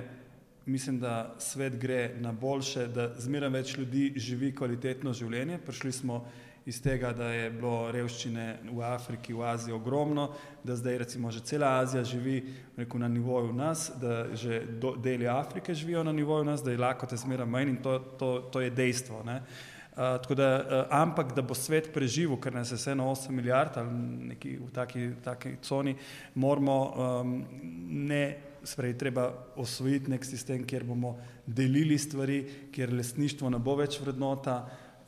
mislim, 0.65 0.99
da 0.99 1.35
svet 1.39 1.75
gre 1.79 2.15
na 2.19 2.31
boljše, 2.31 2.87
da 2.87 3.11
zmeraj 3.19 3.49
več 3.49 3.75
ljudi 3.77 4.13
živi 4.15 4.55
kvalitetno 4.55 5.13
življenje. 5.13 5.59
Prišli 5.65 5.91
smo 5.91 6.23
iz 6.65 6.81
tega, 6.81 7.09
da 7.13 7.31
je 7.33 7.49
bilo 7.49 7.91
revščine 7.91 8.45
v 8.69 8.83
Afriki, 8.85 9.33
v 9.33 9.45
Aziji 9.49 9.73
ogromno, 9.73 10.27
da 10.63 10.75
zdaj 10.77 10.97
recimo 11.01 11.31
že 11.31 11.41
cela 11.41 11.79
Azija 11.81 12.03
živi 12.05 12.43
rekel, 12.77 13.01
na 13.01 13.07
nivoju 13.07 13.53
nas, 13.53 13.89
da 14.01 14.35
že 14.35 14.61
do, 14.79 14.93
deli 14.95 15.27
Afrike 15.27 15.73
živijo 15.73 16.03
na 16.03 16.13
nivoju 16.13 16.45
nas, 16.45 16.63
da 16.63 16.71
je 16.71 16.77
lakote 16.77 17.17
zmeraj 17.17 17.49
manj 17.49 17.69
in 17.69 17.81
to, 17.81 17.99
to, 18.19 18.31
to 18.53 18.61
je 18.61 18.69
dejstvo. 18.69 19.23
Ne. 19.25 19.41
Uh, 19.91 20.35
da, 20.35 20.49
uh, 20.55 20.85
ampak 20.89 21.33
da 21.35 21.43
bo 21.43 21.55
svet 21.57 21.89
preživel, 21.93 22.37
ker 22.39 22.53
nas 22.55 22.71
je 22.71 22.77
vseeno 22.79 23.09
8 23.11 23.33
milijard 23.35 23.75
ali 23.75 23.91
neki 24.31 24.53
v 24.61 24.69
taki, 24.71 25.09
taki 25.23 25.57
coni, 25.61 25.95
moramo 26.35 26.77
um, 26.95 27.33
ne, 28.07 28.37
sprej, 28.63 28.95
treba 28.97 29.25
osvojiti 29.59 30.13
nek 30.13 30.23
sistem, 30.25 30.63
kjer 30.63 30.85
bomo 30.87 31.17
delili 31.45 31.97
stvari, 31.99 32.69
kjer 32.71 32.93
lesništvo 32.93 33.49
ne 33.51 33.59
bo 33.59 33.75
več 33.75 33.99
vrednota 33.99 34.61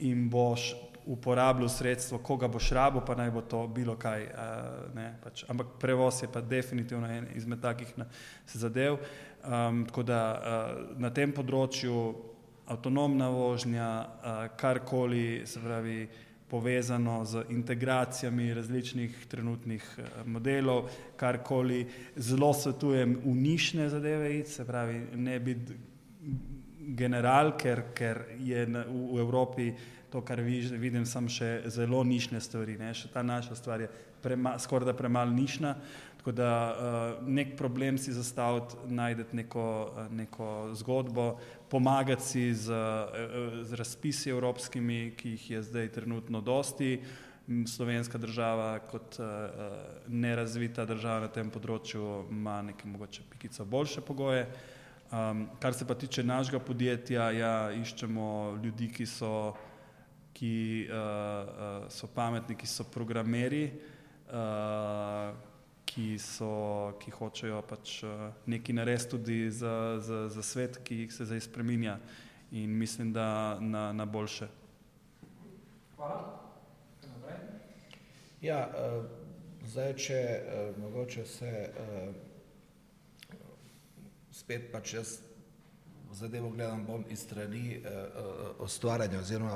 in 0.04 0.28
boš 0.30 0.74
uporabljal 1.06 1.70
sredstvo, 1.70 2.18
koga 2.18 2.48
boš 2.48 2.70
rabo, 2.76 3.02
pa 3.06 3.16
naj 3.16 3.32
bo 3.32 3.42
to 3.42 3.64
bilo 3.68 3.96
kaj. 3.96 4.24
Uh, 4.24 4.96
ne, 4.96 5.14
pač. 5.24 5.46
Ampak 5.48 5.78
prevoz 5.80 6.22
je 6.24 6.32
pa 6.32 6.42
definitivno 6.42 7.08
en 7.08 7.28
izmed 7.36 7.62
takih 7.62 7.98
na, 7.98 8.06
zadev. 8.48 9.00
Um, 9.44 9.86
tako 9.88 10.04
da 10.04 10.20
uh, 10.36 11.00
na 11.00 11.12
tem 11.12 11.32
področju 11.32 12.33
avtonomna 12.68 13.30
vožnja, 13.30 14.06
karkoli 14.58 15.42
se 15.46 15.62
pravi 15.62 16.08
povezano 16.48 17.26
z 17.26 17.44
integracijami 17.50 18.54
različnih 18.54 19.26
trenutnih 19.28 20.00
modelov, 20.26 20.90
karkoli 21.18 21.88
zelo 22.16 22.54
svetujem 22.54 23.18
v 23.26 23.36
nišne 23.36 23.90
zadeve, 23.90 24.46
se 24.46 24.66
pravi 24.66 25.02
ne 25.16 25.40
biti 25.40 25.74
general, 26.94 27.56
ker, 27.58 27.84
ker 27.96 28.22
je 28.40 28.66
v 28.70 29.20
Evropi 29.20 29.74
to, 30.12 30.22
kar 30.22 30.42
vidim, 30.46 31.06
sem 31.10 31.26
še 31.30 31.64
zelo 31.74 32.04
nišne 32.06 32.42
stvari, 32.42 32.78
ne? 32.78 32.92
še 32.94 33.10
ta 33.10 33.24
naša 33.26 33.58
stvar 33.58 33.82
je 33.82 33.90
prema, 34.22 34.54
skoraj 34.62 34.92
da 34.92 34.94
premalo 34.94 35.34
nišna, 35.34 35.74
Tako 36.24 36.32
da 36.32 36.76
uh, 37.20 37.28
nek 37.28 37.58
problem 37.60 37.98
si 37.98 38.14
zastaviti, 38.16 38.76
najti 38.88 39.36
neko, 39.36 39.92
neko 40.12 40.70
zgodbo, 40.74 41.38
pomagati 41.70 42.24
si 42.24 42.54
z, 42.54 42.72
z 43.62 43.74
razpisi 43.74 44.30
evropskimi, 44.30 45.12
ki 45.20 45.36
jih 45.36 45.50
je 45.52 45.64
zdaj 45.64 45.90
trenutno 46.00 46.42
dosti. 46.42 47.02
Slovenska 47.68 48.18
država 48.18 48.80
kot 48.80 49.20
uh, 49.20 49.28
nerazvita 50.08 50.86
država 50.88 51.28
na 51.28 51.28
tem 51.28 51.52
področju 51.52 52.24
ima 52.32 52.62
neke 52.72 52.88
mogoče 52.88 53.28
pikico 53.36 53.68
boljše 53.68 54.08
pogoje. 54.08 54.48
Um, 55.12 55.50
kar 55.60 55.76
se 55.76 55.84
pa 55.84 55.94
tiče 55.94 56.24
našega 56.24 56.64
podjetja, 56.64 57.32
ja, 57.36 57.56
iščemo 57.76 58.62
ljudi, 58.64 58.94
ki 58.96 59.06
so, 59.06 59.58
ki, 60.32 60.58
uh, 60.88 60.96
uh, 60.98 61.90
so 61.92 62.08
pametni, 62.08 62.56
ki 62.56 62.78
so 62.80 62.88
programeri. 62.88 63.74
Uh, 64.32 65.52
ki, 65.94 66.18
so, 66.20 66.94
ki 66.98 67.12
hočejo 67.14 67.62
pač 67.70 68.02
eh, 68.04 68.30
nekaj 68.50 68.76
narediti 68.76 69.10
tudi 69.14 69.38
za, 69.52 70.00
za, 70.02 70.26
za 70.30 70.44
svet, 70.44 70.80
ki 70.84 71.08
se 71.12 71.26
zdaj 71.26 71.46
spremenja 71.46 72.00
in 72.52 72.74
mislim, 72.78 73.14
da 73.14 73.60
na, 73.60 73.92
na 73.94 74.06
boljše. 74.06 74.48
Hvala. 75.96 76.40
Ja, 78.44 78.68
uh, 78.68 79.06
zdaj, 79.66 79.94
če 79.96 80.18
uh, 80.20 80.80
mogoče 80.82 81.24
se 81.26 81.52
uh, 81.80 82.10
spet 84.32 84.68
pač 84.74 84.94
jaz 84.98 85.14
zadevo 86.14 86.50
gledam 86.52 86.84
bolj 86.86 87.06
iz 87.16 87.24
strani 87.24 87.78
uh, 87.80 88.60
ustvarjanja 88.66 89.22
oziroma 89.24 89.56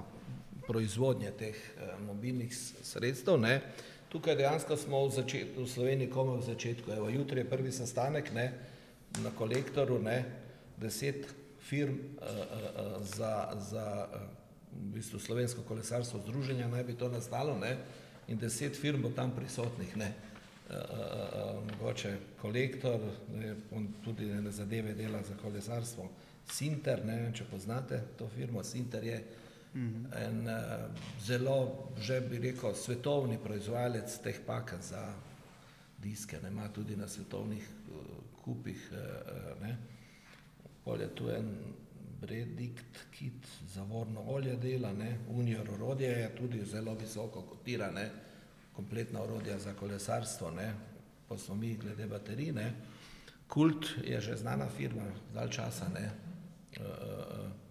proizvodnje 0.68 1.34
teh 1.38 1.60
uh, 1.76 2.00
mobilnih 2.08 2.56
sredstev, 2.56 3.38
ne, 3.44 3.58
uh, 3.60 3.97
Tukaj 4.10 4.36
dejansko 4.36 4.78
smo 4.78 5.02
v, 5.08 5.12
začet, 5.12 5.58
v 5.58 5.68
Sloveniji 5.68 6.08
komaj 6.08 6.40
v 6.40 6.48
začetku. 6.48 6.92
Evo, 6.96 7.10
jutri 7.12 7.44
je 7.44 7.50
prvi 7.50 7.72
sestanek 7.76 8.32
ne, 8.32 8.54
na 9.20 9.32
kolektoru, 9.36 10.00
ne, 10.00 10.24
deset 10.80 11.28
firm 11.60 11.98
uh, 12.16 12.24
uh, 12.24 13.04
za, 13.04 13.52
za 13.60 14.08
v 14.72 14.94
bistvu 14.96 15.20
slovensko 15.20 15.66
kolesarstvo 15.68 16.22
združenja 16.24 16.68
naj 16.72 16.84
bi 16.88 16.96
to 16.96 17.10
nastalo 17.12 17.58
ne, 17.60 17.76
in 18.28 18.40
deset 18.40 18.80
firm 18.80 19.04
bo 19.04 19.12
tam 19.12 19.36
prisotnih. 19.36 19.98
Ne. 19.98 20.14
Mogoče 21.68 22.10
uh, 22.12 22.16
uh, 22.16 22.40
kolektor, 22.42 23.04
ne, 23.36 23.56
on 23.76 23.92
tudi 24.04 24.26
ne 24.26 24.52
zadeve 24.52 24.96
dela 24.96 25.20
za 25.24 25.36
kolesarstvo. 25.42 26.08
Sinter, 26.48 27.04
ne 27.04 27.20
vem, 27.22 27.36
če 27.36 27.44
poznate 27.52 28.00
to 28.16 28.28
firmo, 28.32 28.64
Sinter 28.64 29.04
je 29.04 29.20
uh, 29.20 29.47
-hmm. 29.78 30.06
En 30.26 30.48
uh, 30.48 30.54
zelo, 31.22 31.90
že 32.00 32.22
bi 32.22 32.38
rekel, 32.40 32.74
svetovni 32.74 33.38
proizvajalec 33.38 34.22
teh 34.24 34.40
paket 34.46 34.84
za 34.84 35.14
diske, 35.98 36.40
ne 36.44 36.50
ima 36.50 36.70
tudi 36.74 36.96
na 36.96 37.08
svetovnih 37.08 37.64
uh, 37.64 37.96
kupih. 38.44 38.92
Uh, 38.92 39.68
Polje 40.84 41.16
tu 41.16 41.30
en 41.30 41.74
Bredikt 42.22 42.98
kit 43.12 43.48
za 43.74 43.84
vorno 43.84 44.22
olje 44.22 44.56
dela, 44.56 44.94
ne? 44.94 45.20
Unior 45.30 45.70
orodje 45.70 46.08
je 46.08 46.36
tudi 46.36 46.66
zelo 46.66 46.94
visoko 46.94 47.42
kotirane, 47.42 48.10
kompletna 48.74 49.22
orodja 49.22 49.60
za 49.60 49.74
kolesarstvo, 49.74 50.52
ne? 50.52 50.74
Pa 51.28 51.38
smo 51.38 51.56
mi 51.56 51.78
glede 51.78 52.08
baterije, 52.08 52.74
Kult 53.48 53.86
je 54.04 54.22
že 54.22 54.36
znana 54.36 54.70
firma, 54.70 55.04
dalj 55.34 55.50
časa, 55.50 55.88
ne? 55.90 56.12
Uh, 56.80 56.86
uh, 56.86 57.67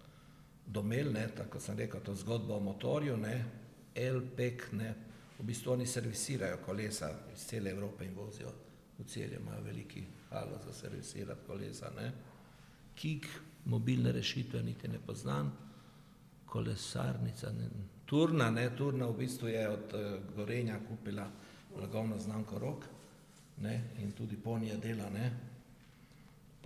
domel, 0.76 1.12
ne, 1.12 1.26
tako 1.36 1.60
sem 1.60 1.78
rekel, 1.78 2.04
to 2.04 2.14
zgodbo 2.14 2.56
o 2.56 2.60
motorju, 2.60 3.16
ne, 3.16 3.34
LPEC, 3.96 4.70
ne, 4.76 4.94
v 5.38 5.44
bistvu 5.44 5.72
oni 5.72 5.86
servisirajo 5.88 6.60
kolesa 6.64 7.10
iz 7.32 7.46
cele 7.48 7.72
Evrope 7.72 8.04
in 8.04 8.14
vozijo 8.16 8.52
v 8.98 9.04
celje, 9.04 9.40
imajo 9.40 9.62
veliki 9.64 10.04
halo 10.30 10.60
za 10.64 10.72
servisirati 10.72 11.46
kolesa, 11.46 11.90
ne. 11.96 12.12
KIK, 12.96 13.26
mobilne 13.64 14.12
rešitve 14.12 14.62
niti 14.62 14.88
ne 14.88 14.98
poznam, 15.06 15.52
kolesarnica, 16.46 17.52
ne, 17.52 17.68
Turna, 18.06 18.50
ne, 18.50 18.68
Turna 18.76 19.08
v 19.10 19.16
bistvu 19.18 19.48
je 19.48 19.68
od 19.68 19.94
uh, 19.94 20.34
Gorenja 20.36 20.78
kupila 20.88 21.26
blagovno 21.76 22.18
znamko 22.18 22.58
Rok, 22.58 22.84
ne, 23.60 23.80
in 24.02 24.12
tudi 24.12 24.36
ponija 24.36 24.76
dela, 24.76 25.10
ne, 25.10 25.30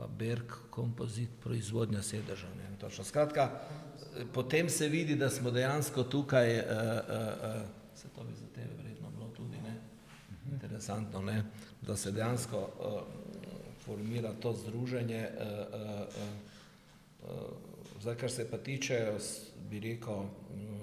pa 0.01 0.07
Berg 0.07 0.53
kompozit, 0.71 1.29
proizvodnja 1.45 2.03
sedeža. 2.03 2.49
Ne, 2.57 2.73
točno. 2.81 3.05
Skratka, 3.05 3.51
potem 4.33 4.69
se 4.69 4.89
vidi, 4.89 5.17
da 5.17 5.29
smo 5.31 5.51
dejansko 5.51 6.03
tukaj, 6.03 6.59
uh, 6.59 6.65
uh, 6.65 6.71
uh, 6.71 7.63
se 7.95 8.09
to 8.09 8.25
bi 8.25 8.35
za 8.35 8.47
tebe 8.55 8.75
vredno 8.83 9.11
bilo 9.11 9.29
tudi, 9.37 9.61
ne, 9.61 9.75
interesantno, 10.53 11.21
ne, 11.23 11.45
da 11.83 11.97
se 11.97 12.13
dejansko 12.13 12.59
uh, 12.59 13.03
formira 13.85 14.33
to 14.41 14.53
združenje. 14.53 15.29
Uh, 15.37 15.45
uh, 15.45 16.01
uh, 17.29 17.31
uh, 17.31 18.01
zdaj, 18.01 18.17
kar 18.17 18.31
se 18.31 18.51
pa 18.51 18.59
tiče, 18.59 19.13
bi 19.71 19.81
rekel, 19.81 20.15
um, 20.15 20.81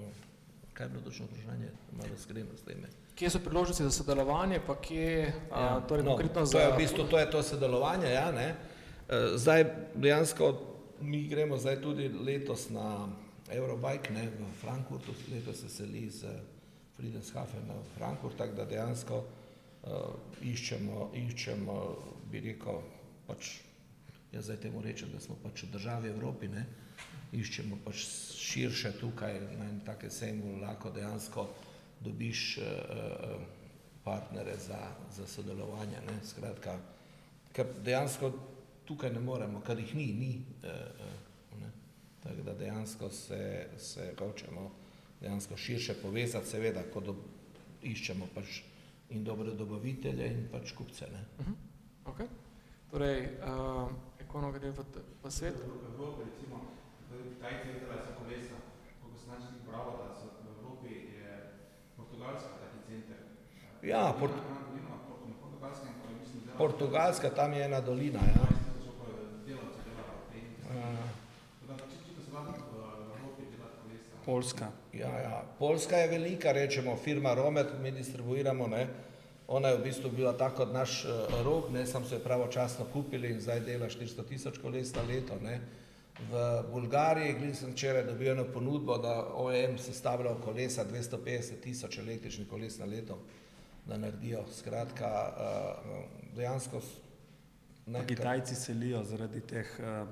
kaj 0.72 0.86
je 0.86 0.90
bilo 0.90 1.02
točno 1.02 1.26
vprašanje, 1.26 1.74
malo 1.92 2.18
skrivno 2.22 2.56
s 2.56 2.62
tem. 2.62 2.86
Kje 3.14 3.30
so 3.30 3.38
priložnosti 3.42 3.82
za 3.82 3.90
sodelovanje, 3.90 4.60
pa 4.66 4.80
kje, 4.80 5.32
Ja, 5.50 5.76
a, 5.76 5.80
torej 5.88 6.04
no, 6.04 6.10
konkretno 6.10 6.40
to 6.40 6.46
za... 6.46 6.58
je 6.58 6.72
v 6.72 6.76
bistvu 6.76 7.04
to, 7.10 7.18
je 7.18 7.30
to 7.30 7.42
sodelovanje. 7.42 8.12
Ja, 8.14 8.30
ne. 8.30 8.77
Eh, 9.08 9.38
Zdaj 9.38 9.64
dejansko 9.94 10.60
mi 11.00 11.28
gremo 11.28 11.56
zdaj 11.56 11.82
tudi 11.82 12.08
letos 12.08 12.70
na 12.70 13.08
Eurobike 13.50 14.12
ne, 14.12 14.28
v 14.28 14.52
Frankfurtu, 14.60 15.14
letos 15.32 15.60
se 15.60 15.68
seli 15.68 16.10
z 16.10 16.28
Friedenshafen 16.96 17.64
v 17.64 17.96
Frankfurt, 17.96 18.36
tako 18.36 18.56
da 18.56 18.64
dejansko 18.64 19.16
uh, 19.16 19.92
iščemo, 20.42 21.10
iščemo, 21.14 21.76
bi 22.28 22.40
rekel, 22.40 22.82
pač, 23.26 23.54
jaz 24.32 24.44
zdaj 24.50 24.58
temu 24.66 24.82
rečem, 24.82 25.08
da 25.14 25.20
smo 25.20 25.38
pač 25.42 25.62
v 25.62 25.70
državi 25.72 26.10
Evropi, 26.10 26.50
ne, 26.52 26.66
iščemo 27.32 27.78
pač 27.86 28.04
širše 28.36 28.92
tukaj 29.00 29.40
na 29.54 29.70
en 29.70 29.80
take 29.86 30.10
sejmu, 30.10 30.58
lahko 30.60 30.90
dejansko 30.92 31.46
dobiš 32.04 32.44
uh, 32.58 33.40
partnere 34.04 34.58
za, 34.60 34.82
za 35.16 35.26
sodelovanje. 35.26 36.02
Ne? 36.10 36.20
Skratka, 36.26 36.76
ker 37.56 37.72
dejansko 37.86 38.34
tukaj 38.88 39.12
ne 39.12 39.20
moremo, 39.20 39.60
ker 39.60 39.78
jih 39.78 39.94
ni, 39.94 40.06
ni. 40.16 40.30
Uh, 40.64 41.60
ne? 41.60 41.70
Tako 42.22 42.42
da 42.46 42.54
dejansko 42.56 43.10
se, 43.12 43.68
se 43.76 44.14
hočemo 44.18 44.70
dejansko 45.20 45.56
širše 45.56 45.94
povezati, 46.02 46.48
seveda, 46.48 46.82
ko 46.92 47.00
do, 47.04 47.14
iščemo 47.82 48.30
pač 48.34 48.62
in 49.12 49.24
dobre 49.24 49.52
dobavitelje 49.56 50.26
in 50.32 50.46
pač 50.52 50.72
kupce. 50.76 51.08
Ne? 51.12 51.24
Okay. 52.08 52.28
Torej, 52.90 53.26
uh, 53.44 53.90
ekonom 54.24 54.52
gre 54.56 54.72
v, 54.72 54.84
v 55.22 55.32
svet. 55.32 55.56
V 55.60 55.92
Evropi, 55.92 56.24
recimo, 56.30 56.64
Kitajci 57.08 57.80
delajo 57.80 58.04
za 58.06 58.12
kolesa, 58.16 58.56
koliko 59.02 59.18
sem 59.18 59.30
naših 59.34 59.60
bravo, 59.68 59.96
da 60.00 60.14
so 60.16 60.32
v 60.32 60.48
Evropi 60.56 60.94
je 61.18 61.34
Portugalska 61.96 62.56
taki 62.62 62.78
center. 62.88 63.16
Ja, 63.82 64.14
Port- 64.20 64.40
Portugalska, 66.58 67.30
tam 67.30 67.52
je 67.52 67.64
ena 67.64 67.80
dolina. 67.80 68.18
Ja. 68.18 68.57
Poljska. 74.28 74.66
Ja, 74.92 75.18
ja. 75.18 75.44
Poljska 75.58 75.96
je 75.96 76.08
velika, 76.08 76.52
rečemo, 76.52 76.96
firma 76.96 77.34
Romet, 77.34 77.66
mi 77.82 77.90
distribuiramo, 77.90 78.66
ne. 78.66 78.86
Ona 79.48 79.68
je 79.68 79.76
v 79.76 79.82
bistvu 79.82 80.10
bila 80.10 80.32
tako 80.36 80.56
kot 80.56 80.72
naš 80.72 81.04
uh, 81.04 81.40
rok, 81.44 81.70
ne, 81.72 81.86
sam 81.86 82.04
so 82.04 82.14
jo 82.14 82.20
pravočasno 82.20 82.84
kupili 82.92 83.30
in 83.32 83.40
zdaj 83.40 83.60
dela 83.60 83.88
400 83.88 84.26
tisoč 84.28 84.58
koles 84.58 84.92
na 84.94 85.02
leto, 85.08 85.38
ne. 85.42 85.60
V 86.30 86.44
Bulgariji, 86.72 87.38
glih 87.38 87.56
sem 87.56 87.72
včeraj 87.72 88.04
dobil 88.04 88.34
eno 88.34 88.44
ponudbo, 88.52 88.98
da 88.98 89.14
OEM 89.34 89.78
sestavlja 89.78 90.34
kolesa 90.44 90.84
250 90.84 91.62
tisoč 91.64 91.98
električnih 91.98 92.48
koles 92.48 92.78
na 92.78 92.84
leto, 92.84 93.16
da 93.86 93.96
naredijo. 93.96 94.44
Skratka, 94.52 95.14
uh, 95.32 96.36
dejansko 96.36 96.82
Pa 97.92 98.04
Kitajci 98.04 98.54
selijo 98.54 99.04
zaradi 99.04 99.40
teh 99.40 99.66
uh, 99.78 100.08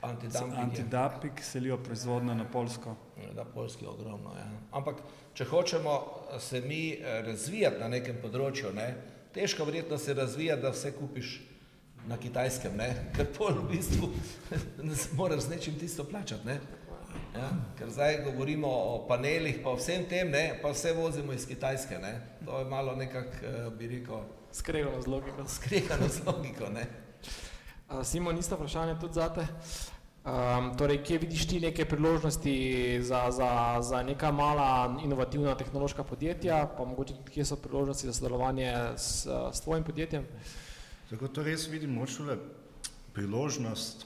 Antidumping 0.00 0.52
je. 0.52 0.62
antidapik, 0.62 1.42
selijo 1.42 1.76
proizvodnjo 1.76 2.34
na 2.34 2.44
Polsko. 2.44 2.96
Da, 3.34 3.44
Poljski 3.44 3.84
je 3.84 3.88
ogromno. 3.88 4.30
Ja. 4.36 4.46
Ampak, 4.72 4.96
če 5.34 5.44
hočemo 5.44 5.94
se 6.40 6.60
mi 6.60 6.92
eh, 6.92 7.22
razvijati 7.22 7.80
na 7.80 7.88
nekem 7.88 8.16
področju, 8.22 8.70
ne, 8.74 8.94
težko 9.34 9.64
verjetno 9.64 9.98
se 9.98 10.14
razvija, 10.14 10.56
da 10.56 10.70
vse 10.70 10.92
kupiš 10.92 11.40
na 12.06 12.16
kitajskem, 12.16 12.76
ne, 12.76 12.88
ker 13.16 13.26
pol 13.36 13.52
v 13.52 13.68
bistvu 13.74 14.08
moraš 15.18 15.40
z 15.40 15.50
nečim 15.50 15.78
tisto 15.78 16.04
plačati. 16.04 16.46
Ne. 16.46 16.60
Ja, 17.34 17.50
ker 17.78 17.90
zdaj 17.90 18.22
govorimo 18.24 18.68
o 18.68 19.06
panelih, 19.08 19.60
pa 19.64 19.70
o 19.70 19.76
vsem 19.76 20.06
tem, 20.08 20.30
ne, 20.30 20.58
pa 20.62 20.70
vse 20.70 20.92
vozimo 20.92 21.32
iz 21.32 21.44
Kitajske. 21.46 21.98
Ne. 21.98 22.14
To 22.46 22.58
je 22.58 22.64
malo 22.64 22.96
nekako, 22.96 23.36
eh, 23.42 23.70
bi 23.78 23.88
rekel, 23.88 24.24
Skregano 24.52 25.02
z 25.02 25.06
logiko. 25.06 25.44
skregano 25.48 26.08
z 26.08 26.24
logiko. 26.26 26.70
Ne. 26.72 26.86
Simon, 28.04 28.38
isto 28.38 28.56
vprašanje 28.56 28.98
tudi 29.00 29.14
zate. 29.14 29.46
Um, 30.28 30.74
torej, 30.76 30.98
kje 31.02 31.18
vidiš 31.18 31.46
ti 31.48 31.60
neke 31.60 31.84
priložnosti 31.84 33.00
za, 33.02 33.30
za, 33.30 33.78
za 33.80 34.02
neka 34.02 34.32
mala 34.32 35.00
inovativna 35.04 35.54
tehnološka 35.54 36.04
podjetja, 36.04 36.66
pa 36.76 36.84
mogoče 36.84 37.14
tudi 37.14 37.30
kje 37.30 37.44
so 37.44 37.56
priložnosti 37.56 38.06
za 38.06 38.12
sodelovanje 38.12 38.74
s, 38.96 39.26
s 39.52 39.60
tvojim 39.60 39.84
podjetjem? 39.84 40.26
Tako 41.10 41.28
to 41.28 41.42
res 41.42 41.64
vidim 41.68 41.94
močno 41.96 42.36
priložnost, 43.16 44.04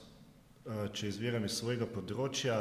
če 0.93 1.09
izviram 1.09 1.45
iz 1.45 1.57
svojega 1.59 1.89
področja, 1.91 2.61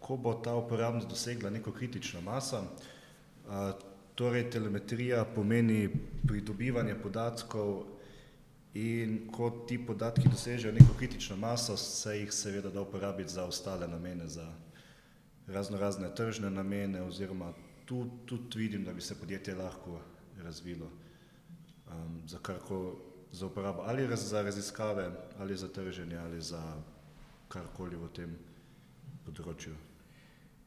ko 0.00 0.18
bo 0.20 0.34
ta 0.44 0.52
uporabnost 0.58 1.08
dosegla 1.08 1.50
neko 1.50 1.72
kritično 1.72 2.20
maso. 2.20 2.60
Torej, 4.14 4.50
telemetrija 4.52 5.24
pomeni 5.24 5.88
pridobivanje 6.28 6.98
podatkov 7.00 7.99
in 8.74 9.28
ko 9.32 9.50
ti 9.68 9.86
podatki 9.86 10.28
dosežejo 10.28 10.72
neko 10.72 10.94
kritično 10.98 11.36
maso, 11.36 11.76
se 11.76 12.18
jih 12.18 12.32
seveda 12.32 12.70
da 12.70 12.82
uporabiti 12.82 13.32
za 13.32 13.44
ostale 13.44 13.88
namene, 13.88 14.28
za 14.28 14.52
razno 15.46 15.78
razne 15.78 16.14
tržne 16.14 16.50
namene 16.50 17.02
oziroma 17.02 17.52
tu 17.84 18.06
tudi 18.26 18.58
vidim, 18.58 18.84
da 18.84 18.92
bi 18.92 19.00
se 19.00 19.20
podjetje 19.20 19.54
lahko 19.54 20.00
razvilo 20.42 20.86
um, 20.86 22.22
za 22.26 22.38
karkoli, 22.38 22.92
za 23.32 23.46
uporabo 23.46 23.82
ali 23.86 24.06
raz, 24.06 24.28
za 24.30 24.42
raziskave, 24.42 25.10
ali 25.38 25.56
za 25.56 25.68
trženje, 25.68 26.16
ali 26.16 26.40
za 26.40 26.62
karkoli 27.48 27.96
v 27.96 28.08
tem 28.14 28.38
področju. 29.26 29.74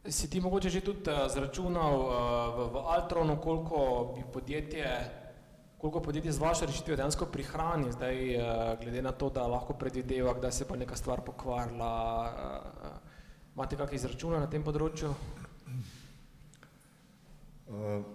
Si 0.10 0.28
ti 0.30 0.42
mogoče 0.42 0.70
že 0.70 0.82
tudi 0.84 1.08
uh, 1.08 1.32
zračunal 1.32 2.00
uh, 2.00 2.12
v, 2.58 2.70
v 2.76 2.86
Altronu, 2.92 3.40
koliko 3.40 4.14
bi 4.16 4.24
podjetje, 4.34 5.23
koliko 5.84 6.00
podjetje 6.00 6.32
z 6.32 6.40
vaše 6.40 6.66
rešitve 6.66 6.96
dejansko 6.96 7.26
prihrani, 7.26 7.92
zdaj 7.92 8.38
uh, 8.38 8.44
glede 8.80 9.02
na 9.02 9.12
to, 9.12 9.28
da 9.30 9.44
lahko 9.48 9.74
predvideva, 9.74 10.32
kdaj 10.34 10.52
se 10.52 10.68
pa 10.68 10.76
neka 10.80 10.96
stvar 10.96 11.20
pokvarila. 11.22 11.90
Uh, 12.24 12.88
imate 13.56 13.76
kakšne 13.76 13.98
izračune 14.00 14.40
na 14.40 14.48
tem 14.48 14.64
področju? 14.64 15.10
Uh, 17.68 18.06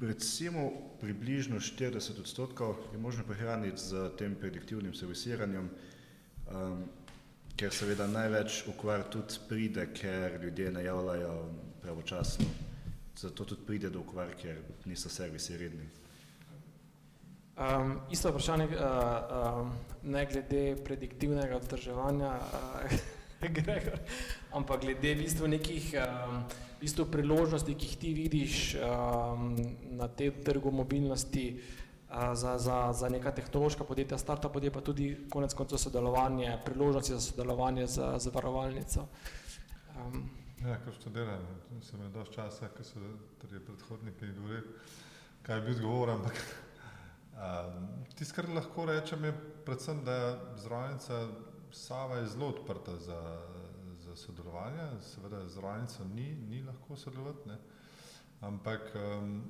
recimo 0.00 0.70
približno 1.02 1.60
40 1.60 2.22
odstotkov 2.24 2.80
je 2.94 2.98
možno 2.98 3.26
prihraniti 3.28 3.76
z 3.76 4.06
tem 4.16 4.32
prediktivnim 4.32 4.94
servisiranjem, 4.96 5.68
um, 6.48 6.86
ker 7.52 7.68
seveda 7.68 8.08
največ 8.08 8.62
okvar 8.72 9.04
tudi 9.12 9.44
pride, 9.44 9.90
ker 9.92 10.40
ljudje 10.40 10.72
ne 10.72 10.86
javljajo 10.88 11.36
pravočasno. 11.84 12.48
Zato 13.16 13.44
tudi 13.44 13.62
pride 13.66 13.90
do 13.90 14.00
okvar, 14.00 14.34
ker 14.36 14.58
niso 14.84 15.08
servisi 15.08 15.56
redni. 15.56 15.88
Um, 17.56 18.00
isto 18.12 18.28
vprašanje, 18.28 18.66
uh, 18.66 19.60
um, 19.60 19.70
ne 20.02 20.26
glede 20.28 20.76
prediktivnega 20.84 21.56
vzdrževanja, 21.56 22.34
uh, 22.36 22.92
Gregor, 23.56 23.96
ampak 24.52 24.84
glede 24.84 25.14
v 25.14 25.22
bistvu 25.22 25.48
nekih 25.48 25.88
um, 25.96 26.44
v 26.76 26.84
bistvu 26.84 27.08
priložnosti, 27.08 27.72
ki 27.72 27.88
jih 27.88 27.96
ti 27.96 28.12
vidiš 28.12 28.76
um, 28.76 29.56
na 29.96 30.08
tem 30.08 30.36
trgu 30.44 30.68
mobilnosti 30.68 31.48
uh, 31.56 32.36
za, 32.36 32.58
za, 32.58 32.92
za 32.92 33.08
neka 33.08 33.32
tehnološka 33.32 33.88
podjetja, 33.88 34.20
startup 34.20 34.52
podjetja, 34.52 34.76
pa 34.76 34.84
tudi 34.84 35.14
konec 35.32 35.56
koncev 35.56 35.80
sodelovanje, 35.80 36.58
priložnosti 36.64 37.16
za 37.16 37.20
sodelovanje 37.20 37.86
z, 37.86 38.12
z 38.20 38.34
varovalnico. 38.36 39.08
Um, 39.96 40.28
Ja, 40.64 40.78
ko 40.84 40.92
študiram, 40.92 41.42
sem 41.84 42.00
imel 42.00 42.12
dosti 42.14 42.34
časa, 42.38 42.70
ko 42.72 42.84
so 42.84 43.00
torej 43.42 43.60
predhodniki 43.66 44.30
govorili, 44.38 44.62
kaj 45.44 45.58
je 45.58 45.64
bil 45.66 45.74
odgovor, 45.74 46.10
ampak 46.14 46.38
um, 47.36 47.90
tisto, 48.16 48.38
kar 48.38 48.48
lahko 48.48 48.86
rečem, 48.88 49.24
je 49.28 49.34
predvsem, 49.66 50.00
da 50.04 50.14
je 50.14 50.30
zdravnica 50.62 51.26
Sava 51.76 52.16
je 52.16 52.30
zelo 52.32 52.48
odprta 52.54 52.96
za, 52.96 53.20
za 54.00 54.16
sodelovanje, 54.16 54.86
seveda 55.02 55.42
z 55.44 55.52
zdravnico 55.58 56.04
ni, 56.14 56.30
ni 56.48 56.62
lahko 56.62 56.96
sodelovati, 56.96 57.48
ne? 57.48 57.58
ampak 58.40 58.94
um, 58.94 59.42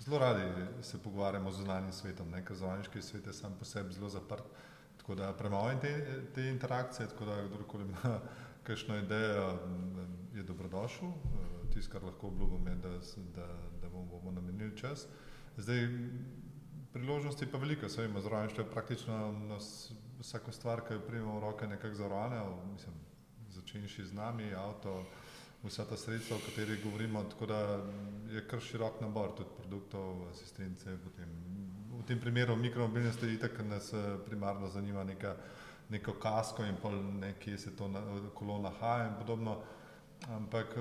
zelo 0.00 0.18
radi 0.18 0.48
se 0.82 1.02
pogovarjamo 1.02 1.52
z 1.52 1.60
zunanjim 1.60 1.92
svetom, 1.92 2.32
ker 2.44 2.56
zdravniški 2.56 3.02
svet 3.02 3.26
je 3.26 3.36
sam 3.36 3.56
po 3.58 3.68
sebi 3.68 3.92
zelo 3.92 4.08
zaprt, 4.08 4.48
tako 4.96 5.14
da 5.14 5.32
premalo 5.32 5.70
je 5.70 5.80
te, 5.80 6.22
te 6.34 6.48
interakcije, 6.48 7.08
tako 7.08 7.24
da 7.24 7.42
kdorkoli 7.44 7.84
ima 7.84 8.20
kakšno 8.68 8.98
idejo, 9.00 9.46
m, 9.64 10.08
je 10.36 10.42
dobrodošel. 10.42 11.08
Eh, 11.08 11.72
Tisto, 11.72 11.92
kar 11.92 12.04
lahko 12.04 12.28
obljubim, 12.28 12.66
je, 12.68 12.74
da, 12.84 12.90
da, 13.36 13.46
da 13.82 13.88
bomo, 13.88 14.04
bomo 14.12 14.30
namenili 14.30 14.76
čas. 14.76 15.06
Zdaj, 15.56 15.88
priložnosti 16.92 17.46
pa 17.46 17.58
veliko, 17.58 17.88
se 17.88 18.02
vemo, 18.02 18.20
zraven 18.20 18.52
še 18.52 18.64
praktično 18.68 19.32
nas, 19.48 19.92
vsako 20.20 20.52
stvar, 20.52 20.84
ki 20.86 20.98
jo 20.98 21.06
primemo 21.06 21.38
v 21.38 21.42
roke, 21.46 21.66
nekako 21.66 21.94
zarane, 21.94 22.42
mislim, 22.72 22.94
začenši 23.56 24.06
z 24.10 24.16
nami, 24.16 24.52
avto, 24.54 25.02
vsa 25.62 25.84
ta 25.88 25.96
sredstva, 25.96 26.36
o 26.36 26.44
katerih 26.46 26.82
govorimo, 26.84 27.24
tako 27.32 27.46
da 27.46 27.60
je 28.32 28.44
kar 28.48 28.60
širok 28.62 29.00
nabor 29.00 29.34
tudi 29.36 29.56
produktov, 29.58 30.28
asistence, 30.30 30.96
potem 31.04 31.32
v 31.98 32.04
tem 32.06 32.20
primeru 32.20 32.56
mikromobilnosti 32.56 33.32
itak 33.34 33.58
nas 33.66 33.92
eh, 33.92 34.18
primarno 34.26 34.68
zanima 34.68 35.04
neka, 35.04 35.34
neko 35.88 36.12
kasko 36.12 36.64
in 36.64 36.76
pol 36.82 36.96
nekje 37.20 37.58
se 37.58 37.76
to 37.76 37.88
na, 37.88 38.02
kolo 38.34 38.58
nahaja 38.58 39.08
in 39.08 39.14
podobno, 39.18 39.58
ampak 40.28 40.76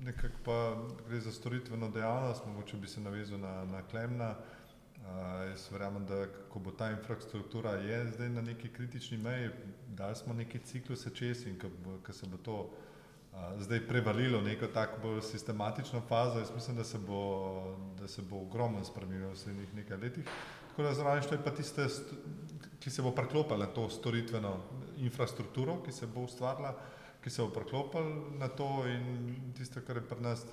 nekako 0.00 0.38
pa 0.44 0.76
gre 1.08 1.20
za 1.20 1.32
storitveno 1.32 1.90
dejavnost, 1.90 2.46
mogoče 2.46 2.76
bi 2.76 2.88
se 2.88 3.00
navezal 3.00 3.38
na, 3.38 3.64
na 3.64 3.82
Klemna, 3.82 4.34
Uh, 4.98 5.48
jaz 5.48 5.68
verjamem, 5.72 6.04
da 6.06 6.26
ko 6.52 6.58
bo 6.58 6.70
ta 6.70 6.90
infrastruktura 6.90 7.70
je 7.80 8.10
zdaj 8.10 8.28
na 8.28 8.42
neki 8.42 8.68
kritični 8.68 9.16
meji, 9.18 9.50
dali 9.88 10.16
smo 10.16 10.34
neki 10.34 10.58
cikluse 10.58 11.10
čez 11.14 11.46
in 11.46 11.56
ko 12.06 12.12
se 12.12 12.26
bo 12.26 12.36
to 12.36 12.56
uh, 12.58 13.38
zdaj 13.58 13.86
prevalilo 13.88 14.40
v 14.40 14.50
neko 14.50 14.66
tako 14.74 15.00
bolj 15.02 15.22
sistematično 15.22 16.02
fazo, 16.08 16.38
jaz 16.38 16.50
mislim, 16.54 16.76
da 16.76 16.84
se 16.84 16.98
bo, 16.98 17.22
da 18.00 18.08
se 18.08 18.22
bo 18.22 18.42
ogromno 18.42 18.84
spremenilo 18.84 19.30
v 19.30 19.30
naslednjih 19.30 19.74
nekaj 19.74 19.96
letih. 19.96 20.24
Tako 20.68 20.82
da 20.82 20.94
zraven 20.94 21.22
što 21.22 21.34
je 21.34 21.44
pa 21.44 21.50
tiste, 21.50 21.86
ki 22.80 22.90
se 22.90 23.02
bo 23.02 23.10
preklopila 23.10 23.66
to 23.74 23.88
storitveno 23.90 24.54
infrastrukturo, 25.02 25.80
ki 25.82 25.92
se 25.92 26.06
bo 26.06 26.24
ustvarila, 26.28 26.72
ki 27.24 27.30
se 27.30 27.42
bo 27.42 27.50
preklopila 27.50 28.04
na 28.38 28.48
to 28.48 28.86
in 28.86 29.52
tisto, 29.56 29.82
kar 29.86 29.96
je 29.96 30.06
pri 30.08 30.20
nas 30.22 30.46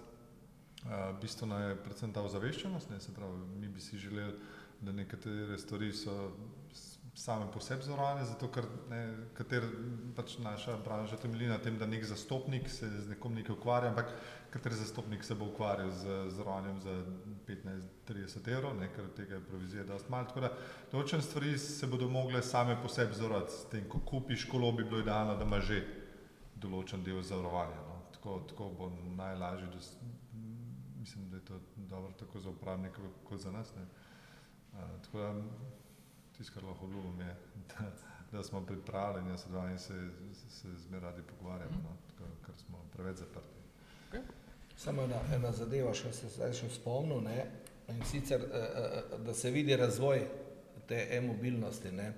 bistveno 1.22 1.60
je 1.60 1.76
predvsem 1.84 2.14
ta 2.14 2.22
ozaveščenost, 2.22 2.90
ne, 2.90 3.00
se 3.02 3.14
pravi, 3.14 3.40
mi 3.60 3.68
bi 3.70 3.82
si 3.82 3.98
želeli, 3.98 4.34
da 4.82 4.92
nekatere 4.92 5.58
stvari 5.58 5.92
so 5.94 6.32
same 7.16 7.52
po 7.52 7.60
sebi 7.60 7.84
zavarovane, 7.84 8.26
zato 8.26 8.48
ker 8.52 8.66
ne, 8.90 9.02
kater, 9.34 9.64
pač 10.16 10.38
naša 10.44 10.76
branža 10.84 11.18
temelji 11.18 11.48
na 11.48 11.58
tem, 11.64 11.78
da 11.80 11.88
nek 11.88 12.04
zastopnik 12.06 12.68
se 12.70 12.90
z 12.90 13.10
nekom 13.10 13.34
nekaj 13.34 13.56
ukvarja, 13.56 13.90
ampak 13.94 14.12
kater 14.52 14.76
zastopnik 14.76 15.24
se 15.24 15.36
bo 15.36 15.48
ukvarjal 15.48 15.92
z 15.92 16.18
zavarovanjem 16.36 16.82
za 16.82 16.96
15-30 17.48 18.52
evrov, 18.52 18.76
ne, 18.80 18.90
ker 18.96 19.08
tega 19.16 19.40
je 19.40 19.46
provizija 19.48 19.84
dosti 19.88 20.12
malo, 20.12 20.28
tako 20.28 20.44
da 20.44 20.52
določene 20.92 21.24
stvari 21.24 21.56
se 21.60 21.88
bodo 21.88 22.10
mogle 22.12 22.44
same 22.44 22.76
po 22.84 22.92
sebi 22.92 23.16
zavarovati, 23.16 23.54
s 23.54 23.72
tem, 23.72 23.88
ko 23.90 24.04
kupiš 24.04 24.50
kolo, 24.52 24.74
bi 24.76 24.84
bilo 24.84 25.00
idealno, 25.00 25.38
da 25.40 25.48
ima 25.48 25.62
že 25.64 25.82
določen 26.60 27.04
del 27.04 27.24
zavarovanja, 27.24 27.80
no. 27.88 28.02
tako, 28.18 28.42
tako 28.52 28.70
bo 28.76 28.92
najlažje 29.16 29.72
mislim, 31.06 31.30
da 31.30 31.38
je 31.38 31.46
to 31.46 31.60
dobro 31.76 32.12
tako 32.12 32.40
za 32.40 32.50
uporabnika, 32.50 33.02
kot 33.24 33.40
za 33.40 33.52
nas. 33.52 33.76
Ne. 33.76 33.82
Uh, 34.74 35.02
tako 35.04 35.18
da 35.18 35.34
tisto, 36.38 36.53
kar 36.53 36.64
lahko 36.64 36.88
ljubim, 36.88 37.20
je, 37.22 37.36
da, 37.70 37.91
da 38.32 38.44
smo 38.44 38.66
pripravljeni, 38.66 39.32
da 39.32 39.38
se 39.38 39.49
dva 39.49 39.70
in 39.72 39.80
se, 39.80 40.10
se 40.49 40.68
zmer 40.88 41.02
radi 41.02 41.22
pogovarjamo, 41.30 41.82
no, 41.84 41.98
tako, 42.07 42.30
ker 42.45 42.56
smo 42.56 42.78
preveč 42.94 43.18
zaprti. 43.18 43.62
Okay. 44.12 44.22
Samo 44.78 45.03
ena, 45.03 45.20
ena 45.36 45.52
zadeva, 45.52 45.94
še 45.94 46.12
se 46.14 46.30
zdaj 46.30 46.53
še 46.53 46.70
spomnil, 46.70 47.22
ne, 47.24 47.45
in 47.90 48.02
sicer, 48.06 48.41
da 49.26 49.34
se 49.34 49.52
vidi 49.52 49.76
razvoj 49.76 50.26
te 50.88 51.07
e-mobilnosti. 51.18 51.91
Ne. 51.91 52.12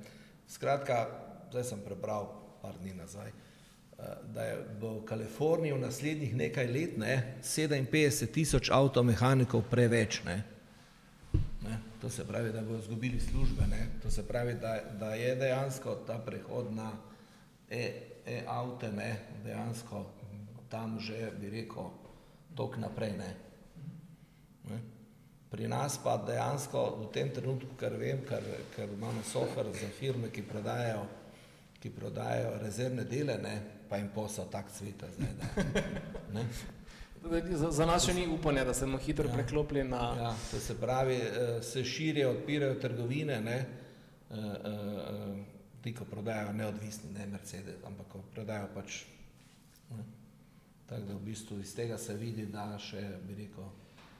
Skratka, 0.49 1.05
zdaj 1.51 1.63
sem 1.63 1.83
prebral 1.85 2.29
par 2.61 2.77
dni 2.81 2.95
nazaj, 2.97 3.31
da 4.33 4.43
je 4.43 4.57
v 4.81 4.91
Kaliforniji 5.05 5.73
v 5.73 5.81
naslednjih 5.81 6.35
nekaj 6.35 6.67
let 6.67 6.97
ne, 6.97 7.15
57 7.43 8.31
tisoč 8.33 8.69
avtomehanikov 8.73 9.65
preveč. 9.69 10.21
Ne. 10.25 10.43
Ne, 11.97 12.01
to 12.01 12.09
se 12.09 12.27
pravi, 12.27 12.51
da 12.51 12.61
bodo 12.61 12.79
izgubili 12.79 13.19
službe. 13.19 13.67
Ne. 13.67 13.87
To 14.03 14.11
se 14.11 14.27
pravi, 14.27 14.53
da, 14.53 14.79
da 14.99 15.13
je 15.13 15.35
dejansko 15.35 15.95
ta 16.07 16.19
prehod 16.19 16.73
na 16.73 16.91
e-avte, 17.69 18.87
e 18.87 19.15
dejansko 19.43 20.05
tam 20.69 20.99
že, 20.99 21.31
bi 21.41 21.49
rekel, 21.49 21.89
tok 22.55 22.77
naprej. 22.77 23.17
Ne. 23.17 23.33
Ne. 24.69 24.79
Pri 25.49 25.67
nas 25.67 25.97
pa 26.03 26.17
dejansko 26.17 26.99
v 27.01 27.11
tem 27.11 27.33
trenutku, 27.33 27.75
kar 27.79 27.93
vem, 27.97 28.21
ker, 28.29 28.43
ker 28.75 28.89
imamo 28.93 29.23
software 29.23 29.73
za 29.73 29.89
firme, 29.99 30.29
ki 30.29 30.43
prodajajo, 30.43 31.05
ki 31.79 31.89
prodajajo 31.89 32.57
rezervne 32.61 33.03
dele, 33.03 33.37
ne, 33.37 33.61
pa 33.89 33.97
jim 33.97 34.09
posel 34.13 34.45
tak 34.51 34.69
cveta 34.71 35.07
zdaj. 35.17 35.33
Da, 36.33 36.43
za, 37.57 37.71
za 37.71 37.85
nas 37.85 38.05
še 38.05 38.13
ni 38.13 38.27
upanja, 38.27 38.63
da 38.65 38.73
se 38.73 38.85
bomo 38.85 38.97
hitro 38.97 39.27
ja. 39.27 39.33
preklopili 39.33 39.83
na. 39.83 40.01
Ja, 40.19 40.31
to 40.51 40.59
se 40.59 40.75
pravi, 40.79 41.15
eh, 41.15 41.63
se 41.63 41.83
širijo, 41.83 42.31
odpirajo 42.31 42.79
trgovine, 42.81 43.41
ne, 43.41 43.57
uh, 44.29 44.37
uh, 44.37 45.37
ti, 45.81 45.93
ko 45.95 46.05
prodajajo 46.05 46.53
neodvisni, 46.53 47.11
ne 47.15 47.27
Mercedes, 47.31 47.81
ampak 47.87 48.07
ko 48.11 48.23
prodajajo 48.35 48.69
pač. 48.75 49.01
Ne. 49.91 50.05
Tako 50.87 51.01
da 51.01 51.17
v 51.17 51.25
bistvu 51.25 51.59
iz 51.59 51.75
tega 51.75 51.97
se 51.97 52.15
vidi, 52.15 52.45
da 52.51 52.69
še 52.79 53.03
bi 53.27 53.35
rekel. 53.43 53.67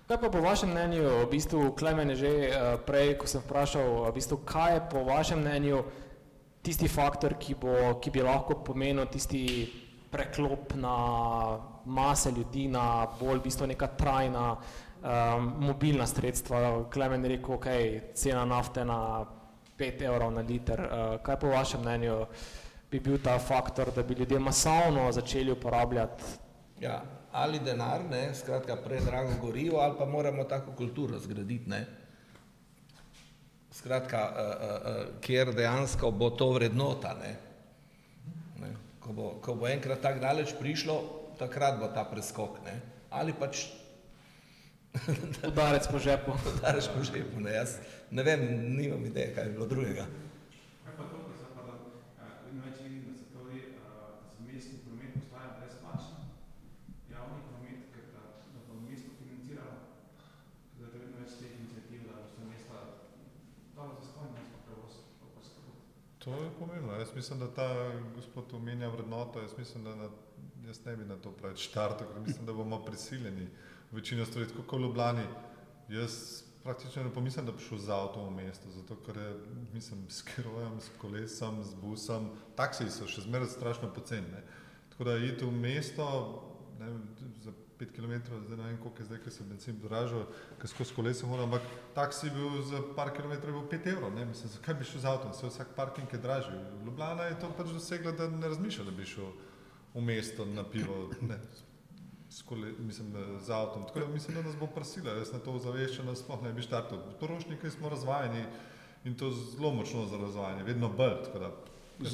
Kaj 0.07 0.19
pa 0.21 0.29
po 0.31 0.39
vašem 0.39 0.71
mnenju, 0.71 1.03
v 1.03 1.29
bistvu, 1.31 1.61
Klemen 1.75 2.13
je 2.13 2.15
že 2.15 2.31
prej, 2.87 3.17
ko 3.19 3.27
sem 3.27 3.43
vprašal, 3.43 4.07
v 4.07 4.13
bistvu, 4.15 4.39
kaj 4.47 4.73
je 4.73 4.83
po 4.91 5.03
vašem 5.03 5.41
mnenju 5.43 5.81
tisti 6.63 6.87
faktor, 6.87 7.35
ki, 7.39 7.55
bo, 7.59 7.75
ki 7.99 8.11
bi 8.15 8.23
lahko 8.23 8.61
pomenil 8.63 9.07
tisti 9.11 9.67
preklop 10.11 10.75
na 10.79 10.95
mase 11.87 12.31
ljudi, 12.31 12.67
na 12.67 13.07
bolj 13.19 13.39
v 13.39 13.43
bistvu 13.47 13.67
neka 13.67 13.87
trajna 13.87 14.45
um, 14.55 15.49
mobilna 15.65 16.07
sredstva. 16.07 16.85
Klemen 16.93 17.25
je 17.25 17.33
rekel, 17.35 17.55
ok, 17.55 17.67
cena 18.13 18.45
nafte 18.45 18.85
na 18.85 19.25
5 19.79 20.05
evrov 20.05 20.31
na 20.33 20.41
liter. 20.41 20.81
Uh, 20.81 21.19
kaj 21.23 21.39
po 21.39 21.53
vašem 21.53 21.81
mnenju 21.81 22.25
bi 22.91 22.99
bil 22.99 23.19
ta 23.23 23.37
faktor, 23.39 23.91
da 23.95 24.03
bi 24.03 24.13
ljudje 24.13 24.39
masovno 24.39 25.11
začeli 25.11 25.51
uporabljati? 25.51 26.23
Ja, 26.79 27.01
ali 27.31 27.59
denar, 27.59 28.03
ne, 28.09 28.35
skratka 28.35 28.75
predrago 28.75 29.33
gorivo, 29.41 29.79
ali 29.79 29.95
pa 29.97 30.05
moramo 30.05 30.43
tako 30.43 30.71
kulturo 30.71 31.19
zgraditi, 31.19 31.69
ne 31.69 31.85
skratka, 33.77 34.21
uh, 34.31 34.37
uh, 34.41 35.21
kjer 35.21 35.53
dejansko 35.55 36.11
bo 36.11 36.29
to 36.29 36.49
vrednota. 36.55 37.13
Ne? 37.21 37.35
Ne? 38.61 38.73
Ko, 38.99 39.13
bo, 39.13 39.29
ko 39.43 39.55
bo 39.55 39.69
enkrat 39.69 40.01
tako 40.01 40.23
daleč 40.23 40.55
prišlo, 40.59 40.97
takrat 41.39 41.79
bo 41.79 41.87
ta 41.93 42.03
preskok. 42.03 42.61
Ne? 42.65 42.79
Ali 43.09 43.33
pač. 43.33 43.67
Udarec 45.49 45.87
po 45.87 45.99
žepu. 45.99 46.33
Udarec 46.57 46.87
po 46.87 47.03
žepu. 47.03 47.39
Ne? 47.39 47.53
Jaz 47.53 47.77
ne 48.11 48.23
vem, 48.23 48.41
nimam 48.77 49.05
ideje, 49.05 49.35
kaj 49.35 49.45
je 49.45 49.53
bilo 49.53 49.65
drugega. 49.65 50.07
To 66.27 66.43
je 66.43 66.49
pomembno. 66.59 66.93
Jaz 66.93 67.15
mislim, 67.15 67.39
da 67.39 67.47
ta 67.53 67.91
gospod 68.15 68.53
omenja 68.53 68.87
vrednoto. 68.87 69.39
Jaz 69.39 69.57
mislim, 69.57 69.83
da 69.83 69.95
na, 69.95 70.09
jaz 70.67 70.85
ne 70.85 70.95
bi 70.95 71.05
na 71.05 71.15
to 71.15 71.31
preveč 71.31 71.63
štartal, 71.69 72.07
ker 72.11 72.21
mislim, 72.21 72.45
da 72.45 72.53
bomo 72.53 72.81
prisiljeni 72.85 73.47
večino 73.91 74.25
stvari, 74.25 74.47
kot 74.55 74.79
v 74.79 74.81
Ljubljani. 74.83 75.23
Jaz 75.89 76.43
praktično 76.63 77.03
ne 77.03 77.13
pomislim, 77.13 77.45
da 77.45 77.51
bi 77.51 77.63
šel 77.63 77.79
z 77.79 77.93
avtom 77.95 78.27
v 78.27 78.43
mesto, 78.43 78.71
zato 78.75 78.97
ker 79.05 79.17
je, 79.17 79.29
mislim, 79.73 80.03
s 80.09 80.25
kirojem, 80.27 80.81
s 80.81 80.91
kolesom, 81.01 81.63
s 81.63 81.71
busom, 81.79 82.27
taksiji 82.59 82.91
so 82.91 83.07
še 83.07 83.23
zmeraj 83.23 83.53
strašno 83.53 83.93
poceni. 83.95 84.43
Tako 84.91 85.07
da 85.07 85.15
iti 85.17 85.47
v 85.47 85.53
mesto, 85.55 86.09
ne, 86.79 86.91
za 87.45 87.55
5 87.79 87.93
km, 87.95 88.13
zdaj 88.27 88.57
ne 88.57 88.63
vem, 88.65 88.77
koliko 88.83 89.01
je 89.01 89.05
zdaj, 89.05 89.23
ker 89.23 89.33
se 89.33 89.47
benzin 89.47 89.79
dražil, 89.79 90.25
ker 90.59 90.67
skozi 90.67 90.95
koleso 90.97 91.29
moram, 91.29 91.47
ampak 91.47 91.63
taksi 91.95 92.33
bil 92.35 92.61
za 92.67 92.81
par 92.97 93.13
km 93.15 93.37
bil 93.45 93.63
5 93.71 93.91
evrov, 93.93 94.11
ne, 94.15 94.25
mislim, 94.25 94.51
zakaj 94.57 94.81
bi 94.81 94.91
šel 94.91 95.05
z 95.05 95.13
avtom, 95.13 95.33
se 95.37 95.47
vsak 95.47 95.75
parking 95.77 96.13
je 96.13 96.19
dražji. 96.19 96.59
Ljubljana 96.85 97.29
je 97.29 97.39
to 97.39 97.53
pač 97.57 97.71
dosegla, 97.71 98.11
da 98.11 98.27
ne 98.27 98.49
razmišlja, 98.49 98.89
da 98.89 98.91
bi 98.91 99.05
šel 99.05 99.31
v 99.97 100.01
mesto 100.01 100.45
na 100.45 100.63
pivo, 100.63 101.09
ne, 101.21 101.39
skole, 102.29 102.71
mislim, 102.79 103.13
z 103.41 103.49
avtom. 103.49 103.85
Tako 103.87 103.99
da 103.99 104.07
mislim, 104.07 104.37
da 104.37 104.43
nas 104.43 104.55
bo 104.59 104.67
prsila, 104.67 105.17
jaz 105.17 105.33
na 105.33 105.39
to 105.39 105.57
ozaveščena 105.57 106.15
sploh 106.15 106.43
ne 106.43 106.53
bi 106.53 106.61
štartil. 106.61 107.01
Porošniki 107.19 107.71
smo 107.73 107.89
razvajeni 107.89 108.45
in 109.05 109.15
to 109.17 109.31
zelo 109.31 109.73
močno 109.73 110.05
za 110.05 110.17
razvajanje, 110.17 110.63
vedno 110.63 110.89
bolj, 110.89 111.17
tako 111.25 111.39
da 111.39 111.51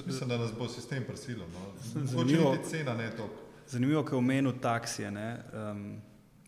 mislim, 0.06 0.30
da 0.30 0.38
nas 0.38 0.52
bo 0.60 0.68
sistem 0.68 1.04
prsilil. 1.08 1.46
No. 1.54 2.06
Zanimivo. 2.06 2.56
Cena 2.70 2.94
ne 2.94 3.12
toliko. 3.12 3.44
Zanimivo, 3.68 4.04
ker 4.04 4.16
omenil 4.16 4.56
taksije. 4.62 5.12
Um, 5.12 5.86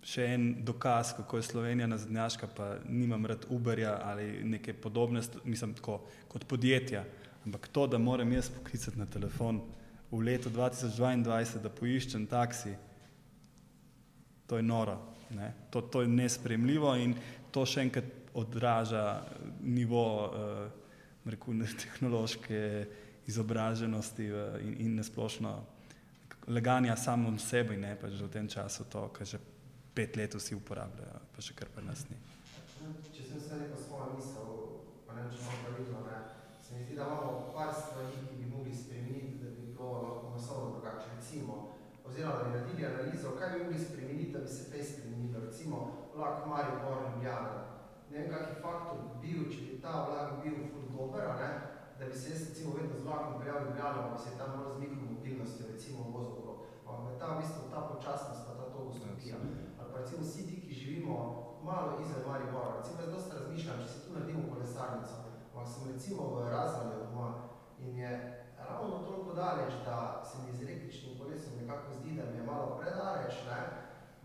še 0.06 0.26
en 0.36 0.44
dokaz, 0.66 1.16
kako 1.18 1.40
je 1.40 1.48
Slovenija 1.50 1.88
nazadnjaška, 1.88 2.48
pa 2.56 2.76
nimam 2.90 3.26
rad 3.26 3.46
Uberja 3.50 3.98
ali 4.04 4.44
neke 4.44 4.74
podobne, 4.74 5.22
mislim, 5.44 5.74
tako 5.74 6.04
kot 6.28 6.46
podjetja. 6.48 7.04
Ampak 7.46 7.68
to, 7.68 7.88
da 7.88 7.98
moram 7.98 8.32
jaz 8.32 8.50
poklicati 8.50 9.00
na 9.00 9.06
telefon 9.06 9.62
v 10.16 10.24
letu 10.24 10.50
2022, 10.50 11.62
da 11.64 11.70
poiščem 11.70 12.28
taksi, 12.32 12.76
to 14.48 14.58
je 14.58 14.64
noro. 14.64 15.00
Ne? 15.36 15.52
To, 15.74 15.82
to 15.82 16.02
je 16.02 16.12
nespremljivo 16.12 16.96
in 17.02 17.16
to 17.52 17.66
še 17.66 17.86
enkrat 17.88 18.12
odraža 18.36 19.24
nivo 19.64 20.06
uh, 20.28 20.86
rekel, 21.26 21.64
tehnološke 21.82 22.60
izobraženosti 23.28 24.28
in, 24.62 24.76
in 24.86 24.96
nasplošno 25.00 25.56
leganja 26.48 26.96
samom 26.96 27.40
sebi, 27.40 27.78
ne 27.78 27.96
pa 27.98 28.10
že 28.10 28.26
v 28.26 28.30
tem 28.30 28.48
času 28.48 28.86
to, 28.86 29.10
kar 29.10 29.26
že 29.26 29.40
pet 29.96 30.16
let 30.16 30.36
vsi 30.36 30.56
uporabljajo, 30.56 31.20
pa 31.34 31.42
še 31.42 31.56
kar 31.58 31.72
pri 31.74 31.86
nas 31.86 32.06
ni. 32.12 32.20
Če 33.16 33.24
sem 33.26 33.40
se 33.42 33.58
rekel 33.58 33.80
svojo 33.82 34.14
misel, 34.20 34.50
pa 35.08 35.16
ne 35.16 35.26
vem, 35.26 35.32
če 35.34 35.42
imam 35.42 35.62
pravilno, 35.64 36.00
ne, 36.06 36.20
se 36.62 36.76
mi 36.76 36.84
zdi, 36.86 36.98
da 37.00 37.08
imamo 37.08 37.50
par 37.56 37.72
stvari, 37.74 38.20
ki 38.28 38.36
bi 38.44 38.52
mogli 38.52 38.76
spremeniti, 38.76 39.40
da 39.42 39.50
bi 39.56 39.72
bilo 39.72 39.94
lahko 40.04 40.36
masovno 40.36 40.76
drugače. 40.76 41.16
Recimo, 41.16 41.56
bi 42.38 42.50
naredili 42.50 42.86
analizo, 42.86 43.38
kaj 43.40 43.50
bi 43.54 43.64
mogli 43.64 43.80
spremeniti, 43.80 44.34
da 44.36 44.40
bi 44.40 44.50
se 44.56 44.72
kaj 44.72 44.84
spremenilo. 44.84 45.40
Recimo, 45.46 45.78
vlak 46.16 46.38
Maribor 46.50 46.98
Ljubljana. 47.06 47.54
Ne 48.10 48.18
vem, 48.18 48.30
kak 48.32 48.46
je 48.50 48.62
faktor 48.66 48.98
bil, 49.22 49.42
če 49.52 49.60
bi 49.68 49.82
ta 49.84 49.94
vlak 50.08 50.30
bil 50.44 50.58
ful 50.72 50.86
dober, 50.96 51.28
ne, 51.42 51.50
da 52.00 52.06
bi 52.10 52.16
se 52.20 52.30
jaz 52.32 52.42
recimo 52.50 52.74
vedno 52.78 52.96
z 53.00 53.06
vlakom 53.06 53.40
prijavil 53.40 53.62
v 53.62 53.68
Ljubljano, 53.70 54.00
pa 54.04 54.14
bi 54.16 54.22
se 54.24 54.38
tam 54.40 54.50
malo 54.58 54.74
z 54.74 54.80
mikromobilnostjo 54.84 55.72
recimo 55.74 56.00
vozil 56.14 56.38
okrog. 56.40 56.60
Pa 56.86 56.92
me 57.04 57.12
ta 57.20 57.28
v 57.34 57.38
bistvu 57.40 57.72
ta 57.74 57.80
počasnost, 57.92 58.42
pa 58.48 58.54
ta 58.60 58.66
togostopija. 58.74 59.36
Ali 59.80 59.92
pa 59.92 60.00
recimo 60.00 60.22
vsi 60.24 60.42
ti, 60.48 60.56
ki 60.64 60.80
živimo 60.82 61.16
malo 61.68 62.00
izven 62.02 62.24
Maribora. 62.28 62.78
Recimo 62.78 63.02
jaz 63.02 63.12
dosta 63.18 63.38
razmišljam, 63.40 63.82
če 63.82 63.88
si 63.90 64.02
tu 64.04 64.14
naredimo 64.14 64.50
kolesarnico. 64.54 65.16
Pa 65.54 65.66
sem 65.66 65.92
recimo 65.92 66.22
v 66.36 66.50
razvalju 66.56 66.98
doma 67.04 67.30
in 67.80 67.98
je 67.98 68.12
ravno 68.70 68.98
toliko 69.08 69.34
daleč, 69.34 69.74
da 69.86 70.24
se 70.28 70.36
mi 70.44 70.58
z 70.58 70.62
električnim 70.66 71.20
kolesom 71.20 71.52
nekako 71.62 71.94
zdi, 71.98 72.12
da 72.20 72.24
mi 72.32 72.38
je 72.38 72.50
malo 72.52 72.68
predaleč, 72.80 73.34
ne. 73.50 73.62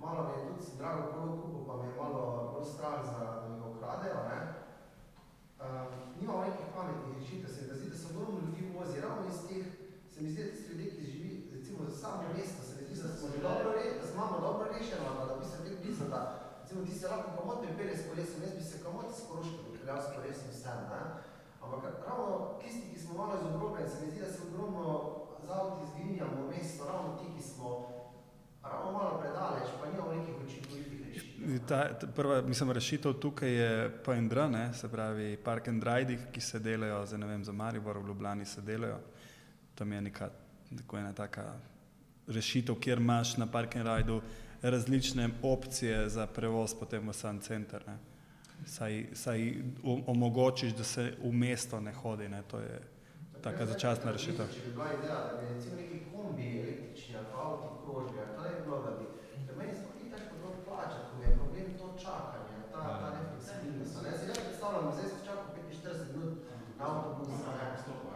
Malo 0.03 0.21
mi 0.27 0.33
je 0.37 0.47
tudi 0.49 0.79
drago 0.79 1.03
kolo 1.13 1.33
kupil, 1.41 1.63
pa 1.69 1.75
mi 1.77 1.87
je 1.89 2.01
malo 2.03 2.23
bolj 2.53 2.67
strah, 2.75 2.99
za, 3.11 3.19
da 3.41 3.47
mi 3.49 3.61
ga 3.61 3.67
ukradejo, 3.75 4.21
ne. 4.31 4.41
Uh, 5.61 5.67
nimamo 6.21 6.45
nekih 6.45 6.69
pametnih 6.75 7.19
rešitev, 7.19 7.51
se 7.55 7.61
mi 7.63 7.79
zdi, 7.79 7.91
da 7.93 7.97
se 7.97 8.07
ogromno 8.11 8.39
ljudi 8.45 8.73
vozi 8.77 9.01
ravno 9.07 9.25
iz 9.33 9.41
teh, 9.49 9.67
se 10.13 10.19
mi 10.23 10.29
zdi, 10.33 10.43
da 10.45 10.51
tisti 10.51 10.73
ljudje, 10.73 10.91
ki 10.97 11.05
živi 11.13 11.33
recimo 11.55 11.79
za 11.89 11.95
samo 12.03 12.23
mesto, 12.37 12.61
se 12.69 12.73
mi 12.77 12.83
zdi, 12.87 13.03
da 13.03 13.17
smo 13.17 13.29
že 13.33 13.39
dobro, 13.49 13.69
re, 13.77 13.85
da 13.99 14.05
imamo 14.15 14.37
dobro 14.47 14.65
rešeno, 14.75 15.05
pa 15.19 15.25
da 15.29 15.35
bi 15.41 15.45
se 15.51 15.57
tek 15.65 15.75
blizu, 15.83 16.05
da 16.15 16.21
recimo 16.61 16.81
ti 16.87 16.95
se 16.99 17.09
lahko 17.13 17.29
kamot 17.37 17.59
pripelje 17.65 17.95
s 17.97 18.07
kolesom, 18.09 18.39
jaz 18.45 18.55
bi 18.59 18.65
se 18.71 18.77
kamot 18.85 19.09
s 19.17 19.21
Koroške 19.29 19.59
pripeljal 19.69 20.01
s 20.03 20.09
kolesom 20.15 20.49
vsem, 20.55 20.81
ne. 20.93 21.03
Ampak 21.75 21.95
ravno 22.07 22.59
tisti, 22.61 22.91
ki 22.93 22.99
smo 23.01 23.15
malo 23.19 23.33
iz 23.41 23.47
Evrope, 23.55 23.89
se 23.89 24.05
mi 24.05 24.11
zdi, 24.11 24.21
da 24.21 24.33
se 24.33 24.43
ogromno 24.49 24.87
z 25.47 25.51
avti 25.51 25.87
zginjamo 25.93 26.47
v 26.47 26.49
mesto, 26.51 26.85
ravno 26.85 27.17
ti, 27.19 27.27
ki 27.37 27.43
smo 27.43 27.69
ravno 28.63 28.93
malo 28.93 29.19
predaleč, 29.21 29.69
pa 29.81 29.91
nimamo 29.91 30.13
nekih 30.13 30.35
učinkovitih 30.45 31.01
Ta, 31.69 31.99
ta 31.99 32.07
prva, 32.07 32.43
mislim, 32.43 32.71
rešitev 32.71 33.13
tukaj 33.13 33.51
je 33.51 34.03
ne, 34.51 34.75
se 34.75 34.89
pravi 34.89 35.37
park 35.37 35.69
and 35.69 35.83
ride, 35.83 36.19
ki 36.33 36.41
se 36.41 36.59
delajo, 36.59 37.07
za 37.07 37.17
ne 37.17 37.27
vem, 37.27 37.45
za 37.45 37.53
Maribor, 37.53 37.99
v 37.99 38.07
Ljubljani 38.07 38.47
se 38.47 38.61
delajo. 38.61 38.99
Tam 39.75 39.93
je 39.93 40.01
neka, 40.01 40.31
neko 40.71 40.99
ena 40.99 41.13
taka 41.13 41.55
rešitev, 42.27 42.75
kjer 42.75 42.99
imaš 42.99 43.37
na 43.37 43.47
park 43.47 43.77
and 43.77 43.87
rideu 43.87 44.21
različne 44.63 45.31
opcije 45.43 46.09
za 46.09 46.27
prevoz 46.27 46.75
potem 46.75 47.09
v 47.09 47.13
sam 47.13 47.41
center, 47.41 47.83
ne. 47.87 48.10
Saj, 48.71 49.07
saj 49.15 49.55
omogočiš, 50.07 50.73
da 50.79 50.85
se 50.85 51.03
v 51.23 51.33
mesto 51.33 51.81
ne 51.81 51.93
hodi, 51.93 52.29
ne, 52.29 52.43
to 52.51 52.59
je 52.59 52.77
taka 53.43 53.67
začasna 53.67 54.13
rešitev. 54.15 54.47
Če 54.55 54.61
bi 54.67 54.75
bila 54.77 54.87
ideja, 54.95 55.19
da 55.27 55.33
bi 55.41 55.49
recimo 55.55 55.75
neki 55.81 55.99
kombi 56.13 56.47
električni 56.63 57.17
ali 57.19 57.27
pa 57.33 57.39
avti 57.49 57.69
krožili, 57.83 58.27
to 58.37 58.41
ne 58.47 58.53
bi 58.55 58.61
bilo, 58.67 58.79
da 58.87 58.93
bi, 58.99 59.05
da 59.49 59.57
meni 59.59 59.75
sploh 59.79 59.97
ni 59.99 60.07
težko 60.13 60.39
bilo 60.39 60.53
plačati, 60.69 61.09
ko 61.09 61.19
mi 61.19 61.25
je 61.27 61.39
problem 61.41 61.67
to 61.81 61.89
čakanje, 62.05 62.57
ta, 62.73 62.81
ta 63.03 63.09
nefleksibilnost, 63.17 63.95
ne. 64.05 64.11
Zdaj 64.19 64.31
jaz 64.33 64.41
predstavljam, 64.47 64.95
zdaj 64.95 65.09
sem 65.11 65.21
čakal 65.29 65.45
45 65.57 66.15
minut 66.15 66.35
na 66.79 66.85
avtobus, 66.93 67.29
ne. 67.49 67.69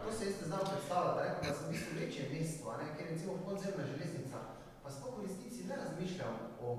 To 0.05 0.09
se 0.17 0.23
jaz 0.29 0.35
ne 0.41 0.47
znam 0.49 0.65
predstavljati, 0.71 1.19
rekel, 1.23 1.41
da 1.45 1.53
sem 1.57 1.65
v 1.67 1.71
bistvu 1.73 1.91
večje 1.99 2.23
mesto, 2.33 2.63
a 2.71 2.75
ne, 2.79 2.85
kjer 2.95 3.05
recimo 3.11 3.31
podzemna 3.47 3.83
železnica, 3.91 4.39
pa 4.83 4.87
sploh 4.95 5.13
v 5.19 5.27
resnici 5.27 5.67
ne 5.69 5.75
razmišljam 5.83 6.33
o, 6.67 6.69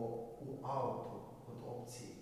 o 0.45 0.61
avtu 0.77 1.17
kot 1.45 1.59
opciji. 1.77 2.13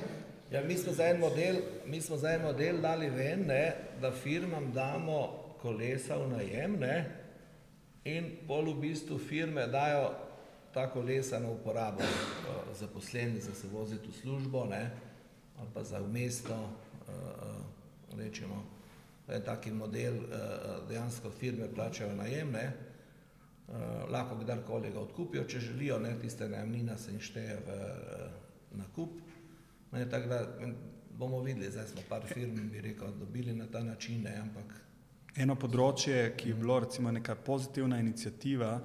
Ne. 0.00 0.32
Ja, 0.52 0.62
mi 0.64 0.76
smo 0.76 0.92
za 0.92 1.04
en 1.04 1.18
model, 1.18 1.56
mi 1.86 2.00
smo 2.00 2.16
za 2.16 2.30
en 2.30 2.42
model 2.42 2.80
dali 2.80 3.10
ven, 3.10 3.46
ne, 3.46 3.74
da 4.00 4.10
firmam 4.12 4.72
damo 4.72 5.44
kolesa 5.62 6.16
v 6.16 6.28
najem, 6.28 6.76
ne, 6.80 6.96
in 8.04 8.28
pol 8.46 8.68
v 8.74 8.80
bistvu 8.80 9.18
firme 9.18 9.64
dajo 9.66 10.10
ta 10.74 10.90
kolesa 10.92 11.38
na 11.38 11.48
uporabo 11.50 12.04
uh, 12.04 12.76
zaposleni, 12.76 13.40
za 13.40 13.54
se 13.54 13.68
voziti 13.72 14.08
v 14.08 14.12
službo, 14.12 14.64
ne, 14.64 14.90
ali 15.58 15.68
pa 15.74 15.84
za 15.84 15.98
v 15.98 16.12
mesto, 16.12 16.52
uh, 16.52 18.18
rečemo, 18.18 18.62
da 19.26 19.34
je 19.34 19.44
taki 19.44 19.70
model, 19.70 20.14
dejansko 20.88 21.30
firme 21.30 21.68
plačajo 21.74 22.14
najem, 22.14 22.52
ne, 22.52 22.72
lahko 24.08 24.36
kdarkoli 24.36 24.90
ga 24.90 25.00
odkupijo, 25.00 25.44
če 25.44 25.60
želijo, 25.60 25.98
ne, 25.98 26.18
tiste 26.20 26.48
najemnina 26.48 26.98
se 26.98 27.10
jim 27.10 27.20
šteje 27.20 27.56
v 27.66 27.70
nakup, 28.76 29.31
Ne, 29.92 30.08
tako 30.10 30.28
da 30.28 30.46
bomo 31.18 31.40
videli, 31.40 31.70
zdaj 31.70 31.86
smo 31.86 32.00
par 32.08 32.22
firm, 32.26 32.54
bi 32.70 32.80
rekel, 32.80 33.12
dobili 33.18 33.54
na 33.54 33.66
ta 33.66 33.82
način, 33.84 34.22
ne, 34.22 34.36
ampak. 34.40 34.72
Eno 35.36 35.56
področje, 35.56 36.32
ki 36.36 36.48
je 36.50 36.56
bilo 36.56 36.78
recimo 36.84 37.12
neka 37.12 37.34
pozitivna 37.34 38.00
inicijativa, 38.00 38.80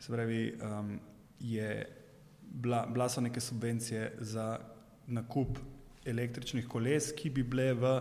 se 0.00 0.12
pravi, 0.12 0.40
um, 0.60 0.98
je 1.40 1.68
bila, 2.40 2.86
bila 2.86 3.08
so 3.08 3.20
neke 3.20 3.40
subvencije 3.40 4.12
za 4.20 4.58
nakup 5.06 5.58
električnih 6.04 6.68
koles, 6.68 7.12
ki 7.16 7.30
bi 7.30 7.42
bile 7.42 7.72
v 7.74 7.92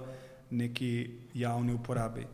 neki 0.56 0.92
javni 1.34 1.74
uporabi. 1.74 2.26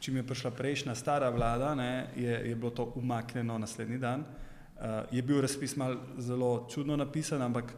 Čim 0.00 0.16
je 0.16 0.26
prišla 0.26 0.50
prejšnja 0.50 0.94
stara 0.94 1.30
vlada, 1.30 1.74
ne, 1.74 2.08
je, 2.16 2.40
je 2.50 2.54
bilo 2.54 2.70
to 2.70 2.92
umaknjeno 2.96 3.58
naslednji 3.58 3.98
dan. 3.98 4.24
Uh, 4.76 5.06
je 5.10 5.22
bil 5.22 5.40
razpis 5.40 5.76
mal 5.76 5.96
zelo 6.18 6.66
čudno 6.70 6.96
napisan, 6.96 7.42
ampak 7.42 7.72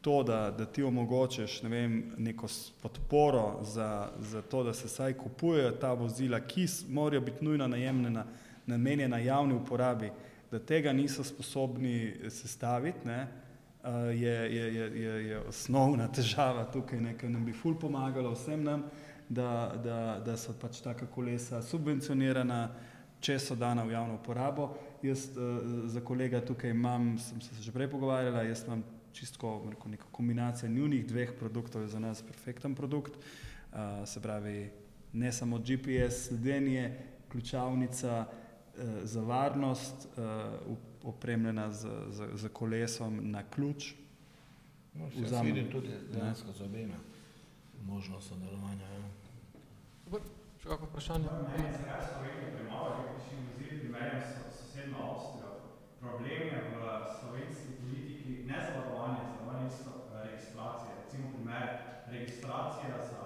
to, 0.00 0.22
da, 0.22 0.50
da 0.50 0.66
ti 0.66 0.82
omogočeš 0.82 1.62
ne 1.62 1.68
vem, 1.68 2.12
neko 2.18 2.46
podporo 2.82 3.58
za, 3.62 4.08
za 4.18 4.42
to, 4.42 4.62
da 4.64 4.72
se 4.74 4.88
saj 4.88 5.12
kupujejo 5.12 5.70
ta 5.70 5.92
vozila, 5.92 6.40
ki 6.40 6.66
morajo 6.88 7.20
biti 7.20 7.44
nujno 7.44 7.68
najemljena, 7.68 8.24
namenjena 8.66 9.18
javni 9.18 9.54
uporabi, 9.54 10.10
da 10.50 10.58
tega 10.58 10.92
niso 10.92 11.24
sposobni 11.24 12.14
sestaviti, 12.28 13.06
ne, 13.08 13.28
je, 14.14 14.56
je, 14.56 14.74
je, 14.74 15.02
je, 15.02 15.26
je 15.28 15.38
osnovna 15.38 16.08
težava 16.08 16.64
tukaj, 16.64 17.00
nekaj 17.00 17.30
nam 17.30 17.44
bi 17.44 17.52
ful 17.52 17.74
pomagalo 17.78 18.32
vsem 18.32 18.64
nam, 18.64 18.84
da, 19.28 19.72
da, 19.84 20.22
da 20.24 20.36
so 20.36 20.52
pač 20.60 20.80
taka 20.80 21.06
kolesa 21.06 21.62
subvencionirana, 21.62 22.68
če 23.20 23.38
so 23.38 23.54
dana 23.54 23.84
v 23.84 23.92
javno 23.92 24.16
uporabo. 24.16 24.70
Jaz 25.02 25.28
za 25.92 26.00
kolega 26.00 26.40
tukaj 26.40 26.70
imam, 26.70 27.14
sem 27.18 27.40
se 27.40 27.62
že 27.62 27.72
prej 27.72 27.88
pogovarjala, 27.92 28.42
jaz 28.48 28.64
imam 28.66 28.82
čisto 29.12 29.66
rekel, 29.70 29.90
neka 29.90 30.04
kombinacija 30.12 30.68
njunih 30.68 31.06
dveh 31.06 31.32
produktov 31.38 31.82
je 31.82 31.88
za 31.88 31.98
nas 31.98 32.22
perfekten 32.22 32.74
produkt. 32.74 33.12
Uh, 33.16 33.78
se 34.06 34.20
pravi, 34.20 34.70
ne 35.12 35.32
samo 35.32 35.58
GPS, 35.58 36.26
sledenje, 36.28 36.98
ključavnica 37.28 38.26
uh, 38.26 38.84
za 39.02 39.20
varnost, 39.20 40.08
uh, 40.16 40.76
opremljena 41.02 41.70
z, 41.70 41.88
z, 42.10 42.28
z 42.34 42.48
kolesom 42.48 43.30
na 43.30 43.42
ključ. 43.50 43.94
No, 44.94 45.08
Vzam 45.16 45.46
vidim 45.46 45.70
tudi 45.70 45.88
dejansko 46.12 46.52
z 46.52 46.60
obema 46.60 47.10
možnost 47.86 48.28
sodelovanja. 48.28 48.86
Ja. 48.86 50.20
Še 50.60 50.68
kako 50.68 50.90
vprašanje? 50.90 51.28
Meni 51.48 51.70
se 51.72 51.86
jaz 51.88 52.10
Slovenija 52.12 52.50
premalo, 52.56 52.90
ker 52.98 53.22
še 53.24 53.36
vozili 53.44 53.78
primerjam 53.84 54.20
s 54.20 54.58
sosedno 54.58 55.06
Avstrijo. 55.06 55.52
Problem 56.00 56.42
je 56.50 56.60
v 56.74 56.90
slovenski 57.20 57.69
politiki 57.69 57.69
ne 58.50 58.58
zavarovanje, 58.66 59.22
zavarovanje 59.30 59.68
registracije. 60.28 60.90
Recimo 61.00 61.24
primer, 61.34 61.66
registracija 62.14 62.94
za, 63.10 63.22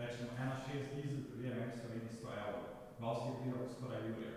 rečemo, 0.00 0.30
1.6 0.38 0.94
dizel 0.96 1.22
prije 1.30 1.50
v 1.58 1.72
Sloveniji 1.78 2.16
100 2.18 2.26
evrov. 2.42 2.64
V 2.98 3.02
Avstriji 3.10 3.38
prije 3.40 3.68
skoraj 3.74 4.02
jurje. 4.08 4.32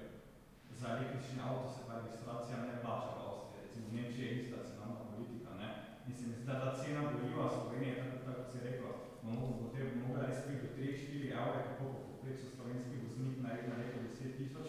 Za 0.79 0.85
električni 0.95 1.39
avto 1.47 1.67
se 1.73 1.81
pa 1.87 1.93
registracija 1.99 2.57
ne 2.57 2.75
plača 2.83 3.11
v 3.17 3.21
Avstriji. 3.29 3.63
Recimo 3.65 3.85
v 3.89 3.95
Nemčiji 3.95 4.25
je 4.25 4.35
ista 4.35 4.57
cenovna 4.67 5.03
politika, 5.11 5.49
ne? 5.61 5.69
In 6.07 6.13
se 6.17 6.23
mi 6.27 6.33
zdi, 6.35 6.45
da 6.49 6.55
ta 6.61 6.69
cena 6.79 7.01
goriva 7.11 7.45
Slovenije, 7.55 7.93
tako, 7.99 8.17
tako 8.25 8.37
kot 8.39 8.47
si 8.51 8.57
rekel, 8.67 8.91
bomo 9.23 9.45
potem 9.61 9.87
mogla 10.01 10.19
res 10.27 10.39
priti 10.45 10.63
do 10.63 10.69
3-4 10.77 11.39
evre, 11.41 11.59
kako 11.67 11.83
po 11.93 11.99
povprečju 12.07 12.47
slovenski 12.55 12.95
voznik 13.03 13.35
na 13.43 13.49
na 13.69 13.75
leto 13.81 13.97
10 14.07 14.37
tisoč, 14.37 14.67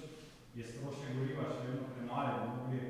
je 0.59 0.63
strošek 0.71 1.11
goriva 1.19 1.45
še 1.55 1.63
vedno 1.69 1.87
premale, 1.95 2.31
da 2.37 2.47
mogli 2.57 2.81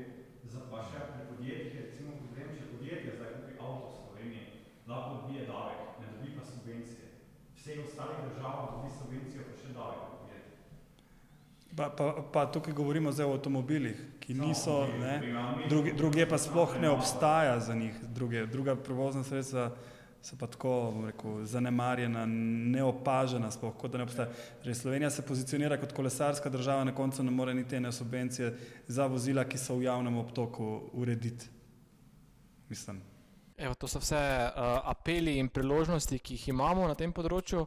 za 0.52 0.60
pa 0.70 0.78
še 0.88 1.00
pri 1.10 1.22
podjetjih, 1.30 1.80
recimo 1.84 2.18
problem, 2.20 2.52
če 2.56 2.70
podjetje 2.72 3.14
zdaj 3.16 3.32
kupi 3.34 3.54
avto 3.58 3.88
v 3.88 3.94
Sloveniji, 3.96 4.46
lahko 4.96 5.14
dobije 5.20 5.46
davek, 5.46 5.80
ne 6.00 6.12
dobi 6.12 6.34
pa 6.38 6.44
subvencije. 6.50 7.08
Vseh 7.56 7.80
ostalih 7.84 8.18
državah 8.28 8.70
dobi 8.74 8.90
subvencijo, 8.98 9.48
pa 9.48 9.58
še 9.62 9.74
davek. 9.76 10.12
Pa, 11.76 11.90
pa, 11.92 12.06
pa 12.32 12.46
tukaj 12.48 12.72
govorimo 12.72 13.12
zdaj 13.12 13.26
o 13.28 13.34
avtomobilih, 13.36 13.98
ki 14.20 14.34
niso, 14.34 14.86
ne, 15.00 15.18
drugi, 15.68 15.92
druge 15.92 16.24
pa 16.28 16.38
sploh 16.40 16.78
ne 16.80 16.88
obstaja 16.90 17.58
za 17.60 17.74
njih, 17.74 17.98
druge, 18.16 18.46
druga 18.48 18.76
prevozna 18.80 19.24
sredstva 19.24 19.70
so 20.26 20.36
pa 20.38 20.46
tako 20.46 21.04
rekel, 21.06 21.44
zanemarjena, 21.46 22.24
neopažena, 22.26 23.50
sploh 23.54 23.74
kot 23.78 23.92
da 23.92 24.00
ne 24.00 24.06
obstaja. 24.08 24.32
Torej, 24.62 24.74
Slovenija 24.74 25.10
se 25.10 25.22
pozicionira 25.22 25.78
kot 25.78 25.92
kolesarska 25.94 26.50
država, 26.50 26.84
na 26.84 26.94
koncu 26.94 27.22
ne 27.22 27.30
more 27.30 27.54
niti 27.54 27.76
ene 27.76 27.92
subvencije 27.92 28.54
za 28.88 29.06
vozila, 29.06 29.44
ki 29.44 29.58
so 29.58 29.76
v 29.76 29.86
javnem 29.86 30.16
obtoku, 30.18 30.80
urediti. 30.92 31.46
Mislim. 32.68 32.98
Evo, 33.56 33.74
to 33.74 33.88
so 33.88 33.98
vse 33.98 34.16
uh, 34.16 34.80
apeli 34.84 35.38
in 35.40 35.48
priložnosti, 35.48 36.18
ki 36.18 36.34
jih 36.34 36.48
imamo 36.52 36.88
na 36.88 36.94
tem 36.94 37.12
področju. 37.12 37.66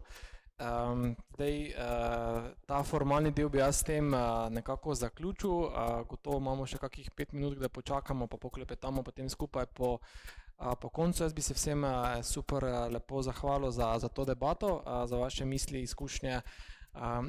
Um, 0.60 1.16
zdaj, 1.34 1.56
uh, 1.72 2.50
ta 2.68 2.82
formalni 2.84 3.32
del 3.32 3.50
bi 3.50 3.62
jaz 3.62 3.80
s 3.80 3.88
tem 3.88 4.12
uh, 4.14 4.50
nekako 4.54 4.94
zaključil. 4.94 5.56
Uh, 5.66 6.02
gotovo 6.10 6.38
imamo 6.38 6.68
še 6.68 6.78
kakih 6.78 7.10
pet 7.16 7.34
minut, 7.34 7.58
da 7.58 7.72
počakamo, 7.74 8.28
pa 8.28 8.38
poklepetamo 8.38 9.02
potem 9.08 9.32
skupaj 9.32 9.72
po 9.74 9.96
uh, 9.98 10.40
Po 10.60 10.90
koncu 10.90 11.24
jaz 11.24 11.34
bi 11.34 11.42
se 11.42 11.54
vsem 11.54 11.86
super 12.24 12.64
lepo 12.92 13.22
zahvalil 13.22 13.72
za, 13.72 13.96
za 14.00 14.08
to 14.08 14.26
debato, 14.26 14.84
za 15.06 15.18
vaše 15.18 15.46
misli, 15.46 15.82
izkušnje 15.82 16.42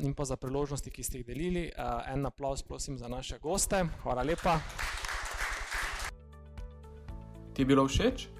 in 0.03 0.15
pa 0.15 0.25
za 0.25 0.37
priložnosti, 0.37 0.91
ki 0.91 1.03
ste 1.03 1.19
jih 1.19 1.27
delili. 1.27 1.71
En 2.11 2.27
aplaus 2.27 2.63
prosim 2.63 2.99
za 2.99 3.09
naše 3.09 3.39
goste. 3.39 3.85
Hvala 4.03 4.23
lepa. 4.23 4.59
Ti 7.55 7.63
je 7.63 7.67
bilo 7.67 7.87
všeč? 7.87 8.40